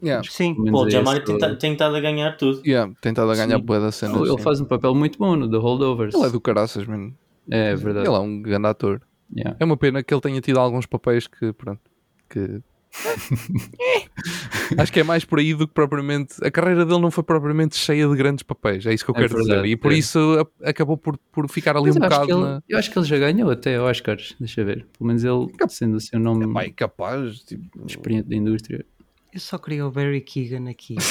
Yeah. 0.03 0.27
Sim. 0.29 0.57
O 0.59 0.87
é 0.87 0.89
esse 0.89 1.21
tem, 1.21 1.35
o- 1.35 1.39
ta- 1.39 1.55
tem 1.57 1.73
estado 1.73 1.95
a 1.95 2.01
ganhar 2.01 2.37
tudo. 2.37 2.63
Yeah, 2.67 2.91
tentado 3.03 3.31
a 3.31 3.37
ganhar 3.37 3.59
boa 3.59 3.81
da 3.81 3.93
cena. 3.93 4.19
Ele, 4.19 4.39
faz 4.39 4.61
um 4.61 4.65
papel 4.65 4.95
muito 4.95 5.19
bom 5.19 5.37
no 5.37 5.49
The 5.51 5.59
Holdovers. 5.59 6.15
Ele 6.15 6.25
é 6.25 6.31
do 6.31 6.41
caraças, 6.41 6.87
mano. 6.87 7.15
É 7.51 7.75
verdade. 7.75 8.07
Ele 8.09 8.17
é 8.17 8.19
um 8.19 8.41
grande 8.41 8.67
ator. 8.67 9.03
Yeah. 9.37 9.57
É 9.61 9.65
uma 9.65 9.77
pena 9.77 10.03
que 10.03 10.13
ele 10.15 10.21
tenha 10.23 10.41
tido 10.41 10.59
alguns 10.59 10.87
papéis 10.87 11.27
que, 11.27 11.53
pronto, 11.53 11.81
que... 12.29 12.61
Acho 14.79 14.93
que 14.93 15.01
é 15.01 15.03
mais 15.05 15.25
por 15.25 15.39
aí 15.39 15.55
do 15.55 15.67
que 15.67 15.73
propriamente... 15.75 16.35
A 16.45 16.51
carreira 16.51 16.85
dele 16.85 17.01
não 17.01 17.11
foi 17.11 17.23
propriamente 17.25 17.77
cheia 17.77 18.09
de 18.09 18.17
grandes 18.17 18.43
papéis, 18.43 18.85
é 18.87 18.93
isso 18.95 19.05
que 19.05 19.11
eu 19.11 19.15
É 19.15 19.19
quero 19.21 19.35
dizer. 19.35 19.47
verdade, 19.49 19.69
E 19.69 19.77
por 19.77 19.93
é. 19.93 19.97
isso 19.97 20.19
a- 20.65 20.71
acabou 20.71 20.97
por, 20.97 21.17
por 21.33 21.49
ficar 21.49 21.77
ali 21.77 21.87
Mas 21.87 21.97
um 21.97 22.01
eu, 22.01 22.05
acho 22.05 22.11
bocado 22.21 22.27
que 22.27 22.33
ele, 22.33 22.41
na... 22.43 22.63
eu 22.69 22.79
acho 22.79 22.91
que 22.91 22.99
ele 22.99 23.07
já 23.07 23.19
ganhou 23.19 23.51
até 23.51 23.81
Oscars, 23.81 24.35
deixa 24.41 24.65
ver. 24.65 24.87
Pelo 24.99 25.07
menos 25.09 25.25
ele, 25.25 25.47
sendo 25.69 25.97
o 25.97 26.01
seu 26.01 26.19
nome 26.19 26.53
Pai, 26.53 26.71
capaz, 26.71 27.41
tipo... 27.41 27.87
experiente 27.87 28.29
da 28.29 28.37
indústria. 28.37 28.85
Eu 29.33 29.39
só 29.41 29.57
queria 29.59 29.87
o 29.87 29.91
Barry 29.93 30.21
Keegan 30.21 30.69
aqui. 30.69 30.97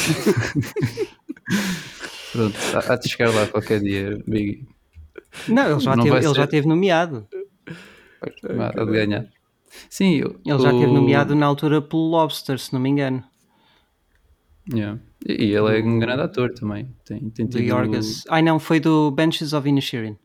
Pronto, 2.31 2.55
há 2.75 2.93
há 2.93 2.95
de 2.97 3.09
chegar 3.09 3.33
lá 3.33 3.47
qualquer 3.47 3.79
dia, 3.81 4.21
Biggie. 4.27 4.67
Não, 5.47 5.71
ele 5.71 5.79
já, 5.79 5.95
Não 5.95 6.03
teve, 6.03 6.17
ele 6.17 6.33
já 6.33 6.47
teve 6.47 6.67
nomeado. 6.67 7.27
Há 8.21 8.83
de 8.85 8.91
ganhar. 8.91 9.25
Sim, 9.89 10.15
eu- 10.15 10.39
Ele 10.45 10.59
já 10.61 10.73
o- 10.73 10.79
teve 10.79 10.91
nomeado 10.91 11.35
na 11.35 11.45
altura 11.45 11.81
pelo 11.81 12.07
Lobster, 12.09 12.57
se 12.59 12.73
não 12.73 12.79
me 12.79 12.89
engano. 12.89 13.23
Yeah. 14.71 14.99
E 15.27 15.45
e 15.45 15.55
ele 15.55 15.77
é 15.79 15.83
um 15.83 15.99
grande 15.99 16.21
ator 16.21 16.53
também. 16.53 16.93
Tem, 17.05 17.29
tem 17.29 17.45
Do 17.45 17.57
tido- 17.57 17.67
Yorgos. 17.67 18.23
Ai 18.29 18.41
não, 18.41 18.59
foi 18.59 18.79
do 18.79 19.09
Benches 19.11 19.53
of 19.53 19.67
Inisherin. 19.67 20.17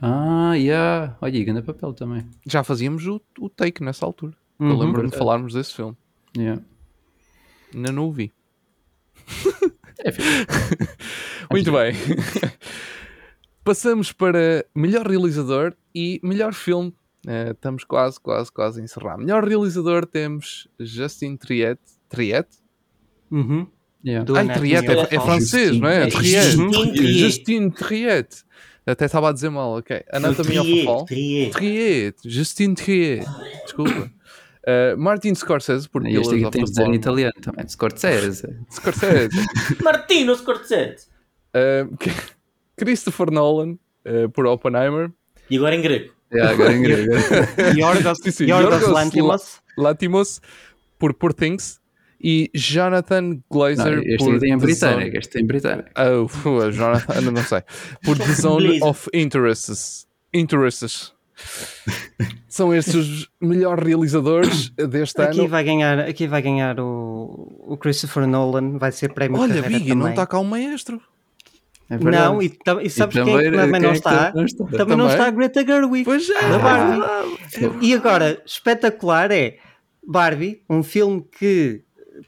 Ah, 0.00 0.52
yeah. 0.54 1.16
Olha, 1.20 1.36
e 1.36 1.44
grande 1.44 1.62
papel 1.62 1.92
também. 1.94 2.26
Já 2.46 2.62
fazíamos 2.62 3.06
o, 3.06 3.20
o 3.40 3.48
take 3.48 3.82
nessa 3.82 4.04
altura. 4.06 4.34
Eu 4.60 4.66
Uhum. 4.66 4.78
lembro-me 4.78 5.10
de 5.10 5.16
falarmos 5.16 5.54
desse 5.54 5.74
filme. 5.74 5.96
Yeah. 6.36 6.62
Ainda 7.74 7.92
não 7.92 8.08
o 8.08 8.12
vi. 8.12 8.32
É. 10.04 10.10
Muito 11.50 11.72
bem. 11.72 11.94
Passamos 13.64 14.12
para 14.12 14.64
melhor 14.74 15.06
realizador 15.06 15.74
e 15.94 16.20
melhor 16.22 16.52
filme. 16.52 16.94
Eh, 17.26 17.50
estamos 17.50 17.84
quase, 17.84 18.20
quase, 18.20 18.52
quase 18.52 18.80
a 18.80 18.84
encerrar. 18.84 19.18
Melhor 19.18 19.44
realizador 19.44 20.06
temos 20.06 20.68
Justin 20.78 21.36
Triet. 21.36 21.80
Triet? 22.08 22.48
Uhum. 23.30 23.66
Yeah. 24.04 24.24
Do 24.24 24.36
Ai, 24.36 24.46
Triet, 24.46 24.88
é, 24.88 25.16
é 25.16 25.20
francês, 25.20 25.78
não 25.78 25.88
é? 25.88 26.04
É 26.04 26.06
Triet. 26.06 26.42
Justin 26.52 26.92
Triet. 26.92 27.18
Justin 27.18 27.70
Triet. 27.70 28.44
Até 28.86 29.06
estava 29.06 29.30
a 29.30 29.32
dizer 29.32 29.50
mal, 29.50 29.76
ok. 29.76 30.04
Anatomy 30.12 30.58
of 30.60 30.84
Fall. 30.84 31.04
Trier. 31.06 31.50
Triet. 31.50 32.16
Justin 32.24 32.74
Triet. 32.74 33.26
Desculpa. 33.64 34.10
Eh, 34.68 34.96
Martin 34.96 35.34
Scorsese, 35.34 35.88
por 35.88 36.04
E 36.04 36.16
este 36.16 36.34
Pillars 36.34 36.48
aqui 36.48 36.62
of 36.62 36.72
the 36.72 36.82
dizer 36.82 36.86
em 36.88 36.94
italiano 36.94 37.34
também. 37.40 37.68
Scorsese. 37.68 38.48
Scorsese. 38.68 39.46
Martino 39.82 40.34
Scorsese. 40.34 41.06
Eh, 41.54 41.86
Christopher 42.76 43.30
Nolan, 43.30 43.78
eh, 44.04 44.26
por 44.28 44.44
Oppenheimer. 44.46 45.12
E 45.48 45.56
agora 45.56 45.76
em 45.76 45.82
grego. 45.82 46.15
Yeah, 46.32 46.52
agora 46.52 46.72
em 46.74 46.82
grego. 46.82 47.12
Yorgos, 47.78 48.18
Sim, 48.22 48.30
sim, 48.30 48.44
Yorgos 48.46 48.70
Yorgos 48.72 48.88
Lanthimos. 48.92 49.60
Latimos 49.78 50.40
por 50.98 51.14
Poor 51.14 51.32
Things 51.32 51.80
e 52.20 52.50
Jonathan 52.54 53.20
Não, 53.22 53.42
Glazer 53.50 53.98
este 54.04 54.18
por 54.18 54.38
tem 54.40 54.52
em 54.52 54.58
The 54.58 54.64
britânico. 54.66 55.00
Zone- 55.06 55.18
Este 55.18 55.32
tem 55.32 55.42
em 55.42 55.46
britânico. 55.46 55.88
Oh, 56.48 56.70
Jonathan, 56.70 57.20
não 57.30 57.42
sei. 57.44 57.62
Por 58.02 58.18
The 58.18 58.32
Zone 58.34 58.80
of 58.82 59.08
Interests. 59.14 60.06
Interests. 60.34 61.12
São 62.48 62.74
estes 62.74 62.94
os 62.94 63.28
melhores 63.40 63.84
realizadores 63.84 64.70
deste 64.70 65.20
Aqui 65.20 65.40
ano. 65.40 65.48
vai 65.48 65.62
ganhar, 65.62 65.98
aqui 66.00 66.26
vai 66.26 66.40
ganhar 66.40 66.80
o, 66.80 67.62
o 67.68 67.76
Christopher 67.76 68.26
Nolan, 68.26 68.78
vai 68.78 68.90
ser 68.90 69.12
prémio 69.12 69.38
Olha, 69.38 69.54
carreira 69.60 69.78
Biggie, 69.78 69.94
não 69.94 70.08
está 70.08 70.26
cá 70.26 70.38
o 70.38 70.44
maestro. 70.44 71.00
É. 71.88 71.96
Não, 71.98 72.42
e, 72.42 72.52
e 72.82 72.90
sabes 72.90 73.16
E 73.16 73.22
quem, 73.22 73.34
é 73.36 73.38
que 73.38 73.44
também- 73.50 73.60
também 73.66 73.80
não 73.80 73.90
é 73.90 73.92
está? 73.92 74.32
não 74.34 74.44
está? 74.44 74.64
Também, 74.64 74.96
não 74.96 75.04
Também? 75.04 75.06
está 75.08 75.26
a 75.26 75.30
Greta 75.30 75.64
Gerwig. 75.64 76.04
Pois 76.04 76.28
é. 76.28 76.48
da 76.48 76.58
Barbie. 76.58 77.78
E 77.86 77.94
agora, 77.94 78.42
espetacular 78.44 79.30
é 79.30 79.58
Barbie, 80.04 80.62
um 80.68 80.82
filme 80.82 81.24
que 81.38 81.82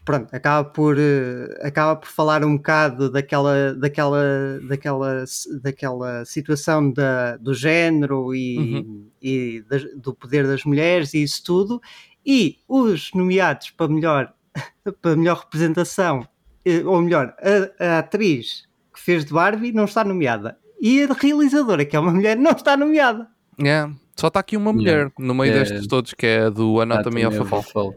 pronto, 0.05 0.33
acaba 0.33 0.69
por 0.69 0.97
eh, 0.97 1.59
acaba 1.61 1.95
por 1.97 2.07
falar 2.07 2.43
um 2.45 2.55
bocado 2.57 3.11
daquela 3.11 3.73
daquela 3.73 4.59
daquela 4.67 5.25
daquela 5.61 6.25
situação 6.25 6.91
da, 6.91 7.35
do 7.37 7.53
género 7.53 8.33
e, 8.35 8.85
e 9.21 9.63
das- 9.69 9.85
do 9.95 10.13
poder 10.13 10.45
das 10.47 10.63
mulheres 10.63 11.13
e 11.13 11.23
isso 11.23 11.43
tudo 11.43 11.81
e 12.25 12.59
os 12.67 13.11
nomeados 13.15 13.71
para 13.71 13.87
melhor 13.91 14.31
para 15.01 15.15
melhor 15.15 15.39
representação 15.39 16.25
eh, 16.63 16.83
ou 16.85 17.01
melhor 17.01 17.33
a, 17.79 17.95
a 17.95 17.99
atriz 17.99 18.68
fez 19.09 19.25
de 19.25 19.33
Barbie 19.33 19.71
não 19.71 19.85
está 19.85 20.03
nomeada 20.03 20.57
e 20.81 21.03
a 21.03 21.13
realizadora 21.13 21.83
que 21.85 21.95
é 21.95 21.99
uma 21.99 22.11
mulher 22.11 22.37
não 22.37 22.51
está 22.51 22.75
nomeada 22.77 23.27
Yeah. 23.61 23.93
Só 24.15 24.27
está 24.27 24.39
aqui 24.39 24.55
uma 24.55 24.71
mulher 24.71 25.11
no 25.19 25.33
meio 25.33 25.51
É. 25.51 25.59
destes 25.59 25.85
todos, 25.87 26.13
que 26.13 26.25
é 26.25 26.49
do 26.49 26.79
Anatomy 26.79 27.25
of 27.25 27.37
a 27.39 27.43
Fall. 27.45 27.61
Fall. 27.63 27.93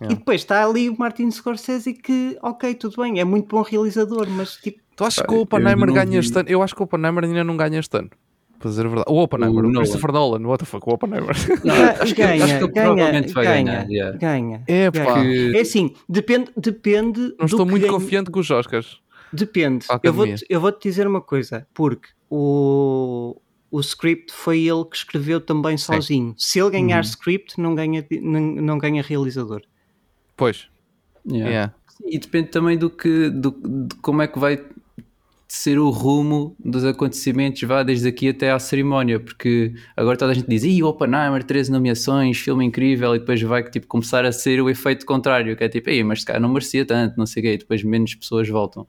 Yeah. 0.00 0.14
E 0.14 0.14
depois 0.16 0.40
está 0.40 0.64
ali 0.64 0.88
o 0.88 0.96
Martin 0.98 1.30
Scorsese 1.30 1.92
que, 1.92 2.38
ok, 2.40 2.74
tudo 2.74 3.02
bem, 3.02 3.20
é 3.20 3.24
muito 3.24 3.46
bom 3.54 3.60
realizador, 3.62 4.26
mas 4.30 4.52
tipo, 4.56 4.80
Tu 4.96 5.04
achas 5.04 5.26
que 5.26 5.34
o 5.34 5.40
Oppenheimer 5.42 5.92
ganha 5.92 6.18
este 6.18 6.38
ano? 6.38 6.48
Eu 6.48 6.62
acho 6.62 6.74
que 6.74 6.80
o 6.80 6.84
Oppenheimer 6.84 7.24
ainda 7.24 7.44
não 7.44 7.56
ganha 7.58 7.78
este 7.78 7.94
ano. 7.98 8.08
Para 8.58 8.70
dizer 8.70 8.86
a 8.86 8.88
verdade. 8.88 9.10
O 9.12 9.22
Oppenheimer, 9.22 9.64
O 9.64 9.66
o, 9.68 9.70
Nolan. 9.70 9.80
Christopher 9.80 10.12
Nolan, 10.12 10.46
what 10.46 10.64
the 10.64 10.70
fuck, 10.70 10.88
o 10.88 10.94
Oppenheimer. 10.94 11.34
Não, 11.64 11.74
acho 12.02 12.14
que, 12.14 12.22
ganha, 12.22 12.44
acho 12.44 12.58
que 12.58 12.64
ele 12.64 12.72
ganha, 12.72 12.86
provavelmente 12.86 13.32
vai 13.34 13.44
ganha, 13.44 13.64
ganhar. 13.64 13.90
yeah. 13.90 14.16
ganha. 14.18 14.62
É, 14.66 14.90
pá. 14.90 15.18
É 15.54 15.60
assim, 15.60 15.94
depende, 16.08 16.50
depende. 16.56 17.20
Não 17.20 17.36
do 17.36 17.44
estou 17.44 17.64
que 17.66 17.70
muito 17.70 17.82
ganha- 17.86 17.92
confiante 17.92 18.30
com 18.30 18.40
os 18.40 18.50
Oscars. 18.50 18.98
Depende. 19.32 19.86
Eu 20.02 20.12
vou, 20.12 20.24
academia. 20.24 20.46
eu 20.48 20.60
vou 20.60 20.72
te 20.72 20.88
dizer 20.88 21.06
uma 21.06 21.20
coisa, 21.20 21.66
porque 21.72 22.08
o, 22.30 23.40
o 23.70 23.80
script 23.80 24.32
foi 24.32 24.60
ele 24.60 24.84
que 24.84 24.96
escreveu 24.96 25.40
também 25.40 25.76
sozinho. 25.76 26.34
Se 26.36 26.58
ele 26.60 26.70
ganhar 26.70 26.96
Uhum. 26.96 27.10
script, 27.10 27.60
não 27.60 27.74
ganha, 27.74 28.06
não, 28.20 28.40
não 28.40 28.78
ganha 28.78 29.02
realizador. 29.02 29.62
Pois. 30.36 30.68
Yeah. 31.26 31.48
Yeah. 31.50 31.74
E 32.04 32.18
depende 32.18 32.48
também 32.48 32.76
do 32.76 32.90
que, 32.90 33.30
do, 33.30 33.50
de 33.52 33.94
como 33.96 34.22
é 34.22 34.26
que 34.26 34.38
vai 34.38 34.62
ser 35.46 35.78
o 35.78 35.90
rumo 35.90 36.56
dos 36.58 36.82
acontecimentos, 36.82 37.60
vá 37.62 37.82
desde 37.82 38.08
aqui 38.08 38.30
até 38.30 38.50
à 38.50 38.58
cerimónia, 38.58 39.20
porque 39.20 39.74
agora 39.94 40.16
toda 40.16 40.32
a 40.32 40.34
gente 40.34 40.48
diz, 40.48 40.64
Ih, 40.64 40.82
Oppenheimer, 40.82 41.44
13 41.44 41.70
nomeações, 41.70 42.38
filme 42.38 42.64
incrível, 42.64 43.14
e 43.14 43.18
depois 43.18 43.40
vai 43.42 43.62
tipo, 43.68 43.86
começar 43.86 44.24
a 44.24 44.32
ser 44.32 44.62
o 44.62 44.70
efeito 44.70 45.04
contrário, 45.04 45.54
que 45.54 45.62
é 45.62 45.68
tipo, 45.68 45.90
Ei, 45.90 46.02
mas 46.02 46.20
se 46.20 46.26
calhar 46.26 46.40
não 46.40 46.48
merecia 46.48 46.86
tanto, 46.86 47.18
não 47.18 47.26
sei 47.26 47.42
o 47.42 47.44
quê, 47.44 47.52
e 47.52 47.58
depois 47.58 47.84
menos 47.84 48.14
pessoas 48.14 48.48
voltam. 48.48 48.86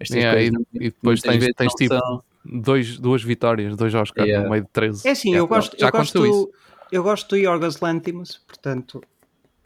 Estas 0.00 0.16
Yeah, 0.16 0.38
coisas 0.40 0.66
e- 0.72 0.76
e 0.78 0.90
depois 0.90 1.20
tens- 1.20 1.54
tens 1.54 1.74
tipo 1.74 1.94
são- 1.94 2.22
Dois, 2.42 2.98
duas 2.98 3.22
vitórias, 3.22 3.76
dois 3.76 3.94
Oscars 3.94 4.26
Yeah. 4.26 4.44
no 4.44 4.50
meio 4.50 4.64
de 4.64 4.70
13. 4.70 5.06
É 5.06 5.10
assim, 5.10 5.28
Yeah, 5.28 5.44
eu 5.44 5.46
gosto, 5.46 5.76
já 5.78 5.88
eu 5.88 5.92
gosto, 5.92 6.26
isso. 6.26 6.50
eu 6.90 7.02
gosto 7.02 7.28
do 7.28 7.36
Yorgos 7.36 7.78
Lanthimos, 7.80 8.40
portanto, 8.46 9.02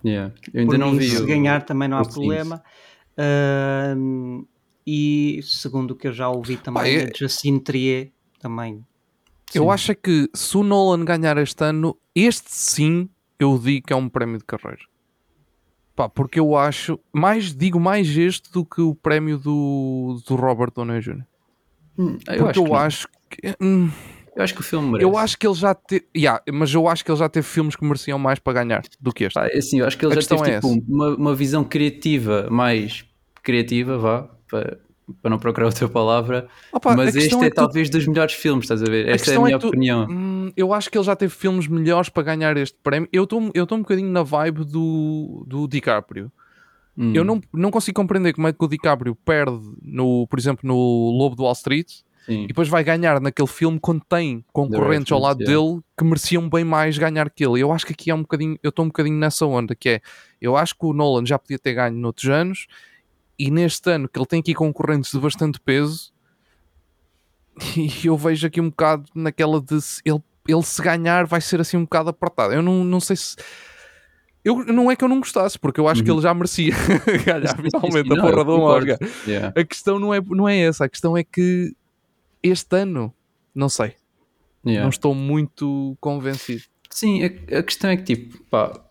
Yeah. 0.05 0.35
Eu 0.53 0.61
ainda 0.63 0.73
por 0.73 0.79
não 0.79 0.91
mim, 0.93 0.99
vi. 0.99 1.09
se 1.11 1.23
o- 1.23 1.27
ganhar 1.27 1.63
também 1.65 1.89
não 1.89 1.97
há 1.99 2.05
problema. 2.05 2.63
Ahm, 3.17 4.45
e 4.87 5.41
segundo 5.43 5.93
o 5.93 5.95
que 5.95 6.09
eu 6.09 6.13
já 6.13 6.29
ouvi 6.29 6.57
também, 6.57 6.83
Pá, 6.83 6.89
é- 6.89 7.05
a 7.11 7.17
Justine 7.17 7.61
Trier 7.61 8.11
também. 8.39 8.85
Eu 9.55 9.63
Sim. 9.65 9.71
acho 9.71 9.93
é 9.93 9.95
que 9.95 10.29
se 10.35 10.57
o 10.57 10.63
Nolan 10.63 11.05
ganhar 11.05 11.39
este 11.39 11.65
ano, 11.65 11.97
este 12.15 12.51
sim, 12.55 13.09
eu 13.39 13.57
digo 13.59 13.87
que 13.87 13.93
é 13.93 13.97
um 13.97 14.09
prémio 14.09 14.39
de 14.39 14.45
carreira. 14.45 14.83
Pá, 15.95 16.09
porque 16.09 16.41
eu 16.41 16.57
acho, 16.57 16.99
mais 17.13 17.55
digo 17.55 17.79
mais 17.79 18.17
este 18.17 18.51
do 18.51 18.65
que 18.65 18.81
o 18.81 18.95
prémio 18.95 19.39
do, 19.39 20.21
do 20.27 20.35
Robert 20.35 20.73
Downey 20.75 21.01
Jr. 21.01 21.23
Hum, 21.97 22.19
eu, 22.27 22.39
Porque 22.39 22.43
acho 22.43 22.59
eu 22.61 22.65
que, 22.65 22.71
não. 22.71 22.77
acho 22.77 23.09
que. 23.31 23.55
hum, 23.61 23.91
eu 24.35 24.43
acho 24.43 24.55
que 24.55 24.61
o 24.61 24.65
filme 24.65 24.89
merece. 24.89 25.05
eu 25.05 25.17
acho 25.17 25.39
que 25.39 25.47
ele 25.47 25.55
já 25.55 25.75
teve. 25.75 26.05
mas 26.53 26.75
eu 26.75 26.89
acho 26.89 27.05
que 27.05 27.11
ele 27.13 27.19
já 27.19 27.29
teve 27.29 27.47
filmes 27.47 27.77
que 27.77 27.85
mereciam 27.85 28.19
mais 28.19 28.41
para 28.41 28.65
ganhar 28.65 28.83
do 29.01 29.13
que 29.13 29.25
este. 29.25 29.39
É 29.39 29.57
assim, 29.57 29.79
eu 29.79 29.87
acho 29.87 29.97
que 29.97 30.05
ele 30.05 30.13
A 30.13 30.15
já 30.17 30.21
questão 30.21 30.39
teve 30.39 30.51
é 30.57 30.61
tipo, 30.61 30.93
uma, 30.93 31.15
uma 31.15 31.35
visão 31.35 31.63
criativa 31.63 32.49
mais 32.51 33.05
criativa, 33.45 33.97
vá, 33.97 34.23
para, 34.51 34.79
para 35.21 35.31
não 35.31 35.39
procurar 35.39 35.67
outra 35.67 35.89
palavra. 35.89 36.49
Opa, 36.73 36.93
a 36.93 36.97
mas 36.97 37.15
este 37.15 37.35
é, 37.35 37.47
é 37.47 37.51
tu- 37.51 37.55
talvez 37.55 37.91
dos 37.91 38.07
melhores 38.07 38.35
filmes, 38.35 38.65
estás 38.65 38.83
a 38.83 38.87
ver? 38.87 39.09
a 39.09 39.11
Esta 39.11 39.11
é 39.11 39.15
a 39.15 39.19
questão 39.19 39.43
minha 39.45 39.57
que 39.59 39.63
tu- 39.63 39.69
opinião. 39.69 40.07
hum, 40.11 40.53
eu 40.57 40.73
acho 40.73 40.91
que 40.91 40.97
ele 40.99 41.05
já 41.05 41.15
teve 41.17 41.33
filmes 41.35 41.67
melhores 41.67 42.09
para 42.09 42.23
ganhar 42.23 42.57
este 42.57 42.79
prémio. 42.83 43.09
Eu 43.13 43.25
estou 43.25 43.51
eu 43.55 43.65
estou 43.65 43.79
um 43.79 43.83
bocadinho 43.83 44.11
na 44.11 44.23
vibe 44.23 44.65
do, 44.65 45.45
do 45.47 45.67
DiCaprio. 45.69 46.31
Hum. 46.97 47.13
Eu 47.15 47.25
não, 47.25 47.41
não 47.53 47.71
consigo 47.71 47.97
compreender 48.01 48.33
como 48.35 48.47
é 48.47 48.53
que 48.53 48.65
o 48.65 48.69
DiCaprio 48.69 49.15
perde, 49.17 49.59
no, 49.83 50.27
por 50.29 50.39
exemplo, 50.39 50.61
no 50.67 51.11
Lobo 51.11 51.35
do 51.35 51.43
Wall 51.43 51.53
Street 51.53 51.89
Sim. 52.25 52.45
e 52.45 52.47
depois 52.47 52.69
vai 52.69 52.85
ganhar 52.85 53.21
naquele 53.21 53.49
filme 53.49 53.81
quando 53.81 54.01
tem 54.09 54.45
concorrentes 54.53 55.11
ao 55.11 55.19
lado 55.19 55.39
dele 55.39 55.81
que 55.99 56.05
mereciam 56.05 56.49
bem 56.49 56.63
mais 56.65 56.97
ganhar 56.97 57.29
que 57.31 57.45
ele. 57.45 57.61
Eu 57.61 57.73
acho 57.73 57.85
que 57.85 57.93
aqui 57.93 58.11
é 58.11 58.15
um 58.15 58.21
bocadinho, 58.23 58.57
eu 58.63 58.69
estou 58.69 58.85
um 58.85 58.89
bocadinho 58.89 59.17
nessa 59.19 59.45
onda, 59.45 59.75
que 59.75 59.89
é, 59.89 60.01
eu 60.41 60.57
acho 60.57 60.75
que 60.79 60.87
o 60.87 60.93
Nolan 60.93 61.27
já 61.27 61.37
podia 61.39 61.59
ter 61.59 61.75
ganho 61.75 61.97
noutros 61.97 62.31
anos 62.31 62.67
e 63.39 63.51
neste 63.51 63.91
ano 63.91 64.09
que 64.09 64.19
ele 64.19 64.27
tem 64.27 64.41
aqui 64.41 64.55
concorrentes 64.55 65.11
de 65.13 65.19
bastante 65.19 65.59
peso 65.61 66.13
e 67.77 68.07
eu 68.07 68.17
vejo 68.17 68.47
aqui 68.47 68.61
um 68.61 68.69
bocado 68.71 69.05
naquela 69.15 69.61
de 69.61 69.81
se 69.81 70.01
ele, 70.05 70.23
ele 70.49 70.63
se 70.63 70.81
ganhar 70.83 71.27
vai 71.27 71.41
ser 71.41 71.61
assim 71.61 71.77
um 71.77 71.83
bocado 71.85 72.11
apertado. 72.11 72.53
Eu 72.53 72.63
não, 72.63 72.85
não 72.85 73.01
sei 73.01 73.17
se 73.17 73.37
eu, 74.45 74.63
não 74.67 74.91
é 74.91 74.97
que 74.97 75.03
eu 75.03 75.09
não 75.09 75.21
gostasse, 75.21 75.59
porque 75.59 75.81
eu 75.81 75.89
acho 75.89 76.03
que 76.05 76.11
Uhum. 76.11 76.17
ele 76.19 76.23
já 76.23 76.35
merecia 76.35 76.75
ganhar 77.25 77.57
finalmente 77.57 78.13
a 78.13 78.17
porra 78.21 78.45
concordo. 78.45 78.93
Oscar. 78.93 79.09
Yeah. 79.27 79.59
A 79.61 79.65
questão 79.65 79.99
não 79.99 80.13
é, 80.13 80.21
não 80.21 80.49
é 80.49 80.59
essa, 80.59 80.85
a 80.85 80.89
questão 80.89 81.17
é 81.17 81.25
que 81.25 81.75
este 82.43 82.77
ano, 82.77 83.13
não 83.55 83.69
sei, 83.69 83.95
Yeah. 84.67 84.83
não 84.83 84.91
estou 84.91 85.15
muito 85.15 85.97
convencido. 86.01 86.63
Sim, 86.91 87.23
a, 87.25 87.59
a 87.59 87.63
questão 87.63 87.91
é 87.91 87.97
que, 87.99 88.03
tipo, 88.17 88.43
pá, 88.45 88.84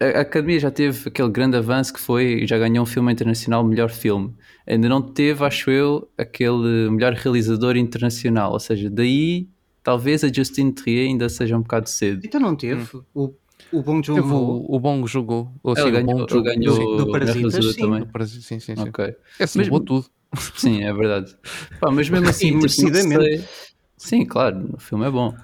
a, 0.00 0.20
Academia 0.20 0.58
já 0.58 0.70
teve 0.70 1.08
aquele 1.08 1.28
grande 1.30 1.56
avanço 1.56 1.92
que 1.92 2.00
foi, 2.00 2.46
já 2.46 2.58
ganhou 2.58 2.82
um 2.82 2.86
filme 2.86 3.12
internacional 3.12 3.62
melhor 3.64 3.90
filme. 3.90 4.34
Ainda 4.66 4.88
não 4.88 5.02
teve, 5.02 5.44
acho 5.44 5.70
eu, 5.70 6.08
aquele 6.16 6.88
melhor 6.90 7.12
realizador 7.14 7.76
internacional. 7.76 8.52
Ou 8.52 8.60
seja, 8.60 8.88
daí 8.90 9.48
talvez 9.82 10.22
a 10.24 10.32
Justine 10.32 10.72
Trier 10.72 11.08
ainda 11.08 11.28
seja 11.28 11.56
um 11.56 11.62
bocado 11.62 11.88
cedo. 11.88 12.20
Então 12.24 12.40
não 12.40 12.54
teve. 12.56 12.86
O, 13.14 13.32
o 13.72 13.82
Bong 13.82 14.04
Teve 14.04 14.20
Joon-ho. 14.20 14.66
o, 14.68 14.76
o 14.76 14.80
Bong 14.80 15.06
jogou, 15.06 15.52
ou 15.62 15.74
Ele 15.74 15.82
sim, 15.82 15.88
o 15.88 15.92
ganhou, 15.92 16.26
Bong 16.26 16.32
ele 16.34 16.42
ganhou 16.42 16.96
do- 16.96 17.04
do 17.04 17.12
Parasitas, 17.12 17.64
sim. 17.74 17.80
também. 17.80 18.00
do 18.00 18.06
Brasil, 18.06 18.40
sim, 18.42 18.58
sim, 18.60 18.74
sim. 18.76 18.82
Ok. 18.88 19.04
É, 19.04 19.14
Mas- 19.40 19.54
levou 19.54 19.80
tudo. 19.80 20.06
Sim, 20.56 20.84
é 20.84 20.92
verdade. 20.94 21.36
Pá, 21.80 21.90
mas 21.90 22.08
mesmo 22.08 22.28
assim, 22.30 22.52
merecidamente. 22.52 23.44
Sim, 23.96 24.24
claro, 24.24 24.70
o 24.74 24.78
filme 24.80 25.04
é 25.04 25.10
bom. 25.10 25.34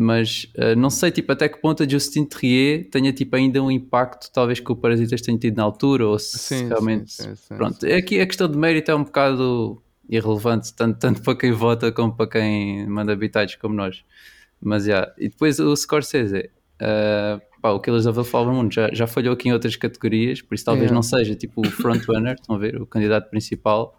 Mas 0.00 0.48
eh, 0.54 0.76
não 0.76 0.90
sei 0.90 1.10
tipo, 1.10 1.32
até 1.32 1.48
que 1.48 1.60
ponto 1.60 1.82
a 1.82 1.88
Justine 1.88 2.24
Trier 2.24 2.88
tenha 2.88 3.12
tipo, 3.12 3.34
ainda 3.34 3.60
um 3.60 3.68
impacto, 3.68 4.30
talvez 4.32 4.60
que 4.60 4.70
o 4.70 4.76
Parasitas 4.76 5.20
tenha 5.20 5.36
tido 5.36 5.56
na 5.56 5.64
altura, 5.64 6.06
ou 6.06 6.16
se 6.20 6.38
Sim, 6.38 6.68
realmente. 6.68 7.12
sim, 7.12 7.34
sim, 7.34 7.56
Pronto, 7.56 7.84
aqui 7.84 8.20
a 8.20 8.26
questão 8.26 8.48
de 8.48 8.56
mérito 8.56 8.92
é 8.92 8.94
um 8.94 9.02
bocado 9.02 9.82
irrelevante, 10.08 10.72
tanto, 10.72 11.00
tanto 11.00 11.20
para 11.20 11.34
quem 11.36 11.50
vota 11.50 11.90
como 11.90 12.14
para 12.14 12.28
quem 12.30 12.86
manda 12.86 13.16
bitados 13.16 13.56
como 13.56 13.74
nós. 13.74 14.04
Mas 14.62 14.84
já, 14.84 15.12
e 15.18 15.28
depois 15.28 15.58
o 15.58 15.74
Scorsese, 15.74 16.48
eh, 16.80 17.40
pá, 17.60 17.70
o 17.72 17.80
Killers 17.80 18.06
of 18.06 18.16
the 18.20 18.24
Flower 18.24 18.54
Moon 18.54 18.70
já, 18.70 18.88
já 18.92 19.08
falhou 19.08 19.34
aqui 19.34 19.48
em 19.48 19.52
outras 19.52 19.74
categorias, 19.74 20.40
por 20.40 20.54
isso 20.54 20.64
talvez 20.64 20.92
É. 20.92 20.94
não 20.94 21.02
seja 21.02 21.34
tipo 21.34 21.60
o 21.60 21.70
frontrunner, 21.72 22.34
estão 22.34 22.54
a 22.54 22.58
ver, 22.60 22.80
o 22.80 22.86
candidato 22.86 23.28
principal. 23.30 23.96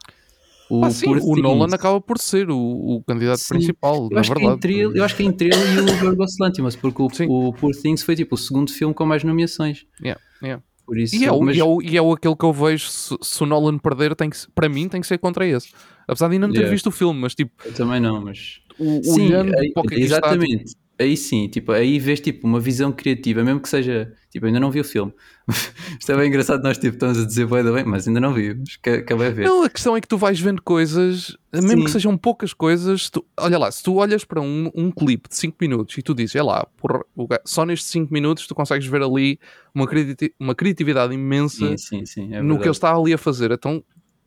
O, 0.70 0.86
Ah, 0.86 0.91
sim, 0.91 1.07
o 1.07 1.36
Nolan 1.36 1.74
acaba 1.74 1.99
por 1.99 2.20
ser 2.20 2.49
o, 2.51 2.57
o 2.57 3.03
candidato 3.07 3.39
Sim. 3.39 3.55
principal, 3.55 4.03
eu 4.03 4.09
na 4.11 4.20
acho, 4.20 4.30
que 4.32 4.36
verdade. 4.39 4.55
entre 4.57 4.74
ele, 4.80 4.99
eu 4.99 5.03
acho 5.03 5.15
que 5.15 5.24
entre 5.24 5.47
ele 5.47 5.55
e 5.55 5.80
o 5.80 6.05
Yorgos 6.05 6.36
Lanthimos, 6.39 6.76
porque 6.76 7.01
o, 7.01 7.09
Sim. 7.09 7.26
o 7.28 7.51
Poor 7.53 7.74
Things 7.76 8.03
foi 8.03 8.15
tipo 8.15 8.36
o 8.36 8.38
segundo 8.38 8.72
filme 8.72 8.93
com 8.93 9.05
mais 9.05 9.24
nomeações. 9.24 9.86
Yeah, 10.01 10.22
yeah. 10.43 10.63
Por 10.86 10.97
isso, 10.97 11.15
E 11.15 11.26
é, 11.26 11.32
o, 11.32 11.41
mas- 11.41 11.55
e, 11.55 11.59
é 11.59 11.63
o, 11.63 11.82
e 11.82 11.97
é 11.97 12.01
o 12.01 12.11
aquele 12.13 12.36
que 12.36 12.45
eu 12.45 12.53
vejo, 12.53 12.88
se, 12.88 13.15
se 13.22 13.43
o 13.43 13.45
Nolan 13.45 13.78
perder, 13.78 14.15
tem 14.15 14.30
que, 14.30 14.38
para 14.53 14.67
mim 14.70 14.88
tem 14.88 15.01
que 15.01 15.07
ser 15.07 15.17
contra 15.17 15.45
esse. 15.45 15.70
Apesar 16.07 16.28
de 16.28 16.34
ainda 16.36 16.47
não 16.47 16.53
ter 16.53 16.59
Yeah. 16.61 16.74
visto 16.74 16.88
o 16.88 16.91
filme, 16.91 17.20
mas 17.20 17.34
tipo, 17.36 17.51
eu 17.65 17.74
também 17.74 17.99
não, 17.99 18.22
mas 18.22 18.59
o, 18.80 19.03
Sim, 19.03 19.26
olhando 19.28 19.55
aí- 19.57 19.72
para 19.72 19.82
o 19.84 19.88
que 19.88 19.95
aqui 19.95 20.03
está, 20.03 20.15
tipo, 20.17 20.28
exatamente. 20.43 20.76
Aí 21.00 21.16
sim, 21.16 21.47
tipo, 21.47 21.72
aí 21.72 21.97
vês 21.97 22.20
tipo 22.20 22.45
uma 22.45 22.60
visão 22.60 22.91
criativa, 22.91 23.41
mesmo 23.41 23.62
que 23.62 23.70
seja, 23.70 24.14
tipo, 24.30 24.45
ainda 24.45 24.60
não 24.60 24.70
vi 24.70 24.82
o 24.82 24.84
filme. 24.84 25.14
Isto 25.97 26.12
é 26.12 26.18
bem 26.18 26.28
engraçado, 26.28 26.62
nós 26.62 26.78
tipo, 26.78 26.95
estamos 26.95 27.18
a 27.18 27.26
dizer 27.26 27.47
bem, 27.47 27.64
bem, 27.64 27.86
mas 27.86 28.06
ainda 28.06 28.20
não 28.20 28.34
vi, 28.34 28.54
mas 28.54 28.78
acabei 29.00 29.30
de 29.30 29.34
ver. 29.36 29.45
Não, 29.45 29.64
a 29.64 29.70
questão 29.70 29.95
é 29.95 30.02
que 30.02 30.08
tu 30.10 30.18
vais 30.18 30.38
vendo 30.41 30.62
coisas, 30.62 31.38
mesmo 31.54 31.70
Sim. 31.70 31.84
que 31.86 31.91
sejam 31.91 32.18
poucas 32.18 32.54
coisas, 32.54 33.10
tu- 33.10 33.26
olha 33.39 33.58
lá, 33.58 33.72
se 33.72 33.82
tu 33.82 33.95
olhas 33.95 34.26
para 34.26 34.41
um, 34.41 34.70
um 34.76 34.91
clipe 34.91 35.30
de 35.30 35.38
5 35.38 35.56
minutos 35.62 35.97
e 35.97 36.02
tu 36.02 36.14
dizes, 36.14 36.36
é 36.36 36.43
lá, 36.43 36.68
porra, 36.76 37.00
ga- 37.30 37.41
só 37.45 37.66
nestes 37.66 37.89
5 37.91 38.14
minutos 38.14 38.45
tu 38.45 38.54
consegues 38.54 38.86
ver 38.86 39.02
ali 39.02 39.39
uma, 39.74 39.88
criati- 39.88 40.36
uma 40.38 40.54
criatividade 40.54 41.14
imensa 41.14 41.78
Sim, 41.78 42.06
sim, 42.06 42.34
é 42.36 42.41
no 42.41 42.58
que 42.58 42.66
ele 42.66 42.72
está 42.72 42.93
ali 42.93 43.14
a 43.14 43.18
fazer. 43.18 43.52
Então 43.52 43.82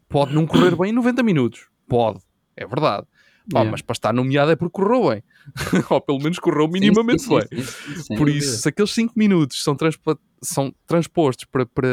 pode 0.09 0.35
não 0.35 0.47
correr 0.47 0.75
bem 0.75 0.89
em 0.89 0.95
90 0.95 1.23
minutos, 1.23 1.67
pode, 1.87 2.19
é 2.57 2.67
verdade. 2.67 3.07
Pá, 3.51 3.59
Yeah. 3.61 3.71
Mas 3.73 3.83
para 3.83 3.93
estar 3.95 4.13
nomeado 4.13 4.53
é 4.53 4.57
porque 4.57 4.73
correu 4.81 5.11
bem, 5.11 5.23
ou 5.91 6.01
pelo 6.01 6.19
menos 6.21 6.39
correu 6.39 6.69
minimamente 6.69 7.23
Sim, 7.23 7.41
sim, 7.41 7.49
bem. 7.57 7.65
sim, 7.65 8.03
sem 8.03 8.17
Por 8.17 8.29
isso, 8.29 8.63
se 8.63 8.69
aqueles 8.69 8.91
5 8.93 9.13
minutos 9.17 9.63
são, 9.65 9.75
transpa- 9.75 10.19
são 10.41 10.73
transpostos 10.87 11.45
para, 11.47 11.67
para 11.67 11.89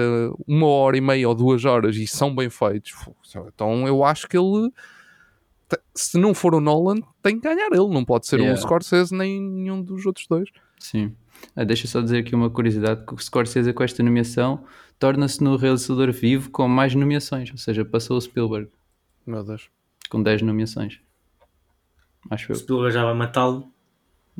uma 0.47 0.67
hora 0.67 0.97
e 0.97 1.01
meia 1.01 1.27
ou 1.27 1.33
duas 1.33 1.65
horas 1.65 1.95
e 1.95 2.05
são 2.05 2.35
bem 2.35 2.49
feitos, 2.49 2.93
então 3.47 3.87
eu 3.87 4.03
acho 4.03 4.27
que 4.27 4.37
ele, 4.37 4.71
se 5.95 6.17
não 6.19 6.33
for 6.33 6.53
o 6.53 6.59
Nolan, 6.61 6.95
tem 7.21 7.39
que 7.39 7.47
ganhar 7.47 7.67
ele. 7.71 7.87
Não 7.93 8.05
pode 8.05 8.27
ser 8.27 8.37
Yeah. 8.39 8.57
o 8.57 8.61
Scorsese 8.61 9.15
nem 9.15 9.41
nenhum 9.41 9.81
dos 9.81 10.05
outros 10.05 10.27
dois. 10.27 10.49
Sim. 10.79 11.15
Ah, 11.55 11.63
deixa 11.63 11.87
só 11.87 12.01
dizer 12.01 12.19
aqui 12.19 12.35
uma 12.35 12.49
curiosidade: 12.49 13.05
que 13.05 13.13
o 13.13 13.17
Scorsese, 13.17 13.73
com 13.73 13.83
esta 13.83 14.03
nomeação, 14.03 14.63
torna-se 14.99 15.43
no 15.43 15.55
realizador 15.55 16.11
vivo 16.11 16.49
com 16.51 16.67
mais 16.67 16.93
nomeações, 16.93 17.49
ou 17.51 17.57
seja, 17.57 17.83
passou 17.85 18.17
o 18.17 18.21
Spielberg 18.21 18.69
Meu 19.25 19.43
Deus. 19.43 19.69
com 20.09 20.21
10 20.21 20.41
nomeações. 20.41 20.99
Acho 22.29 22.51
O 22.51 22.53
eu. 22.53 22.55
Spielberg 22.55 22.93
já 22.93 23.03
vai 23.05 23.13
matá-lo. 23.13 23.71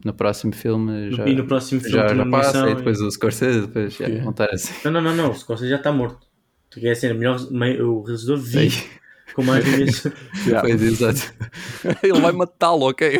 No 0.06 0.14
próximo 0.14 0.54
filme 0.54 1.12
já, 1.12 1.28
E 1.28 1.36
no 1.36 1.46
próximo 1.46 1.82
filme 1.82 1.98
já, 1.98 2.16
já 2.16 2.26
passa 2.28 2.70
e 2.70 2.76
depois 2.76 3.02
o 3.02 3.12
Scorsese, 3.12 3.62
depois 3.62 3.94
já, 3.96 4.06
Yeah. 4.08 4.30
estar 4.30 4.50
assim. 4.54 4.74
Não, 4.86 4.92
não, 4.92 5.02
não, 5.02 5.16
não. 5.16 5.32
O 5.32 5.36
Scorsese 5.36 5.70
já 5.70 5.76
está 5.76 5.92
morto. 5.92 6.26
Tu 6.70 6.80
quer 6.80 6.96
ser 6.96 7.14
melhor, 7.16 7.38
o 7.42 8.02
realizador 8.04 8.38
vivo 8.38 8.86
com 9.34 9.44
mais 9.44 9.66
nomeações. 9.66 10.14
Pois, 10.62 10.82
exato. 10.82 11.34
ele 12.04 12.20
vai 12.22 12.32
matá-lo, 12.32 12.88
ok? 12.90 13.08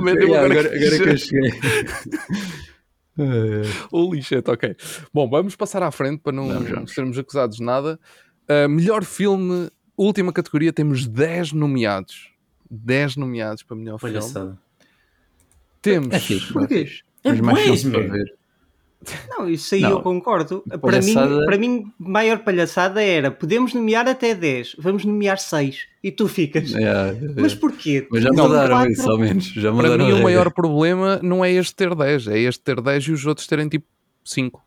mente, 0.00 0.22
eu 0.22 0.28
Yeah, 0.28 0.46
agora, 0.46 0.60
agora, 0.60 0.68
agora 0.76 0.98
que 1.02 1.08
eu 1.10 1.16
cheguei. 1.18 1.52
Holy 3.92 4.22
shit, 4.22 4.48
ok. 4.48 4.76
Bom, 5.12 5.28
vamos 5.28 5.56
passar 5.56 5.82
à 5.82 5.90
frente 5.90 6.20
para 6.22 6.32
não 6.32 6.48
vamos. 6.48 6.94
sermos 6.94 7.18
acusados 7.18 7.56
de 7.56 7.64
nada. 7.64 7.98
Uh, 8.48 8.68
melhor 8.68 9.04
filme, 9.04 9.68
última 9.96 10.32
categoria, 10.32 10.72
temos 10.72 11.06
10 11.06 11.52
nomeados. 11.52 12.30
10 12.70 13.16
nomeados 13.16 13.62
para 13.62 13.76
melhor 13.76 13.98
filme. 13.98 14.14
Palhaçada. 14.14 14.58
Temos. 15.80 16.12
É 16.14 16.18
fixe, 16.18 16.52
é 16.58 16.66
fixe. 16.66 17.02
É 17.24 17.32
Mas 17.32 17.82
ver. 17.84 18.34
Não, 19.28 19.48
isso 19.48 19.76
aí 19.76 19.80
Não. 19.82 19.90
eu 19.92 20.00
concordo. 20.02 20.62
Para 20.80 21.00
mim, 21.00 21.14
Palhaçada- 21.14 21.44
para 21.46 21.56
mim, 21.56 21.92
maior 21.98 22.38
palhaçada 22.40 23.00
era 23.02 23.30
podemos 23.30 23.72
nomear 23.72 24.08
até 24.08 24.34
10, 24.34 24.74
vamos 24.76 25.04
nomear 25.04 25.38
6 25.38 25.86
e 26.02 26.10
tu 26.10 26.26
ficas. 26.26 26.72
Yeah, 26.72 27.12
Mas 27.36 27.52
yeah. 27.52 27.60
porquê? 27.60 28.08
Mas 28.10 28.22
já 28.24 28.30
mudaram 28.30 28.76
quatro- 28.76 28.90
isso, 28.92 29.08
ao 29.08 29.16
menos. 29.18 29.44
Já 29.46 29.72
Para 29.72 29.96
mim, 29.96 30.12
o 30.12 30.22
maior 30.22 30.50
problema 30.52 31.20
não 31.22 31.44
é 31.44 31.52
este 31.52 31.74
ter 31.76 31.94
10, 31.94 32.26
é 32.26 32.38
este 32.40 32.60
ter 32.60 32.80
10 32.80 33.04
e 33.04 33.12
os 33.12 33.24
outros 33.24 33.46
terem 33.46 33.68
tipo 33.68 33.86
5. 34.24 34.60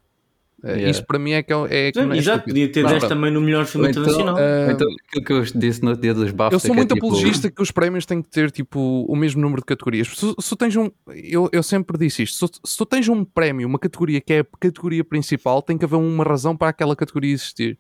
É, 0.63 0.71
Yeah. 0.73 0.89
Isso 0.91 1.05
para 1.05 1.17
mim 1.17 1.31
é 1.31 1.41
que 1.41 1.51
é, 1.51 1.87
é 1.87 1.91
que 1.91 1.99
não 2.01 2.13
é 2.13 2.17
Exato, 2.17 2.37
estúpido. 2.39 2.43
podia 2.45 2.71
ter 2.71 2.83
Mas 2.83 2.91
10 2.91 2.99
pronto. 3.03 3.13
também 3.15 3.31
no 3.31 3.41
melhor 3.41 3.65
filme 3.65 3.89
então, 3.89 4.03
internacional. 4.03 4.35
Uh, 4.35 4.71
Então, 4.71 4.87
aquilo 5.07 5.25
que 5.25 5.33
eu 5.33 5.59
disse 5.59 5.81
no 5.83 5.97
dia 5.97 6.13
dos 6.13 6.31
BAFTA. 6.31 6.55
eu 6.55 6.59
sou 6.59 6.71
é 6.71 6.75
muito 6.75 6.93
tipo- 6.93 7.07
apologista 7.07 7.49
que 7.49 7.61
os 7.61 7.71
prémios 7.71 8.05
têm 8.05 8.21
que 8.21 8.29
ter 8.29 8.51
tipo 8.51 8.79
o 9.07 9.15
mesmo 9.15 9.41
número 9.41 9.61
de 9.61 9.65
categorias. 9.65 10.07
Se, 10.09 10.35
se 10.39 10.49
tu 10.49 10.55
tens 10.55 10.75
um, 10.75 10.91
eu, 11.15 11.49
eu 11.51 11.63
sempre 11.63 11.97
disse 11.97 12.23
isto: 12.23 12.47
se, 12.47 12.53
se 12.63 12.77
tu 12.77 12.85
tens 12.85 13.09
um 13.09 13.25
prémio, 13.25 13.67
uma 13.67 13.79
categoria 13.79 14.21
que 14.21 14.33
é 14.33 14.39
a 14.41 14.43
categoria 14.59 15.03
principal, 15.03 15.61
tem 15.63 15.77
que 15.79 15.85
haver 15.85 15.95
uma 15.95 16.23
razão 16.23 16.55
para 16.55 16.69
aquela 16.69 16.95
categoria 16.95 17.33
existir, 17.33 17.79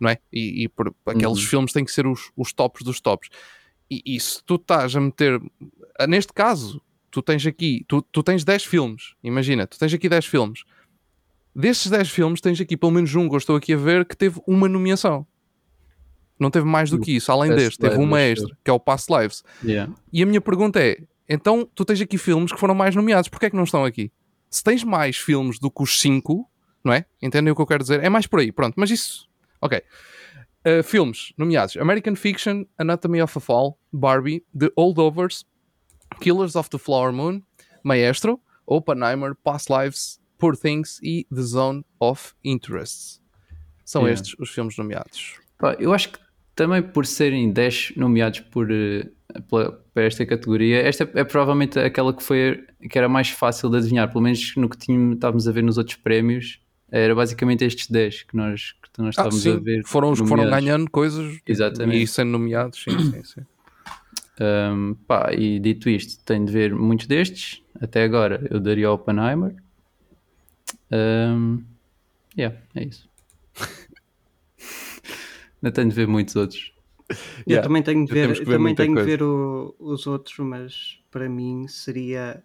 não 0.00 0.10
é? 0.10 0.18
E, 0.32 0.64
e 0.64 0.68
por, 0.68 0.92
aqueles 1.06 1.38
Uhum. 1.38 1.46
filmes 1.46 1.72
têm 1.72 1.84
que 1.84 1.92
ser 1.92 2.06
os, 2.08 2.30
os 2.36 2.52
tops 2.52 2.82
dos 2.82 3.00
tops. 3.00 3.28
E, 3.88 4.02
e 4.04 4.18
se 4.18 4.42
tu 4.44 4.56
estás 4.56 4.96
a 4.96 5.00
meter, 5.00 5.40
neste 6.08 6.32
caso, 6.32 6.82
tu 7.08 7.22
tens 7.22 7.46
aqui, 7.46 7.84
tu, 7.86 8.02
tu 8.02 8.20
tens 8.20 8.42
10 8.42 8.64
filmes, 8.64 9.14
imagina, 9.22 9.64
tu 9.64 9.78
tens 9.78 9.94
aqui 9.94 10.08
10 10.08 10.26
filmes. 10.26 10.64
Desses 11.56 11.90
10 11.90 12.10
filmes, 12.10 12.40
tens 12.42 12.60
aqui 12.60 12.76
pelo 12.76 12.92
menos 12.92 13.14
um 13.14 13.26
que 13.26 13.34
eu 13.34 13.38
estou 13.38 13.56
aqui 13.56 13.72
a 13.72 13.78
ver 13.78 14.04
que 14.04 14.14
teve 14.14 14.38
uma 14.46 14.68
nomeação. 14.68 15.26
Não 16.38 16.50
teve 16.50 16.66
mais 16.66 16.90
do 16.90 17.00
que 17.00 17.16
isso, 17.16 17.32
além 17.32 17.48
Past 17.48 17.64
deste, 17.64 17.78
teve 17.78 17.96
uma 17.96 18.20
extra, 18.20 18.54
que 18.62 18.70
é 18.70 18.74
o 18.74 18.78
Past 18.78 19.10
Lives. 19.10 19.42
Yeah. 19.64 19.90
E 20.12 20.22
a 20.22 20.26
minha 20.26 20.40
pergunta 20.42 20.78
é: 20.78 20.98
então 21.26 21.66
tu 21.74 21.82
tens 21.82 21.98
aqui 22.02 22.18
filmes 22.18 22.52
que 22.52 22.60
foram 22.60 22.74
mais 22.74 22.94
nomeados, 22.94 23.30
porquê 23.30 23.46
é 23.46 23.50
que 23.50 23.56
não 23.56 23.64
estão 23.64 23.86
aqui? 23.86 24.12
Se 24.50 24.62
tens 24.62 24.84
mais 24.84 25.16
filmes 25.16 25.58
do 25.58 25.70
que 25.70 25.82
os 25.82 25.98
5, 25.98 26.46
não 26.84 26.92
é? 26.92 27.06
Entendem 27.22 27.50
o 27.50 27.56
que 27.56 27.62
eu 27.62 27.66
quero 27.66 27.82
dizer? 27.82 28.04
É 28.04 28.10
mais 28.10 28.26
por 28.26 28.40
aí, 28.40 28.52
pronto, 28.52 28.74
mas 28.76 28.90
isso. 28.90 29.26
Ok. 29.58 29.82
Uh, 30.66 30.82
filmes 30.82 31.32
nomeados: 31.38 31.74
American 31.78 32.14
Fiction, 32.16 32.64
Anatomy 32.76 33.22
of 33.22 33.38
a 33.38 33.40
Fall, 33.40 33.78
Barbie, 33.90 34.44
The 34.54 34.68
Holdovers, 34.76 35.46
Killers 36.20 36.54
of 36.54 36.68
the 36.68 36.76
Flower 36.76 37.14
Moon, 37.14 37.40
Maestro, 37.82 38.38
Oppenheimer, 38.66 39.34
Past 39.34 39.72
Lives, 39.72 40.20
Poor 40.38 40.56
Things 40.56 40.98
e 41.02 41.26
The 41.34 41.42
Zone 41.42 41.84
of 42.00 42.32
Interests. 42.44 43.20
São 43.84 44.02
Yeah. 44.02 44.14
estes 44.14 44.38
os 44.38 44.50
filmes 44.50 44.76
nomeados. 44.76 45.34
Pá, 45.58 45.76
eu 45.78 45.92
acho 45.92 46.10
que 46.12 46.18
também 46.54 46.82
por 46.82 47.06
serem 47.06 47.52
10 47.52 47.92
nomeados 47.96 48.40
por, 48.40 48.70
eh, 48.70 49.08
para 49.48 50.04
esta 50.04 50.24
categoria, 50.26 50.80
esta 50.82 51.08
é 51.14 51.24
provavelmente 51.24 51.78
aquela 51.78 52.12
que 52.14 52.22
foi 52.22 52.64
que 52.90 52.96
era 52.98 53.08
mais 53.08 53.28
fácil 53.30 53.68
de 53.70 53.76
adivinhar, 53.78 54.08
pelo 54.10 54.22
menos 54.22 54.54
no 54.56 54.68
que 54.68 54.76
tínhamos, 54.76 55.14
estávamos 55.16 55.46
a 55.48 55.52
ver 55.52 55.62
nos 55.62 55.78
outros 55.78 55.96
prémios, 55.96 56.60
era 56.90 57.14
basicamente 57.14 57.64
estes 57.64 57.88
10 57.90 58.22
que 58.24 58.36
nós, 58.36 58.72
que 58.92 59.00
nós 59.02 59.08
Ah, 59.08 59.10
estávamos 59.28 59.42
sim, 59.42 59.52
a 59.52 59.58
ver. 59.58 59.82
foram 59.84 60.10
os 60.12 60.20
que 60.20 60.26
foram 60.26 60.48
ganhando 60.48 60.90
coisas 60.90 61.38
Exatamente. 61.46 62.02
e 62.02 62.06
sendo 62.06 62.30
nomeados. 62.32 62.82
Sim, 62.82 62.98
sim, 62.98 63.22
sim. 63.24 63.40
Um, 64.40 64.94
pá, 65.06 65.30
e 65.32 65.58
dito 65.58 65.88
isto, 65.88 66.22
tenho 66.24 66.44
de 66.44 66.52
ver 66.52 66.74
muitos 66.74 67.06
destes. 67.06 67.62
Até 67.80 68.02
agora 68.04 68.46
eu 68.50 68.60
daria 68.60 68.86
ao 68.88 68.94
Oppenheimer. 68.94 69.54
Um, 70.90 71.64
yeah, 72.36 72.56
é 72.74 72.84
isso. 72.84 73.08
Não 75.62 75.70
tenho 75.72 75.88
de 75.88 75.94
ver 75.94 76.06
muitos 76.06 76.36
outros. 76.36 76.72
Eu 77.48 77.48
Yeah, 77.48 77.60
também 77.60 77.82
tenho 77.82 78.04
de 78.04 78.12
ver, 78.12 78.44
ver 78.44 78.48
também 78.48 78.74
tenho 78.74 78.96
de 78.96 79.02
ver 79.02 79.22
o- 79.22 79.74
os 79.78 80.06
outros, 80.06 80.36
mas 80.38 80.98
para 81.10 81.28
mim 81.28 81.66
seria. 81.68 82.42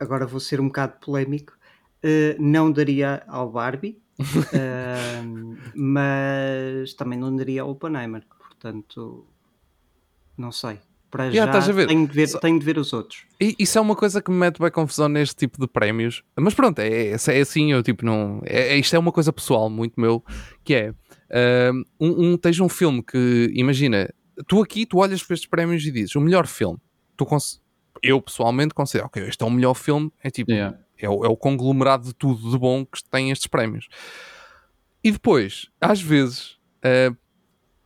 Agora 0.00 0.26
vou 0.26 0.40
ser 0.40 0.60
um 0.60 0.66
bocado 0.68 0.94
polémico. 1.04 1.52
eh, 2.06 2.36
não 2.38 2.70
daria 2.70 3.24
ao 3.26 3.50
Barbie, 3.50 3.98
eh, 4.52 5.22
mas 5.74 6.92
também 6.94 7.18
não 7.18 7.34
daria 7.34 7.62
ao 7.62 7.70
Oppenheimer. 7.70 8.26
Portanto, 8.38 9.26
não 10.36 10.52
sei. 10.52 10.80
Para 11.14 11.26
Yeah, 11.26 11.48
estás 11.48 11.66
já 11.66 11.70
a 11.70 11.74
ver? 11.76 11.86
Tenho, 11.86 12.08
de 12.08 12.12
ver, 12.12 12.26
Só- 12.28 12.40
tenho 12.40 12.58
de 12.58 12.64
ver 12.64 12.76
os 12.76 12.92
outros. 12.92 13.22
E 13.40 13.54
isso 13.56 13.78
é 13.78 13.80
uma 13.80 13.94
coisa 13.94 14.20
que 14.20 14.32
me 14.32 14.36
mete 14.36 14.58
bem 14.60 14.68
confusão 14.68 15.08
neste 15.08 15.36
tipo 15.36 15.60
de 15.60 15.68
prémios. 15.68 16.24
Mas 16.36 16.54
pronto, 16.54 16.80
é, 16.80 16.88
é, 16.88 17.12
é 17.12 17.40
assim, 17.40 17.70
eu 17.70 17.84
tipo 17.84 18.04
não. 18.04 18.42
É, 18.44 18.74
é- 18.74 18.76
isto 18.76 18.96
é 18.96 18.98
uma 18.98 19.12
coisa 19.12 19.32
pessoal, 19.32 19.70
muito 19.70 20.00
meu, 20.00 20.24
que 20.64 20.74
é 20.74 20.92
um, 22.00 22.32
um, 22.32 22.36
tens 22.36 22.58
um 22.58 22.68
filme 22.68 23.00
que, 23.00 23.48
imagina, 23.54 24.12
tu 24.48 24.60
aqui 24.60 24.84
tu 24.86 24.98
olhas 24.98 25.22
para 25.22 25.34
estes 25.34 25.48
prémios 25.48 25.84
e 25.86 25.92
dizes 25.92 26.16
o 26.16 26.20
melhor 26.20 26.46
filme. 26.48 26.78
Tu 27.16 27.24
cons- 27.24 27.62
eu 28.02 28.20
pessoalmente 28.20 28.74
considero, 28.74 29.06
ok, 29.06 29.22
este 29.28 29.42
é 29.42 29.46
o 29.46 29.50
melhor 29.50 29.74
filme, 29.74 30.12
é 30.22 30.30
tipo, 30.30 30.50
Yeah. 30.50 30.76
é 30.98 31.08
o, 31.08 31.24
é 31.24 31.28
o 31.28 31.36
conglomerado 31.36 32.04
de 32.06 32.14
tudo 32.14 32.50
de 32.50 32.58
bom 32.58 32.84
que 32.84 33.02
tem 33.08 33.30
estes 33.30 33.46
prémios. 33.46 33.86
E 35.02 35.12
depois, 35.12 35.68
às 35.80 36.00
vezes, 36.00 36.56
eh, 36.82 37.12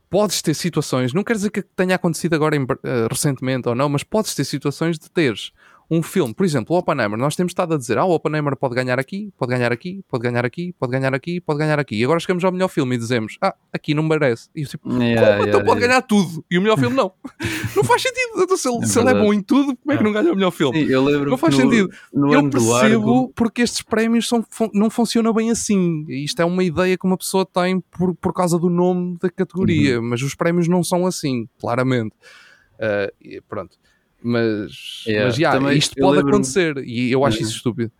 podes 0.09 0.41
ter 0.41 0.53
situações, 0.53 1.13
não 1.13 1.23
quer 1.23 1.33
dizer 1.33 1.49
que 1.51 1.61
tenha 1.61 1.95
acontecido 1.95 2.33
agora 2.33 2.55
em- 2.55 2.65
eh, 2.83 3.07
recentemente 3.09 3.69
ou 3.69 3.75
não, 3.75 3.87
mas 3.89 4.03
podes 4.03 4.33
ter 4.35 4.43
situações 4.45 4.97
de 4.97 5.09
teres 5.09 5.51
um 5.91 6.03
filme, 6.03 6.33
por 6.35 6.45
exemplo, 6.45 6.75
o 6.75 6.79
Oppenheimer, 6.79 7.17
nós 7.17 7.35
temos 7.35 7.49
estado 7.51 7.73
a 7.73 7.77
dizer, 7.77 7.97
ah, 7.97 8.05
o 8.05 8.11
Oppenheimer 8.13 8.55
pode 8.55 8.75
ganhar 8.75 8.99
aqui, 8.99 9.33
pode 9.37 9.51
ganhar 9.51 9.71
aqui, 9.71 10.03
pode 10.07 10.21
ganhar 10.21 10.45
aqui, 10.45 10.71
pode 10.79 10.91
ganhar 10.91 11.15
aqui, 11.15 11.41
pode 11.41 11.57
ganhar 11.57 11.79
aqui. 11.79 11.95
E 11.99 12.03
agora 12.03 12.19
chegamos 12.19 12.43
ao 12.43 12.51
melhor 12.51 12.67
filme 12.67 12.95
e 12.95 12.99
dizemos, 12.99 13.37
ah, 13.41 13.55
aqui 13.73 13.95
não 13.95 14.03
merece. 14.03 14.49
E 14.55 14.61
eu 14.61 14.67
tipo, 14.67 14.87
Yeah, 14.89 14.99
como? 14.99 15.03
yeah, 15.33 15.47
então 15.47 15.59
pode 15.65 15.79
yeah. 15.79 15.87
ganhar 15.87 16.01
tudo 16.03 16.45
e 16.49 16.57
o 16.59 16.61
melhor 16.61 16.77
filme 16.77 16.95
não. 16.95 17.11
não 17.75 17.83
faz 17.83 18.03
sentido. 18.03 18.43
Então, 18.43 18.55
se 18.55 18.69
ele, 18.69 18.77
É 18.83 18.85
se 18.85 18.99
ele 18.99 19.09
é 19.09 19.13
bom 19.15 19.33
em 19.33 19.41
tudo, 19.41 19.75
como 19.77 19.91
é 19.91 19.97
que 19.97 20.03
não 20.03 20.11
ganha 20.11 20.31
o 20.31 20.35
melhor 20.35 20.51
filme? 20.51 20.85
Sim, 20.85 20.91
eu 20.91 21.03
lembro 21.03 21.29
Não 21.31 21.37
faz 21.37 21.55
no, 21.57 21.61
sentido. 21.61 21.89
No 22.13 22.33
eu 22.35 22.49
percebo 22.49 23.29
porque 23.35 23.61
estes 23.63 23.81
prémios 23.81 24.27
são, 24.27 24.45
não 24.73 24.89
funcionam 24.91 25.33
bem 25.33 25.49
assim. 25.49 26.05
Isto 26.07 26.41
é 26.41 26.45
uma 26.45 26.63
ideia 26.63 26.95
que 26.97 27.05
uma 27.07 27.17
pessoa 27.17 27.45
tem 27.45 27.79
por, 27.79 28.13
por 28.15 28.31
causa 28.33 28.59
do 28.59 28.69
nome 28.69 29.17
da 29.19 29.29
categoria, 29.29 29.99
Uhum. 29.99 30.09
mas 30.09 30.21
os 30.21 30.35
prémios 30.35 30.67
não 30.67 30.83
são 30.83 31.07
assim, 31.07 31.47
claramente. 31.59 32.15
E 33.21 33.41
pronto. 33.41 33.75
Mas, 34.21 35.03
Yeah, 35.07 35.27
mas 35.27 35.37
yeah, 35.37 35.59
também 35.59 35.77
isto 35.77 35.95
pode 35.95 36.19
acontecer 36.19 36.77
e 36.85 37.11
eu 37.11 37.23
acho 37.25 37.37
Yeah. 37.37 37.47
isso 37.49 37.57
estúpido. 37.57 37.91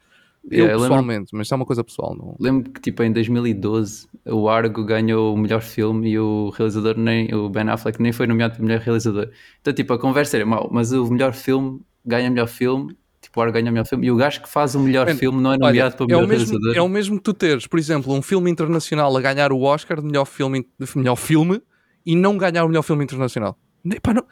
Yeah, 0.51 0.57
eu 0.71 0.77
eu 0.77 0.81
lembro- 0.81 0.81
pessoalmente, 0.89 1.29
mas 1.33 1.45
isto 1.45 1.53
é 1.53 1.55
uma 1.55 1.65
coisa 1.65 1.83
pessoal. 1.83 2.15
Não... 2.15 2.35
lembro 2.39 2.71
que 2.71 2.79
tipo 2.81 3.03
em 3.03 3.11
2012 3.11 4.07
o 4.25 4.47
Argo 4.49 4.83
ganhou 4.85 5.33
o 5.33 5.37
melhor 5.37 5.61
filme 5.61 6.11
e 6.11 6.19
o 6.19 6.49
realizador 6.49 6.97
nem 6.97 7.33
o 7.33 7.49
Ben 7.49 7.67
Affleck 7.69 8.01
nem 8.01 8.11
foi 8.11 8.25
nomeado 8.27 8.55
para 8.55 8.63
melhor 8.65 8.79
realizador. 8.81 9.29
Então 9.61 9.73
tipo 9.73 9.93
a 9.93 9.99
conversa 9.99 10.37
era 10.37 10.45
mau, 10.45 10.69
mas 10.71 10.91
o 10.91 11.09
melhor 11.11 11.33
filme 11.33 11.81
ganha 12.05 12.29
melhor 12.29 12.47
filme, 12.47 12.95
tipo 13.21 13.37
o 13.39 13.43
Argo 13.43 13.53
ganha 13.53 13.69
melhor 13.71 13.85
filme 13.85 14.07
e 14.07 14.11
o 14.11 14.15
gajo 14.15 14.41
que 14.41 14.49
faz 14.49 14.75
o 14.75 14.79
melhor 14.79 15.07
Man, 15.07 15.15
filme 15.15 15.41
não 15.41 15.51
é 15.51 15.55
Olha, 15.55 15.65
nomeado 15.67 15.95
para 15.97 16.05
é, 16.05 16.07
melhor 16.07 16.23
o 16.23 16.27
mesmo, 16.27 16.45
realizador. 16.51 16.75
é 16.77 16.81
o 16.81 16.89
mesmo 16.89 17.17
que 17.17 17.23
tu 17.23 17.33
teres, 17.33 17.67
por 17.67 17.77
exemplo, 17.77 18.13
um 18.13 18.21
filme 18.21 18.49
internacional 18.49 19.15
a 19.15 19.21
ganhar 19.21 19.51
o 19.51 19.61
Oscar 19.61 19.99
de 19.99 20.05
melhor 20.07 20.25
filme, 20.25 20.65
de 20.79 20.97
melhor 20.97 21.15
filme 21.17 21.61
e 22.05 22.15
não 22.15 22.37
ganhar 22.37 22.63
o 22.63 22.67
melhor 22.69 22.81
filme 22.83 23.03
internacional. 23.03 23.57
Epá, 23.85 24.13
não, 24.13 24.25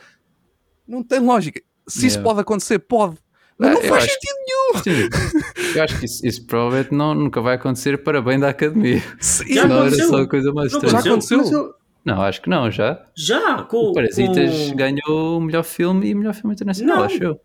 não 0.87 1.03
tem 1.03 1.19
lógica. 1.19 1.61
Se 1.87 1.99
isso 2.07 2.17
Yeah. 2.17 2.23
pode 2.23 2.41
acontecer, 2.41 2.79
pode. 2.79 3.15
Mas 3.57 3.69
Ah, 3.69 3.73
não 3.73 3.81
eu 3.81 3.87
faz 3.89 4.03
acho- 4.03 4.13
sentido 4.13 4.35
nenhum. 4.45 4.83
Sim, 4.83 5.75
eu 5.77 5.83
acho 5.83 5.99
que 5.99 6.05
isso, 6.05 6.27
isso 6.27 6.45
provavelmente 6.45 6.93
não, 6.93 7.15
nunca 7.15 7.41
vai 7.41 7.55
acontecer 7.55 7.97
para 8.03 8.21
bem 8.21 8.39
da 8.39 8.49
academia. 8.49 9.01
Se- 9.19 9.45
Já 9.53 9.63
era 9.63 9.79
aconteceu. 9.79 10.09
só 10.09 10.17
a 10.21 10.27
coisa 10.27 10.53
mais 10.53 10.71
estranha. 10.71 10.91
Já 10.91 10.99
aconteceu? 10.99 11.73
Não, 12.05 12.21
acho 12.21 12.41
que 12.41 12.49
não, 12.49 12.69
já. 12.71 13.03
Já, 13.15 13.63
com 13.63 13.77
O 13.77 13.93
Parasitas 13.93 14.69
com... 14.69 14.75
ganhou 14.75 15.37
o 15.37 15.41
melhor 15.41 15.63
filme 15.63 16.07
e 16.09 16.13
o 16.13 16.17
melhor 16.17 16.33
filme 16.35 16.53
internacional, 16.53 16.97
Não. 16.97 17.03
acho 17.05 17.23
eu. 17.23 17.41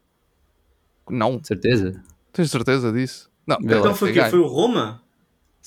Não, 1.11 1.41
certeza. 1.43 2.01
tens 2.33 2.51
certeza 2.51 2.93
disso? 2.93 3.31
Não. 3.47 3.57
Então 3.61 3.95
foi 3.95 4.11
o 4.11 4.13
quê? 4.13 4.19
ganha. 4.21 4.31
Foi 4.31 4.39
o 4.39 4.47
Roma? 4.47 5.03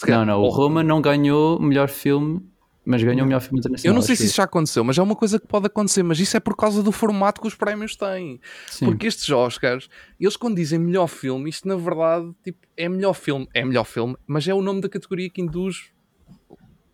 Não, 0.08 0.26
não, 0.26 0.42
o 0.42 0.50
Roma 0.50 0.84
não 0.84 1.02
ganhou 1.02 1.58
o 1.58 1.62
melhor 1.62 1.90
filme, 1.90 2.42
mas 2.86 3.02
ganhou 3.04 3.24
o 3.24 3.26
melhor 3.26 3.42
filme 3.42 3.58
Eu 3.58 3.62
internacional. 3.62 3.96
não 3.96 4.02
sei 4.02 4.16
se 4.16 4.26
isso 4.26 4.36
já 4.36 4.44
aconteceu, 4.44 4.84
mas 4.84 4.98
é 4.98 5.02
uma 5.02 5.16
coisa 5.16 5.40
que 5.40 5.48
pode 5.48 5.66
acontecer. 5.66 6.04
Mas 6.04 6.20
isso 6.20 6.38
é 6.38 6.40
por 6.40 6.56
causa 6.56 6.84
do 6.84 6.92
formato 6.92 7.42
que 7.42 7.48
os 7.48 7.56
prémios 7.56 7.96
têm. 7.96 8.40
Sim. 8.68 8.86
Porque 8.86 9.08
estes 9.08 9.30
Oscars, 9.30 9.90
eles 10.20 10.38
quando 10.38 10.56
dizem 10.56 10.78
melhor 10.80 11.08
filme, 11.08 11.50
isto 11.50 11.68
na 11.68 11.76
verdade 11.76 12.32
tipo, 12.44 12.60
é 12.78 12.88
melhor 12.88 13.14
filme. 13.14 13.48
É 13.54 13.66
melhor 13.66 13.86
filme, 13.86 14.16
mas 14.28 14.48
é 14.48 14.54
o 14.54 14.62
nome 14.62 14.82
da 14.82 14.90
categoria 14.90 15.30
que 15.30 15.42
induz 15.42 15.92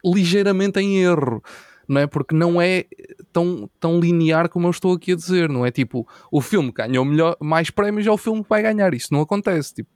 ligeiramente 0.04 0.80
em 0.80 0.98
erro. 1.04 1.44
Não 1.88 2.00
é? 2.00 2.08
Porque 2.08 2.34
não 2.34 2.62
é 2.62 2.86
tão, 3.34 3.70
tão 3.80 4.00
linear 4.00 4.48
como 4.48 4.66
eu 4.68 4.72
estou 4.72 4.94
aqui 4.94 5.12
a 5.12 5.16
dizer. 5.16 5.50
Não 5.50 5.66
é 5.66 5.72
tipo 5.72 6.08
o 6.32 6.40
filme 6.40 6.72
que 6.72 6.82
ganhou 6.82 7.04
melhor, 7.04 7.36
mais 7.42 7.70
prémios 7.70 8.08
é 8.08 8.12
o 8.12 8.18
filme 8.18 8.44
que 8.44 8.50
vai 8.50 8.62
ganhar. 8.62 8.94
Isso 8.94 9.10
não 9.12 9.20
acontece. 9.22 9.74
Tipo, 9.74 9.90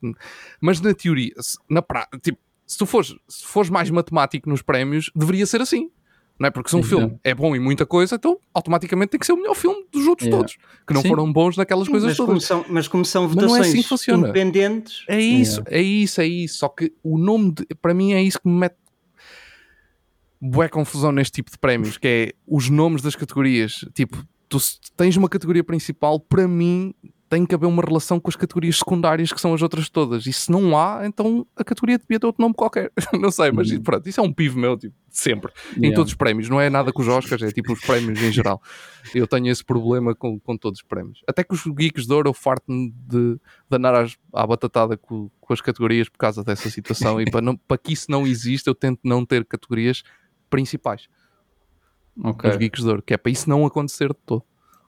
mas 0.60 0.82
na 0.82 0.94
teoria, 0.94 1.32
na 1.70 1.82
pra, 1.82 2.06
tipo, 2.22 2.38
se 2.66 2.78
tu 2.78 2.86
fores, 2.86 3.16
se 3.28 3.46
fores 3.46 3.70
mais 3.70 3.90
matemático 3.90 4.50
nos 4.50 4.62
prémios, 4.62 5.12
deveria 5.16 5.46
ser 5.46 5.62
assim. 5.62 5.90
Não 6.38 6.48
é? 6.48 6.52
Porque 6.52 6.70
se 6.70 6.76
um 6.76 6.84
Sim, 6.84 6.90
filme 6.90 7.06
não. 7.08 7.20
é 7.24 7.34
bom 7.34 7.56
em 7.56 7.60
muita 7.60 7.86
coisa, 7.86 8.16
então 8.16 8.38
automaticamente 8.54 9.12
tem 9.12 9.20
que 9.20 9.26
ser 9.26 9.32
o 9.32 9.38
melhor 9.38 9.56
filme 9.56 9.86
dos 9.90 10.06
outros 10.06 10.28
Yeah. 10.28 10.38
todos, 10.38 10.58
que 10.86 10.94
não 10.94 11.02
Sim. 11.02 11.08
foram 11.08 11.32
bons 11.32 11.56
naquelas 11.56 11.88
coisas 11.88 12.10
mas, 12.10 12.18
todas. 12.18 12.28
como 12.30 12.42
são, 12.42 12.66
mas 12.68 12.88
como 12.90 13.06
são 13.06 13.24
Mas 13.24 13.36
não 13.36 13.44
é 13.44 13.48
votações 13.48 13.68
assim 13.70 13.82
que 13.82 13.88
funciona. 13.88 14.24
independentes, 14.28 15.06
É 15.08 15.18
isso, 15.22 15.64
é 15.68 15.82
isso, 15.82 16.20
é 16.20 16.28
isso. 16.28 16.58
Só 16.58 16.68
que 16.68 16.92
o 17.02 17.18
nome, 17.18 17.54
de- 17.54 17.66
para 17.82 17.94
mim, 17.94 18.12
é 18.12 18.22
isso 18.22 18.38
que 18.42 18.50
me 18.50 18.56
mete 18.60 18.76
bué 20.42 20.68
confusão 20.68 21.12
neste 21.12 21.32
tipo 21.36 21.50
de 21.52 21.58
prémios, 21.58 21.98
que 21.98 22.08
é 22.08 22.32
os 22.46 22.70
nomes 22.70 23.02
das 23.02 23.16
categorias. 23.16 23.86
Tipo, 23.94 24.22
tu 24.50 24.58
tens 24.98 25.16
uma 25.16 25.30
categoria 25.30 25.64
principal, 25.64 26.20
para 26.20 26.48
mim 26.48 26.94
tem 27.36 27.46
que 27.46 27.54
haver 27.54 27.66
uma 27.66 27.84
relação 27.84 28.18
com 28.18 28.30
as 28.30 28.36
categorias 28.38 28.78
secundárias 28.78 29.34
que 29.34 29.42
são 29.42 29.54
as 29.54 29.62
outras 29.62 29.90
todas. 29.90 30.26
E 30.26 30.32
se 30.32 30.50
não 30.50 30.78
há, 30.78 31.02
então 31.06 31.46
a 31.54 31.66
categoria 31.66 31.98
devia 32.00 32.18
ter 32.18 32.26
outro 32.26 32.42
nome 32.42 32.56
qualquer. 32.56 32.92
não 33.20 33.30
sei, 33.30 33.52
mas 33.52 33.70
Uhum. 33.70 33.82
pronto, 33.84 34.08
isso 34.08 34.22
é 34.22 34.24
um 34.24 34.32
pivo 34.32 34.58
meu, 34.58 34.78
tipo, 34.78 34.96
sempre. 35.10 35.52
Em 35.76 35.82
Yeah. 35.82 35.96
todos 35.98 36.12
os 36.14 36.18
prémios, 36.18 36.48
não 36.50 36.62
é 36.62 36.70
nada 36.70 36.94
com 36.94 37.02
os 37.02 37.08
Oscars, 37.10 37.42
é 37.44 37.52
tipo 37.52 37.74
os 37.74 37.82
prémios 37.82 38.22
em 38.22 38.32
geral. 38.32 38.62
Eu 39.14 39.28
tenho 39.28 39.48
esse 39.50 39.64
problema 39.66 40.16
com, 40.16 40.40
com 40.40 40.56
todos 40.56 40.80
os 40.80 40.86
prémios. 40.86 41.22
Até 41.28 41.44
que 41.44 41.54
os 41.54 41.64
Geeks 41.66 42.08
de 42.08 42.14
Ouro 42.14 42.30
eu 42.30 42.34
farto-me 42.34 42.94
de, 43.06 43.38
andar 43.70 43.94
às- 43.96 44.18
à 44.34 44.48
batatada 44.48 44.96
com, 44.96 45.30
com 45.42 45.54
as 45.54 45.60
categorias 45.60 46.08
por 46.08 46.18
causa 46.18 46.42
dessa 46.42 46.70
situação 46.70 47.20
e 47.20 47.30
para, 47.30 47.42
não, 47.42 47.58
para 47.58 47.78
que 47.78 47.92
isso 47.92 48.10
não 48.10 48.26
exista, 48.26 48.70
eu 48.70 48.76
tento 48.76 49.02
não 49.04 49.26
ter 49.26 49.44
categorias 49.44 50.04
principais 50.50 51.10
Ok. 52.24 52.50
nos 52.50 52.58
Geeks 52.58 52.82
de 52.84 52.88
Ouro, 52.90 53.02
que 53.02 53.14
é 53.14 53.18
para 53.18 53.32
isso 53.32 53.50
não 53.50 53.66
acontecer 53.66 54.08
de 54.08 54.20
todo. 54.26 54.44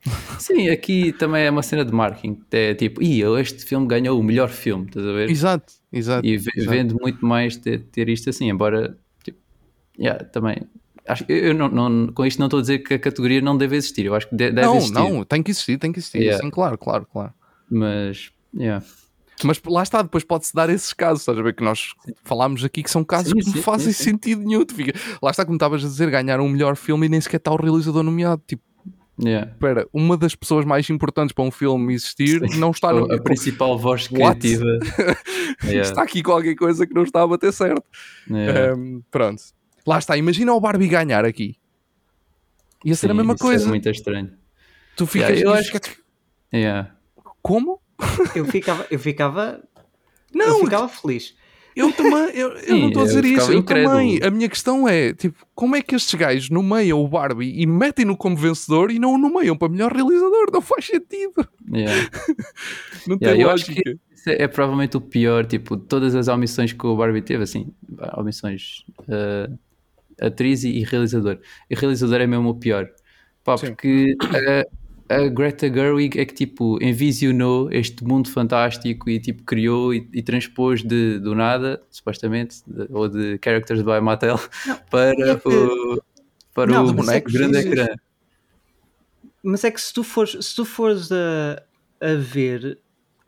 Sim, 0.40 0.70
aqui 0.70 1.12
também 1.14 1.44
é 1.46 1.50
uma 1.52 1.64
cena 1.64 1.84
de 1.84 1.92
marketing. 1.92 2.42
É 2.52 2.74
tipo, 2.74 3.02
Ih, 3.02 3.22
este 3.40 3.66
filme 3.66 3.88
ganhou 3.88 4.20
o 4.20 4.24
melhor 4.24 4.50
filme, 4.50 4.86
estás 4.86 5.06
a 5.06 5.12
ver? 5.12 5.30
Exato, 5.30 5.74
exato. 5.92 6.26
E 6.26 6.34
exato. 6.34 6.70
vende 6.70 6.94
muito 6.94 7.26
mais 7.26 7.58
ter, 7.58 7.82
ter 7.92 8.08
isto 8.10 8.30
assim, 8.30 8.50
embora 8.50 8.98
tipo, 9.24 9.38
yeah, 10.00 10.24
também 10.26 10.58
acho, 11.08 11.24
eu 11.30 11.54
não, 11.54 11.70
não- 11.70 12.08
com 12.14 12.26
isto 12.26 12.38
não 12.40 12.48
estou 12.48 12.60
a 12.60 12.62
dizer 12.62 12.80
que 12.80 12.94
a 12.94 13.00
categoria 13.00 13.42
não 13.42 13.58
deve 13.58 13.76
existir, 13.76 14.06
eu 14.06 14.16
acho 14.16 14.28
que 14.30 14.36
de- 14.36 14.52
deve 14.52 14.68
não, 14.68 14.78
existir. 14.78 14.94
não, 14.94 15.24
tem 15.24 15.42
que 15.44 15.52
existir, 15.52 15.78
tem 15.78 15.92
que 15.92 16.00
existir. 16.00 16.20
Yeah. 16.22 16.44
Sim, 16.44 16.50
claro, 16.50 16.78
claro, 16.78 17.06
claro. 17.12 17.34
Mas, 17.70 18.32
yeah. 18.56 18.86
Mas 19.44 19.62
lá 19.68 19.84
está, 19.84 20.02
depois 20.02 20.24
pode-se 20.24 20.54
dar 20.56 20.68
esses 20.70 20.92
casos, 20.94 21.22
estás 21.22 21.38
a 21.38 21.42
ver? 21.44 21.54
Que 21.54 21.64
nós 21.64 21.94
falámos 22.24 22.64
aqui 22.64 22.82
que 22.82 22.90
são 22.90 23.04
casos 23.04 23.32
Sim, 23.32 23.52
que 23.52 23.58
não 23.58 23.64
fazem 23.64 23.94
sim, 23.94 24.04
sim. 24.04 24.10
sentido 24.12 24.42
nenhum. 24.44 24.66
Tu 24.66 24.74
fica- 24.74 25.00
Lá 25.22 25.30
está, 25.30 25.46
como 25.46 25.58
estavas 25.58 25.84
a 25.86 25.88
dizer, 25.88 26.10
ganhar 26.10 26.40
um 26.40 26.50
melhor 26.50 26.76
filme 26.76 27.06
e 27.06 27.10
nem 27.10 27.22
sequer 27.22 27.38
está 27.38 27.52
o 27.52 27.56
realizador 27.56 28.02
nomeado. 28.02 28.42
Tipo, 28.48 28.64
Yeah. 29.20 29.52
espera, 29.52 29.88
uma 29.92 30.16
das 30.16 30.36
pessoas 30.36 30.64
mais 30.64 30.88
importantes 30.92 31.34
para 31.34 31.44
um 31.44 31.50
filme 31.50 31.92
existir 31.94 32.40
não 32.58 32.70
está 32.70 32.94
no. 32.94 33.12
a 33.12 33.20
principal 33.20 33.78
voz 33.78 34.08
criativa. 34.08 34.64
Yeah. 35.64 35.90
Está 35.90 36.04
aqui 36.04 36.22
qualquer 36.22 36.54
coisa 36.56 36.86
que 36.86 36.94
não 36.94 37.02
está 37.04 37.24
a 37.24 37.28
bater 37.28 37.52
certo. 37.52 37.84
Yeah. 38.30 38.76
Um, 38.76 39.02
pronto. 39.10 39.42
Lá 39.88 39.98
está, 39.98 40.16
imagina 40.16 40.54
o 40.54 40.60
Barbie 40.60 40.88
ganhar 40.88 41.26
aqui. 41.26 41.56
Ia 42.86 42.96
ser 42.96 43.08
a 43.08 43.10
Sim, 43.10 43.18
mesma 43.18 43.34
isso 43.34 43.44
é 43.44 43.48
coisa. 43.48 43.68
muito 43.68 43.90
estranho. 43.90 44.32
Tu 44.96 45.08
ficas. 45.08 45.30
Yeah, 45.30 45.46
eu 45.50 45.54
acho 45.54 45.72
ficas- 45.72 45.98
Yeah. 46.54 46.92
Como? 47.42 47.82
Eu 48.36 48.46
ficava, 48.46 48.86
eu 48.92 49.00
ficava, 49.00 49.64
eu 50.34 50.38
Não, 50.38 50.60
ficava 50.60 50.88
feliz. 50.88 51.36
Eu 51.78 51.92
também. 51.94 52.36
Eu, 52.36 52.50
eu 52.50 52.60
Sim, 52.60 52.82
não 52.82 52.88
estou 52.88 53.02
a 53.04 53.06
eu 53.06 53.08
dizer 53.08 53.26
isso. 53.26 53.52
Eu 53.52 53.60
incrédulo. 53.60 53.96
também. 53.96 54.20
A 54.24 54.30
minha 54.32 54.50
questão 54.50 54.88
é: 54.88 55.14
tipo, 55.14 55.46
como 55.54 55.76
é 55.76 55.82
que 55.82 55.96
estes 55.96 56.14
gajos 56.16 56.50
nomeiam 56.50 57.00
o 57.00 57.08
Barbie 57.08 57.62
e 57.62 57.66
metem-no 57.66 58.18
como 58.18 58.36
vencedor 58.36 58.92
e 58.92 59.00
não 59.00 59.14
o 59.14 59.18
nomeiam 59.18 59.58
para 59.58 59.70
melhor 59.70 59.92
realizador? 59.92 60.52
Não 60.52 60.62
faz 60.62 60.86
sentido. 60.86 61.48
Yeah. 61.74 62.10
Não 63.08 63.18
tem 63.18 63.30
Yeah, 63.30 63.44
eu 63.44 63.50
acho 63.50 63.70
lógica. 63.70 64.00
Isso 64.14 64.30
é, 64.30 64.44
é 64.44 64.48
provavelmente 64.48 64.98
o 64.98 65.02
pior, 65.02 65.46
tipo, 65.46 65.78
de 65.78 65.84
todas 65.86 66.16
as 66.16 66.28
omissões 66.28 66.74
que 66.74 66.86
o 66.86 66.96
Barbie 66.96 67.22
teve, 67.22 67.44
assim, 67.44 67.72
omissões, 68.18 68.84
eh, 69.08 69.50
atriz 70.20 70.64
e, 70.64 70.70
e 70.70 70.84
realizador. 70.84 71.40
E 71.70 71.76
realizador 71.76 72.20
é 72.20 72.28
mesmo 72.28 72.50
o 72.50 72.56
pior. 72.56 72.90
Pá, 73.44 73.58
Sim. 73.58 73.68
porque 73.68 74.16
a, 74.22 74.66
a 75.10 75.28
Greta 75.28 75.68
Gerwig 75.72 76.20
é 76.20 76.26
que, 76.26 76.34
tipo, 76.34 76.78
envisionou 76.84 77.72
este 77.72 78.04
mundo 78.04 78.30
fantástico 78.30 79.10
e, 79.10 79.20
tipo, 79.20 79.44
criou 79.44 79.94
e, 79.94 80.08
e 80.14 80.22
transpôs 80.22 80.84
de, 80.84 81.20
do 81.20 81.34
nada, 81.36 81.82
supostamente, 81.90 82.58
de- 82.68 82.88
ou 82.92 83.08
de 83.08 83.40
Characters 83.44 83.82
by 83.82 84.00
Mattel, 84.02 84.38
para 84.92 85.12
é 85.12 85.36
que- 85.36 85.48
o, 85.48 86.02
para 86.54 86.72
Não, 86.72 86.86
o 86.88 86.94
mas 86.96 87.08
é 87.10 87.20
grande 87.22 87.60
isso- 87.60 87.68
ecrã. 87.68 87.88
Mas 89.44 89.64
é 89.64 89.72
que 89.72 89.80
se 89.80 89.94
tu 89.94 90.04
fores, 90.04 90.46
se 90.46 90.56
tu 90.56 90.66
fores 90.66 91.10
a, 91.12 91.62
a 92.02 92.14
ver, 92.16 92.80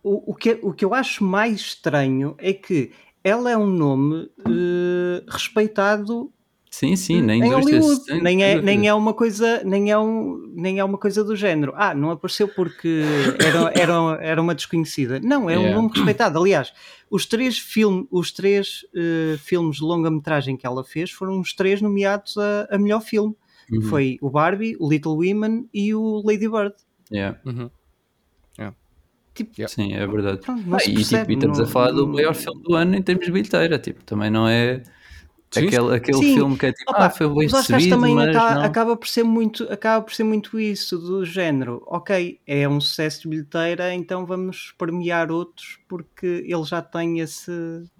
o, 0.04 0.32
o, 0.32 0.36
que, 0.36 0.60
o 0.62 0.74
que 0.74 0.84
eu 0.84 0.94
acho 0.94 1.24
mais 1.24 1.60
estranho 1.62 2.36
é 2.40 2.52
que 2.52 2.92
ela 3.24 3.50
é 3.52 3.58
um 3.58 3.68
nome 3.68 4.30
eh, 4.48 5.24
respeitado 5.28 6.32
Sim, 6.72 6.96
sim, 6.96 7.22
na 7.22 7.36
em 7.36 7.40
indústria. 7.40 7.80
Hollywood. 7.82 8.22
Nem 8.22 8.44
é, 8.44 8.62
nem 8.62 8.88
é 8.88 8.94
uma 8.94 9.14
coisa, 9.14 9.64
nem 9.66 9.91
é, 9.91 9.98
um, 9.98 10.54
nem 10.56 10.78
é 10.80 10.84
uma 10.84 10.98
coisa 11.00 11.24
do 11.24 11.36
género. 11.36 11.74
Ah, 11.76 11.96
não 11.96 12.12
apareceu 12.12 12.48
porque 12.48 13.02
era, 13.44 13.72
era, 13.76 13.94
era 14.22 14.41
uma 14.41 14.54
desconhecida. 14.54 15.20
Não, 15.20 15.50
é 15.50 15.58
um 15.58 15.62
Yeah. 15.62 15.76
nome 15.76 15.90
respeitado. 15.94 16.38
Aliás, 16.38 16.72
os 17.10 17.26
três, 17.26 17.58
film, 17.58 18.04
os 18.12 18.32
três 18.32 18.86
eh, 18.96 19.36
filmes 19.40 19.78
de 19.78 19.84
longa-metragem 19.84 20.56
que 20.56 20.66
ela 20.68 20.84
fez 20.84 21.10
foram 21.10 21.40
os 21.40 21.54
três 21.54 21.82
nomeados 21.82 22.38
a, 22.38 22.68
a 22.70 22.78
melhor 22.78 23.02
filme. 23.02 23.36
Uhum. 23.72 23.82
Foi 23.84 24.18
o 24.22 24.30
Barbie, 24.30 24.76
o 24.80 24.88
Little 24.90 25.14
Women 25.16 25.68
e 25.74 25.94
o 25.96 26.22
Lady 26.24 26.48
Bird. 26.48 26.74
Yeah. 27.12 27.40
Uhum. 27.46 27.70
Tipo, 29.34 29.52
Yeah. 29.58 29.74
Sim, 29.74 29.94
é 29.94 30.06
verdade. 30.06 30.40
pronto, 30.41 30.64
Ah, 30.74 30.78
e, 30.86 30.96
tipo, 31.04 31.32
e 31.32 31.34
estamos 31.34 31.58
não- 31.60 31.66
a 31.66 31.68
falar 31.68 31.91
do 31.91 32.06
não- 32.06 32.14
maior 32.14 32.36
filme 32.36 32.62
do 32.62 32.76
ano 32.76 32.96
em 32.96 33.02
termos 33.02 33.26
de 33.26 33.32
bilheteira, 33.32 33.80
tipo, 33.80 34.04
também 34.04 34.30
não 34.30 34.46
é 34.48 34.84
Sim, 35.52 35.66
aquele, 35.66 35.96
aquele 35.96 36.18
Sim. 36.18 36.34
filme 36.36 36.58
que 36.58 36.66
é 36.68 36.74
tipo, 36.74 36.92
Opa, 36.92 37.06
ah, 37.08 37.10
foi 37.10 37.28
bem 37.28 37.46
Oscars 37.48 37.68
recebido, 37.68 37.96
também 37.96 38.14
mas 38.14 38.36
não. 38.36 38.62
acaba, 38.64 38.96
por 38.96 39.08
ser 39.08 39.24
muito, 39.24 39.64
acaba 39.72 40.06
por 40.06 40.14
ser 40.14 40.24
muito 40.24 40.60
isso, 40.60 40.98
do 41.00 41.26
género, 41.26 41.82
ok, 41.88 42.40
é 42.46 42.70
um 42.70 42.80
sucesso 42.80 43.24
de 43.24 43.30
bilheteira, 43.30 43.94
então 43.94 44.26
vamos 44.28 44.74
premiar 44.78 45.32
outros 45.32 45.79
porque 45.90 46.45
ele 46.48 46.64
já 46.64 46.82
tem 46.84 47.20
esse, 47.20 47.52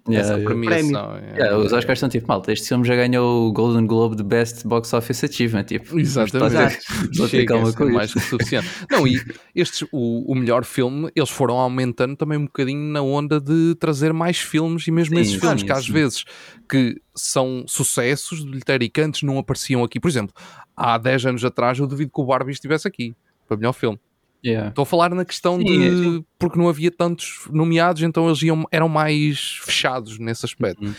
Yeah, 0.08 0.22
yeah. 0.38 1.36
Yeah, 1.36 1.58
os 1.58 1.72
Oscars 1.72 1.98
são 1.98 2.08
tipo, 2.08 2.26
malta, 2.28 2.52
este 2.52 2.68
filme 2.68 2.86
já 2.86 2.94
ganhou 2.94 3.48
o 3.48 3.52
Golden 3.52 3.86
Globe 3.86 4.14
de 4.16 4.22
Best 4.22 4.66
Box 4.66 4.92
Office 4.94 5.24
Achievement, 5.24 5.64
tipo, 5.64 5.98
Exatamente. 5.98 6.82
só 7.12 7.24
ter- 7.26 7.30
Chega 7.30 7.46
calma 7.54 7.72
com 7.72 7.84
isso. 7.84 7.92
mais 7.92 8.12
que 8.14 8.20
suficiente. 8.20 8.68
Não, 8.90 9.06
e 9.06 9.20
estes, 9.54 9.86
o, 9.92 10.32
o 10.32 10.34
melhor 10.36 10.64
filme, 10.64 11.10
eles 11.14 11.28
foram 11.30 11.58
aumentando 11.58 12.16
também 12.16 12.38
um 12.38 12.44
bocadinho 12.44 12.92
na 12.92 13.02
onda 13.02 13.40
de 13.40 13.74
trazer 13.80 14.12
mais 14.12 14.38
filmes 14.38 14.86
e 14.86 14.90
mesmo 14.92 15.16
Sim, 15.16 15.20
esses 15.22 15.34
filmes 15.34 15.60
sim, 15.60 15.66
que 15.66 15.72
às 15.72 15.84
sim. 15.84 15.92
vezes 15.92 16.24
que 16.68 16.96
são 17.14 17.64
sucessos 17.66 18.38
de 18.44 18.46
bilheteira 18.48 18.84
e 18.84 18.88
que 18.88 19.00
antes 19.00 19.22
não 19.24 19.36
apareciam 19.36 19.82
aqui. 19.82 19.98
Por 19.98 20.08
exemplo, 20.08 20.32
há 20.76 20.96
10 20.96 21.26
anos 21.26 21.44
atrás 21.44 21.78
eu 21.78 21.86
duvido 21.88 22.12
que 22.14 22.20
o 22.20 22.24
Barbie 22.24 22.52
estivesse 22.52 22.86
aqui 22.86 23.14
para 23.48 23.56
melhor 23.56 23.72
filme. 23.72 23.98
Yeah. 24.44 24.68
Estou 24.70 24.82
a 24.82 24.86
falar 24.86 25.14
na 25.14 25.24
questão 25.24 25.58
Sim, 25.58 25.64
de 25.64 25.86
é, 25.86 25.90
sim. 25.90 26.24
porque 26.38 26.58
não 26.58 26.68
havia 26.68 26.90
tantos 26.90 27.46
nomeados, 27.50 28.02
então 28.02 28.26
eles 28.26 28.40
iam, 28.42 28.64
eram 28.72 28.88
mais 28.88 29.58
fechados 29.62 30.18
nesse 30.18 30.46
aspecto. 30.46 30.82
Uhum. 30.84 30.94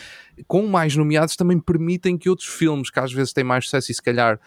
Com 0.46 0.66
mais 0.66 0.94
nomeados 0.96 1.34
também 1.36 1.58
permitem 1.58 2.16
que 2.16 2.30
outros 2.30 2.48
filmes 2.48 2.88
que 2.90 3.00
às 3.00 3.12
vezes 3.12 3.32
têm 3.32 3.42
mais 3.44 3.64
sucesso 3.64 3.90
e 3.90 3.94
se 3.94 4.02
calhar 4.02 4.38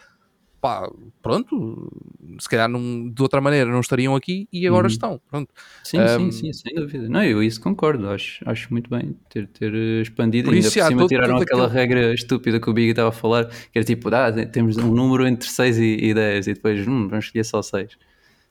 pá, 0.58 0.90
pronto, 1.22 1.92
se 2.40 2.48
calhar 2.48 2.68
não- 2.68 3.08
de 3.10 3.22
outra 3.22 3.40
maneira 3.40 3.70
não 3.70 3.80
estariam 3.80 4.16
aqui 4.16 4.48
e 4.50 4.66
agora 4.66 4.86
Uhum. 4.86 4.90
estão. 4.92 5.20
Pronto. 5.30 5.52
Sim, 5.84 6.00
Um, 6.00 6.30
sim, 6.32 6.50
sim, 6.50 6.52
sem 6.54 6.74
dúvida. 6.74 7.08
Não, 7.08 7.22
eu 7.22 7.42
isso 7.42 7.60
concordo, 7.60 8.08
acho, 8.08 8.42
acho 8.48 8.72
muito 8.72 8.88
bem 8.90 9.14
ter, 9.28 9.46
ter 9.48 9.72
eh, 9.74 10.00
expandido. 10.02 10.48
Por 10.48 10.54
Ainda 10.54 10.66
por 10.68 10.72
cima 10.72 11.00
todo- 11.02 11.08
tiraram 11.08 11.34
todo 11.34 11.42
aquela 11.42 11.66
aquele- 11.66 11.78
regra 11.80 12.14
estúpida 12.14 12.58
que 12.58 12.68
o 12.70 12.72
Big 12.72 12.88
estava 12.90 13.10
a 13.10 13.12
falar, 13.12 13.44
que 13.48 13.78
era 13.78 13.84
tipo, 13.84 14.08
ah, 14.12 14.32
temos 14.46 14.76
um 14.78 14.92
número 14.92 15.26
entre 15.26 15.46
6 15.48 15.78
e, 15.78 15.98
e 16.02 16.14
10 16.14 16.46
e 16.48 16.54
depois 16.54 16.80
hum, 16.88 17.06
vamos 17.08 17.26
escolher 17.26 17.44
só 17.44 17.60
6. 17.62 17.96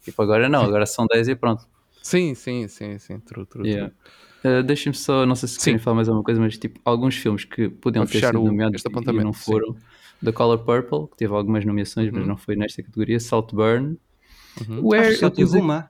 Tipo, 0.06 0.22
agora 0.22 0.48
não, 0.48 0.62
agora 0.62 0.86
são 0.86 1.06
10 1.08 1.28
e 1.28 1.36
pronto. 1.36 1.68
Sim, 2.02 2.34
sim, 2.36 2.68
sim, 2.68 2.98
sim, 3.00 3.20
true, 3.20 3.46
true, 3.46 3.68
Yeah. 3.68 3.92
true. 4.44 4.60
Uh, 4.60 4.64
Deixem-me 4.64 4.96
só, 4.96 5.26
não 5.26 5.36
sei 5.36 5.50
se 5.50 5.56
Sim. 5.56 5.64
querem 5.72 5.80
falar 5.80 5.96
mais 5.96 6.08
alguma 6.08 6.24
coisa, 6.24 6.40
mas 6.40 6.56
tipo, 6.58 6.80
alguns 6.86 7.16
filmes 7.16 7.44
que 7.46 7.68
podiam 7.68 8.06
ter 8.06 8.12
fechar 8.14 8.28
sido 8.28 8.42
o- 8.42 8.46
nomeados 8.46 8.84
e- 8.86 9.12
não 9.24 9.34
sim. 9.34 9.40
foram. 9.52 9.76
The 10.24 10.32
Color 10.32 10.60
Purple, 10.60 11.08
que 11.10 11.18
teve 11.18 11.34
algumas 11.34 11.66
nomeações, 11.66 12.12
mas 12.12 12.22
Uhum. 12.22 12.28
não 12.30 12.38
foi 12.38 12.56
nesta 12.56 12.82
categoria. 12.84 13.20
Saltburn. 13.20 13.98
Uhum. 14.70 14.80
O 14.86 14.94
Acho 14.94 15.04
Air, 15.04 15.14
que 15.14 15.20
só 15.20 15.26
eu 15.26 15.32
tive 15.32 15.52
pus- 15.52 15.60
uma. 15.60 15.90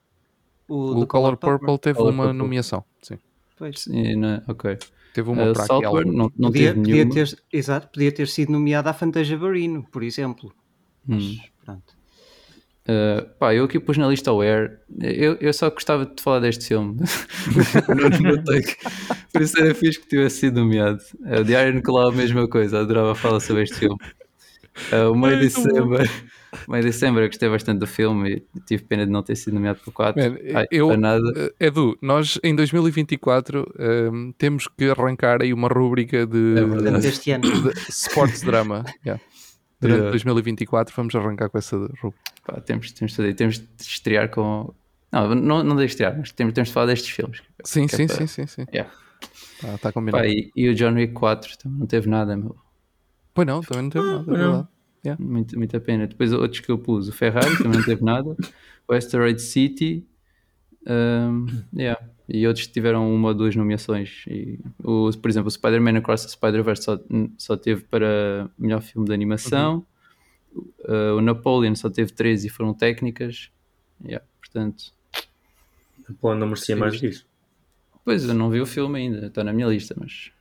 O, 0.68 0.76
O 0.92 1.00
do 1.02 1.08
Color 1.08 1.38
Purple 1.38 1.78
teve 1.80 1.98
Color 1.98 2.12
uma 2.14 2.24
Purple. 2.24 2.38
nomeação. 2.40 2.84
Sim. 3.02 3.20
Pois. 3.58 3.82
Sim, 3.82 4.16
não- 4.16 4.42
ok. 4.48 4.78
Teve 5.14 5.30
uma 5.30 5.52
Uh. 5.52 5.56
Saltburn 5.56 6.12
não, 6.12 6.32
não 6.38 6.50
podia, 6.50 6.70
teve 6.74 6.80
podia 6.80 6.96
nenhuma. 7.06 7.14
ter, 7.14 7.38
exato, 7.54 7.88
podia 7.90 8.12
ter 8.12 8.28
sido 8.28 8.52
nomeada 8.52 8.90
a 8.90 8.94
Fantasia 8.94 9.38
Barino, 9.38 9.86
por 9.92 10.02
exemplo. 10.02 10.52
Mas, 11.06 11.24
Hum. 11.24 11.38
pronto. 11.64 11.95
Uh, 12.88 13.26
pá, 13.40 13.54
eu 13.56 13.66
aqui 13.66 13.80
pus 13.80 13.98
na 13.98 14.08
lista 14.08 14.32
o 14.32 14.42
Air. 14.42 14.80
Eu, 15.02 15.38
eu 15.42 15.52
só 15.54 15.70
gostava 15.72 16.06
de 16.06 16.22
falar 16.22 16.40
deste 16.40 16.68
filme. 16.68 16.98
no, 17.90 18.30
no 18.32 18.44
take. 18.44 18.76
Por 19.34 19.42
isso 19.42 19.60
era 19.60 19.74
fixe 19.74 20.00
que 20.00 20.08
tivesse 20.08 20.42
sido 20.42 20.60
nomeado. 20.60 21.00
Uh, 21.22 21.44
The 21.44 21.68
Iron 21.68 21.82
Claw, 21.82 22.10
a 22.10 22.12
mesma 22.12 22.48
coisa. 22.48 22.80
Adorava 22.80 23.16
falar 23.16 23.40
sobre 23.40 23.64
este 23.64 23.76
filme. 23.76 23.98
Uh, 24.92 25.12
o 25.12 25.16
May 25.16 25.40
December. 25.40 26.10
May 26.68 26.82
December, 26.82 27.24
eu 27.24 27.28
gostei 27.28 27.50
bastante 27.50 27.80
do 27.80 27.88
filme 27.88 28.44
e 28.56 28.60
tive 28.62 28.84
pena 28.84 29.06
de 29.06 29.12
não 29.12 29.22
ter 29.24 29.36
sido 29.36 29.54
nomeado 29.56 29.80
por 29.84 29.92
4. 29.92 30.22
Man, 30.22 30.38
eu- 30.72 30.88
Para 30.88 30.98
nada. 30.98 31.54
Edu, 31.60 31.98
nós 32.02 32.40
em 32.44 32.56
2024 32.56 33.68
um, 34.14 34.32
temos 34.38 34.68
que 34.68 34.90
arrancar 34.90 35.42
aí 35.42 35.52
uma 35.54 35.68
rúbrica 35.68 36.26
de, 36.26 36.56
É 36.58 37.08
este 37.08 37.32
ano. 37.32 37.44
de 37.44 37.74
sports 37.90 38.42
drama. 38.42 38.86
Yeah. 39.06 39.22
Durante 39.88 40.00
Yeah. 40.02 40.12
2024 40.12 40.94
vamos 40.96 41.16
arrancar 41.16 41.50
com 41.50 41.58
essa 41.58 41.76
rúbrica. 41.78 42.24
Pá, 42.46 42.60
temos, 42.62 42.92
temos, 42.92 43.12
de 43.12 43.18
fazer, 43.18 43.34
temos 43.34 43.58
de 43.60 43.66
estrear 43.80 44.30
com. 44.30 44.74
Não, 45.12 45.34
não, 45.36 45.64
não 45.64 45.76
de 45.76 45.86
estrear, 45.86 46.18
mas 46.18 46.32
temos, 46.32 46.54
temos 46.54 46.68
de 46.70 46.74
falar 46.74 46.88
destes 46.88 47.10
filmes. 47.10 47.42
Sim, 47.64 47.86
é 47.86 47.88
sim, 47.88 48.08
para- 48.08 48.16
sim, 48.18 48.28
sim, 48.28 48.48
sim. 48.48 48.66
Yeah. 48.74 48.92
Tá, 49.62 49.78
tá 49.78 49.92
combinado. 49.92 50.24
Pá, 50.24 50.28
e, 50.30 50.52
e 50.56 50.70
o 50.70 50.76
John 50.76 50.94
Wick 50.94 51.14
4 51.14 51.58
também 51.58 51.80
não 51.80 51.88
teve 51.88 52.10
nada, 52.10 52.36
meu. 52.36 52.56
Pois 53.34 53.48
não, 53.48 53.62
também 53.62 53.84
não 53.84 53.90
teve 53.90 54.06
nada. 54.06 54.22
é 54.32 54.36
verdade. 54.38 54.68
Muito, 55.20 55.58
muita 55.58 55.80
pena. 55.80 56.08
Depois 56.08 56.34
outros 56.34 56.60
que 56.62 56.70
eu 56.72 56.78
pus, 56.80 57.08
o 57.08 57.12
Ferrari 57.14 57.58
também 57.58 57.78
não 57.80 57.84
teve 57.86 58.04
nada, 58.04 58.36
o 58.88 58.94
Asteroid 58.94 59.40
City, 59.42 60.06
um, 60.88 61.46
yeah. 61.78 62.00
E 62.28 62.48
outros 62.48 62.68
tiveram 62.68 63.14
uma 63.14 63.30
ou 63.30 63.34
duas 63.34 63.56
nomeações. 63.56 64.24
E 64.28 64.60
o, 64.84 65.12
por 65.12 65.30
exemplo, 65.30 65.48
o 65.48 65.52
Spider-Man 65.52 65.98
Across 65.98 66.24
the 66.24 66.30
Spider-Verse 66.30 66.84
só, 66.84 67.00
só 67.38 67.58
teve 67.58 67.84
para 67.84 68.50
melhor 68.58 68.82
filme 68.82 69.08
de 69.08 69.14
animação, 69.14 69.86
Uh, 70.88 71.18
o 71.18 71.22
Napoleon 71.22 71.76
só 71.76 71.90
teve 71.90 72.12
três 72.14 72.46
e 72.46 72.50
foram 72.50 72.74
técnicas. 72.74 73.52
Yeah, 74.04 74.26
portanto, 74.40 74.94
Pô, 76.20 76.36
não 76.36 76.48
merecia 76.48 76.76
mais 76.76 77.00
que 77.00 77.08
isso. 77.08 77.28
pois 78.04 78.24
eu 78.26 78.34
não 78.34 78.50
vi 78.50 78.62
o 78.62 78.66
filme 78.66 79.00
ainda, 79.00 79.28
está 79.28 79.44
na 79.44 79.52
minha 79.52 79.68
lista, 79.68 79.96
mas 79.98 80.32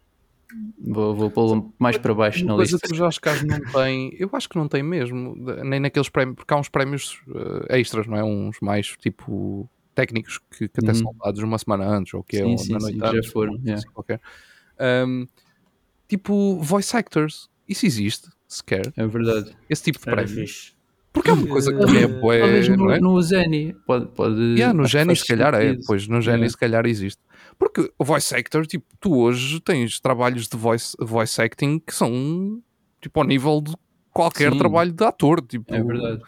vou, 0.78 1.14
vou 1.14 1.30
pô-lo 1.30 1.72
mais 1.78 1.96
para 1.96 2.14
baixo 2.14 2.44
na 2.44 2.56
lista. 2.56 2.78
que 2.78 2.92
os 2.92 3.00
Oscars 3.00 3.42
não 3.42 3.60
têm, 3.60 4.14
eu 4.18 4.28
acho 4.32 4.48
que 4.48 4.56
não 4.56 4.68
tem 4.68 4.82
mesmo, 4.82 5.34
nem 5.64 5.80
naqueles 5.80 6.08
prémios, 6.08 6.36
porque 6.36 6.52
há 6.52 6.56
uns 6.56 6.68
prémios 6.68 7.22
eh, 7.68 7.80
extras, 7.80 8.06
não 8.06 8.16
é? 8.16 8.24
Uns 8.24 8.60
mais 8.60 8.88
tipo 8.98 9.68
técnicos 9.94 10.38
que, 10.50 10.68
que 10.68 10.80
até 10.80 10.88
Uhum. 10.88 10.94
são 10.94 11.14
dados 11.24 11.42
uma 11.42 11.58
semana 11.58 11.86
antes, 11.86 12.12
ou 12.14 12.22
que 12.22 12.36
é 12.36 12.44
Sim, 12.44 12.58
sim, 12.58 12.72
na 12.72 12.80
sim, 12.80 12.86
noite 12.86 12.98
que 13.00 13.06
já 13.06 13.12
antes, 13.18 13.30
foram, 13.32 13.54
yeah. 13.54 13.74
assim 13.74 13.88
qualquer. 13.92 14.20
Um, 15.06 15.26
tipo 16.08 16.56
voice 16.60 16.96
actors, 16.96 17.48
isso 17.68 17.86
existe 17.86 18.28
sequer? 18.48 18.92
É 18.96 19.06
verdade. 19.06 19.56
Esse 19.68 19.84
tipo 19.84 19.98
de 20.00 20.08
Era 20.08 20.22
prémio. 20.22 20.34
fixe. 20.46 20.72
Porque 21.12 21.30
é 21.30 21.32
uma 21.32 21.46
coisa 21.46 21.72
que 21.72 21.78
também 21.78 22.02
é 22.02 22.06
bué, 22.08 22.40
Talvez 22.40 22.68
no, 22.70 22.76
não 22.76 22.90
é? 22.90 22.98
no 23.00 23.22
Zeni. 23.22 23.72
Pode, 23.86 24.06
pode, 24.08 24.34
Yeah, 24.58 24.72
no 24.76 24.88
faz 24.88 25.20
se 25.20 25.26
calhar 25.28 25.54
é, 25.54 25.68
sentido. 25.68 25.84
pois 25.86 26.08
no 26.08 26.20
Geni 26.20 26.36
Yeah. 26.38 26.50
se 26.50 26.56
calhar 26.58 26.86
existe. 26.86 27.22
Porque 27.56 27.88
o 27.96 28.04
voice 28.04 28.34
actor, 28.34 28.66
tipo, 28.66 28.84
tu 28.98 29.16
hoje 29.20 29.60
tens 29.60 30.00
trabalhos 30.00 30.48
de 30.48 30.56
voice, 30.56 30.96
voice 30.98 31.40
acting 31.40 31.78
que 31.78 31.94
são 31.94 32.60
tipo 33.00 33.20
ao 33.20 33.24
nível 33.26 33.60
de 33.60 33.72
qualquer 34.12 34.50
Sim. 34.52 34.58
trabalho 34.58 34.92
de 34.92 35.04
ator. 35.04 35.40
Tipo, 35.40 35.72
É 35.72 35.80
verdade. 35.84 36.20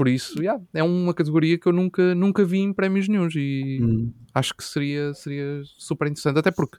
Por 0.00 0.08
isso, 0.08 0.42
yeah, 0.42 0.58
é 0.72 0.82
uma 0.82 1.12
categoria 1.12 1.58
que 1.58 1.66
eu 1.66 1.74
nunca, 1.74 2.14
nunca 2.14 2.42
vi 2.42 2.56
em 2.60 2.72
prémios 2.72 3.06
nenhuns 3.06 3.34
e 3.36 3.80
Hum. 3.82 4.10
acho 4.32 4.54
que 4.56 4.64
seria, 4.64 5.12
seria 5.12 5.60
super 5.76 6.06
interessante, 6.08 6.38
até 6.38 6.50
porque 6.50 6.78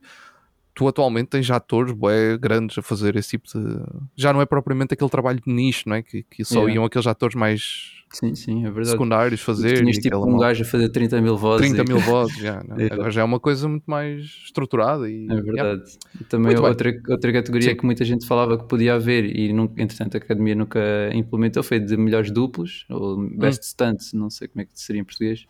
tu 0.73 0.87
atualmente 0.87 1.27
tens 1.29 1.49
atores 1.51 1.93
bué, 1.93 2.37
grandes 2.37 2.77
a 2.77 2.81
fazer 2.81 3.15
esse 3.15 3.29
tipo 3.31 3.47
de. 3.47 3.79
Já 4.15 4.31
não 4.33 4.41
é 4.41 4.45
propriamente 4.45 4.93
aquele 4.93 5.09
trabalho 5.09 5.39
de 5.45 5.51
nicho, 5.51 5.87
não 5.89 5.95
é? 5.95 6.01
Que, 6.01 6.23
que 6.23 6.43
só 6.45 6.59
Yeah. 6.61 6.75
iam 6.75 6.85
aqueles 6.85 7.07
atores 7.07 7.35
mais 7.35 7.99
Sim, 8.11 8.35
sim, 8.35 8.65
é 8.67 8.83
secundários 8.83 9.39
fazer. 9.41 9.79
Tinhas 9.79 9.97
tipo 9.97 10.17
um 10.17 10.37
gajo 10.37 10.63
a 10.63 10.65
fazer 10.65 10.89
30 10.89 11.21
mil 11.21 11.37
vozes. 11.37 11.67
30 11.67 11.81
e- 11.81 11.87
mil 11.87 11.99
vozes, 12.03 12.37
já, 12.37 12.61
não 12.63 12.75
é? 12.75 12.79
Yeah. 12.79 12.95
agora 12.95 13.11
já 13.11 13.21
é 13.21 13.23
uma 13.23 13.39
coisa 13.39 13.67
muito 13.69 13.83
mais 13.85 14.21
estruturada. 14.45 15.09
E, 15.09 15.27
É 15.29 15.33
yeah. 15.33 15.41
verdade. 15.41 15.91
E 16.19 16.23
Também 16.25 16.47
Muito 16.47 16.61
bem. 16.61 16.69
outra, 16.69 17.01
outra 17.09 17.33
categoria 17.33 17.69
Sim. 17.69 17.75
que 17.77 17.85
muita 17.85 18.03
gente 18.03 18.27
falava 18.27 18.57
que 18.57 18.65
podia 18.67 18.95
haver 18.95 19.25
e 19.33 19.53
nunca, 19.53 19.81
entretanto 19.81 20.15
a 20.15 20.17
academia 20.17 20.55
nunca 20.55 20.79
implementou 21.13 21.63
foi 21.63 21.79
de 21.79 21.95
melhores 21.95 22.31
duplos 22.31 22.85
ou 22.89 23.17
best 23.37 23.63
stunts, 23.63 24.11
não 24.13 24.29
sei 24.29 24.47
como 24.49 24.61
é 24.61 24.65
que 24.65 24.71
seria 24.75 25.01
em 25.01 25.05
português. 25.05 25.45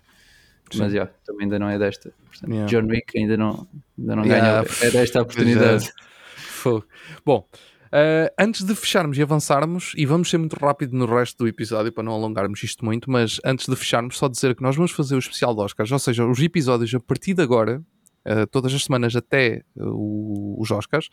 Mas 0.80 0.94
já, 0.94 1.06
também 1.26 1.44
ainda 1.46 1.60
não 1.60 1.70
é 1.70 1.78
desta. 1.80 2.14
Portanto, 2.28 2.52
Yeah. 2.52 2.68
John 2.70 2.88
Wick 2.88 3.18
ainda 3.18 3.38
não, 3.38 3.68
ainda 3.98 4.16
não 4.16 4.24
Yeah, 4.26 4.64
ganhou. 4.64 4.76
É 4.82 4.92
desta 4.92 5.20
a 5.20 5.22
oportunidade. 5.24 5.92
Fogo. 6.36 6.86
Bom, 7.26 7.48
eh, 7.92 8.34
antes 8.40 8.64
de 8.64 8.74
fecharmos 8.76 9.18
e 9.18 9.22
avançarmos, 9.22 9.94
e 9.98 10.06
vamos 10.06 10.30
ser 10.30 10.38
muito 10.38 10.56
rápido 10.56 10.96
no 10.96 11.06
resto 11.06 11.40
do 11.40 11.48
episódio 11.48 11.92
para 11.92 12.04
não 12.04 12.14
alongarmos 12.14 12.62
isto 12.64 12.86
muito, 12.86 13.10
mas 13.12 13.40
antes 13.44 13.68
de 13.68 13.76
fecharmos, 13.76 14.18
só 14.18 14.28
dizer 14.28 14.56
que 14.56 14.62
nós 14.62 14.76
vamos 14.76 14.92
fazer 14.92 15.16
o 15.16 15.20
especial 15.20 15.54
de 15.56 15.62
Oscars, 15.62 15.92
ou 15.92 16.00
seja, 16.00 16.26
os 16.26 16.40
episódios 16.40 16.94
a 16.94 17.00
partir 17.00 17.34
de 17.34 17.42
agora, 17.42 17.82
eh, 18.24 18.46
todas 18.46 18.74
as 18.74 18.84
semanas 18.84 19.16
até 19.16 19.64
o- 19.76 20.56
os 20.62 20.70
Oscars, 20.72 21.10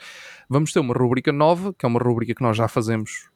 vamos 0.49 0.73
ter 0.73 0.79
uma 0.81 0.95
rubrica 0.95 1.33
nova, 1.33 1.73
que 1.73 1.85
é 1.85 1.89
uma 1.89 1.99
rubrica 2.01 2.35
que 2.35 2.43
nós 2.43 2.57
já 2.57 2.69
fazemos 2.69 3.29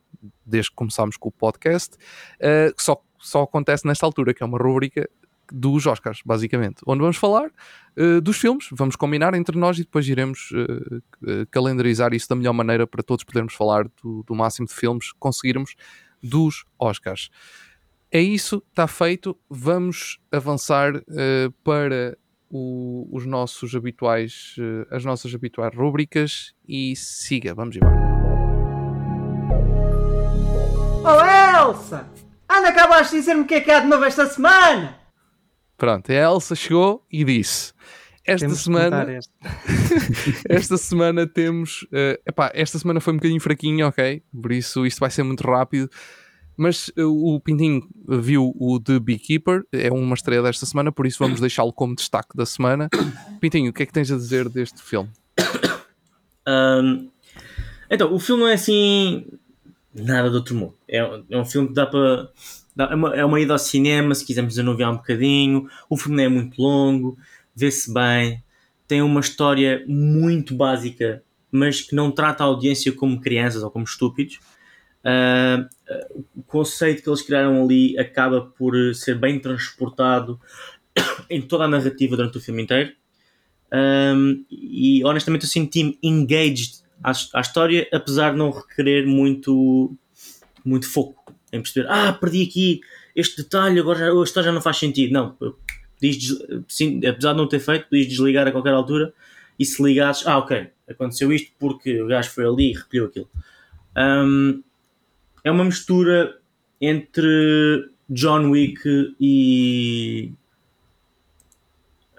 desde 0.45 0.71
que 0.71 0.77
começámos 0.77 1.17
com 1.17 1.31
o 1.31 1.33
podcast, 1.33 1.97
eh, 2.39 2.73
que 2.77 2.83
só, 2.83 3.03
só 3.19 3.43
acontece 3.43 3.87
nesta 3.87 4.05
altura, 4.07 4.35
que 4.35 4.43
é 4.43 4.47
uma 4.47 4.59
rubrica 4.59 5.09
dos 5.51 5.87
Oscars, 5.87 6.21
basicamente, 6.25 6.83
onde 6.87 7.01
vamos 7.01 7.17
falar 7.17 7.51
eh, 7.97 8.21
dos 8.21 8.37
filmes, 8.39 8.69
vamos 8.73 8.97
combinar 8.97 9.35
entre 9.35 9.59
nós 9.59 9.79
e 9.79 9.83
depois 9.83 10.07
iremos 10.09 10.51
eh, 10.55 10.99
eh, 11.27 11.47
calendarizar 11.51 12.13
isso 12.15 12.29
da 12.29 12.35
melhor 12.37 12.53
maneira 12.53 12.87
para 12.87 13.03
todos 13.03 13.25
podermos 13.25 13.55
falar 13.55 13.85
do, 14.03 14.23
do 14.27 14.35
máximo 14.35 14.67
de 14.67 14.75
filmes 14.75 15.13
que 15.13 15.19
conseguirmos 15.19 15.75
dos 16.23 16.65
Oscars. 16.79 17.29
É 18.11 18.21
isso, 18.21 18.63
está 18.69 18.87
feito. 18.87 19.37
Vamos 19.49 20.19
avançar 20.31 20.93
para 21.65 22.17
o- 22.51 23.09
os 23.11 23.25
nossos 23.25 23.75
habituais, 23.75 24.55
as 24.91 25.03
nossas 25.05 25.35
habituais 25.35 25.75
rúbricas 25.75 26.53
e 26.69 26.95
siga, 26.95 27.55
vamos 27.55 27.75
embora. 27.77 27.97
Oh 31.05 31.69
Elsa! 31.71 32.07
Anda, 32.49 32.69
acabaste 32.69 33.15
de 33.15 33.21
dizer-me 33.21 33.43
o 33.43 33.47
que 33.47 33.55
é 33.55 33.61
que 33.61 33.71
há 33.71 33.81
de 33.81 33.87
novo 33.87 34.05
esta 34.05 34.27
semana! 34.27 34.99
Pronto, 35.77 36.11
a 36.11 36.15
Elsa 36.15 36.55
chegou 36.55 37.05
e 37.11 37.25
disse: 37.25 37.73
Esta 38.25 38.47
Temos 38.47 38.63
semana 38.63 39.07
esta 40.49 40.77
semana 40.77 41.27
temos. 41.27 41.87
eh, 41.93 42.21
epá, 42.27 42.51
esta 42.55 42.79
semana 42.79 43.01
foi 43.01 43.13
um 43.13 43.17
bocadinho 43.17 43.41
fraquinho, 43.41 43.87
ok? 43.87 44.23
Por 44.41 44.53
isso 44.53 44.87
isto 44.87 45.01
vai 45.01 45.11
ser 45.11 45.23
muito 45.23 45.43
rápido. 45.43 45.91
Mas 46.57 46.93
eh, 46.97 47.05
o 47.05 47.41
Pintinho 47.41 47.89
viu 48.07 48.55
o 48.59 48.79
The 48.79 49.01
Beekeeper, 49.01 49.65
é 49.73 49.91
uma 49.91 50.15
estreia 50.15 50.43
desta 50.43 50.67
semana, 50.67 50.93
por 50.93 51.07
isso 51.07 51.19
vamos 51.19 51.41
deixá-lo 51.41 51.73
como 51.73 51.97
destaque 51.97 52.37
da 52.37 52.47
semana. 52.47 52.89
Pintinho, 53.41 53.71
o 53.71 53.73
que 53.73 53.83
é 53.83 53.87
que 53.87 53.93
tens 53.93 54.11
a 54.13 54.17
dizer 54.17 54.49
deste 54.49 54.81
filme? 54.83 55.11
Ahm, 56.47 57.09
então, 57.91 58.13
o 58.13 58.19
filme 58.19 58.43
não 58.43 58.49
é 58.49 58.55
assim 58.55 59.27
nada 59.95 60.31
do 60.31 60.37
outro 60.37 60.55
mundo. 60.55 60.75
É, 60.89 60.99
é 61.31 61.39
um 61.39 61.45
filme 61.45 61.69
que 61.69 61.75
dá 61.75 61.87
para. 61.87 62.31
É 62.79 62.95
uma, 62.95 63.17
é 63.17 63.25
uma 63.25 63.41
ida 63.41 63.53
ao 63.53 63.59
cinema, 63.59 64.15
se 64.15 64.25
quisermos 64.25 64.55
desanuviar 64.55 64.91
um 64.91 64.97
bocadinho. 64.97 65.69
O 65.91 65.97
filme 65.97 66.17
não 66.17 66.25
é 66.25 66.29
muito 66.29 66.61
longo, 66.61 67.19
vê-se 67.55 67.93
bem, 67.93 68.43
tem 68.89 69.03
uma 69.03 69.21
história 69.21 69.85
muito 69.87 70.55
básica, 70.55 71.23
mas 71.51 71.83
que 71.83 71.95
não 71.95 72.11
trata 72.11 72.43
a 72.43 72.47
audiência 72.47 72.93
como 72.93 73.21
crianças 73.21 73.63
ou 73.63 73.71
como 73.71 73.85
estúpidos. 73.85 74.39
Ah, 75.05 75.67
ah, 75.89 76.07
o 76.37 76.43
conceito 76.43 77.03
que 77.03 77.09
eles 77.09 77.23
criaram 77.23 77.65
ali 77.65 77.99
acaba 77.99 78.41
por 78.41 78.75
ser 78.95 79.19
bem 79.19 79.41
transportado 79.41 80.41
em 81.29 81.43
toda 81.43 81.65
a 81.65 81.69
narrativa 81.69 82.17
durante 82.17 82.39
o 82.39 82.41
filme 82.41 82.63
inteiro. 82.63 82.93
Um, 83.75 84.45
e 84.51 85.03
honestamente 85.05 85.45
eu 85.45 85.49
senti-me 85.49 85.99
engaged 86.03 86.83
à, 87.03 87.13
à 87.33 87.41
história, 87.41 87.89
apesar 87.93 88.33
de 88.33 88.37
não 88.37 88.51
requerer 88.51 89.07
muito, 89.07 89.97
muito 90.63 90.87
foco 90.91 91.22
em 91.53 91.61
perceber, 91.61 91.89
ah, 91.91 92.13
perdi 92.13 92.43
aqui 92.43 92.81
este 93.15 93.43
detalhe, 93.43 93.79
agora 93.79 94.13
a 94.13 94.25
história 94.25 94.47
já 94.49 94.53
não 94.53 94.61
faz 94.61 94.79
sentido. 94.79 95.13
Não, 95.13 95.37
apesar 97.09 97.33
de 97.33 97.39
não 97.39 97.47
ter 97.47 97.61
feito, 97.61 97.89
podias 97.89 98.09
desligar 98.09 98.49
a 98.49 98.53
qualquer 98.53 98.73
altura 98.73 99.13
e 99.59 99.65
se 99.65 99.83
ligasses, 99.83 100.27
ah, 100.27 100.39
ok, 100.39 100.69
aconteceu 100.89 101.33
isto 101.33 101.53
porque 101.59 102.01
o 102.01 102.07
gajo 102.07 102.31
foi 102.31 102.47
ali 102.47 102.71
e 102.71 102.77
recolheu 102.77 103.07
aquilo. 103.07 103.29
Um, 103.97 104.63
é 105.45 105.51
uma 105.51 105.65
mistura 105.65 106.39
entre 106.81 107.91
John 108.09 108.51
Wick 108.51 109.15
e 109.21 110.33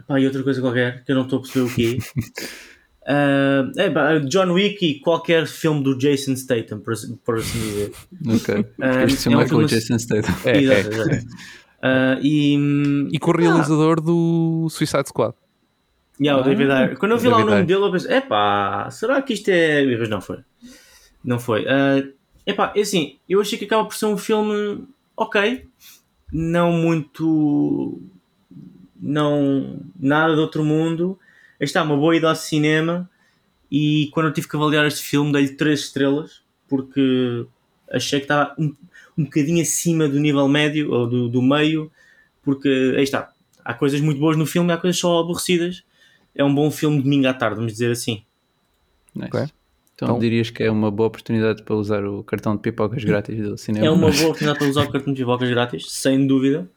Pá, 0.07 0.19
e 0.19 0.25
outra 0.25 0.43
coisa 0.43 0.61
qualquer 0.61 1.03
que 1.03 1.11
eu 1.11 1.15
não 1.15 1.23
estou 1.23 1.39
a 1.39 1.41
perceber 1.41 1.65
o 1.65 1.75
quê. 1.75 1.97
Ah, 3.05 3.69
é, 3.77 4.19
John 4.21 4.51
Wick 4.53 4.85
e 4.85 4.99
qualquer 4.99 5.45
filme 5.47 5.83
do 5.83 5.97
Jason 5.97 6.35
Statham, 6.35 6.79
por, 6.79 6.93
assim- 6.93 7.15
por 7.25 7.37
assim 7.37 7.59
dizer. 7.59 7.91
Ok. 8.27 8.65
Ah, 8.81 9.03
Este 9.03 9.27
é 9.27 9.31
um 9.31 9.31
filme 9.31 9.35
é 9.35 9.43
com 9.43 9.49
filme- 9.49 9.65
o 9.65 9.67
Jason 9.67 9.99
Statham. 9.99 10.35
É, 10.45 10.63
é. 10.63 11.23
Ah, 11.81 12.17
e, 12.21 12.55
E 13.11 13.19
com 13.19 13.31
o 13.31 13.37
realizador 13.37 13.99
do 13.99 14.67
Suicide 14.69 15.07
Squad. 15.09 15.35
yeah, 16.21 16.41
o 16.41 16.45
David 16.45 16.71
Ayer. 16.71 16.97
Quando 16.97 17.11
eu 17.11 17.17
vi 17.17 17.27
lá 17.27 17.37
o 17.37 17.45
nome 17.45 17.63
dele, 17.65 17.83
eu 17.83 17.91
pensei, 17.91 18.15
epá, 18.15 18.89
será 18.89 19.21
que 19.21 19.33
isto 19.33 19.49
é. 19.49 19.83
Mas 19.97 20.07
não 20.09 20.21
foi. 20.21 20.37
Não 21.25 21.39
foi. 21.39 21.65
Ah, 21.67 22.01
epá, 22.47 22.71
é 22.75 22.79
assim, 22.81 23.17
eu 23.27 23.41
achei 23.41 23.57
que 23.59 23.65
acaba 23.65 23.83
por 23.83 23.95
ser 23.95 24.05
um 24.05 24.17
filme 24.17 24.87
ok, 25.17 25.65
não 26.31 26.71
muito. 26.71 27.99
Não. 29.01 29.79
Nada 29.99 30.35
de 30.35 30.39
outro 30.39 30.63
mundo. 30.63 31.19
Está 31.59 31.83
uma 31.83 31.95
boa 31.95 32.15
ida 32.15 32.29
ao 32.29 32.35
cinema. 32.35 33.09
E 33.71 34.09
quando 34.13 34.27
eu 34.27 34.33
tive 34.33 34.47
que 34.47 34.55
avaliar 34.55 34.85
este 34.85 35.01
filme, 35.03 35.31
dei-lhe 35.31 35.49
3 35.55 35.79
estrelas, 35.79 36.41
porque 36.67 37.45
achei 37.91 38.19
que 38.19 38.25
estava 38.25 38.53
um, 38.59 38.73
um 39.17 39.23
bocadinho 39.23 39.61
acima 39.61 40.07
do 40.07 40.19
nível 40.19 40.47
médio 40.47 40.91
ou 40.91 41.07
do, 41.07 41.29
do 41.29 41.41
meio, 41.41 41.91
porque 42.43 42.93
aí 42.97 43.03
está. 43.03 43.31
Há 43.65 43.73
coisas 43.73 44.01
muito 44.01 44.19
boas 44.19 44.35
no 44.37 44.45
filme 44.45 44.69
e 44.69 44.73
há 44.73 44.77
coisas 44.77 44.99
só 44.99 45.19
aborrecidas. 45.19 45.83
É 46.35 46.43
um 46.43 46.53
bom 46.53 46.69
filme 46.69 46.97
de 46.97 47.03
domingo 47.03 47.27
à 47.27 47.33
tarde, 47.33 47.55
vamos 47.55 47.71
dizer 47.71 47.91
assim. 47.91 48.23
Nice. 49.15 49.27
Ok. 49.27 49.39
Então, 49.95 50.07
Então- 50.09 50.19
dirias 50.19 50.49
que 50.49 50.63
é 50.63 50.69
uma 50.71 50.89
boa 50.91 51.07
oportunidade 51.07 51.63
para 51.63 51.75
usar 51.75 52.03
o 52.03 52.23
cartão 52.23 52.55
de 52.55 52.61
pipocas 52.61 53.03
grátis 53.03 53.37
do 53.41 53.57
cinema. 53.57 53.85
É 53.85 53.89
uma 53.89 54.09
boa 54.11 54.25
oportunidade 54.25 54.59
para 54.59 54.67
usar 54.67 54.81
o 54.83 54.91
cartão 54.91 55.13
de 55.13 55.19
pipocas 55.19 55.49
grátis, 55.49 55.91
sem 55.91 56.27
dúvida. 56.27 56.69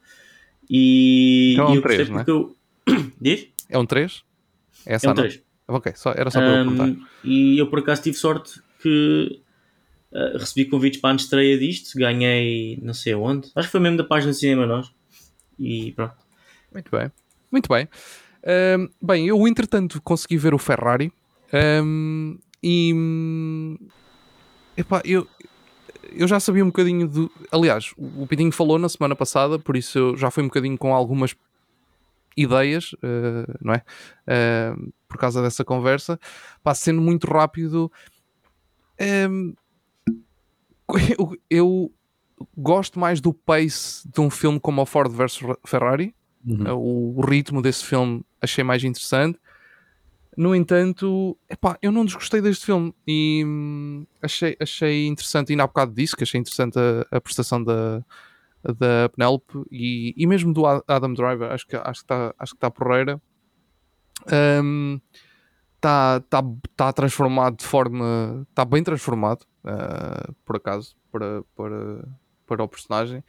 E, 0.70 1.52
Então 1.54 1.66
é 1.66 1.68
um 1.68 1.72
e 1.72 1.76
eu 1.76 1.82
gostei 1.82 2.04
três, 2.04 2.08
não 2.10 2.20
é? 2.20 2.24
eu. 2.26 2.56
Diz? 3.20 3.48
É 3.68 3.78
um 3.78 3.86
3? 3.86 4.22
Essa 4.86 5.06
É 5.06 5.10
um 5.10 5.14
nota? 5.14 5.28
3. 5.28 5.42
Ok, 5.68 5.92
só, 5.96 6.12
era 6.12 6.30
só 6.30 6.38
para 6.38 6.48
eu 6.48 6.64
perguntar. 6.64 6.84
Um, 6.86 7.06
e 7.24 7.58
eu 7.58 7.68
por 7.68 7.80
acaso 7.80 8.02
tive 8.02 8.16
sorte 8.16 8.60
que 8.80 9.40
uh, 10.12 10.38
recebi 10.38 10.70
convites 10.70 11.00
para 11.00 11.12
a 11.12 11.16
estreia 11.16 11.58
disto, 11.58 11.98
ganhei 11.98 12.78
não 12.80 12.94
sei 12.94 13.14
onde, 13.14 13.50
acho 13.54 13.68
que 13.68 13.72
foi 13.72 13.80
mesmo 13.80 13.98
da 13.98 14.04
página 14.04 14.32
de 14.32 14.38
cinema 14.38 14.64
nós. 14.64 14.90
E 15.58 15.92
pronto. 15.92 16.14
Muito 16.72 16.90
bem, 16.90 17.10
muito 17.50 17.68
bem. 17.68 17.88
Ahm, 18.46 18.88
bem, 19.02 19.26
eu 19.26 19.48
entretanto 19.48 20.00
consegui 20.02 20.36
ver 20.36 20.54
o 20.54 20.58
Ferrari 20.58 21.12
ahm, 21.52 22.36
e 22.62 22.94
epá, 24.76 25.02
eu, 25.04 25.26
eu 26.12 26.28
já 26.28 26.38
sabia 26.38 26.62
um 26.62 26.68
bocadinho 26.68 27.08
do. 27.08 27.32
Aliás, 27.50 27.92
o 27.96 28.22
o 28.22 28.26
Pitinho 28.26 28.52
falou 28.52 28.78
na 28.78 28.88
semana 28.88 29.16
passada, 29.16 29.58
por 29.58 29.76
isso 29.76 29.98
eu 29.98 30.16
já 30.16 30.30
fui 30.30 30.44
um 30.44 30.46
bocadinho 30.46 30.78
com 30.78 30.94
algumas 30.94 31.34
ideias, 32.36 32.94
eh, 33.02 33.46
não 33.60 33.74
é? 33.74 33.82
Ahm, 34.26 34.90
por 35.08 35.18
causa 35.18 35.40
dessa 35.42 35.64
conversa, 35.64 36.18
pá, 36.62 36.74
sendo 36.74 37.00
muito 37.00 37.26
rápido. 37.26 37.90
ahm, 39.00 39.54
eu, 41.18 41.36
eu 41.50 41.92
gosto 42.56 43.00
mais 43.00 43.20
do 43.20 43.32
pace 43.32 44.08
de 44.08 44.20
um 44.20 44.30
filme 44.30 44.60
como 44.60 44.82
o 44.82 44.86
Ford 44.86 45.10
vs 45.10 45.40
Ferrari. 45.66 46.14
Uhum. 46.46 46.76
O, 46.76 47.18
o 47.18 47.20
ritmo 47.26 47.60
desse 47.60 47.84
filme 47.84 48.24
achei 48.40 48.62
mais 48.62 48.84
interessante. 48.84 49.38
No 50.36 50.54
entanto, 50.54 51.36
epá, 51.48 51.78
eu 51.80 51.90
não 51.90 52.04
desgostei 52.04 52.42
deste 52.42 52.66
filme 52.66 52.94
e 53.06 53.42
hum, 53.44 54.06
achei, 54.20 54.54
achei 54.60 55.06
interessante, 55.06 55.52
ainda 55.52 55.62
há 55.64 55.66
bocado 55.66 55.94
disse 55.94 56.14
que 56.14 56.24
achei 56.24 56.38
interessante 56.38 56.78
a, 56.78 57.16
a 57.16 57.20
prestação 57.20 57.64
da, 57.64 58.04
da 58.74 59.08
Penelope 59.08 59.64
e, 59.70 60.14
e 60.16 60.26
mesmo 60.26 60.52
do 60.52 60.66
Adam 60.66 61.14
Driver, 61.14 61.50
acho 61.52 61.66
que 61.66 61.76
acho 61.76 62.00
que 62.00 62.04
está 62.04 62.34
acho 62.38 62.52
que 62.54 62.58
tá 62.58 62.70
porreira. 62.70 63.20
Está 65.76 66.20
tá, 66.28 66.42
tá 66.74 66.92
transformado 66.92 67.56
de 67.56 67.64
forma. 67.64 68.46
Está 68.50 68.64
bem 68.64 68.82
transformado, 68.82 69.46
ah, 69.64 70.30
por 70.44 70.56
acaso, 70.56 70.96
para, 71.12 71.42
para, 71.54 72.08
para 72.46 72.64
o 72.64 72.68
personagem. 72.68 73.22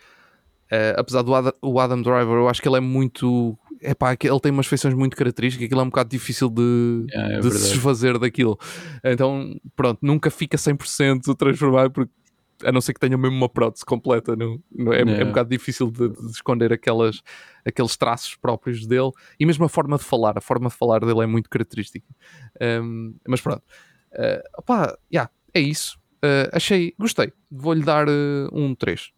Eh, 0.70 0.96
apesar 0.98 1.22
do 1.22 1.34
Adam, 1.34 1.54
o 1.62 1.80
Adam 1.80 2.02
Driver, 2.02 2.36
eu 2.36 2.50
acho 2.50 2.62
que 2.62 2.68
ele 2.68 2.78
é 2.78 2.82
muito. 2.82 3.58
Epá, 3.82 4.14
ele 4.14 4.40
tem 4.40 4.52
umas 4.52 4.68
feições 4.68 4.94
muito 4.94 5.16
características, 5.16 5.66
aquilo 5.66 5.82
é 5.82 5.84
um 5.84 5.90
bocado 5.90 6.10
difícil 6.10 6.50
de, 6.50 7.06
É, 7.12 7.36
é 7.36 7.40
de 7.40 7.52
se 7.52 7.74
desfazer 7.74 8.18
daquilo. 8.18 8.58
Então, 9.04 9.56
pronto, 9.76 10.00
nunca 10.02 10.32
fica 10.32 10.58
100% 10.58 11.36
transformado, 11.38 11.92
porque 11.92 12.12
a 12.64 12.72
não 12.72 12.82
ser 12.82 12.94
que 12.94 13.00
tenha 13.00 13.18
mesmo 13.18 13.36
uma 13.38 13.50
prótese 13.50 13.86
completa, 13.86 14.36
não, 14.36 14.62
não- 14.72 14.94
é, 14.94 14.98
é 15.02 15.22
É. 15.22 15.24
um 15.24 15.28
bocado 15.28 15.50
difícil 15.50 15.90
de, 15.92 16.10
de 16.10 16.32
esconder 16.32 16.72
aquelas, 16.74 17.22
aqueles 17.66 17.96
traços 17.98 18.36
próprios 18.36 18.86
dele 18.88 19.12
e 19.40 19.46
mesmo 19.46 19.64
a 19.66 19.70
forma 19.70 19.98
de 19.98 20.04
falar, 20.04 20.38
a 20.38 20.42
forma 20.42 20.70
de 20.70 20.76
falar 20.76 21.00
dele 21.02 21.22
é 21.22 21.26
muito 21.28 21.50
característica. 21.50 22.08
Um, 22.62 23.16
mas 23.28 23.42
pronto, 23.42 23.64
uh, 24.14 24.42
opá, 24.60 24.98
yeah, 25.14 25.30
é 25.54 25.60
isso. 25.60 26.00
Uh, 26.18 26.50
achei, 26.52 26.94
gostei. 26.98 27.32
Vou-lhe 27.52 27.84
dar 27.84 28.08
uh, 28.10 28.50
um 28.52 28.74
3. 28.74 29.12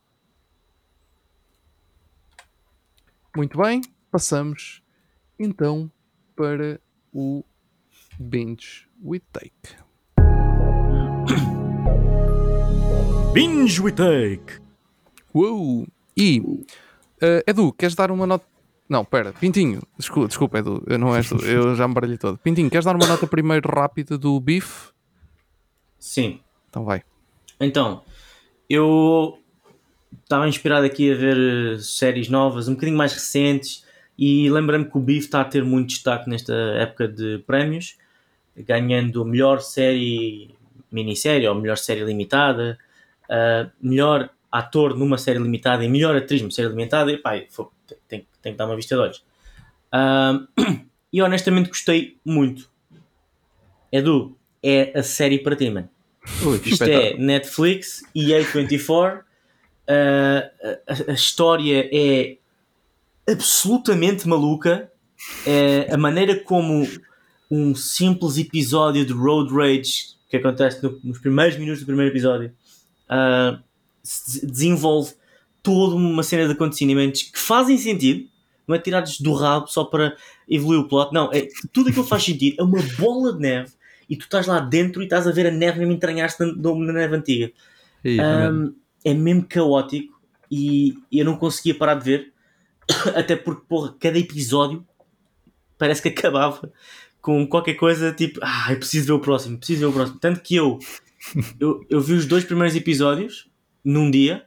Muito 3.35 3.57
bem, 3.57 3.81
passamos 4.11 4.83
então 5.39 5.89
para 6.35 6.79
o 7.13 7.43
Binge 8.19 8.87
with 9.01 9.21
Take. 9.31 9.77
Binge 13.31 13.79
we 13.79 13.91
take! 13.91 14.59
Uou! 15.33 15.87
E, 16.17 16.39
uh, 16.39 17.43
Edu, 17.45 17.71
queres 17.71 17.93
dar 17.93 18.09
uma 18.09 18.25
nota? 18.25 18.43
Não, 18.89 19.05
pera, 19.05 19.31
Pintinho, 19.33 19.83
desculpa, 19.97 20.27
desculpa 20.27 20.57
Edu, 20.57 20.83
eu 20.87 20.97
não 20.97 21.15
és 21.15 21.29
tu, 21.29 21.35
eu 21.45 21.75
já 21.75 21.87
me 21.87 21.93
baralhei 21.93 22.17
todo. 22.17 22.39
Pintinho, 22.39 22.71
queres 22.71 22.85
dar 22.85 22.95
uma 22.95 23.05
nota 23.05 23.27
primeiro 23.27 23.69
rápida 23.69 24.17
do 24.17 24.39
Beef? 24.39 24.89
Sim. 25.99 26.39
Então 26.69 26.83
vai. 26.83 27.03
Então, 27.59 28.01
eu 28.67 29.37
estava 30.23 30.47
inspirado 30.47 30.87
aqui 30.87 31.11
a 31.11 31.15
ver 31.15 31.37
eh, 31.37 31.77
séries 31.79 32.29
novas, 32.29 32.67
um 32.67 32.73
bocadinho 32.73 32.97
mais 32.97 33.13
recentes, 33.13 33.85
e 34.17 34.49
lembrei-me 34.49 34.85
que 34.85 34.97
o 34.97 35.01
Beef 35.01 35.25
está 35.25 35.41
a 35.41 35.45
ter 35.45 35.63
muito 35.63 35.89
destaque 35.89 36.27
nesta 36.27 36.53
época 36.53 37.07
de 37.07 37.43
prémios, 37.45 37.95
ganhando 38.57 39.21
a 39.21 39.25
melhor 39.25 39.61
série 39.61 40.55
minissérie 40.91 41.47
ou 41.47 41.53
melhor 41.53 41.77
série 41.77 42.03
limitada, 42.03 42.77
uh, 43.29 43.71
melhor 43.81 44.29
ator 44.51 44.97
numa 44.97 45.17
série 45.17 45.39
limitada 45.39 45.83
e 45.83 45.89
melhor 45.89 46.15
atriz 46.15 46.41
numa 46.41 46.51
série 46.51 46.69
limitada, 46.69 47.11
e 47.11 47.17
pá, 47.17 47.33
tem, 48.07 48.27
tem 48.41 48.51
que 48.51 48.57
dar 48.57 48.65
uma 48.65 48.75
vista 48.75 48.95
de 48.95 49.01
olhos. 49.01 49.23
Ah, 49.91 50.39
e 51.13 51.21
honestamente 51.21 51.69
gostei 51.69 52.17
muito. 52.25 52.69
Edu, 53.91 54.37
é 54.61 54.97
a 54.97 55.03
série 55.03 55.39
para 55.39 55.55
ti, 55.55 55.69
mano. 55.69 55.89
Ui, 56.43 56.61
Isto 56.65 56.83
é. 56.83 57.17
Netflix 57.17 58.03
e 58.13 58.27
A24. 58.27 59.19
Uh, 59.19 59.23
a, 60.87 61.11
a 61.11 61.13
história 61.13 61.89
é 61.91 62.37
absolutamente 63.31 64.27
maluca. 64.27 64.91
É 65.45 65.91
a 65.91 65.97
maneira 65.97 66.35
como 66.39 66.87
um 67.49 67.73
simples 67.73 68.37
episódio 68.37 69.03
de 69.05 69.13
Road 69.13 69.51
Rage 69.51 70.19
que 70.29 70.37
acontece 70.37 70.83
no- 70.83 70.99
nos 71.03 71.17
primeiros 71.17 71.57
minutos 71.57 71.81
do 71.81 71.87
primeiro 71.87 72.11
episódio 72.11 72.53
uh, 73.09 73.59
se 74.03 74.45
desenvolve 74.45 75.13
toda 75.61 75.95
uma 75.95 76.23
cena 76.23 76.45
de 76.45 76.53
acontecimentos 76.53 77.23
que 77.23 77.39
fazem 77.39 77.77
sentido, 77.77 78.27
não 78.67 78.75
é 78.75 78.79
tirados 78.79 79.19
do 79.19 79.33
rabo 79.33 79.67
só 79.67 79.83
para 79.83 80.15
evoluir 80.47 80.79
o 80.79 80.87
plot, 80.87 81.13
não, 81.13 81.29
é, 81.33 81.47
tudo 81.73 81.89
aquilo 81.89 82.05
faz 82.05 82.23
sentido, 82.23 82.55
é 82.59 82.63
uma 82.63 82.81
bola 82.97 83.33
de 83.33 83.39
neve 83.39 83.71
e 84.09 84.15
tu 84.15 84.23
estás 84.23 84.47
lá 84.47 84.59
dentro 84.59 85.01
e 85.01 85.05
estás 85.05 85.27
a 85.27 85.31
ver 85.31 85.47
a 85.47 85.51
neve 85.51 85.79
mesmo 85.79 85.93
entranhar-se 85.93 86.43
na, 86.43 86.53
na 86.53 86.93
neve 86.93 87.15
antiga. 87.15 87.51
Ih, 88.03 88.15
realmente. 88.15 88.71
Um, 88.71 88.75
é 89.03 89.13
mesmo 89.13 89.45
caótico 89.47 90.19
e 90.51 90.97
eu 91.11 91.25
não 91.25 91.37
conseguia 91.37 91.75
parar 91.75 91.95
de 91.95 92.03
ver, 92.03 92.33
até 93.15 93.35
porque, 93.35 93.63
porra, 93.67 93.95
cada 93.99 94.17
episódio 94.17 94.85
parece 95.77 96.01
que 96.01 96.09
acabava 96.09 96.71
com 97.21 97.45
qualquer 97.47 97.75
coisa 97.75 98.11
tipo, 98.13 98.39
ah, 98.41 98.67
eu 98.71 98.77
preciso 98.77 99.07
ver 99.07 99.13
o 99.13 99.19
próximo, 99.19 99.57
preciso 99.57 99.81
ver 99.81 99.85
o 99.87 99.93
próximo. 99.93 100.19
Tanto 100.19 100.41
que 100.41 100.55
eu, 100.55 100.79
eu, 101.59 101.85
eu 101.89 102.01
vi 102.01 102.13
os 102.13 102.25
dois 102.25 102.43
primeiros 102.43 102.75
episódios 102.75 103.49
num 103.83 104.09
dia, 104.09 104.45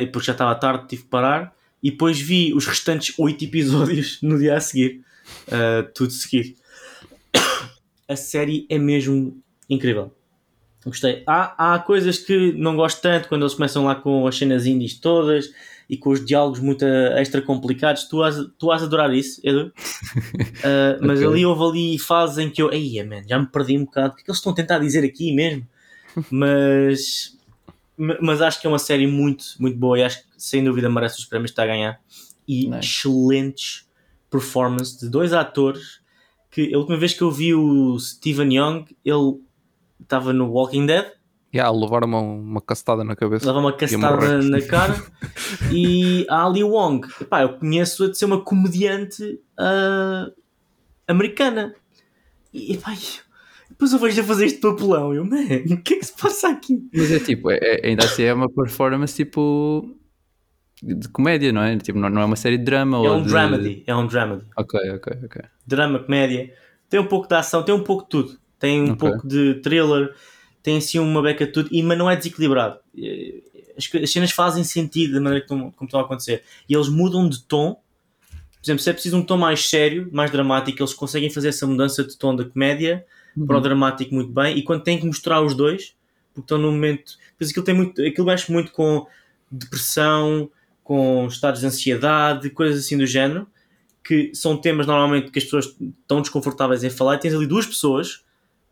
e 0.00 0.06
porque 0.06 0.26
já 0.26 0.32
estava 0.32 0.54
tarde, 0.54 0.86
tive 0.88 1.02
que 1.02 1.08
parar, 1.08 1.54
e 1.82 1.90
depois 1.90 2.20
vi 2.20 2.54
os 2.54 2.66
restantes 2.66 3.18
oito 3.18 3.44
episódios 3.44 4.18
no 4.22 4.38
dia 4.38 4.56
a 4.56 4.60
seguir, 4.60 5.04
eh, 5.48 5.82
tudo 5.94 6.12
seguido. 6.12 6.54
A 8.08 8.14
série 8.14 8.66
é 8.70 8.78
mesmo 8.78 9.42
incrível. 9.68 10.14
Gostei. 10.84 11.22
Há, 11.26 11.74
há 11.74 11.78
coisas 11.78 12.18
que 12.18 12.52
não 12.52 12.76
gosto 12.76 13.00
tanto 13.00 13.28
quando 13.28 13.42
eles 13.42 13.54
começam 13.54 13.84
lá 13.84 13.94
com 13.94 14.26
as 14.26 14.36
cenas 14.36 14.66
indies 14.66 14.98
todas 14.98 15.52
e 15.92 15.96
com 15.98 16.08
os 16.08 16.24
diálogos 16.24 16.58
muito 16.58 16.86
eh, 16.86 17.20
extra 17.20 17.42
complicados. 17.42 18.04
Tu 18.04 18.22
has, 18.22 18.36
tu 18.58 18.70
has 18.72 18.82
adorar 18.82 19.12
isso, 19.12 19.38
Edu? 19.44 19.66
Uh, 19.66 20.96
mas 21.04 21.18
Ok. 21.20 21.28
ali 21.28 21.44
houve 21.44 21.62
ali 21.64 21.98
fases 21.98 22.38
em 22.38 22.48
que 22.48 22.62
eu, 22.62 22.72
ei, 22.72 23.02
man, 23.04 23.22
já 23.28 23.38
me 23.38 23.46
perdi 23.46 23.76
um 23.76 23.84
bocado. 23.84 24.14
O 24.14 24.16
que 24.16 24.22
é 24.22 24.24
que 24.24 24.30
eles 24.30 24.38
estão 24.38 24.52
a 24.52 24.56
tentar 24.56 24.78
dizer 24.78 25.04
aqui 25.04 25.34
mesmo? 25.34 25.68
mas, 26.30 27.36
ma- 27.96 28.16
mas 28.22 28.40
acho 28.40 28.58
que 28.58 28.66
é 28.66 28.70
uma 28.70 28.78
série 28.78 29.06
muito, 29.06 29.44
muito 29.58 29.76
boa 29.76 29.98
e 29.98 30.02
acho 30.02 30.22
que 30.22 30.28
sem 30.38 30.64
dúvida 30.64 30.88
merece 30.88 31.18
os 31.18 31.26
prémios 31.26 31.50
que 31.50 31.52
está 31.52 31.64
a 31.64 31.66
ganhar. 31.66 32.00
E 32.48 32.68
Nice. 32.68 32.78
excelentes 32.88 33.86
performances 34.30 34.98
de 34.98 35.10
dois 35.10 35.34
atores 35.34 36.00
que 36.50 36.74
a 36.74 36.78
última 36.78 36.96
vez 36.96 37.12
que 37.12 37.20
eu 37.22 37.30
vi 37.30 37.54
o 37.54 37.98
Steven 37.98 38.54
Young, 38.56 38.84
ele 39.04 39.40
estava 40.00 40.32
no 40.32 40.50
Walking 40.50 40.86
Dead, 40.86 41.06
Yeah, 41.54 41.70
levar 41.70 42.02
uma, 42.04 42.18
uma 42.20 42.60
castada 42.62 43.04
na 43.04 43.14
cabeça. 43.14 43.46
leva 43.46 43.58
uma 43.58 43.72
castada 43.76 44.42
na 44.42 44.60
cara, 44.62 45.02
e 45.70 46.26
a 46.30 46.46
Ali 46.46 46.64
Wong, 46.64 47.06
epá, 47.20 47.42
eu 47.42 47.58
conheço-a 47.58 48.08
de 48.08 48.16
ser 48.16 48.24
uma 48.24 48.40
comediante 48.42 49.38
ah, 49.58 50.30
americana. 51.06 51.74
E 52.54 52.72
epá, 52.74 52.94
depois 53.68 53.92
eu 53.92 53.98
vejo 53.98 54.20
a 54.20 54.24
fazer 54.24 54.46
este 54.46 54.60
papelão, 54.60 55.14
eu, 55.14 55.24
man, 55.24 55.42
o 55.70 55.82
que 55.82 55.94
é 55.94 55.98
que 55.98 56.06
se 56.06 56.12
passa 56.16 56.48
aqui? 56.48 56.88
Mas 56.92 57.10
é 57.10 57.18
tipo, 57.18 57.50
é- 57.50 57.58
é- 57.60 57.86
ainda 57.86 58.04
assim 58.04 58.22
é 58.22 58.32
uma 58.32 58.48
performance 58.50 59.14
tipo 59.14 59.94
de 60.82 61.08
comédia, 61.08 61.52
não 61.52 61.62
é? 61.62 61.76
Tipo, 61.78 61.98
não, 61.98 62.08
não 62.08 62.22
é 62.22 62.24
uma 62.24 62.36
série 62.36 62.58
de 62.58 62.64
drama 62.64 62.96
É 62.96 63.00
ou 63.10 63.16
um 63.18 63.22
de... 63.22 63.28
dramedy, 63.28 63.84
é 63.86 63.94
um 63.94 64.06
dramedy. 64.06 64.44
Ok, 64.56 64.80
ok, 64.90 65.12
ok. 65.24 65.42
drama, 65.66 65.98
comédia, 66.00 66.52
tem 66.88 66.98
um 66.98 67.06
pouco 67.06 67.28
de 67.28 67.34
ação, 67.34 67.62
tem 67.62 67.74
um 67.74 67.84
pouco 67.84 68.02
de 68.04 68.08
tudo. 68.08 68.38
Tem 68.58 68.80
um 68.82 68.92
Ok. 68.92 68.96
pouco 68.96 69.26
de 69.28 69.54
thriller, 69.62 70.14
tem 70.62 70.76
assim 70.76 70.98
uma 70.98 71.22
beca 71.22 71.46
de 71.46 71.52
tudo, 71.52 71.68
e, 71.72 71.82
mas 71.82 71.98
não 71.98 72.10
é 72.10 72.16
desequilibrado. 72.16 72.78
As, 73.76 73.88
as 74.02 74.10
cenas 74.10 74.30
fazem 74.30 74.64
sentido 74.64 75.14
da 75.14 75.20
maneira 75.20 75.44
estão, 75.44 75.70
como 75.72 75.86
estão 75.86 76.00
a 76.00 76.04
acontecer. 76.04 76.42
E 76.68 76.74
eles 76.74 76.88
mudam 76.88 77.28
de 77.28 77.42
tom. 77.42 77.74
Por 77.74 78.64
exemplo, 78.64 78.82
se 78.82 78.90
é 78.90 78.92
preciso 78.92 79.16
um 79.16 79.22
tom 79.22 79.36
mais 79.36 79.68
sério, 79.68 80.08
mais 80.12 80.30
dramático, 80.30 80.80
eles 80.80 80.94
conseguem 80.94 81.30
fazer 81.30 81.48
essa 81.48 81.66
mudança 81.66 82.04
de 82.04 82.16
tom 82.16 82.34
da 82.36 82.44
comédia 82.44 83.04
para 83.46 83.56
o 83.56 83.60
dramático 83.60 84.14
muito 84.14 84.30
bem. 84.30 84.56
E 84.56 84.62
quando 84.62 84.82
têm 84.82 84.98
que 84.98 85.06
mostrar 85.06 85.40
os 85.40 85.54
dois, 85.54 85.94
porque 86.32 86.44
estão 86.44 86.58
num 86.58 86.70
momento. 86.70 87.16
Depois 87.32 87.50
aquilo, 87.50 87.64
tem 87.64 87.74
muito, 87.74 88.02
aquilo 88.02 88.26
mexe 88.26 88.52
muito 88.52 88.70
com 88.72 89.06
depressão, 89.50 90.50
com 90.84 91.26
estados 91.26 91.60
de 91.60 91.66
ansiedade, 91.66 92.50
coisas 92.50 92.84
assim 92.84 92.96
do 92.96 93.06
género 93.06 93.46
que 94.04 94.34
são 94.34 94.56
temas 94.56 94.86
normalmente 94.86 95.30
que 95.30 95.38
as 95.38 95.44
pessoas 95.44 95.66
estão 96.00 96.20
desconfortáveis 96.20 96.82
em 96.82 96.90
falar, 96.90 97.14
e 97.14 97.18
tens 97.20 97.34
ali 97.34 97.46
duas 97.46 97.66
pessoas 97.66 98.24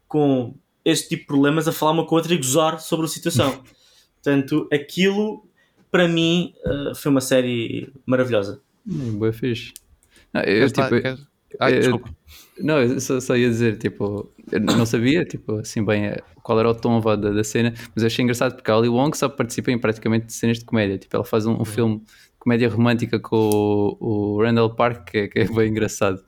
com 0.09 0.55
este 0.85 1.09
tipo 1.11 1.23
de 1.23 1.27
problemas 1.27 1.69
a 1.69 1.73
falar 1.73 1.93
uma 1.93 2.07
com 2.07 2.15
a 2.15 2.19
outra 2.19 2.32
e 2.35 2.36
gozar 2.36 2.81
sobre 2.81 3.07
a 3.07 3.09
situação. 3.09 3.62
Portanto, 4.23 4.69
aquilo 4.73 5.44
para 5.90 6.07
mim 6.07 6.55
eh, 6.65 6.93
foi 6.94 7.11
uma 7.11 7.20
série 7.20 7.93
maravilhosa. 8.07 8.61
Hum, 8.86 9.19
Boa 9.19 9.32
fixe. 9.32 9.73
Não, 10.32 10.43
eu, 10.43 10.70
tipo, 10.70 10.89
Ai, 11.59 11.81
desculpa. 11.81 12.11
Não, 12.59 12.81
eu 12.81 13.01
só, 13.01 13.19
só 13.20 13.36
ia 13.36 13.48
dizer, 13.48 13.78
tipo, 13.78 14.31
eu 14.52 14.61
não 14.61 14.86
sabia, 14.86 15.24
tipo, 15.24 15.57
assim, 15.57 15.85
bem, 15.85 16.07
eh, 16.07 16.19
qual 16.43 16.61
era 16.61 16.69
o 16.70 16.74
tom 16.74 17.01
da, 17.01 17.16
da 17.16 17.43
cena, 17.44 17.74
mas 17.94 18.02
eu 18.02 18.07
achei 18.07 18.23
engraçado 18.23 18.55
porque 18.55 18.70
a 18.70 18.74
Ali 18.77 18.89
Wong 18.89 19.16
só 19.16 19.28
participa 19.28 19.70
em 19.73 19.78
praticamente 19.78 20.32
cenas 20.32 20.59
de 20.59 20.65
comédia. 20.65 20.98
Tipo, 20.98 21.16
ela 21.16 21.24
faz 21.24 21.47
um, 21.47 21.61
um 21.61 21.65
filme 21.65 21.98
de 21.98 22.05
comédia 22.39 22.69
romântica 22.69 23.19
com 23.19 23.36
o, 24.01 24.36
o 24.36 24.43
Randall 24.43 24.74
Park, 24.74 25.11
que, 25.11 25.19
é- 25.19 25.28
que 25.28 25.39
é 25.40 25.44
bem 25.47 25.70
engraçado. 25.70 26.23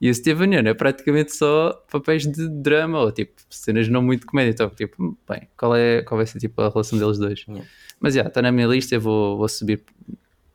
E 0.00 0.10
o 0.10 0.14
Steven 0.14 0.52
Yeun 0.54 0.66
é 0.68 0.74
praticamente 0.74 1.34
só 1.34 1.72
papéis 1.90 2.26
de 2.26 2.48
drama 2.48 2.98
ou 3.00 3.12
tipo 3.12 3.32
cenas 3.48 3.88
não 3.88 4.02
muito 4.02 4.26
comédia. 4.26 4.50
Então, 4.50 4.68
tipo, 4.70 5.16
bem, 5.28 5.48
qual, 5.56 5.74
é, 5.76 6.02
qual 6.02 6.16
vai 6.18 6.26
ser 6.26 6.38
tipo, 6.38 6.60
a 6.60 6.68
relação 6.68 6.98
deles 6.98 7.18
dois? 7.18 7.44
Yeah. 7.48 7.64
Mas 8.00 8.14
já, 8.14 8.22
está 8.22 8.42
na 8.42 8.50
minha 8.52 8.66
lista, 8.66 8.94
eu 8.96 9.00
vou, 9.00 9.38
vou 9.38 9.48
subir 9.48 9.82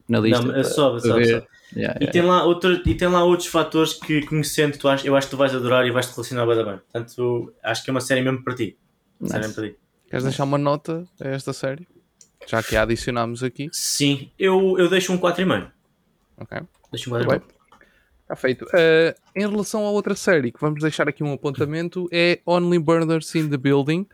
na 0.07 0.19
lista. 0.19 0.43
Não, 0.43 0.51
para- 0.53 0.63
sobe, 0.63 1.01
para 1.01 1.09
sobe, 1.11 1.23
ver. 1.25 1.33
sobe. 1.41 1.47
Yeah, 1.75 1.93
E 1.99 2.03
yeah. 2.05 2.11
tem, 2.11 2.21
lá 2.23 2.43
outro, 2.45 2.81
e 2.85 2.95
tem 2.95 3.07
lá 3.07 3.23
outros 3.23 3.47
fatores 3.47 3.93
que, 3.93 4.25
conhecendo, 4.25 4.77
tu 4.77 4.87
ach- 4.89 5.05
eu 5.05 5.15
acho 5.15 5.27
que 5.27 5.31
tu 5.31 5.37
vais 5.37 5.53
adorar 5.53 5.85
e 5.85 5.91
vais 5.91 6.07
te 6.07 6.13
relacionar 6.13 6.45
bem. 6.47 6.55
bem. 6.65 6.77
Portanto, 6.77 7.53
acho 7.63 7.83
que 7.83 7.89
é 7.89 7.93
uma 7.93 8.01
série 8.01 8.21
mesmo 8.21 8.43
para 8.43 8.55
ti. 8.55 8.75
Série 9.23 9.37
Nice. 9.39 9.39
mesmo 9.39 9.53
para 9.55 9.69
ti. 9.69 9.75
Queres 10.09 10.23
deixar 10.23 10.43
uma 10.45 10.57
nota 10.57 11.07
a 11.21 11.27
esta 11.27 11.53
série? 11.53 11.87
Já 12.47 12.63
que 12.63 12.75
a 12.75 12.81
adicionámos 12.81 13.43
aqui. 13.43 13.69
Sim, 13.71 14.31
eu, 14.39 14.75
eu 14.79 14.89
deixo 14.89 15.13
um 15.13 15.17
4,5. 15.19 15.69
Ok. 16.37 16.57
Deixo 16.91 17.09
um 17.09 17.13
Muito 17.13 17.29
4,5. 17.29 17.43
Está 18.29 18.35
feito. 18.35 18.63
Uh, 18.65 19.15
em 19.35 19.49
relação 19.49 19.87
à 19.87 19.89
outra 19.89 20.13
série, 20.15 20.51
que 20.51 20.61
vamos 20.61 20.81
deixar 20.83 21.09
aqui 21.09 21.23
um 21.23 21.33
apontamento, 21.33 22.07
é 22.11 22.39
Only 22.45 22.77
Murders 22.77 23.33
in 23.33 23.49
the 23.49 23.57
Building. 23.57 24.05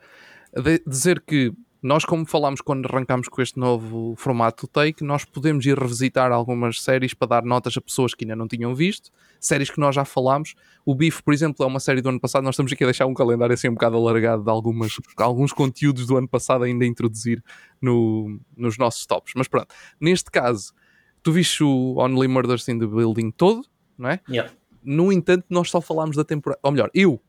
De- 0.56 0.82
dizer 0.88 1.20
que 1.20 1.52
nós, 1.84 2.06
como 2.06 2.26
falámos 2.26 2.62
quando 2.62 2.86
arrancámos 2.88 3.28
com 3.28 3.42
este 3.42 3.60
novo 3.60 4.16
formato 4.18 4.66
do 4.66 4.70
Take, 4.72 5.04
nós 5.04 5.26
podemos 5.26 5.66
ir 5.66 5.78
revisitar 5.78 6.32
algumas 6.32 6.82
séries 6.82 7.14
para 7.14 7.28
dar 7.28 7.44
notas 7.44 7.76
a 7.76 7.82
pessoas 7.82 8.14
que 8.16 8.24
ainda 8.24 8.38
não 8.38 8.48
tinham 8.48 8.74
visto, 8.74 9.12
séries 9.38 9.70
que 9.70 9.82
nós 9.82 9.94
já 9.94 10.06
falámos. 10.06 10.56
O 10.86 10.96
Bife, 10.96 11.22
por 11.22 11.34
exemplo, 11.34 11.66
é 11.66 11.68
uma 11.68 11.82
série 11.82 12.02
do 12.02 12.08
ano 12.08 12.20
passado. 12.20 12.42
Nós 12.44 12.56
estamos 12.56 12.72
aqui 12.72 12.86
a 12.86 12.88
deixar 12.88 13.06
um 13.08 13.14
calendário 13.14 13.54
assim 13.54 13.68
um 13.68 13.74
bocado 13.74 13.98
alargado 13.98 14.44
de 14.46 14.50
algumas, 14.50 14.94
alguns 15.18 15.52
conteúdos 15.52 16.08
do 16.08 16.16
ano 16.16 16.28
passado 16.28 16.64
ainda 16.64 16.86
a 16.86 16.88
introduzir 16.88 17.44
no- 17.82 18.40
nos 18.56 18.78
nossos 18.78 19.06
tops. 19.06 19.34
Mas 19.36 19.50
pronto, 19.50 19.68
neste 20.00 20.32
caso, 20.32 20.74
tu 21.22 21.34
viste 21.34 21.62
o 21.66 21.98
Only 21.98 22.30
Murders 22.30 22.66
in 22.70 22.80
the 22.80 22.88
Building 22.88 23.30
todo, 23.32 23.64
não 23.98 24.10
é? 24.10 24.20
Yeah. 24.30 24.52
No 24.84 25.12
entanto, 25.12 25.46
nós 25.50 25.70
só 25.70 25.82
falámos 25.82 26.16
da 26.16 26.24
temporada. 26.24 26.60
Ou 26.64 26.72
melhor, 26.72 26.90
eu 26.94 27.20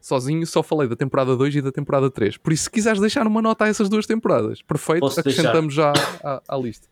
sozinho 0.00 0.46
só 0.46 0.62
falei 0.62 0.86
da 0.86 0.94
temporada 0.94 1.34
2 1.34 1.56
e 1.56 1.62
da 1.62 1.72
temporada 1.72 2.10
3. 2.10 2.36
Por 2.36 2.52
isso, 2.52 2.64
se 2.64 2.70
quiseres 2.70 3.00
deixar 3.00 3.26
uma 3.26 3.40
nota 3.40 3.64
a 3.64 3.68
essas 3.68 3.88
duas 3.88 4.06
temporadas, 4.06 4.60
perfeito, 4.60 5.00
Posso 5.00 5.20
acrescentamos 5.20 5.72
já 5.72 5.92
à, 6.22 6.42
à 6.46 6.56
lista. 6.56 6.86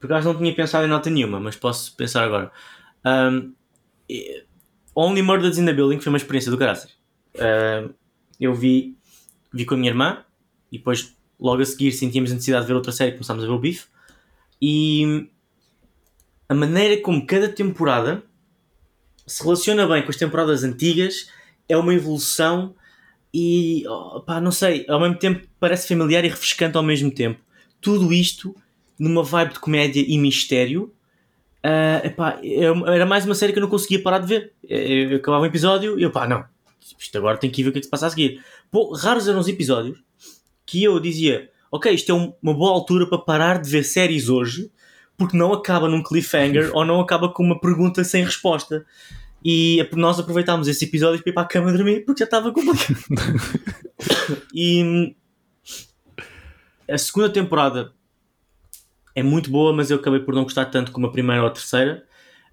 Por 0.00 0.06
acaso 0.06 0.32
não 0.32 0.38
tinha 0.38 0.54
pensado 0.54 0.86
em 0.86 0.88
nota 0.88 1.10
nenhuma, 1.10 1.38
mas 1.38 1.56
posso 1.56 1.94
pensar 1.96 2.24
agora. 2.24 2.50
Um, 3.04 3.52
Only 4.94 5.22
Murders 5.22 5.58
in 5.58 5.66
the 5.66 5.72
Building 5.72 6.00
foi 6.00 6.10
uma 6.10 6.16
experiência 6.16 6.50
do 6.50 6.58
caraças. 6.58 6.96
Um, 7.36 7.92
eu 8.40 8.54
vi, 8.54 8.96
vi 9.52 9.64
com 9.64 9.74
a 9.74 9.78
minha 9.78 9.90
irmã 9.90 10.24
e 10.70 10.78
depois, 10.78 11.14
logo 11.38 11.60
a 11.60 11.64
seguir, 11.64 11.92
sentíamos 11.92 12.30
a 12.30 12.34
necessidade 12.34 12.64
de 12.64 12.68
ver 12.68 12.74
outra 12.74 12.92
série 12.92 13.10
e 13.10 13.14
começámos 13.14 13.44
a 13.44 13.46
ver 13.46 13.52
o 13.52 13.58
Bife. 13.58 13.86
E 14.62 15.28
a 16.54 16.56
maneira 16.56 17.02
como 17.02 17.26
cada 17.26 17.48
temporada 17.48 18.22
se 19.26 19.42
relaciona 19.42 19.86
bem 19.86 20.02
com 20.02 20.10
as 20.10 20.16
temporadas 20.16 20.62
antigas 20.62 21.28
é 21.68 21.76
uma 21.76 21.92
evolução 21.92 22.74
e, 23.32 23.84
oh, 23.88 24.20
pá, 24.20 24.40
não 24.40 24.52
sei, 24.52 24.86
ao 24.88 25.00
mesmo 25.00 25.18
tempo 25.18 25.44
parece 25.58 25.88
familiar 25.88 26.24
e 26.24 26.28
refrescante 26.28 26.76
ao 26.76 26.82
mesmo 26.82 27.10
tempo. 27.10 27.40
Tudo 27.80 28.12
isto 28.12 28.54
numa 28.96 29.24
vibe 29.24 29.54
de 29.54 29.58
comédia 29.58 30.04
e 30.06 30.16
mistério. 30.16 30.92
Ah, 31.62 32.00
epá, 32.04 32.38
eu- 32.42 32.86
era 32.86 33.04
mais 33.04 33.24
uma 33.24 33.34
série 33.34 33.52
que 33.52 33.58
eu 33.58 33.62
não 33.62 33.68
conseguia 33.70 34.00
parar 34.00 34.20
de 34.20 34.26
ver. 34.28 34.52
Eu, 34.62 35.10
eu 35.10 35.16
acabava 35.16 35.42
um 35.42 35.46
episódio 35.46 35.98
e 35.98 36.02
eu, 36.04 36.12
pá, 36.12 36.28
não, 36.28 36.44
isto 36.96 37.18
agora 37.18 37.36
tem 37.36 37.50
que 37.50 37.62
ver 37.64 37.70
o 37.70 37.72
que 37.72 37.78
é 37.78 37.80
que 37.80 37.86
se 37.86 37.90
passa 37.90 38.06
a 38.06 38.10
seguir. 38.10 38.40
Pô, 38.70 38.94
raros 38.94 39.26
eram 39.26 39.40
os 39.40 39.48
episódios 39.48 39.98
que 40.64 40.84
eu 40.84 41.00
dizia, 41.00 41.50
ok, 41.72 41.92
isto 41.92 42.12
é 42.12 42.14
um- 42.14 42.32
uma 42.40 42.54
boa 42.54 42.70
altura 42.70 43.08
para 43.08 43.18
parar 43.18 43.60
de 43.60 43.68
ver 43.68 43.82
séries 43.82 44.28
hoje, 44.28 44.70
porque 45.16 45.36
não 45.36 45.52
acaba 45.52 45.88
num 45.88 46.02
cliffhanger 46.02 46.70
ou 46.74 46.84
não 46.84 47.00
acaba 47.00 47.28
com 47.28 47.42
uma 47.42 47.60
pergunta 47.60 48.02
sem 48.04 48.24
resposta. 48.24 48.84
E 49.44 49.86
nós 49.92 50.18
aproveitámos 50.18 50.68
esse 50.68 50.86
episódio 50.86 51.22
para 51.22 51.30
ir 51.30 51.34
para 51.34 51.42
a 51.42 51.46
cama 51.46 51.72
dormir 51.72 52.04
porque 52.04 52.20
já 52.20 52.24
estava 52.24 52.50
complicado. 52.52 52.96
e 54.54 54.82
hum, 54.82 55.14
a 56.88 56.96
segunda 56.96 57.28
temporada 57.28 57.92
é 59.14 59.22
muito 59.22 59.50
boa, 59.50 59.72
mas 59.72 59.90
eu 59.90 59.98
acabei 59.98 60.20
por 60.20 60.34
não 60.34 60.44
gostar 60.44 60.66
tanto 60.66 60.90
como 60.90 61.06
a 61.06 61.12
primeira 61.12 61.42
ou 61.42 61.48
a 61.48 61.50
terceira. 61.50 62.04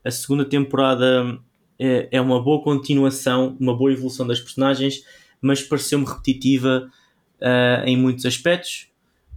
A 0.03 0.11
segunda 0.11 0.45
temporada 0.45 1.39
é, 1.79 2.09
é 2.11 2.21
uma 2.21 2.41
boa 2.41 2.61
continuação, 2.61 3.57
uma 3.59 3.75
boa 3.75 3.91
evolução 3.91 4.27
das 4.27 4.39
personagens, 4.39 5.03
mas 5.41 5.63
pareceu-me 5.63 6.05
repetitiva 6.05 6.89
ah, 7.41 7.83
em 7.85 7.97
muitos 7.97 8.25
aspectos. 8.25 8.90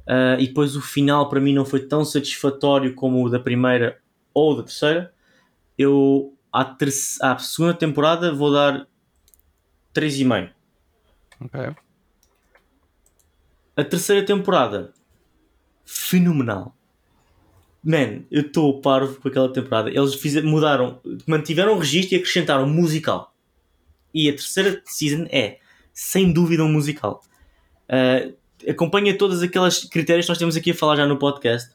Ah, 0.06 0.36
e 0.38 0.46
depois 0.48 0.76
o 0.76 0.80
final 0.82 1.28
para 1.28 1.40
mim 1.40 1.54
não 1.54 1.64
foi 1.64 1.80
tão 1.86 2.04
satisfatório 2.04 2.94
como 2.94 3.24
o 3.24 3.28
da 3.30 3.38
primeira 3.40 3.98
ou 4.32 4.56
da 4.56 4.62
terceira. 4.62 5.12
Eu 5.78 6.34
à, 6.52 6.64
terce- 6.64 7.18
à 7.24 7.36
segunda 7.38 7.74
temporada 7.74 8.32
vou 8.32 8.52
dar 8.52 8.86
3,5. 9.94 10.50
Ok. 11.40 11.74
A 13.76 13.82
terceira 13.84 14.24
temporada, 14.24 14.92
fenomenal. 15.84 16.76
Man, 17.82 18.22
eu 18.30 18.42
estou 18.42 18.80
parvo 18.80 19.20
com 19.20 19.28
aquela 19.28 19.52
temporada. 19.52 19.90
Eles 19.90 20.14
fizeram, 20.14 20.48
mudaram, 20.48 21.00
mantiveram 21.26 21.74
o 21.74 21.78
registro 21.78 22.14
e 22.14 22.18
acrescentaram 22.18 22.66
musical. 22.68 23.34
E 24.14 24.28
a 24.28 24.32
terceira 24.32 24.80
season 24.86 25.26
é, 25.30 25.58
sem 25.92 26.32
dúvida, 26.32 26.62
um 26.64 26.72
musical. 26.72 27.20
Ah, 27.88 28.30
acompanha 28.68 29.16
todas 29.16 29.42
aquelas 29.42 29.84
critérios 29.84 30.26
que 30.26 30.30
nós 30.30 30.38
temos 30.38 30.56
aqui 30.56 30.70
a 30.70 30.74
falar 30.74 30.96
já 30.96 31.06
no 31.06 31.18
podcast. 31.18 31.70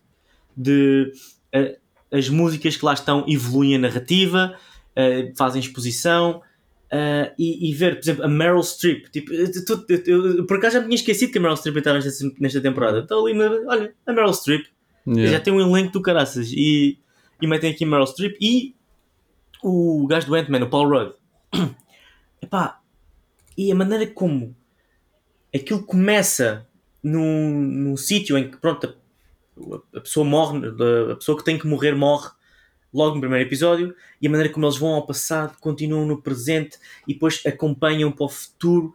De 0.56 1.12
ah, 1.54 1.76
as 2.12 2.28
músicas 2.30 2.76
que 2.76 2.84
lá 2.86 2.94
estão 2.94 3.24
evoluem 3.28 3.76
a 3.76 3.80
narrativa, 3.80 4.56
ah, 4.96 5.32
fazem 5.38 5.60
exposição. 5.62 6.42
ah, 6.92 7.32
e, 7.38 7.70
e 7.70 7.74
ver, 7.74 7.96
por 7.96 8.02
exemplo, 8.02 8.24
a 8.26 8.28
Meryl 8.28 8.64
Streep. 8.64 9.08
Tipo, 9.12 9.32
eu, 9.34 9.46
eu- 10.06 10.38
eu- 10.38 10.46
por 10.48 10.58
acaso 10.58 10.74
já 10.74 10.80
me 10.80 10.86
tinha 10.88 10.96
esquecido 10.96 11.32
que 11.32 11.38
a 11.38 11.42
Meryl 11.42 11.56
Streep 11.58 11.78
estava 11.78 12.00
nesta, 12.00 12.26
nesta 12.40 12.62
temporada. 12.62 13.00
Então 13.00 13.26
ali, 13.26 13.40
olha, 13.68 13.94
a 14.08 14.12
Meryl 14.14 14.34
Streep 14.34 14.66
já 15.08 15.14
Yeah. 15.22 15.40
tem 15.40 15.54
um 15.54 15.62
elenco 15.62 15.94
do 15.94 16.02
caraças 16.02 16.52
e, 16.52 16.98
e 17.42 17.48
metem 17.48 17.72
aqui 17.72 17.86
Meryl 17.86 18.06
Streep 18.08 18.36
e 18.42 18.76
o 19.64 20.06
gajo 20.08 20.28
do 20.28 20.36
Ant-Man, 20.36 20.64
o 20.64 20.70
Paul 20.70 20.88
Rudd. 20.90 21.14
Epá, 22.42 22.80
e 23.58 23.72
a 23.72 23.76
maneira 23.76 24.08
como 24.08 24.56
aquilo 25.54 25.84
começa 25.84 26.66
num, 27.04 27.52
num 27.62 27.98
sítio 27.98 28.38
em 28.38 28.50
que 28.52 28.58
pronto, 28.58 28.88
a, 29.58 29.98
a 29.98 30.02
pessoa 30.02 30.26
morre, 30.26 30.60
a 31.12 31.16
pessoa 31.16 31.38
que 31.38 31.44
tem 31.44 31.58
que 31.58 31.68
morrer 31.68 31.94
morre 31.96 32.30
logo 32.94 33.16
no 33.16 33.22
primeiro 33.22 33.48
episódio 33.48 33.96
e 34.22 34.28
a 34.28 34.30
maneira 34.30 34.52
como 34.52 34.66
eles 34.66 34.78
vão 34.78 34.90
ao 34.96 35.06
passado, 35.06 35.58
continuam 35.60 36.06
no 36.06 36.22
presente 36.22 36.78
e 37.08 37.14
depois 37.14 37.42
acompanham 37.46 38.12
para 38.12 38.26
o 38.26 38.30
futuro 38.30 38.94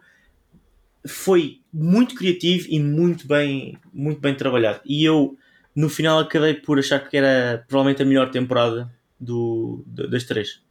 foi 1.07 1.61
muito 1.71 2.15
criativo 2.15 2.67
e 2.69 2.79
muito 2.79 3.27
bem, 3.27 3.77
muito 3.93 4.19
bem 4.19 4.35
trabalhado. 4.35 4.81
E 4.85 5.03
eu 5.03 5.37
no 5.75 5.87
final 5.89 6.19
acabei 6.19 6.55
por 6.55 6.79
achar 6.79 6.99
que 7.07 7.15
era 7.15 7.63
provavelmente 7.67 8.01
a 8.01 8.05
melhor 8.05 8.31
temporada 8.31 8.91
do, 9.19 9.83
da- 9.85 10.07
das 10.07 10.23
três. 10.23 10.61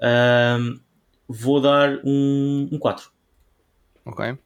Ahm, 0.00 0.78
vou 1.28 1.60
dar 1.60 2.00
um, 2.04 2.68
um 2.72 2.78
4. 2.78 3.10
Ok. 4.06 4.38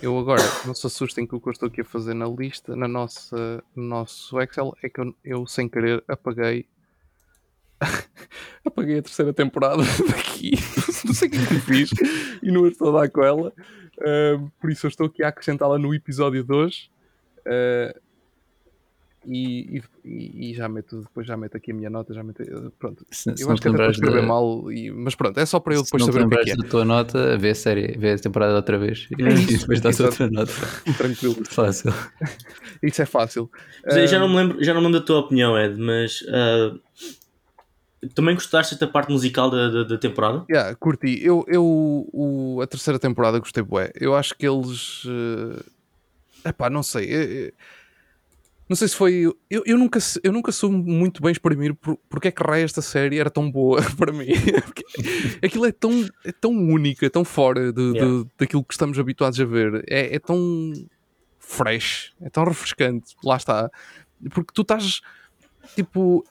Eu 0.00 0.18
agora, 0.18 0.42
não 0.66 0.74
se 0.74 0.86
assustem 0.86 1.26
com 1.26 1.36
o 1.36 1.40
que 1.40 1.48
eu 1.48 1.52
estou 1.52 1.68
aqui 1.68 1.80
a 1.80 1.84
fazer 1.84 2.12
na 2.12 2.26
lista, 2.26 2.76
na 2.76 2.86
nossa, 2.86 3.64
no 3.74 3.82
nosso 3.82 4.38
Excel, 4.40 4.76
é 4.82 4.90
que 4.90 5.00
eu, 5.00 5.14
eu, 5.24 5.46
sem 5.46 5.68
querer 5.68 6.04
apaguei. 6.06 6.66
Apaguei 8.64 8.98
a 8.98 9.02
terceira 9.02 9.32
temporada 9.32 9.82
daqui, 10.08 10.52
não 11.04 11.14
sei 11.14 11.28
o 11.28 11.30
que 11.30 11.38
é 11.38 11.46
que 11.46 11.54
eu 11.54 11.60
fiz 11.60 11.90
e 12.42 12.50
não 12.50 12.66
estou 12.66 12.88
a 12.96 13.02
dar 13.02 13.10
com 13.10 13.22
ela, 13.22 13.52
Ah, 14.00 14.50
por 14.60 14.70
isso 14.70 14.86
eu 14.86 14.88
estou 14.88 15.06
aqui 15.06 15.22
a 15.22 15.28
acrescentá-la 15.28 15.78
no 15.78 15.94
episódio 15.94 16.42
de 16.42 16.52
hoje. 16.52 16.90
Ah, 17.46 17.94
e, 19.26 19.82
e, 20.04 20.50
e 20.50 20.54
já 20.54 20.68
meto, 20.68 21.00
depois 21.02 21.26
já 21.26 21.36
meto 21.36 21.56
aqui 21.56 21.72
a 21.72 21.74
minha 21.74 21.90
nota, 21.90 22.14
já 22.14 22.22
meto, 22.22 22.42
pronto, 22.78 23.04
Se, 23.10 23.22
se 23.36 23.42
eu 23.42 23.46
não 23.48 23.52
acho 23.54 23.62
que 23.62 23.68
até 23.68 23.70
estou 23.70 23.70
a 23.70 23.72
lembrares 23.72 23.96
escrever 23.96 24.20
da, 24.22 24.26
mal, 24.26 24.72
e- 24.72 24.90
mas 24.92 25.14
pronto, 25.14 25.38
é 25.40 25.44
só 25.46 25.58
para 25.60 25.74
eu 25.74 25.78
se 25.78 25.84
depois 25.86 26.00
não 26.00 26.06
saber 26.12 26.24
o 26.24 26.28
que 26.28 26.34
é 26.34 26.38
que 26.38 26.44
lembrares 26.50 26.58
é. 26.60 26.62
da 26.62 26.68
tua 26.70 26.84
nota, 26.84 27.38
vê 27.38 27.50
a 27.50 27.54
série, 27.54 27.98
vê 27.98 28.12
a 28.12 28.18
temporada 28.18 28.54
outra 28.54 28.78
vez 28.78 29.08
e, 29.10 29.14
É 29.22 29.32
e 29.34 29.58
depois 29.58 29.80
dás 29.80 29.98
Exato. 30.00 30.22
outra 30.22 30.30
nota. 30.30 30.52
Tranquilo, 30.96 31.36
Fácil. 31.50 31.92
isso 32.82 33.02
é 33.02 33.06
fácil. 33.06 33.50
Já, 33.88 34.06
já 34.06 34.16
Ah, 34.16 34.20
não 34.20 34.28
me 34.28 34.36
lembro, 34.36 34.64
já 34.64 34.72
não 34.74 34.80
me 34.80 34.86
lembro 34.86 35.00
da 35.00 35.06
tua 35.06 35.18
opinião, 35.20 35.58
Ed, 35.58 35.76
mas 35.80 36.24
ah, 36.28 36.74
também 38.14 38.34
gostaste 38.34 38.78
da 38.78 38.86
parte 38.86 39.10
musical 39.10 39.50
da, 39.50 39.68
da, 39.68 39.82
da 39.84 39.98
temporada? 39.98 40.44
Yeah, 40.50 40.74
curti. 40.76 41.18
Eu, 41.24 41.44
eu 41.48 41.64
o- 42.12 42.60
a 42.62 42.66
terceira 42.66 42.98
temporada 42.98 43.38
gostei 43.38 43.62
bué. 43.62 43.90
Eu 43.98 44.14
acho 44.14 44.34
que 44.36 44.46
eles. 44.46 45.02
É 46.44 46.50
epá, 46.50 46.70
não 46.70 46.82
sei. 46.82 47.06
eu- 47.06 47.22
eu- 47.46 47.52
não 48.68 48.74
sei 48.76 48.88
se 48.88 48.96
foi. 48.96 49.14
Eu, 49.50 49.62
eu, 49.64 49.78
nunca, 49.78 49.98
eu 50.22 50.32
nunca 50.32 50.50
soube 50.52 50.76
muito 50.76 51.22
bem 51.22 51.30
exprimir 51.32 51.74
por, 51.74 51.96
porque 52.08 52.28
é 52.28 52.30
que 52.30 52.42
raio 52.42 52.64
esta 52.64 52.82
série 52.82 53.18
era 53.18 53.30
tão 53.30 53.50
boa 53.50 53.80
para 53.96 54.12
mim. 54.12 54.26
Aquilo 55.42 55.66
é 55.66 55.72
tão, 55.72 55.92
é 56.24 56.32
tão 56.32 56.50
único, 56.50 57.04
é 57.04 57.08
tão 57.08 57.24
fora 57.24 57.72
de, 57.72 57.92
de- 57.92 57.98
Yeah. 57.98 58.24
daquilo 58.38 58.64
que 58.64 58.74
estamos 58.74 58.98
habituados 58.98 59.40
a 59.40 59.44
ver. 59.44 59.84
É, 59.88 60.16
é 60.16 60.18
tão 60.18 60.72
fresh, 61.38 62.12
é 62.20 62.28
tão 62.28 62.44
refrescante. 62.44 63.14
Lá 63.24 63.36
está. 63.36 63.70
Porque 64.30 64.52
tu 64.52 64.62
estás. 64.62 65.00
Tipo. 65.74 66.24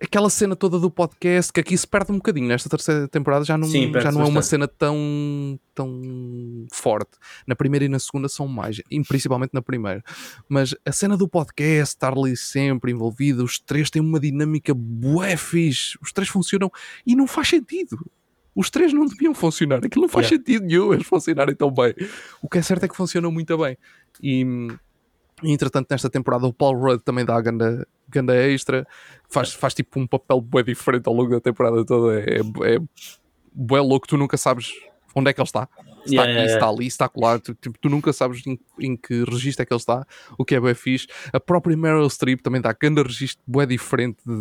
Aquela 0.00 0.28
cena 0.28 0.56
toda 0.56 0.78
do 0.78 0.90
podcast 0.90 1.52
que 1.52 1.60
aqui 1.60 1.76
se 1.76 1.86
perde 1.86 2.12
um 2.12 2.16
bocadinho. 2.16 2.46
Nesta 2.48 2.68
terceira 2.68 3.08
temporada 3.08 3.44
já 3.44 3.56
não, 3.56 3.68
Sim, 3.68 3.92
já 3.92 4.10
não 4.10 4.22
é 4.22 4.24
uma 4.24 4.42
cena 4.42 4.66
tão, 4.68 5.58
tão 5.74 6.66
forte. 6.72 7.12
Na 7.46 7.54
primeira 7.54 7.84
e 7.84 7.88
na 7.88 7.98
segunda 7.98 8.28
são 8.28 8.46
mais, 8.48 8.80
e 8.90 9.02
principalmente 9.02 9.52
na 9.54 9.62
primeira. 9.62 10.02
Mas 10.48 10.74
a 10.84 10.92
cena 10.92 11.16
do 11.16 11.28
podcast, 11.28 11.94
estar 11.94 12.12
ali 12.12 12.36
sempre 12.36 12.92
envolvido, 12.92 13.44
os 13.44 13.58
três 13.58 13.90
têm 13.90 14.02
uma 14.02 14.20
dinâmica 14.20 14.74
bué 14.74 15.36
fixe. 15.36 15.98
Os 16.02 16.12
três 16.12 16.28
funcionam 16.28 16.70
e 17.06 17.14
não 17.14 17.26
faz 17.26 17.48
sentido. 17.48 17.98
Os 18.54 18.70
três 18.70 18.92
não 18.92 19.04
deviam 19.06 19.34
funcionar. 19.34 19.78
Aquilo 19.84 20.02
não 20.02 20.08
faz 20.08 20.26
Yeah. 20.30 20.44
sentido 20.44 20.66
nenhum 20.66 20.92
eles 20.94 21.06
funcionarem 21.06 21.56
tão 21.56 21.72
bem. 21.72 21.92
O 22.40 22.48
que 22.48 22.58
é 22.58 22.62
certo 22.62 22.84
é 22.84 22.88
que 22.88 22.96
funcionam 22.96 23.32
muito 23.32 23.58
bem. 23.58 23.76
E, 24.22 24.46
entretanto, 25.42 25.88
nesta 25.90 26.08
temporada, 26.08 26.46
o 26.46 26.52
Paul 26.52 26.78
Rudd 26.78 27.02
também 27.02 27.24
dá 27.24 27.34
a 27.36 27.40
ganda, 27.40 27.84
ganda 28.08 28.34
extra. 28.36 28.86
Faz, 29.28 29.52
faz 29.52 29.74
tipo 29.74 29.98
um 29.98 30.06
papel 30.06 30.40
bué 30.40 30.62
diferente 30.62 31.06
ao 31.08 31.14
longo 31.14 31.30
da 31.30 31.40
temporada 31.40 31.84
toda. 31.84 32.20
É, 32.20 32.36
é, 32.38 32.74
é 32.76 32.78
bué 33.52 33.80
louco. 33.80 34.06
Tu 34.06 34.16
nunca 34.16 34.36
sabes 34.36 34.72
onde 35.14 35.30
é 35.30 35.32
que 35.32 35.40
ele 35.40 35.46
está. 35.46 35.68
Se 36.04 36.10
está 36.10 36.22
Yeah, 36.22 36.22
aqui, 36.24 36.32
yeah, 36.32 36.44
está 36.54 36.66
yeah. 36.66 36.68
ali, 36.76 36.84
se 36.84 36.88
está 36.94 37.08
colado. 37.08 37.40
Tu, 37.40 37.54
tipo, 37.54 37.78
tu 37.78 37.88
nunca 37.88 38.12
sabes 38.12 38.46
em, 38.46 38.58
em 38.78 38.94
que 38.94 39.24
registro 39.24 39.62
é 39.62 39.66
que 39.66 39.72
ele 39.72 39.78
está. 39.80 40.06
O 40.36 40.44
que 40.44 40.54
é 40.54 40.60
bué 40.60 40.74
fixe. 40.74 41.06
A 41.32 41.40
própria 41.40 41.74
Meryl 41.76 42.10
Streep 42.10 42.42
também 42.42 42.60
dá 42.60 42.74
ganda 42.78 43.02
registro 43.02 43.42
bué 43.46 43.64
diferente. 43.64 44.18
De, 44.26 44.34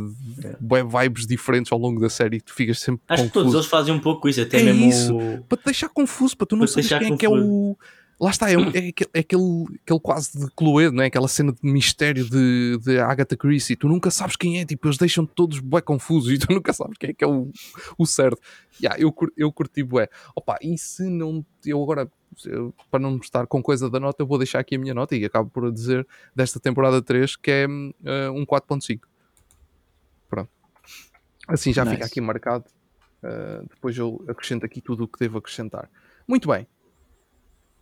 de 0.50 0.58
bué 0.60 0.84
vibes 0.84 1.26
diferentes 1.26 1.72
ao 1.72 1.80
longo 1.80 2.02
da 2.02 2.10
série. 2.10 2.42
Tu 2.42 2.54
ficas 2.54 2.80
sempre 2.80 3.02
Acho 3.08 3.24
que 3.24 3.30
confuso. 3.30 3.44
todos 3.46 3.54
eles 3.54 3.66
fazem 3.68 3.94
um 3.94 4.00
pouco 4.00 4.28
isso, 4.28 4.42
até 4.42 4.60
É 4.60 4.64
mesmo 4.64 4.86
isso. 4.90 5.16
o- 5.18 5.44
para 5.46 5.58
te 5.58 5.66
deixar 5.66 5.88
confuso, 5.90 6.36
para 6.36 6.48
tu 6.48 6.56
não 6.58 6.66
Para 6.66 6.76
deixar 6.76 7.00
quem 7.00 7.14
é 7.14 7.18
que 7.18 7.26
é 7.26 7.30
confuso. 7.30 7.48
o. 7.50 7.78
Lá 8.24 8.30
está, 8.30 8.50
é, 8.50 8.54
é 8.54 8.58
aquele, 8.88 9.10
é 9.14 9.20
aquele, 9.20 9.66
aquele 9.84 10.00
quase 10.00 10.40
de 10.40 10.50
Cluedo, 10.56 10.96
não 10.96 11.04
é? 11.04 11.08
Aquela 11.08 11.28
cena 11.28 11.52
de 11.52 11.60
mistério 11.70 12.24
de, 12.30 12.78
de 12.82 12.98
Agatha 12.98 13.36
Christie. 13.36 13.76
Tu 13.76 13.90
nunca 13.90 14.10
sabes 14.10 14.38
quem 14.38 14.62
é, 14.62 14.66
tipo, 14.66 14.88
eles 14.88 14.98
deixam 14.98 15.26
todos 15.26 15.60
bué 15.60 15.82
confusos 15.82 16.32
e 16.32 16.38
tu 16.40 16.48
nunca 16.54 16.72
sabes 16.72 16.98
quem 16.98 17.10
é 17.10 17.14
que 17.14 17.22
é 17.22 17.28
o, 17.28 17.52
o 17.98 18.06
certo. 18.06 18.40
Yeah, 18.82 18.98
eu, 18.98 19.14
eu 19.36 19.52
curti 19.52 19.84
bué. 19.84 20.08
Opa, 20.34 20.58
e 20.62 20.78
se 20.78 21.04
não. 21.10 21.46
Eu 21.66 21.84
agora, 21.84 22.10
eu- 22.46 22.74
para 22.90 23.02
não 23.02 23.18
estar 23.18 23.46
com 23.46 23.62
coisa 23.62 23.90
da 23.90 24.00
nota, 24.00 24.24
eu 24.24 24.28
vou 24.28 24.38
deixar 24.38 24.60
aqui 24.60 24.76
a 24.76 24.80
minha 24.80 24.94
nota 24.94 25.18
e 25.18 25.26
acabo 25.26 25.50
por 25.50 25.70
dizer 25.70 26.08
desta 26.34 26.62
temporada 26.62 27.02
3 27.02 27.36
que 27.36 27.52
é 27.52 27.64
eh, 28.06 28.30
um 28.30 28.46
4.5. 28.46 29.02
Pronto. 30.30 30.50
Assim 31.46 31.74
já 31.74 31.84
fica 31.84 31.98
Nice. 31.98 32.08
aqui 32.10 32.22
marcado. 32.22 32.64
Uh, 33.22 33.68
depois 33.70 33.98
eu 33.98 34.24
acrescento 34.30 34.66
aqui 34.66 34.80
tudo 34.82 35.04
o 35.04 35.08
que 35.10 35.20
devo 35.20 35.40
acrescentar. 35.40 35.90
Muito 36.26 36.48
bem. 36.48 36.66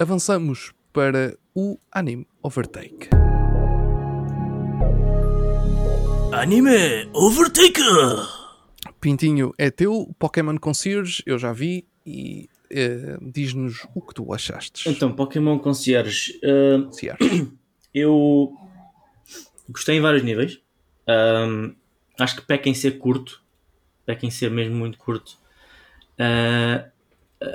Avançamos 0.01 0.73
para 0.91 1.37
o 1.53 1.77
Anime 1.91 2.25
Overtake. 2.41 3.09
Anime 6.33 7.07
Overtaker! 7.13 8.27
Pintinho, 8.99 9.53
é 9.59 9.69
teu. 9.69 10.11
Pokémon 10.17 10.57
Concierge, 10.57 11.21
eu 11.23 11.37
já 11.37 11.53
vi. 11.53 11.85
E 12.03 12.49
eh, 12.71 13.19
diz-nos 13.21 13.85
o 13.93 14.01
que 14.01 14.15
tu 14.15 14.33
achaste. 14.33 14.89
Então, 14.89 15.13
Pokémon 15.13 15.59
Concierge. 15.59 16.31
uh, 16.43 16.89
achas. 16.89 17.47
eu 17.93 18.57
gostei 19.69 19.97
em 19.97 20.01
vários 20.01 20.23
níveis. 20.23 20.59
Um, 21.07 21.75
acho 22.19 22.37
que 22.37 22.41
peca 22.41 22.67
em 22.67 22.73
ser 22.73 22.97
curto. 22.97 23.39
Peca 24.03 24.25
em 24.25 24.31
ser 24.31 24.49
mesmo 24.49 24.75
muito 24.75 24.97
curto. 24.97 25.37
Uh, 26.17 26.89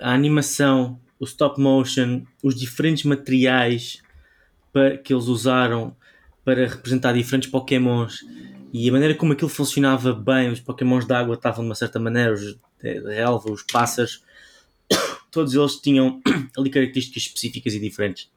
a 0.01 0.13
animação, 0.13 1.01
o 1.19 1.25
stop 1.25 1.61
motion, 1.61 2.23
os 2.43 2.55
diferentes 2.55 3.05
materiais 3.05 4.03
pa- 4.73 4.97
que 5.03 5.13
eles 5.13 5.27
usaram 5.27 5.97
para 6.45 6.67
representar 6.67 7.13
diferentes 7.13 7.51
Pokémons 7.51 8.21
e 8.73 8.89
a 8.89 8.93
maneira 8.93 9.15
como 9.15 9.33
aquilo 9.33 9.49
funcionava 9.49 10.13
bem, 10.13 10.51
os 10.51 10.61
Pokémons 10.61 11.07
de 11.07 11.15
água 11.15 11.35
estavam 11.35 11.65
de 11.65 11.69
uma 11.71 11.75
certa 11.75 11.99
maneira, 11.99 12.35
os 12.35 12.41
de 12.83 13.15
relva, 13.15 13.51
os 13.51 13.63
pássaros, 13.63 14.23
todos 15.31 15.55
eles 15.55 15.77
tinham 15.77 16.21
ali 16.57 16.71
características 16.71 17.23
específicas 17.23 17.75
e 17.75 17.81
diferentes. 17.81 18.31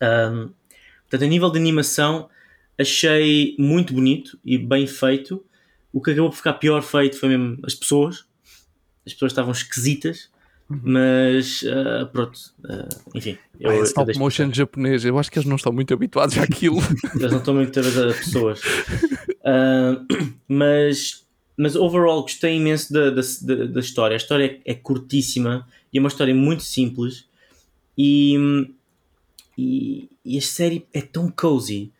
Um, 0.00 0.50
portanto, 1.02 1.24
a 1.24 1.26
nível 1.26 1.50
de 1.50 1.58
animação, 1.58 2.28
achei 2.78 3.56
muito 3.58 3.92
bonito 3.92 4.38
e 4.44 4.56
bem 4.56 4.86
feito. 4.86 5.44
O 5.92 6.00
que 6.00 6.12
acabou 6.12 6.30
por 6.30 6.36
ficar 6.36 6.54
pior 6.54 6.82
feito 6.82 7.18
foi 7.18 7.28
mesmo 7.30 7.58
as 7.64 7.74
pessoas. 7.74 8.24
As 9.06 9.12
pessoas 9.12 9.32
estavam 9.32 9.52
esquisitas, 9.52 10.30
mas 10.68 11.64
ah, 11.68 12.06
pronto, 12.06 12.38
ah, 12.68 12.88
enfim. 13.14 13.36
Eu, 13.60 13.70
Ah, 13.70 13.74
é 13.74 13.78
eu 13.80 13.84
stop 13.84 14.06
deixo- 14.06 14.20
motion 14.20 14.52
japonês. 14.52 15.04
Eu 15.04 15.18
acho 15.18 15.30
que 15.30 15.38
eles 15.38 15.48
não 15.48 15.56
estão 15.56 15.72
muito 15.72 15.92
habituados 15.94 16.36
àquilo. 16.38 16.78
eles 17.14 17.30
não 17.30 17.38
estão 17.38 17.54
muitas 17.54 17.84
vezes 17.86 18.14
a 18.14 18.18
pessoas. 18.18 18.60
Ah, 19.46 20.00
mas, 20.48 21.26
mas 21.54 21.76
overall 21.76 22.22
gostei 22.22 22.56
imenso 22.56 22.90
da, 22.90 23.10
da, 23.10 23.20
da- 23.42 23.64
da 23.66 23.80
história. 23.80 24.14
A 24.14 24.16
história 24.16 24.58
é, 24.64 24.72
é 24.72 24.74
curtíssima 24.74 25.68
e 25.92 25.98
é 25.98 26.00
uma 26.00 26.08
história 26.08 26.34
muito 26.34 26.62
simples. 26.62 27.26
E, 27.96 28.66
e, 29.58 30.08
e 30.24 30.38
a 30.38 30.40
série 30.40 30.86
é 30.94 31.02
tão 31.02 31.30
cozy. 31.30 31.92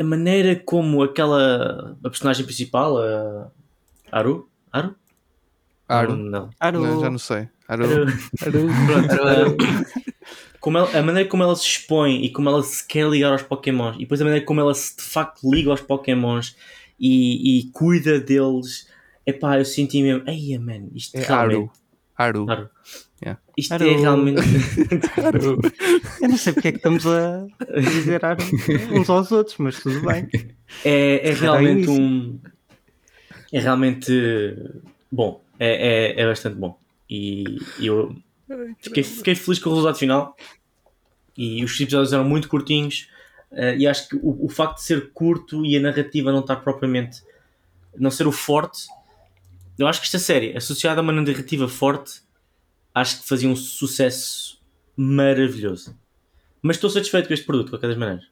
A 0.00 0.02
maneira 0.02 0.56
como 0.56 1.00
aquela 1.00 1.96
a 2.02 2.10
personagem 2.10 2.44
principal, 2.44 2.98
a 2.98 3.48
Aru? 4.10 4.48
Aru? 4.72 4.96
Aro. 5.88 6.16
Não. 6.16 6.50
Aru. 6.58 6.80
Não, 6.82 7.00
já 7.00 7.08
não 7.10 7.18
sei. 7.18 7.48
Aru. 7.68 7.84
Ah, 9.20 10.12
como 10.60 10.78
ela- 10.78 10.98
a 10.98 11.02
maneira 11.02 11.28
como 11.28 11.42
ela 11.42 11.54
se 11.54 11.66
expõe 11.66 12.24
e 12.24 12.30
como 12.30 12.48
ela 12.48 12.62
se 12.62 12.86
quer 12.86 13.08
ligar 13.08 13.32
aos 13.32 13.42
Pokémons 13.42 13.96
e 13.96 14.00
depois 14.00 14.20
a 14.20 14.24
maneira 14.24 14.44
como 14.44 14.60
ela 14.60 14.74
se 14.74 14.96
de 14.96 15.02
facto 15.02 15.48
liga 15.50 15.70
aos 15.70 15.80
Pokémons 15.80 16.56
e, 16.98 17.58
e 17.60 17.70
cuida 17.72 18.18
deles, 18.18 18.88
epá, 19.26 19.58
eu 19.58 19.64
senti 19.64 20.02
mesmo, 20.02 20.22
ei 20.28 20.58
man, 20.58 20.88
isto 20.94 21.16
É 21.16 21.20
realmente. 21.22 21.70
Aro. 22.16 22.46
Aro. 22.46 22.50
Aru. 22.50 22.70
Yeah. 23.22 23.40
Isto 23.56 23.74
Aru. 23.74 23.88
é 23.88 23.96
realmente. 23.96 24.40
Aro. 25.24 25.58
Eu 26.20 26.28
não 26.28 26.36
sei 26.36 26.52
porque 26.52 26.68
é 26.68 26.72
que 26.72 26.78
estamos 26.78 27.06
a 27.06 27.46
dizer 27.80 28.24
Aru 28.24 28.42
uns 28.92 29.08
aos 29.10 29.30
outros, 29.30 29.56
mas 29.58 29.78
tudo 29.80 30.00
bem. 30.06 30.26
É, 30.84 31.28
é 31.28 31.32
realmente 31.34 31.88
um. 31.90 32.38
É 33.52 33.60
realmente 33.60 34.10
bom. 35.10 35.42
É, 35.58 36.14
é, 36.16 36.22
é 36.22 36.26
bastante 36.26 36.56
bom. 36.56 36.78
E 37.08 37.58
eu 37.80 38.14
fiquei, 38.80 39.02
fiquei 39.02 39.34
feliz 39.34 39.58
com 39.58 39.70
o 39.70 39.72
resultado 39.74 39.98
final. 39.98 40.36
E 41.36 41.64
os 41.64 41.80
episódios 41.80 42.12
eram 42.12 42.24
muito 42.24 42.48
curtinhos. 42.48 43.08
eh, 43.52 43.76
e 43.78 43.86
acho 43.86 44.08
que 44.08 44.16
o, 44.16 44.44
o 44.44 44.48
facto 44.48 44.76
de 44.76 44.82
ser 44.82 45.10
curto 45.12 45.64
e 45.64 45.76
a 45.76 45.80
narrativa 45.80 46.32
não 46.32 46.40
estar 46.40 46.56
propriamente. 46.56 47.22
não 47.96 48.10
ser 48.10 48.26
o 48.26 48.32
forte. 48.32 48.86
Eu 49.78 49.86
acho 49.86 50.00
que 50.00 50.06
esta 50.06 50.18
série, 50.18 50.56
associada 50.56 51.00
a 51.00 51.02
uma 51.02 51.12
narrativa 51.12 51.68
forte, 51.68 52.20
acho 52.94 53.20
que 53.22 53.28
fazia 53.28 53.48
um 53.48 53.54
sucesso 53.56 54.60
maravilhoso. 54.96 55.96
Mas 56.60 56.76
estou 56.76 56.90
satisfeito 56.90 57.28
com 57.28 57.34
este 57.34 57.46
produto, 57.46 57.66
de 57.66 57.70
qualquer 57.72 57.86
das 57.88 57.96
maneiras. 57.96 58.24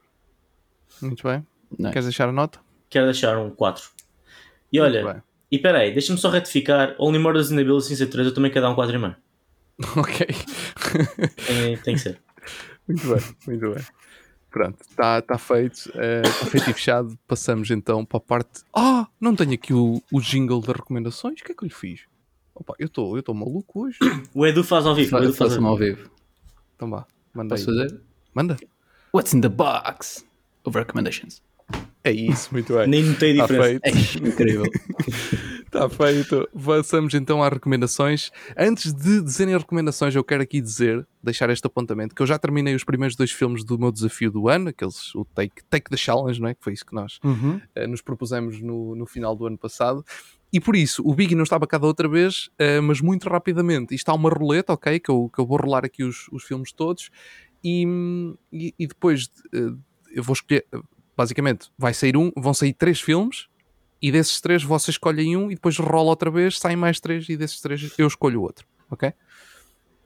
Muito 1.00 1.22
bem. 1.22 1.46
Nice. 1.78 1.92
Queres 1.92 2.04
deixar 2.06 2.28
a 2.28 2.32
nota? 2.32 2.58
Quero 2.90 3.06
deixar 3.06 3.38
um 3.38 3.50
4. 3.50 3.90
E 4.72 4.80
Muito 4.80 4.90
olha, 4.96 5.12
bem. 5.14 5.22
E 5.50 5.58
peraí, 5.58 5.92
deixa-me 5.92 6.18
só 6.18 6.28
retificar. 6.28 6.94
Only 6.98 7.18
Murders 7.18 7.50
in 7.50 7.56
the 7.56 7.64
Building 7.64 7.86
Season 7.86 8.06
3 8.06 8.28
eu 8.28 8.34
também 8.34 8.50
quero 8.50 8.66
dar 8.66 8.72
um 8.72 8.76
4,5. 8.76 9.16
Ok. 9.96 10.26
Tem, 11.46 11.76
tem 11.78 11.94
que 11.94 12.00
ser. 12.00 12.20
Muito 12.88 13.06
bem, 13.08 13.36
muito 13.46 13.74
bem. 13.74 13.84
Pronto, 14.50 14.78
está 14.80 15.20
tá 15.20 15.36
feito. 15.36 15.90
Está 15.90 16.46
feito 16.46 16.70
e 16.70 16.72
fechado. 16.72 17.18
Passamos 17.28 17.70
então 17.70 18.04
para 18.04 18.16
a 18.16 18.20
parte. 18.20 18.62
Ah, 18.74 19.06
não 19.20 19.36
tenho 19.36 19.52
aqui 19.52 19.74
o, 19.74 20.02
o 20.10 20.20
jingle 20.20 20.62
das 20.62 20.76
recomendações. 20.76 21.40
O 21.40 21.44
que 21.44 21.52
é 21.52 21.54
que 21.54 21.62
eu 21.62 21.68
lhe 21.68 21.74
fiz? 21.74 22.06
Opa, 22.54 22.74
eu 22.78 22.86
estou 22.86 23.16
eu 23.16 23.22
tô 23.22 23.34
maluco 23.34 23.84
hoje. 23.84 23.98
O 24.32 24.46
Edu 24.46 24.64
faz 24.64 24.86
ao 24.86 24.94
vivo. 24.94 25.14
O 25.14 25.18
Edu 25.18 25.34
faz 25.34 25.50
Faça-me 25.50 25.66
ao 25.66 25.76
vivo. 25.76 26.10
Então 26.74 26.88
vá, 26.88 27.06
manda 27.34 27.54
aí. 27.54 27.60
Posso 27.62 27.76
fazer? 27.76 28.00
Manda. 28.32 28.56
What's 29.12 29.34
in 29.34 29.42
the 29.42 29.48
box 29.50 30.24
of 30.64 30.76
recommendations? 30.76 31.42
É 32.08 32.12
isso, 32.12 32.48
muito 32.52 32.72
bem. 32.74 32.86
Nem 32.86 33.02
notei 33.02 33.32
Está 33.32 33.46
diferença. 33.46 33.80
feito. 33.82 34.24
É 34.24 34.28
incrível. 34.28 34.62
Está 35.64 35.88
feito. 35.90 36.48
Passamos 36.64 37.14
então 37.14 37.42
às 37.42 37.52
recomendações. 37.52 38.30
Antes 38.56 38.92
de 38.92 39.20
dizerem 39.22 39.56
recomendações, 39.56 40.14
eu 40.14 40.22
quero 40.22 40.42
aqui 40.42 40.60
dizer, 40.60 41.06
deixar 41.22 41.50
este 41.50 41.66
apontamento, 41.66 42.14
que 42.14 42.22
eu 42.22 42.26
já 42.26 42.38
terminei 42.38 42.74
os 42.74 42.84
primeiros 42.84 43.16
dois 43.16 43.32
filmes 43.32 43.64
do 43.64 43.78
meu 43.78 43.90
desafio 43.90 44.30
do 44.30 44.48
ano, 44.48 44.68
aqueles, 44.68 45.14
o 45.14 45.24
Take, 45.24 45.62
Take 45.68 45.90
the 45.90 45.96
Challenge, 45.96 46.40
não 46.40 46.48
é? 46.48 46.54
Que 46.54 46.62
foi 46.62 46.72
isso 46.74 46.86
que 46.86 46.94
nós 46.94 47.18
Uhum. 47.24 47.60
eh, 47.74 47.86
nos 47.86 48.00
propusemos 48.00 48.60
no, 48.62 48.94
no 48.94 49.04
final 49.06 49.34
do 49.34 49.46
ano 49.46 49.58
passado. 49.58 50.04
E 50.52 50.60
por 50.60 50.76
isso, 50.76 51.02
o 51.04 51.12
Biggie 51.12 51.34
não 51.34 51.42
estava 51.42 51.66
cá 51.66 51.76
da 51.76 51.88
outra 51.88 52.08
vez, 52.08 52.48
eh, 52.56 52.80
mas 52.80 53.00
muito 53.00 53.28
rapidamente. 53.28 53.94
Isto 53.96 54.10
há 54.10 54.14
uma 54.14 54.30
roleta, 54.30 54.72
ok? 54.72 55.00
Que 55.00 55.10
eu, 55.10 55.28
que 55.34 55.40
eu 55.40 55.46
vou 55.46 55.58
rolar 55.58 55.84
aqui 55.84 56.04
os, 56.04 56.28
os 56.30 56.44
filmes 56.44 56.70
todos. 56.72 57.10
E, 57.64 57.84
e, 58.52 58.72
e 58.78 58.86
depois 58.86 59.28
eh, 59.52 59.72
eu 60.14 60.22
vou 60.22 60.34
escolher. 60.34 60.64
Basicamente, 61.16 61.70
vai 61.78 61.94
sair 61.94 62.16
um, 62.16 62.30
vão 62.36 62.52
sair 62.54 62.72
três 62.72 63.00
filmes. 63.00 63.46
E 64.02 64.12
desses 64.12 64.40
três 64.42 64.62
vocês 64.62 64.94
escolhem 64.94 65.36
um 65.38 65.50
e 65.50 65.54
depois 65.54 65.78
rola 65.78 66.10
outra 66.10 66.30
vez, 66.30 66.58
saem 66.58 66.76
mais 66.76 67.00
três 67.00 67.26
e 67.30 67.36
desses 67.36 67.60
três 67.62 67.94
eu 67.96 68.06
escolho 68.06 68.42
outro, 68.42 68.66
ok? 68.90 69.10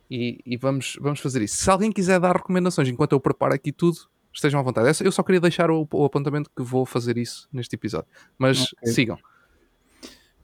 E, 0.09 0.41
e 0.47 0.57
vamos, 0.57 0.97
vamos 1.01 1.19
fazer 1.19 1.43
isso. 1.43 1.57
Se 1.57 1.69
alguém 1.69 1.91
quiser 1.91 2.21
dar 2.21 2.37
recomendações 2.37 2.89
enquanto 2.89 3.13
eu 3.13 3.21
preparo 3.21 3.53
aqui 3.53 3.73
tudo, 3.73 3.99
estejam 4.33 4.61
à 4.61 4.63
vontade. 4.63 4.89
Essa- 4.89 5.03
Eu 5.05 5.11
só 5.11 5.25
queria 5.25 5.41
deixar 5.41 5.71
o, 5.73 5.87
o 5.93 6.05
apontamento 6.05 6.49
que 6.57 6.63
vou 6.63 6.87
fazer 6.87 7.19
isso 7.19 7.49
neste 7.53 7.75
episódio. 7.75 8.09
Mas 8.39 8.73
Ok. 8.75 8.93
sigam. 8.93 9.19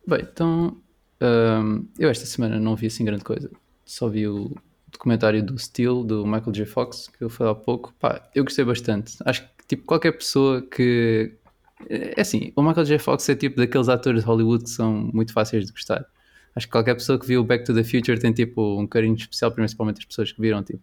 Bem, 0.06 0.20
então 0.22 0.76
hum, 1.20 1.86
eu 1.98 2.08
esta 2.10 2.26
semana 2.26 2.58
não 2.60 2.74
vi 2.76 2.86
assim 2.86 3.04
grande 3.04 3.24
coisa. 3.24 3.50
Só 3.84 4.08
vi 4.08 4.26
o 4.26 4.54
documentário 4.90 5.42
do 5.42 5.56
Steel, 5.58 6.02
do 6.04 6.24
Michael 6.26 6.52
J. 6.52 6.66
Fox, 6.66 7.08
que 7.08 7.22
eu 7.22 7.30
falei 7.30 7.52
há 7.52 7.56
pouco. 7.56 7.94
Pá, 7.98 8.28
eu 8.34 8.44
gostei 8.44 8.64
bastante. 8.64 9.16
Acho 9.24 9.42
que 9.42 9.55
tipo, 9.68 9.84
qualquer 9.84 10.12
pessoa 10.12 10.62
que. 10.62 11.32
É 11.88 12.20
assim, 12.20 12.52
o 12.56 12.62
Michael 12.62 12.86
J. 12.86 12.98
Fox 12.98 13.28
é 13.28 13.34
tipo 13.34 13.56
daqueles 13.56 13.88
atores 13.88 14.22
de 14.22 14.26
Hollywood 14.26 14.64
que 14.64 14.70
são 14.70 15.10
muito 15.12 15.32
fáceis 15.32 15.66
de 15.66 15.72
gostar. 15.72 16.06
Acho 16.54 16.66
que 16.66 16.72
qualquer 16.72 16.94
pessoa 16.94 17.18
que 17.18 17.26
viu 17.26 17.44
Back 17.44 17.64
to 17.66 17.74
the 17.74 17.84
Future 17.84 18.18
tem 18.18 18.32
tipo 18.32 18.80
um 18.80 18.86
carinho 18.86 19.14
especial, 19.14 19.52
principalmente 19.52 19.98
as 19.98 20.06
pessoas 20.06 20.32
que 20.32 20.40
viram 20.40 20.62
tipo 20.62 20.80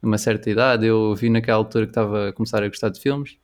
uma 0.00 0.18
certa 0.18 0.48
idade. 0.50 0.86
Eu 0.86 1.14
vi 1.16 1.28
naquela 1.28 1.58
altura 1.58 1.86
que 1.86 1.90
estava 1.90 2.28
a 2.28 2.32
começar 2.32 2.62
a 2.62 2.68
gostar 2.68 2.90
de 2.90 3.00
filmes 3.00 3.36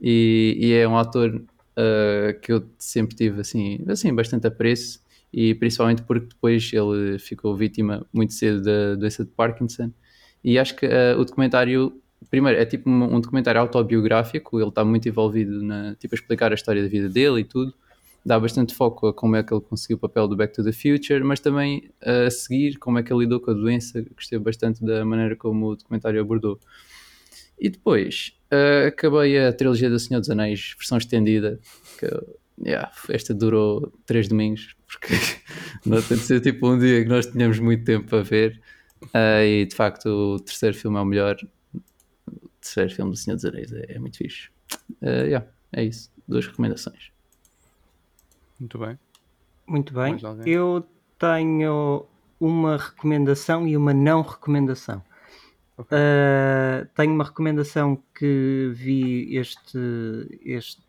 e, 0.00 0.58
e 0.60 0.72
é 0.74 0.86
um 0.86 0.96
ator 0.96 1.34
uh, 1.36 2.40
que 2.40 2.52
eu 2.52 2.68
sempre 2.78 3.16
tive 3.16 3.40
assim, 3.40 3.82
assim 3.88 4.14
bastante 4.14 4.46
apreço 4.46 5.00
e 5.32 5.54
principalmente 5.54 6.02
porque 6.02 6.26
depois 6.26 6.70
ele 6.72 7.18
ficou 7.18 7.56
vítima 7.56 8.06
muito 8.12 8.34
cedo 8.34 8.62
da 8.62 8.94
doença 8.96 9.24
de 9.24 9.30
Parkinson 9.30 9.90
e 10.44 10.58
acho 10.58 10.76
que 10.76 10.86
uh, 10.86 11.18
o 11.18 11.24
documentário 11.24 12.01
primeiro 12.30 12.60
é 12.60 12.64
tipo 12.64 12.88
um, 12.88 13.16
um, 13.16 13.20
documentário 13.20 13.60
autobiográfico 13.60 14.60
ele 14.60 14.68
está 14.68 14.84
muito 14.84 15.08
envolvido 15.08 15.62
na 15.62 15.94
tipo 15.96 16.14
a 16.14 16.16
explicar 16.16 16.52
a 16.52 16.54
história 16.54 16.82
da 16.82 16.88
vida 16.88 17.08
dele 17.08 17.40
e 17.40 17.44
tudo 17.44 17.72
dá 18.24 18.38
bastante 18.38 18.74
foco 18.74 19.08
a 19.08 19.14
como 19.14 19.36
é 19.36 19.42
que 19.42 19.52
ele 19.52 19.60
conseguiu 19.60 19.96
o 19.96 20.00
papel 20.00 20.28
do 20.28 20.36
Back 20.36 20.54
to 20.54 20.62
the 20.62 20.72
Future 20.72 21.22
mas 21.24 21.40
também 21.40 21.90
a 22.00 22.30
seguir 22.30 22.78
como 22.78 22.98
é 22.98 23.02
que 23.02 23.12
ele 23.12 23.20
lidou 23.20 23.40
com 23.40 23.50
a 23.50 23.54
doença 23.54 24.04
gostei 24.14 24.38
bastante 24.38 24.84
da 24.84 25.04
maneira 25.04 25.36
como 25.36 25.68
o 25.68 25.76
documentário 25.76 26.20
abordou 26.20 26.58
e 27.58 27.68
depois 27.68 28.32
uh, 28.52 28.88
acabei 28.88 29.38
a 29.38 29.52
trilogia 29.52 29.90
do 29.90 29.98
Senhor 29.98 30.20
dos 30.20 30.30
Anéis 30.30 30.74
versão 30.78 30.98
estendida 30.98 31.58
que 31.98 32.06
yeah, 32.64 32.90
esta 33.08 33.34
durou 33.34 33.92
três 34.06 34.28
domingos 34.28 34.74
porque 34.92 35.14
não 35.86 36.00
tem 36.02 36.16
de 36.16 36.24
ser 36.24 36.40
tipo 36.40 36.68
um 36.68 36.78
dia 36.78 37.02
que 37.02 37.08
nós 37.08 37.26
tínhamos 37.26 37.58
muito 37.58 37.84
tempo 37.84 38.08
para 38.08 38.22
ver. 38.22 38.60
Uh, 39.06 39.44
e 39.44 39.66
de 39.66 39.74
facto, 39.74 40.06
o 40.06 40.40
terceiro 40.40 40.76
filme 40.76 40.96
é 40.98 41.00
o 41.00 41.04
melhor. 41.04 41.36
O 42.62 42.64
terceiro 42.64 42.94
filme 42.94 43.10
do 43.10 43.16
Senhor 43.16 43.34
dos 43.34 43.44
Anéis 43.44 43.72
é, 43.72 43.96
é 43.96 43.98
muito 43.98 44.18
fixe. 44.18 44.48
Uh, 45.02 45.26
yeah, 45.26 45.44
é 45.72 45.82
isso. 45.82 46.12
Duas 46.28 46.46
recomendações. 46.46 47.10
Muito 48.60 48.78
bem. 48.78 48.96
Muito 49.66 49.92
bem. 49.92 50.16
Eu 50.46 50.86
tenho 51.18 52.06
uma 52.38 52.76
recomendação 52.76 53.66
e 53.66 53.76
uma 53.76 53.92
não 53.92 54.22
recomendação. 54.22 55.02
Okay. 55.76 55.98
Uh, 55.98 56.86
tenho 56.94 57.12
uma 57.12 57.24
recomendação 57.24 58.00
que 58.14 58.70
vi 58.72 59.36
este, 59.36 60.38
este, 60.44 60.80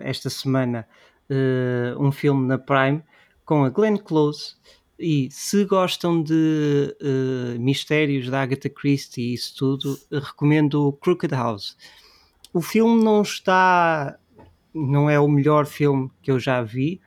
esta 0.00 0.30
semana, 0.30 0.88
uh, 1.28 2.02
um 2.02 2.10
filme 2.10 2.46
na 2.46 2.56
Prime 2.56 3.02
com 3.44 3.62
a 3.64 3.68
Glenn 3.68 3.98
Close. 3.98 4.56
E 4.98 5.28
se 5.30 5.64
gostam 5.64 6.22
de 6.22 6.96
uh, 7.02 7.60
mistérios 7.60 8.30
da 8.30 8.42
Agatha 8.42 8.68
Christie 8.68 9.22
e 9.22 9.34
isso 9.34 9.54
tudo, 9.56 9.98
recomendo 10.10 10.92
Crooked 11.00 11.34
House. 11.34 11.76
O 12.52 12.60
filme 12.60 13.02
não 13.02 13.22
está, 13.22 14.16
não 14.72 15.10
é 15.10 15.18
o 15.18 15.26
melhor 15.26 15.66
filme 15.66 16.10
que 16.22 16.30
eu 16.30 16.38
já 16.38 16.62
vi, 16.62 17.00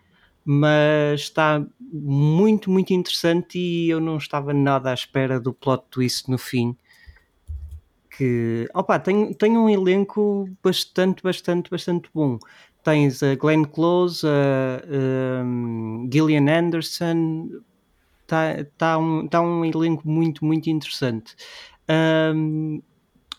mas 0.44 1.22
está 1.22 1.66
muito, 1.80 2.70
muito 2.70 2.94
interessante 2.94 3.58
e 3.58 3.90
eu 3.90 4.02
não 4.02 4.18
estava 4.18 4.54
nada 4.54 4.92
à 4.92 4.94
espera 4.94 5.40
do 5.40 5.54
plot 5.54 5.86
twist 5.90 6.30
no 6.30 6.38
fim. 6.38 6.76
Que, 8.18 8.68
opa, 8.74 9.00
tem, 9.00 9.32
tem 9.34 9.58
um 9.58 9.70
elenco 9.70 10.50
bastante, 10.62 11.24
bastante, 11.24 11.70
bastante 11.70 12.10
bom 12.14 12.38
tens 12.88 13.22
a 13.22 13.36
Glenn 13.36 13.66
Close, 13.66 14.26
a, 14.26 15.44
um, 15.44 16.08
Gillian 16.10 16.48
Anderson, 16.48 17.50
está 18.28 18.66
tá 18.78 18.98
um, 18.98 19.28
tá 19.28 19.42
um 19.42 19.64
elenco 19.64 20.08
muito, 20.08 20.44
muito 20.46 20.70
interessante. 20.70 21.36
Um, 21.90 22.82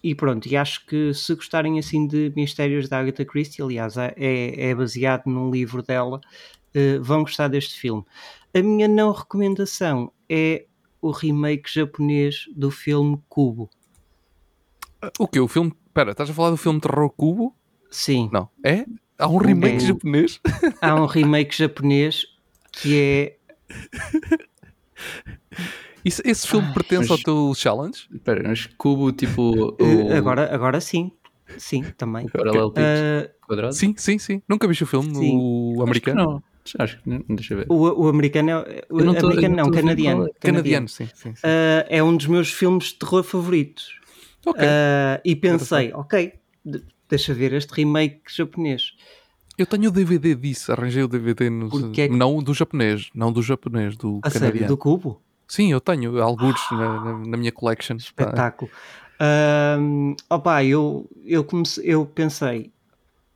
e 0.03 0.15
pronto, 0.15 0.47
e 0.47 0.57
acho 0.57 0.87
que 0.87 1.13
se 1.13 1.35
gostarem 1.35 1.79
assim 1.79 2.07
de 2.07 2.33
mistérios 2.35 2.89
da 2.89 2.99
Agatha 2.99 3.25
Christie, 3.25 3.63
aliás, 3.63 3.97
é, 3.97 4.15
é 4.17 4.75
baseado 4.75 5.27
num 5.27 5.51
livro 5.51 5.83
dela, 5.83 6.21
uh, 6.75 7.03
vão 7.03 7.23
gostar 7.23 7.49
deste 7.49 7.79
filme. 7.79 8.05
A 8.55 8.63
minha 8.63 8.89
não 8.89 9.13
recomendação 9.13 10.13
é 10.29 10.67
o 11.03 11.11
remake 11.11 11.73
japonês 11.73 12.45
do 12.57 12.71
filme 12.71 13.21
Cubo. 13.29 13.69
O 15.19 15.29
que? 15.29 15.39
O 15.39 15.49
filme. 15.49 15.73
Espera, 15.87 16.13
estás 16.13 16.31
a 16.31 16.35
falar 16.35 16.51
do 16.51 16.57
filme 16.57 16.81
Terror 16.81 17.11
Cubo? 17.11 17.55
Sim. 17.91 18.31
Não. 18.33 18.49
É? 18.65 18.85
Há 19.19 19.29
um 19.29 19.37
remake 19.37 19.77
é, 19.77 19.81
japonês? 19.89 20.41
Há 20.81 20.95
um 20.95 21.07
remake 21.07 21.57
japonês 21.57 22.25
que 22.73 22.97
é. 23.01 23.39
Isso, 26.05 26.23
esse 26.25 26.47
filme 26.47 26.69
ah, 26.71 26.75
pertence 26.75 27.09
mas, 27.09 27.11
ao 27.11 27.19
teu 27.19 27.53
challenge? 27.55 28.09
Espera, 28.13 28.43
mas 28.47 28.67
cubo 28.79 29.13
tipo. 29.13 29.77
O... 29.83 30.13
Agora, 30.13 30.55
agora 30.55 30.81
sim. 30.81 31.13
Sim, 31.57 31.83
também. 31.97 32.27
Agora 32.33 32.67
okay. 32.67 32.83
uh, 32.83 33.47
quadrado? 33.47 33.75
Sim, 33.75 33.95
sim, 33.97 34.19
sim. 34.19 34.43
Nunca 34.49 34.69
viste 34.69 34.85
o 34.85 34.87
filme, 34.87 35.15
sim. 35.15 35.37
o 35.37 35.83
americano? 35.83 36.23
Não. 36.23 36.43
Acho 36.79 37.03
que 37.03 37.09
não, 37.09 37.25
deixa 37.29 37.57
ver. 37.57 37.67
O, 37.69 38.05
o 38.05 38.09
americano 38.09 38.51
é. 38.51 38.85
O 38.91 38.99
não 38.99 39.15
tô, 39.15 39.27
americano 39.27 39.57
não, 39.57 39.71
canadiano. 39.71 40.29
Canadiano, 40.29 40.35
canadiano 40.41 40.89
sim. 40.89 41.09
sim, 41.15 41.35
sim. 41.35 41.47
Uh, 41.47 41.87
é 41.89 42.03
um 42.03 42.17
dos 42.17 42.27
meus 42.27 42.53
filmes 42.53 42.87
de 42.89 42.95
terror 42.97 43.23
favoritos. 43.23 43.99
Ok. 44.45 44.63
Uh, 44.63 45.21
e 45.25 45.35
pensei, 45.35 45.93
ok, 45.93 46.35
deixa 47.09 47.33
ver 47.33 47.53
este 47.55 47.73
remake 47.73 48.21
japonês. 48.29 48.93
Eu 49.59 49.67
tenho 49.67 49.89
o 49.89 49.93
DVD 49.93 50.37
disso, 50.37 50.71
arranjei 50.71 51.03
o 51.03 51.09
DVD 51.09 51.51
no, 51.51 51.91
é 51.91 51.93
que... 51.93 52.09
não 52.09 52.41
do 52.41 52.55
japonês, 52.55 53.11
não 53.13 53.33
do 53.33 53.43
japonês, 53.43 53.97
do 53.97 54.21
A 54.23 54.31
canadiano. 54.31 54.53
Sério, 54.53 54.69
do 54.69 54.77
cubo? 54.77 55.21
Sim, 55.49 55.73
eu 55.73 55.81
tenho 55.81 56.23
alguns 56.23 56.61
ah, 56.71 56.77
na, 56.77 57.19
na, 57.27 57.37
minha 57.37 57.51
collection. 57.51 57.97
Espetáculo. 57.97 58.71
Um, 59.81 60.15
opa, 60.31 60.63
eu, 60.63 61.11
eu, 61.25 61.43
comecei, 61.43 61.85
eu 61.85 62.07
pensei, 62.07 62.71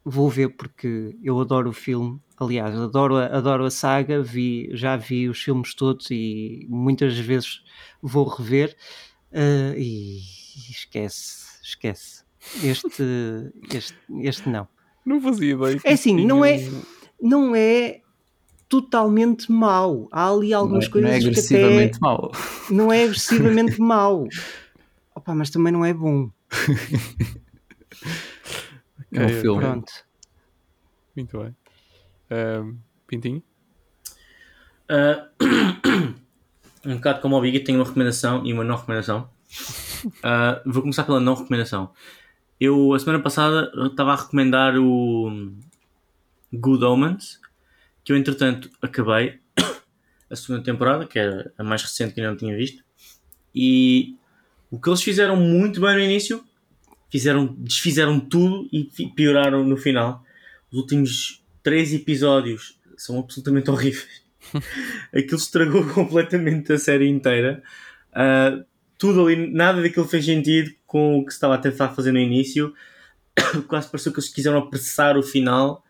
vou 0.05 0.31
ver 0.31 0.51
porque 0.51 1.16
eu 1.24 1.40
adoro 1.40 1.70
o 1.70 1.73
filme. 1.73 2.20
Aliás, 2.39 2.78
adoro, 2.78 3.16
adoro 3.16 3.65
a 3.65 3.70
saga, 3.70 4.23
vi, 4.23 4.70
já 4.73 4.97
vi 4.97 5.28
os 5.28 5.43
filmes 5.43 5.74
todos 5.74 6.09
e 6.11 6.66
muitas 6.69 7.19
vezes 7.19 7.65
vou 8.01 8.28
rever 8.28 8.77
uh, 9.32 9.77
e 9.77 10.20
esquece, 10.70 11.47
esquece. 11.65 12.23
Este, 12.62 13.03
este, 13.74 13.99
este 14.20 14.49
não. 14.49 14.69
Não 15.04 15.20
fazia 15.20 15.54
ideia. 15.54 15.80
É 15.84 15.92
assim, 15.92 16.24
não 16.24 16.44
é, 16.44 16.60
não 17.20 17.56
é 17.56 18.00
totalmente 18.68 19.50
mau. 19.50 20.08
Há 20.10 20.30
ali 20.30 20.54
algumas 20.54 20.88
não 20.88 20.88
é, 20.88 20.92
coisas 20.92 21.10
não 21.10 21.14
é 21.14 21.18
agressivamente 21.18 21.98
que 21.98 22.04
até 22.04 22.06
mau. 22.06 22.32
não 22.70 22.92
é 22.92 23.04
agressivamente 23.04 23.80
mau. 23.80 24.28
Opa, 25.14 25.34
mas 25.34 25.50
também 25.50 25.72
não 25.72 25.84
é 25.84 25.92
bom. 25.92 26.30
é 29.12 29.26
um 29.26 29.28
filme. 29.28 29.60
Pronto. 29.60 29.92
Muito 31.14 31.38
bem. 31.38 31.54
Uh, 32.30 32.74
Pintinho? 33.06 33.42
Uh, 34.88 35.28
um 36.86 36.94
bocado 36.94 37.20
como 37.20 37.36
o 37.36 37.40
Biggie, 37.40 37.60
tenho 37.60 37.78
uma 37.78 37.84
recomendação 37.84 38.44
e 38.46 38.52
uma 38.52 38.64
não 38.64 38.76
recomendação. 38.76 39.28
Uh, 40.06 40.62
vou 40.64 40.82
começar 40.82 41.04
pela 41.04 41.20
não 41.20 41.34
recomendação. 41.34 41.92
Eu, 42.64 42.94
a 42.94 42.98
semana 43.01 43.20
passada, 43.20 43.72
estava 43.89 44.12
a 44.12 44.16
recomendar 44.16 44.78
o 44.78 45.52
Good 46.52 46.84
Omens, 46.84 47.40
que 48.05 48.12
eu, 48.12 48.16
entretanto, 48.16 48.70
acabei 48.80 49.40
a 50.30 50.36
segunda 50.36 50.62
temporada, 50.62 51.05
que 51.05 51.18
era 51.18 51.52
a 51.59 51.64
mais 51.64 51.82
recente 51.82 52.14
que 52.14 52.20
ainda 52.20 52.30
não 52.30 52.39
tinha 52.39 52.56
visto. 52.56 52.84
E 53.52 54.14
o 54.70 54.78
que 54.78 54.89
eles 54.89 55.02
fizeram 55.02 55.34
muito 55.34 55.80
bem 55.80 55.94
no 55.94 56.05
início, 56.05 56.44
fizeram, 57.10 57.47
desfizeram 57.59 58.20
tudo 58.20 58.68
e 58.72 58.84
pioraram 59.09 59.64
no 59.64 59.76
final. 59.76 60.24
Os 60.70 60.78
últimos 60.78 61.43
três 61.64 61.93
episódios 61.93 62.78
são 62.97 63.18
absolutamente 63.18 63.68
horríveis. 63.72 64.22
Aquilo 65.12 65.36
estragou 65.36 65.84
completamente 65.93 66.72
a 66.72 66.78
série 66.78 67.09
inteira. 67.09 67.60
Uh, 68.12 68.64
tudo 68.97 69.26
ali, 69.26 69.52
nada 69.52 69.82
daquilo 69.82 70.06
fez 70.06 70.24
sentido 70.24 70.72
com 70.93 71.19
o 71.19 71.24
que 71.24 71.31
se 71.31 71.39
estava 71.39 71.55
a 71.55 71.59
tentar 71.59 71.89
fazer 71.89 72.12
no 72.12 72.19
início. 72.19 72.74
Quase 73.66 73.90
pareceu 73.90 74.12
que 74.12 74.20
eles 74.20 74.28
quiseram 74.28 74.59
apressar 74.59 75.16
o 75.16 75.23
final 75.23 75.82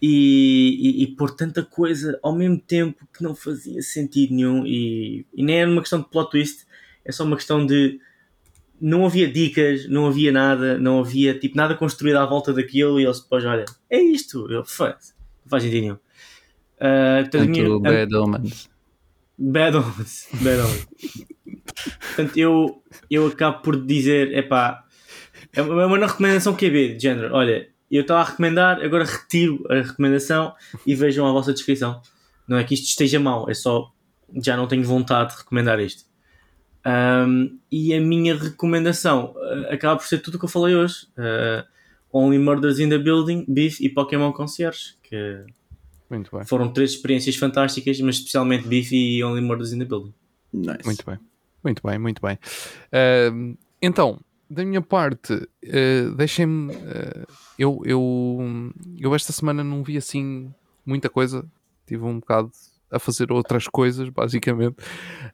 e, 0.00 1.00
e, 1.00 1.02
e 1.02 1.06
pôr 1.08 1.32
tanta 1.32 1.64
coisa 1.64 2.16
ao 2.22 2.32
mesmo 2.32 2.60
tempo 2.60 3.04
que 3.12 3.24
não 3.24 3.34
fazia 3.34 3.82
sentido 3.82 4.32
nenhum. 4.32 4.64
E, 4.64 5.26
e 5.34 5.42
nem 5.42 5.62
era 5.62 5.68
uma 5.70 5.80
questão 5.80 6.00
de 6.00 6.08
plot 6.08 6.30
twist, 6.30 6.64
é 7.04 7.10
só 7.10 7.24
uma 7.24 7.34
questão 7.34 7.66
de 7.66 7.98
não 8.80 9.04
havia 9.04 9.28
dicas, 9.28 9.88
não 9.88 10.06
havia 10.06 10.30
nada, 10.30 10.78
não 10.78 11.00
havia 11.00 11.36
tipo 11.36 11.56
nada 11.56 11.74
construído 11.74 12.18
à 12.18 12.26
volta 12.26 12.52
daquilo 12.52 13.00
e 13.00 13.04
eles 13.04 13.20
depois, 13.20 13.44
olha, 13.44 13.64
é 13.90 13.98
isto, 13.98 14.48
eu, 14.52 14.64
faz, 14.64 15.12
não 15.44 15.50
faz 15.50 15.64
sentido 15.64 15.80
nenhum. 15.80 15.98
Uh, 16.76 17.28
Tanto 17.30 17.50
minha, 17.50 17.80
Bad 17.80 18.14
Omens. 18.14 18.70
Bad 19.36 19.76
Omens. 19.76 20.28
Bad 20.34 20.60
Omens. 20.60 21.35
Portanto, 22.00 22.36
eu, 22.36 22.82
eu 23.10 23.26
acabo 23.26 23.62
por 23.62 23.84
dizer, 23.84 24.36
epá, 24.36 24.84
é 25.52 25.62
uma 25.62 26.06
recomendação 26.06 26.54
que 26.54 26.66
é 26.66 26.70
B, 26.70 26.94
de 26.94 27.02
género, 27.02 27.34
olha, 27.34 27.68
eu 27.90 28.02
estava 28.02 28.20
a 28.20 28.24
recomendar, 28.24 28.82
agora 28.82 29.04
retiro 29.04 29.64
a 29.70 29.76
recomendação 29.76 30.54
e 30.86 30.94
vejam 30.94 31.26
a 31.26 31.32
vossa 31.32 31.52
descrição. 31.52 32.00
Não 32.48 32.56
é 32.56 32.64
que 32.64 32.74
isto 32.74 32.86
esteja 32.86 33.18
mal, 33.18 33.48
é 33.48 33.54
só 33.54 33.92
já 34.42 34.56
não 34.56 34.66
tenho 34.66 34.84
vontade 34.84 35.32
de 35.32 35.38
recomendar 35.38 35.78
isto. 35.80 36.04
Um, 36.86 37.58
e 37.70 37.94
a 37.94 38.00
minha 38.00 38.36
recomendação 38.36 39.34
uh, 39.34 39.72
acaba 39.72 39.96
por 39.96 40.06
ser 40.06 40.18
tudo 40.18 40.36
o 40.36 40.38
que 40.38 40.44
eu 40.44 40.48
falei 40.48 40.74
hoje: 40.74 41.06
uh, 41.18 41.66
Only 42.12 42.38
Murders 42.38 42.78
in 42.78 42.88
the 42.88 42.98
Building, 42.98 43.44
Beef 43.48 43.80
e 43.80 43.88
Pokémon 43.88 44.32
Concierge. 44.32 44.94
Que 45.02 45.44
Muito 46.08 46.30
bem. 46.36 46.44
foram 46.44 46.72
três 46.72 46.92
experiências 46.92 47.34
fantásticas, 47.36 48.00
mas 48.00 48.16
especialmente 48.16 48.68
Beef 48.68 48.92
e 48.92 49.22
Only 49.24 49.40
Murders 49.40 49.72
in 49.72 49.78
the 49.80 49.84
Building. 49.84 50.14
Nice. 50.52 50.84
Muito 50.84 51.04
bem. 51.04 51.18
Muito 51.62 51.82
bem, 51.84 51.98
muito 51.98 52.20
bem. 52.22 52.38
Ahm, 52.92 53.54
então, 53.82 54.20
da 54.48 54.64
minha 54.64 54.80
parte, 54.82 55.48
eh, 55.64 56.08
deixem-me. 56.16 56.74
eh, 56.86 57.24
eu, 57.58 57.80
eu, 57.84 58.38
eu 58.98 59.14
esta 59.14 59.32
semana 59.32 59.64
não 59.64 59.82
vi 59.82 59.96
assim 59.96 60.52
muita 60.84 61.08
coisa. 61.08 61.44
Tive 61.86 62.04
um 62.04 62.20
bocado 62.20 62.50
a 62.90 62.98
fazer 63.00 63.32
outras 63.32 63.66
coisas, 63.66 64.08
basicamente. 64.10 64.76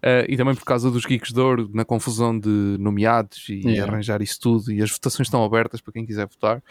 Eh, 0.00 0.26
e 0.30 0.36
também 0.36 0.54
por 0.54 0.64
causa 0.64 0.90
dos 0.90 1.04
Geeks 1.04 1.32
de 1.32 1.40
Ouro, 1.40 1.70
na 1.74 1.84
confusão 1.84 2.38
de 2.38 2.48
nomeados 2.78 3.46
e 3.50 3.60
Yeah. 3.66 3.92
arranjar 3.92 4.22
isso 4.22 4.40
tudo. 4.40 4.72
E 4.72 4.80
as 4.82 4.90
votações 4.90 5.26
estão 5.26 5.44
abertas 5.44 5.80
para 5.82 5.92
quem 5.92 6.06
quiser 6.06 6.26
votar. 6.26 6.62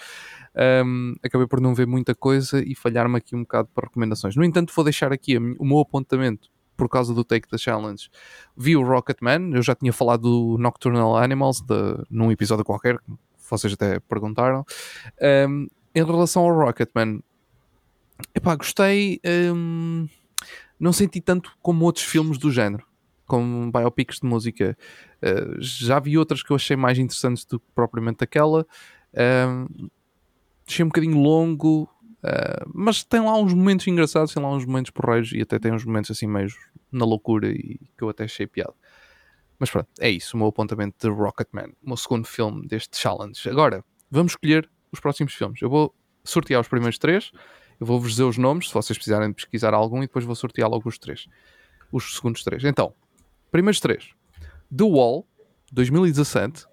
Ahm, 0.56 1.14
acabei 1.24 1.46
por 1.48 1.62
não 1.62 1.76
ver 1.76 1.86
muita 1.86 2.16
coisa 2.16 2.64
e 2.66 2.74
falhar-me 2.76 3.18
aqui 3.18 3.36
um 3.36 3.42
bocado 3.42 3.70
para 3.76 3.88
recomendações. 3.88 4.36
No 4.36 4.44
entanto, 4.44 4.74
vou 4.76 4.84
deixar 4.84 5.12
aqui 5.14 5.38
o 5.38 5.66
meu 5.66 5.80
apontamento 5.80 6.50
por 6.82 6.90
causa 6.90 7.14
do 7.14 7.24
Take 7.24 7.48
the 7.48 7.60
Challenge. 7.60 8.10
Vi 8.58 8.76
o 8.76 8.82
Rocketman, 8.82 9.54
eu 9.54 9.62
já 9.62 9.76
tinha 9.76 9.94
falado 9.94 10.24
do 10.24 10.58
Nocturnal 10.58 11.16
Animals 11.16 11.62
de, 11.62 11.76
num 12.10 12.32
episódio 12.32 12.66
qualquer, 12.66 12.98
que 12.98 13.04
vocês 13.48 13.74
até 13.74 14.00
perguntaram. 14.00 14.66
Ahm, 15.22 15.68
em 15.94 16.04
relação 16.04 16.42
ao 16.42 16.52
Rocketman, 16.52 17.22
epá, 18.34 18.56
gostei. 18.56 19.20
ahm, 19.24 20.08
não 20.80 20.92
senti 20.92 21.22
tanto 21.22 21.52
como 21.62 21.86
outros 21.86 22.04
filmes 22.04 22.40
do 22.40 22.50
género, 22.50 22.84
como 23.28 23.72
biopics 23.72 24.20
de 24.20 24.26
música. 24.26 24.76
Ah, 25.22 25.56
já 25.60 26.00
vi 26.00 26.18
outras 26.18 26.42
que 26.42 26.50
eu 26.50 26.56
achei 26.56 26.76
mais 26.76 26.98
interessantes 26.98 27.46
do 27.46 27.60
que 27.60 27.66
propriamente 27.76 28.24
aquela. 28.24 28.66
Ahm, 29.16 29.68
achei 30.68 30.84
um 30.84 30.88
bocadinho 30.88 31.20
longo, 31.20 31.88
ah, 32.24 32.64
mas 32.74 33.04
tem 33.04 33.20
lá 33.20 33.38
uns 33.38 33.54
momentos 33.54 33.88
engraçados, 33.88 34.34
tem 34.34 34.42
lá 34.42 34.50
uns 34.50 34.66
momentos 34.66 34.92
porreiros 34.92 35.32
e 35.34 35.42
até 35.42 35.60
tem 35.60 35.74
uns 35.74 35.86
momentos 35.86 36.12
assim 36.12 36.28
meio 36.28 36.50
na 36.92 37.06
loucura 37.06 37.50
e 37.50 37.80
que 37.98 38.04
eu 38.04 38.10
até 38.10 38.26
achei 38.26 38.46
piada. 38.46 38.74
Mas 39.58 39.70
pronto, 39.70 39.90
é 40.00 40.10
isso, 40.10 40.36
o 40.36 40.40
meu 40.40 40.48
apontamento 40.48 40.96
de 41.00 41.14
Rocketman, 41.14 41.74
o 41.84 41.90
meu 41.90 41.98
segundo 41.98 42.26
filme 42.26 42.68
deste 42.68 42.98
challenge. 42.98 43.48
Agora, 43.50 43.84
vamos 44.10 44.34
escolher 44.34 44.70
os 44.92 45.00
próximos 45.00 45.34
filmes. 45.34 45.62
Eu 45.62 45.70
vou 45.70 45.96
sortear 46.24 46.62
os 46.62 46.68
primeiros 46.68 46.98
três, 46.98 47.32
eu 47.80 47.86
vou-vos 47.86 48.12
dizer 48.12 48.24
os 48.24 48.38
nomes, 48.38 48.68
se 48.68 48.74
vocês 48.74 48.98
precisarem 48.98 49.32
pesquisar 49.34 49.74
algum, 49.74 50.00
e 50.00 50.08
depois 50.08 50.26
vou 50.26 50.36
sortear 50.36 50.70
logo 50.70 50.88
os 50.88 50.98
três. 50.98 51.28
Os 51.92 52.16
segundos 52.16 52.44
três. 52.44 52.64
Então, 52.64 52.94
primeiros 53.52 53.80
três. 53.80 54.14
The 54.76 54.84
Wall, 54.84 55.28
2017. 55.72 56.66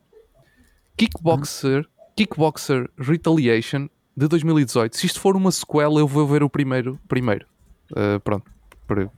Kickboxer, 0.97 1.87
Kickboxer 2.16 2.91
Retaliation, 2.99 3.89
de 4.19 4.28
2018. 4.28 4.97
Se 4.97 5.07
isto 5.07 5.20
for 5.20 5.36
uma 5.36 5.53
sequela, 5.53 6.01
eu 6.01 6.07
vou 6.09 6.27
ver 6.27 6.43
o 6.43 6.51
primeiro. 6.51 6.99
primeiro. 7.07 7.47
Uh, 7.93 8.19
pronto. 8.20 8.51
Por- 8.86 9.11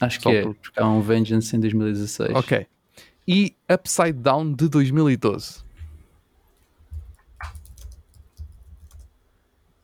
Acho 0.00 0.20
Só 0.22 0.30
que 0.30 0.36
é, 0.36 0.42
por- 0.42 0.54
porque 0.54 0.80
há 0.80 0.86
um 0.88 1.00
Vengeance 1.00 1.54
em 1.56 1.60
2016. 1.60 2.34
Ok. 2.36 2.66
E 3.26 3.54
Upside 3.70 4.12
Down, 4.12 4.52
de 4.54 4.68
2012. 4.68 5.62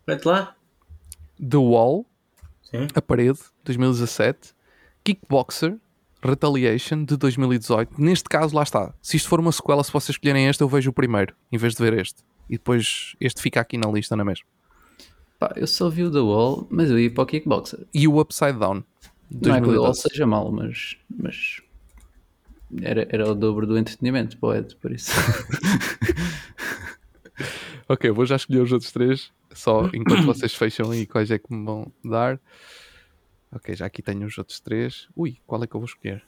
Repete 0.06 0.28
lá. 0.28 0.55
The 1.39 1.56
Wall, 1.56 2.06
Sim. 2.62 2.86
A 2.94 3.02
Parede, 3.02 3.39
2017. 3.64 4.55
Kickboxer, 5.02 5.76
Retaliation, 6.22 7.05
de 7.05 7.16
2018. 7.16 8.01
Neste 8.01 8.28
caso, 8.28 8.55
lá 8.56 8.62
está. 8.62 8.94
Se 9.02 9.16
isto 9.16 9.28
for 9.28 9.40
uma 9.40 9.52
sequela, 9.52 9.82
se 9.85 9.93
vocês 9.93 10.10
escolherem 10.10 10.47
este, 10.47 10.62
eu 10.62 10.68
vejo 10.68 10.90
o 10.90 10.93
primeiro, 10.93 11.35
em 11.52 11.59
vez 11.59 11.74
de 11.74 11.82
ver 11.82 11.98
este. 11.98 12.22
E 12.48 12.54
depois 12.54 13.14
este 13.20 13.40
fica 13.40 13.60
aqui 13.60 13.76
na 13.78 13.90
lista, 13.90 14.14
não 14.16 14.22
é 14.22 14.26
mesmo? 14.26 14.44
Pá, 15.38 15.52
eu 15.56 15.66
só 15.66 15.88
vi 15.88 16.04
o 16.04 16.10
The 16.10 16.20
Wall, 16.20 16.66
mas 16.70 16.90
eu 16.90 16.98
ia 16.98 17.10
para 17.12 17.22
o 17.24 17.26
Kickboxer. 17.26 17.86
E 17.92 18.06
o 18.06 18.20
Upside 18.20 18.58
Down, 18.58 18.84
Não 19.30 19.54
é 19.54 19.60
que 19.60 19.68
o 19.68 19.72
The 19.72 19.78
Wall 19.78 19.92
2012. 19.92 20.00
seja 20.02 20.26
mau, 20.26 20.52
mas, 20.52 20.96
mas 21.10 21.60
era, 22.82 23.06
era 23.10 23.30
o 23.30 23.34
dobro 23.34 23.66
do 23.66 23.76
entretenimento 23.78 24.36
para 24.38 24.48
o 24.48 24.54
Ed, 24.54 24.76
por 24.76 24.92
isso. 24.92 25.10
Ok, 27.88 28.10
vou 28.10 28.24
já 28.24 28.36
escolher 28.36 28.60
os 28.62 28.72
outros 28.72 28.90
três, 28.92 29.30
só 29.52 29.90
enquanto 29.92 30.24
vocês 30.24 30.54
fecham 30.54 30.90
aí 30.90 31.06
quais 31.06 31.30
é 31.30 31.38
que 31.38 31.52
me 31.52 31.64
vão 31.66 31.92
dar. 32.02 32.40
Ok, 33.52 33.74
já 33.76 33.84
aqui 33.86 34.00
tenho 34.02 34.26
os 34.26 34.38
outros 34.38 34.58
três. 34.58 35.06
Ui, 35.14 35.36
qual 35.46 35.62
é 35.62 35.66
que 35.66 35.74
eu 35.76 35.80
vou 35.80 35.86
escolher? 35.86 36.24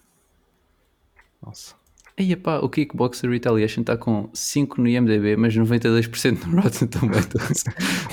Nossa. 1.42 1.74
Aí, 2.18 2.34
pá, 2.34 2.60
o 2.60 2.68
Kickboxer 2.70 3.28
Retaliation 3.30 3.82
está 3.82 3.94
com 3.96 4.30
5 4.32 4.80
no 4.80 4.88
IMDB, 4.88 5.36
mas 5.36 5.54
92% 5.54 6.46
no 6.46 6.62
Rotten 6.62 6.88
Tomatoes. 6.88 7.64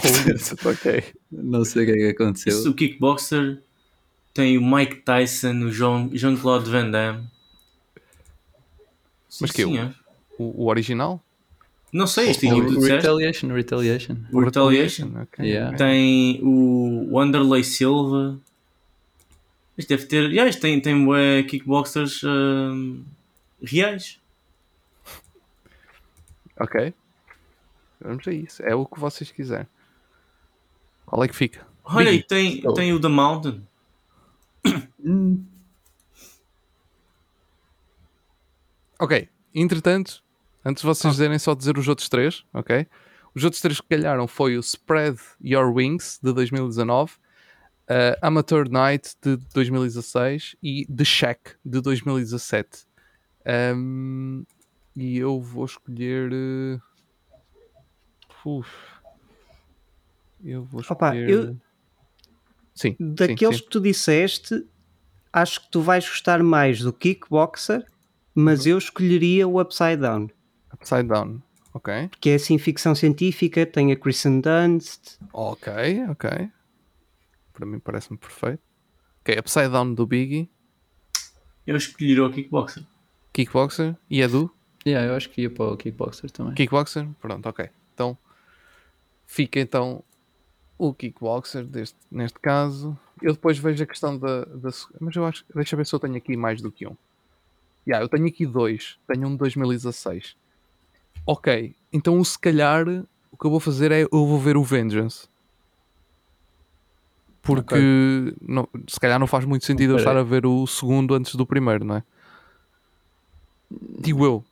ok. 0.66 1.04
Não 1.32 1.64
sei 1.64 1.84
o 1.84 1.86
que 1.86 1.92
é 1.94 1.96
que 1.96 2.08
aconteceu. 2.22 2.52
Esse, 2.60 2.68
o 2.68 2.74
Kickboxer 2.74 3.62
tem 4.34 4.58
o 4.58 4.62
Mike 4.76 4.98
Tyson, 4.98 5.54
o 5.66 5.72
Jean- 5.72 6.10
Jean-Claude 6.12 6.70
Van 6.70 6.92
Damme. 6.92 7.24
Sim, 9.30 9.38
Mas 9.42 9.52
que 9.52 9.62
é 9.62 9.66
o-. 9.66 9.94
O, 10.38 10.64
o 10.64 10.68
original? 10.70 11.24
Não 11.94 12.08
sei, 12.08 12.30
este 12.32 12.48
O 12.48 12.56
tu 12.62 12.70
disseste. 12.76 12.92
Retaliation, 12.96 13.48
Retaliation. 13.54 14.16
O 14.34 14.40
Retaliation. 14.42 15.12
ok, 15.22 15.46
Yeah. 15.46 15.68
ok. 15.76 15.78
Tem 15.78 16.40
o 16.44 17.08
Wanderlei 17.12 17.64
Silva. 17.64 18.38
Isto 19.78 19.90
deve 19.90 20.06
ter. 20.08 20.24
Yeah, 20.32 20.50
isto 20.50 20.60
tem, 20.62 20.80
tem 20.82 21.06
kickboxers 21.48 22.22
hum, 22.24 23.04
reais. 23.64 24.20
Ok. 26.60 26.94
Vamos 28.02 28.28
a 28.28 28.32
isso. 28.32 28.62
É 28.64 28.76
o 28.76 28.86
que 28.86 29.00
vocês 29.00 29.32
quiserem. 29.32 29.68
Qual 31.06 31.24
é 31.24 31.28
que 31.28 31.36
fica? 31.36 31.66
Olha, 31.84 32.12
Biggie. 32.12 32.20
e 32.20 32.24
tem, 32.28 32.62
Oh. 32.66 32.74
tem 32.74 32.94
o 32.94 33.00
The 33.02 33.08
Mountain. 33.08 33.68
Hum, 35.04 35.46
Ok. 39.00 39.28
Entretanto, 39.54 40.24
antes 40.64 40.82
de 40.82 40.88
vocês 40.88 41.14
dizerem 41.14 41.38
só 41.38 41.54
dizer 41.54 41.78
os 41.78 41.88
outros 41.88 42.08
três, 42.08 42.44
ok? 42.54 42.88
Os 43.36 43.44
outros 43.44 43.62
três 43.62 43.82
que 43.82 43.88
calharam 43.90 44.28
foi 44.28 44.56
o 44.58 44.62
Spread 44.62 45.20
Your 45.44 45.74
Wings, 45.74 46.20
de 46.24 46.32
2019, 46.34 47.14
uh, 47.14 48.18
Amateur 48.22 48.70
Night, 48.70 49.16
de 49.22 49.36
2016 49.54 50.56
e 50.64 50.86
The 50.86 51.04
Shack, 51.04 51.56
de 51.66 51.82
2017. 51.82 52.86
Um, 53.46 54.46
e 54.96 55.18
eu 55.18 55.40
vou 55.42 55.66
escolher... 55.66 56.32
uf. 58.46 58.70
eu 60.44 60.64
vou 60.64 60.82
Opa, 60.90 61.16
escolher... 61.16 61.30
eu- 61.30 61.58
Sim, 62.76 62.96
sim, 63.00 63.14
Daqueles 63.14 63.58
sim. 63.58 63.64
que 63.64 63.70
tu 63.70 63.80
disseste, 63.80 64.66
acho 65.32 65.62
que 65.62 65.70
tu 65.70 65.80
vais 65.82 66.08
gostar 66.10 66.42
mais 66.42 66.80
do 66.80 66.92
Kickboxer, 66.92 67.86
mas 68.34 68.66
eu 68.66 68.80
escolheria 68.80 69.48
o 69.48 69.62
Upside 69.62 69.98
Down. 69.98 70.28
Upside 70.74 71.04
Down. 71.04 71.40
Ok. 71.72 72.10
Que 72.20 72.32
é 72.32 72.36
assim 72.36 72.58
ficção 72.58 72.96
científica, 72.96 73.64
tem 73.66 73.92
a 73.92 73.96
Kristen 73.96 74.42
Dunst. 74.42 75.18
Ok, 75.32 75.72
ok. 76.10 76.50
Para 77.54 77.66
mim 77.68 77.80
parece-me 77.80 78.18
perfeito. 78.18 78.64
Ok, 79.22 79.38
Upside 79.40 79.70
Down 79.70 79.94
do 79.94 80.08
Biggie, 80.08 80.50
Eu 81.68 81.78
escolhi 81.78 82.20
o 82.20 82.32
Kickboxer. 82.32 82.84
Kickboxer 83.34 83.96
e 84.10 84.22
Edu. 84.22 84.50
yeah, 84.86 85.08
eu 85.08 85.16
acho 85.16 85.30
que 85.30 85.42
ia 85.42 85.50
para 85.50 85.66
o 85.66 85.78
Kickboxer 85.78 86.30
também. 86.32 86.54
Kickboxer, 86.54 87.08
pronto, 87.20 87.48
ok. 87.50 87.70
Então 87.94 88.18
fica 89.26 89.60
então 89.60 90.04
o 90.78 90.94
Kickboxer 90.94 91.66
deste, 91.66 91.98
neste 92.12 92.40
caso. 92.40 92.98
Eu 93.22 93.34
depois 93.34 93.58
vejo 93.58 93.84
a 93.84 93.88
questão 93.88 94.18
da, 94.18 94.46
da. 94.46 94.70
Mas 95.00 95.16
eu 95.16 95.26
acho. 95.26 95.44
Deixa 95.56 95.76
eu 95.76 95.78
ver 95.78 95.86
se 95.86 95.94
eu 95.96 96.00
tenho 96.00 96.16
aqui 96.16 96.36
mais 96.38 96.62
do 96.62 96.72
que 96.72 96.86
um. 96.88 96.96
Yeah, 97.88 98.04
eu 98.04 98.10
tenho 98.10 98.28
aqui 98.28 98.46
dois. 98.46 98.98
Tenho 99.08 99.28
um 99.28 99.32
de 99.32 99.38
2016. 99.38 100.36
Ok, 101.26 101.74
então 101.92 102.22
se 102.24 102.38
calhar 102.38 102.86
o 103.32 103.38
que 103.38 103.46
eu 103.46 103.50
vou 103.52 103.60
fazer 103.60 103.92
é 103.92 104.04
eu 104.04 104.10
vou 104.12 104.40
ver 104.40 104.58
o 104.58 104.64
Vengeance. 104.64 105.28
Porque 107.42 108.34
não- 108.42 108.68
se 108.88 109.00
calhar 109.00 109.20
não 109.20 109.28
faz 109.28 109.44
muito 109.46 109.66
sentido 109.66 109.92
eu 109.92 109.96
Ok. 109.96 110.06
estar 110.06 110.18
a 110.18 110.24
ver 110.24 110.46
o 110.46 110.66
segundo 110.66 111.14
antes 111.14 111.36
do 111.36 111.46
primeiro, 111.46 111.84
não 111.84 111.96
é? 111.98 112.04
Digo 114.00 114.26
eu. 114.26 114.44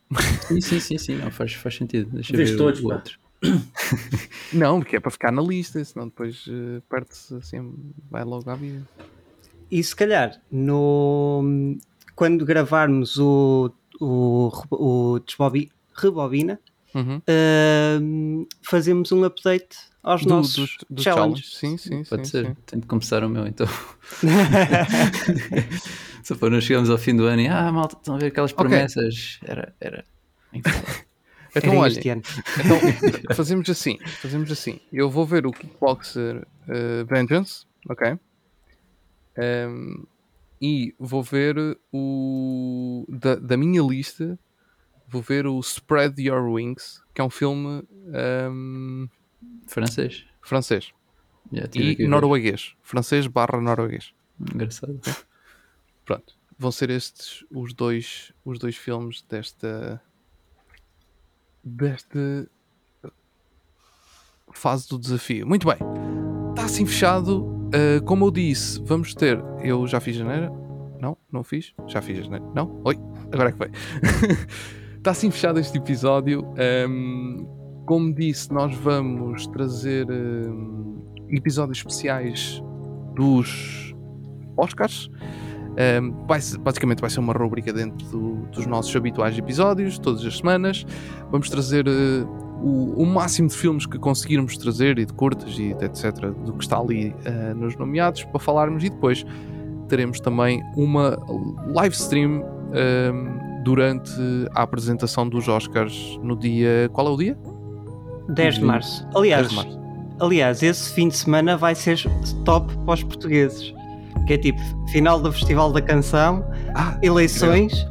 Sim, 0.48 0.62
sim, 0.62 0.80
sim, 0.80 0.98
sim, 0.98 1.16
não, 1.18 1.32
faz, 1.32 1.54
faz 1.54 1.76
sentido. 1.76 2.10
Deixa 2.12 2.34
eu 2.34 2.38
Vês 2.38 2.52
ver 2.52 2.58
todos, 2.58 2.80
o 2.82 2.88
outro. 2.90 3.20
Não, 4.54 4.80
porque 4.80 4.98
é 4.98 5.00
para 5.00 5.10
ficar 5.12 5.32
na 5.32 5.42
lista, 5.42 5.84
senão 5.84 6.08
depois 6.08 6.46
eh, 6.48 6.82
perde-se 6.90 7.34
assim, 7.36 7.74
vai 8.10 8.24
logo 8.24 8.50
à 8.50 8.56
vida. 8.56 8.86
E 9.72 9.84
se 9.84 9.96
calhar, 9.96 10.40
no, 10.52 11.42
quando 12.16 12.46
gravarmos 12.46 13.18
o, 13.18 13.74
o, 14.00 14.52
o 14.72 15.20
Desbobi- 15.20 15.72
Rebobina, 15.96 16.60
Uhum. 16.94 17.18
uh, 17.20 18.48
fazemos 18.64 19.12
um 19.14 19.24
update 19.24 19.78
aos 20.04 20.24
Do- 20.24 20.30
nossos 20.30 20.56
dos, 20.56 20.78
dos 20.90 21.04
challenges. 21.06 21.46
challenges. 21.52 21.58
Sim, 21.58 21.78
sim, 21.78 22.04
Pode 22.04 22.28
sim, 22.28 22.32
ser. 22.32 22.46
sim. 22.48 22.56
Tenho 22.66 22.82
de 22.82 22.88
começar 22.88 23.24
o 23.24 23.30
meu 23.30 23.48
então. 23.48 23.68
Só 26.24 26.36
para 26.36 26.50
não 26.50 26.62
chegarmos 26.62 26.90
ao 26.90 26.98
fim 26.98 27.16
do 27.16 27.26
ano 27.26 27.42
e 27.42 27.48
ah, 27.48 27.72
malta, 27.72 27.96
estão 27.96 28.16
a 28.16 28.18
ver 28.18 28.28
aquelas 28.28 28.52
promessas. 28.52 29.40
Era. 29.44 29.74
era... 29.80 30.06
Então, 31.54 31.74
Era 31.74 31.82
olha, 31.82 32.00
então, 32.00 33.36
fazemos 33.36 33.70
assim, 33.70 33.98
fazemos 34.22 34.50
assim. 34.50 34.80
Eu 34.90 35.10
vou 35.10 35.26
ver 35.26 35.46
o 35.46 35.52
Kickboxer 35.52 36.48
eh, 36.70 37.04
Vengeance, 37.04 37.66
ok? 37.90 38.18
Ehm, 39.38 40.06
e 40.62 40.96
vou 40.98 41.22
ver 41.22 41.78
o 41.92 43.06
da, 43.10 43.36
da 43.36 43.58
minha 43.58 43.82
lista, 43.82 44.40
vou 45.06 45.22
ver 45.22 45.46
o 45.46 45.60
Spread 45.60 46.22
Your 46.22 46.54
Wings, 46.54 47.02
que 47.14 47.20
é 47.20 47.24
um 47.26 47.30
filme 47.30 47.84
ehm, 48.14 49.10
Francês. 49.68 50.24
francês 50.42 50.94
a 51.60 51.68
e 51.78 51.96
ver. 51.96 52.08
norueguês, 52.08 52.76
francês 52.82 53.28
barra 53.28 53.60
norueguês. 53.60 54.14
Engraçado. 54.40 55.00
Pronto, 56.12 56.34
vão 56.60 56.74
ser 56.74 56.90
estes 56.90 57.46
os 57.50 57.74
dois, 57.74 58.34
os 58.44 58.60
dois 58.60 58.76
filmes 58.76 59.22
desta 59.30 60.02
desta 61.64 62.50
fase 64.52 64.90
do 64.90 65.00
desafio. 65.00 65.48
Muito 65.48 65.66
bem, 65.66 65.78
está 66.50 66.66
assim 66.66 66.86
fechado. 66.86 67.46
Uh, 67.46 68.04
como 68.04 68.26
eu 68.26 68.32
disse, 68.32 68.82
vamos 68.84 69.16
ter. 69.16 69.42
Eu 69.64 69.88
já 69.88 70.02
fiz 70.02 70.18
janeiro? 70.18 70.52
Não, 71.00 71.18
não 71.32 71.46
fiz. 71.46 71.74
Já 71.88 72.02
fiz 72.02 72.26
janeiro? 72.26 72.52
Não? 72.54 72.82
Oi, 72.84 73.00
agora 73.32 73.48
é 73.48 73.52
que 73.54 73.58
foi. 73.58 73.72
Está 74.98 75.12
assim 75.12 75.32
fechado 75.32 75.62
este 75.62 75.78
episódio. 75.78 76.46
Um, 76.90 77.84
como 77.86 78.14
disse, 78.14 78.52
nós 78.52 78.76
vamos 78.76 79.48
trazer 79.48 80.12
um, 80.12 81.02
episódios 81.30 81.78
especiais 81.78 82.62
dos 83.16 83.96
Oscars. 84.58 85.10
Um, 85.72 86.26
vai 86.28 86.42
ser- 86.42 86.58
basicamente 86.58 87.00
vai 87.00 87.10
ser 87.10 87.20
uma 87.22 87.34
rubrica 87.34 87.72
dentro 87.72 88.06
do- 88.10 88.36
dos 88.52 88.66
nossos 88.66 88.94
habituais 88.96 89.38
episódios, 89.38 89.98
todas 89.98 90.26
as 90.26 90.38
semanas. 90.38 90.86
Vamos 91.32 91.50
trazer 91.50 91.88
eh, 91.88 92.26
o, 92.62 93.02
o 93.02 93.06
máximo 93.06 93.48
de 93.48 93.56
filmes 93.56 93.86
que 93.86 93.98
conseguirmos 93.98 94.58
trazer 94.58 95.00
e 95.00 95.06
de 95.06 95.14
curtas 95.14 95.58
e 95.58 95.74
de 95.74 95.86
etc. 95.86 96.12
do 96.46 96.54
que 96.54 96.64
está 96.64 96.78
ali 96.78 97.16
eh, 97.24 97.54
nos 97.54 97.76
nomeados 97.78 98.24
para 98.26 98.40
falarmos 98.40 98.84
e 98.84 98.90
depois 98.90 99.26
teremos 99.88 100.20
também 100.20 100.62
uma 100.76 101.18
live 101.74 101.96
stream 101.96 102.44
ehm, 102.74 103.64
durante 103.64 104.12
a 104.54 104.64
apresentação 104.64 105.28
dos 105.28 105.48
Oscars 105.48 106.20
no 106.22 106.36
dia. 106.38 106.90
Qual 106.94 107.08
é 107.08 107.10
o 107.12 107.18
dia? 107.18 107.38
10 108.30 108.56
de 108.56 108.64
março. 108.66 109.08
Aliás, 109.16 109.48
10 109.48 109.50
de 109.50 109.56
março. 109.56 109.80
aliás, 110.20 110.64
esse 110.64 110.94
fim 110.94 111.08
de 111.08 111.16
semana 111.18 111.56
vai 111.58 111.76
ser 111.76 111.98
top 112.46 112.76
para 112.86 112.94
os 112.94 113.04
portugueses. 113.04 113.74
Que 114.28 114.34
é 114.34 114.38
tipo, 114.38 114.62
final 114.92 115.20
do 115.20 115.32
Festival 115.32 115.72
da 115.74 115.82
Canção, 115.82 116.46
Ah, 116.76 116.98
eleições 117.02 117.88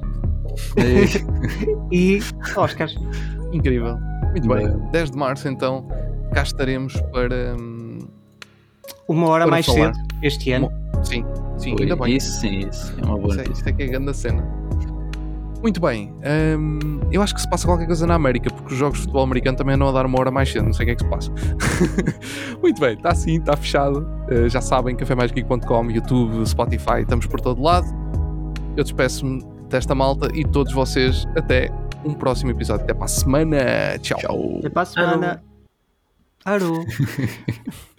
e 1.90 2.20
Oscars. 2.56 2.94
incrível. 3.52 3.96
Muito 4.30 4.48
bem. 4.48 4.68
Bem. 4.68 4.90
10 4.92 5.10
de 5.10 5.16
março 5.16 5.48
então 5.48 5.86
cá 6.32 6.42
estaremos 6.42 7.00
para. 7.12 7.56
hum, 7.58 7.98
Uma 9.08 9.28
hora 9.28 9.44
Para 9.44 9.50
mais 9.50 9.66
falar. 9.66 9.94
cedo 9.94 10.06
este 10.22 10.52
ano. 10.52 10.70
sim, 11.02 11.24
sim, 11.58 11.72
Ui, 11.74 11.82
ainda 11.82 11.96
bem. 11.96 12.16
Isso 12.16 12.40
sim, 12.40 12.60
isso 12.68 12.94
é 13.00 13.04
uma 13.04 13.18
boa 13.18 13.34
Isto 13.34 13.40
é, 13.48 13.52
isto 13.52 13.68
é 13.68 13.72
que 13.72 13.82
é 13.82 13.86
a 13.86 13.88
grande 13.88 14.16
cena. 14.16 14.59
Muito 15.62 15.80
bem. 15.80 16.12
hum, 16.58 17.00
eu 17.12 17.20
acho 17.22 17.34
que 17.34 17.40
se 17.40 17.48
passa 17.48 17.66
qualquer 17.66 17.86
coisa 17.86 18.06
na 18.06 18.14
América, 18.14 18.50
porque 18.50 18.72
os 18.72 18.78
jogos 18.78 18.98
de 18.98 19.02
futebol 19.02 19.22
americano 19.22 19.56
também 19.58 19.74
andam 19.74 19.88
a 19.88 19.92
dar 19.92 20.06
uma 20.06 20.18
hora 20.18 20.30
mais 20.30 20.50
cedo. 20.50 20.64
Não 20.64 20.72
sei 20.72 20.84
o 20.84 20.86
que 20.86 20.92
é 20.92 20.94
que 20.96 21.02
se 21.02 21.08
passa. 21.08 21.30
Muito 22.62 22.80
bem, 22.80 22.94
está 22.94 23.10
assim, 23.10 23.38
está 23.38 23.56
fechado. 23.56 24.06
Uh, 24.30 24.48
já 24.48 24.60
sabem, 24.60 24.96
cafémaisgeek.com, 24.96 25.90
YouTube, 25.90 26.46
Spotify, 26.46 27.00
estamos 27.00 27.26
por 27.26 27.40
todo 27.40 27.62
lado. 27.62 27.86
Eu 28.76 28.84
despeço-me 28.84 29.44
desta 29.68 29.94
malta 29.94 30.28
e 30.34 30.44
todos 30.44 30.72
vocês 30.72 31.26
até 31.36 31.70
um 32.04 32.14
próximo 32.14 32.50
episódio. 32.50 32.84
Até 32.84 32.94
para 32.94 33.04
a 33.04 33.08
semana. 33.08 33.58
Tchau. 34.00 34.18
Tchau. 34.18 34.56
Até 34.58 34.68
para 34.70 34.82
a 34.82 34.86
semana. 34.86 35.42
Arô. 36.44 36.84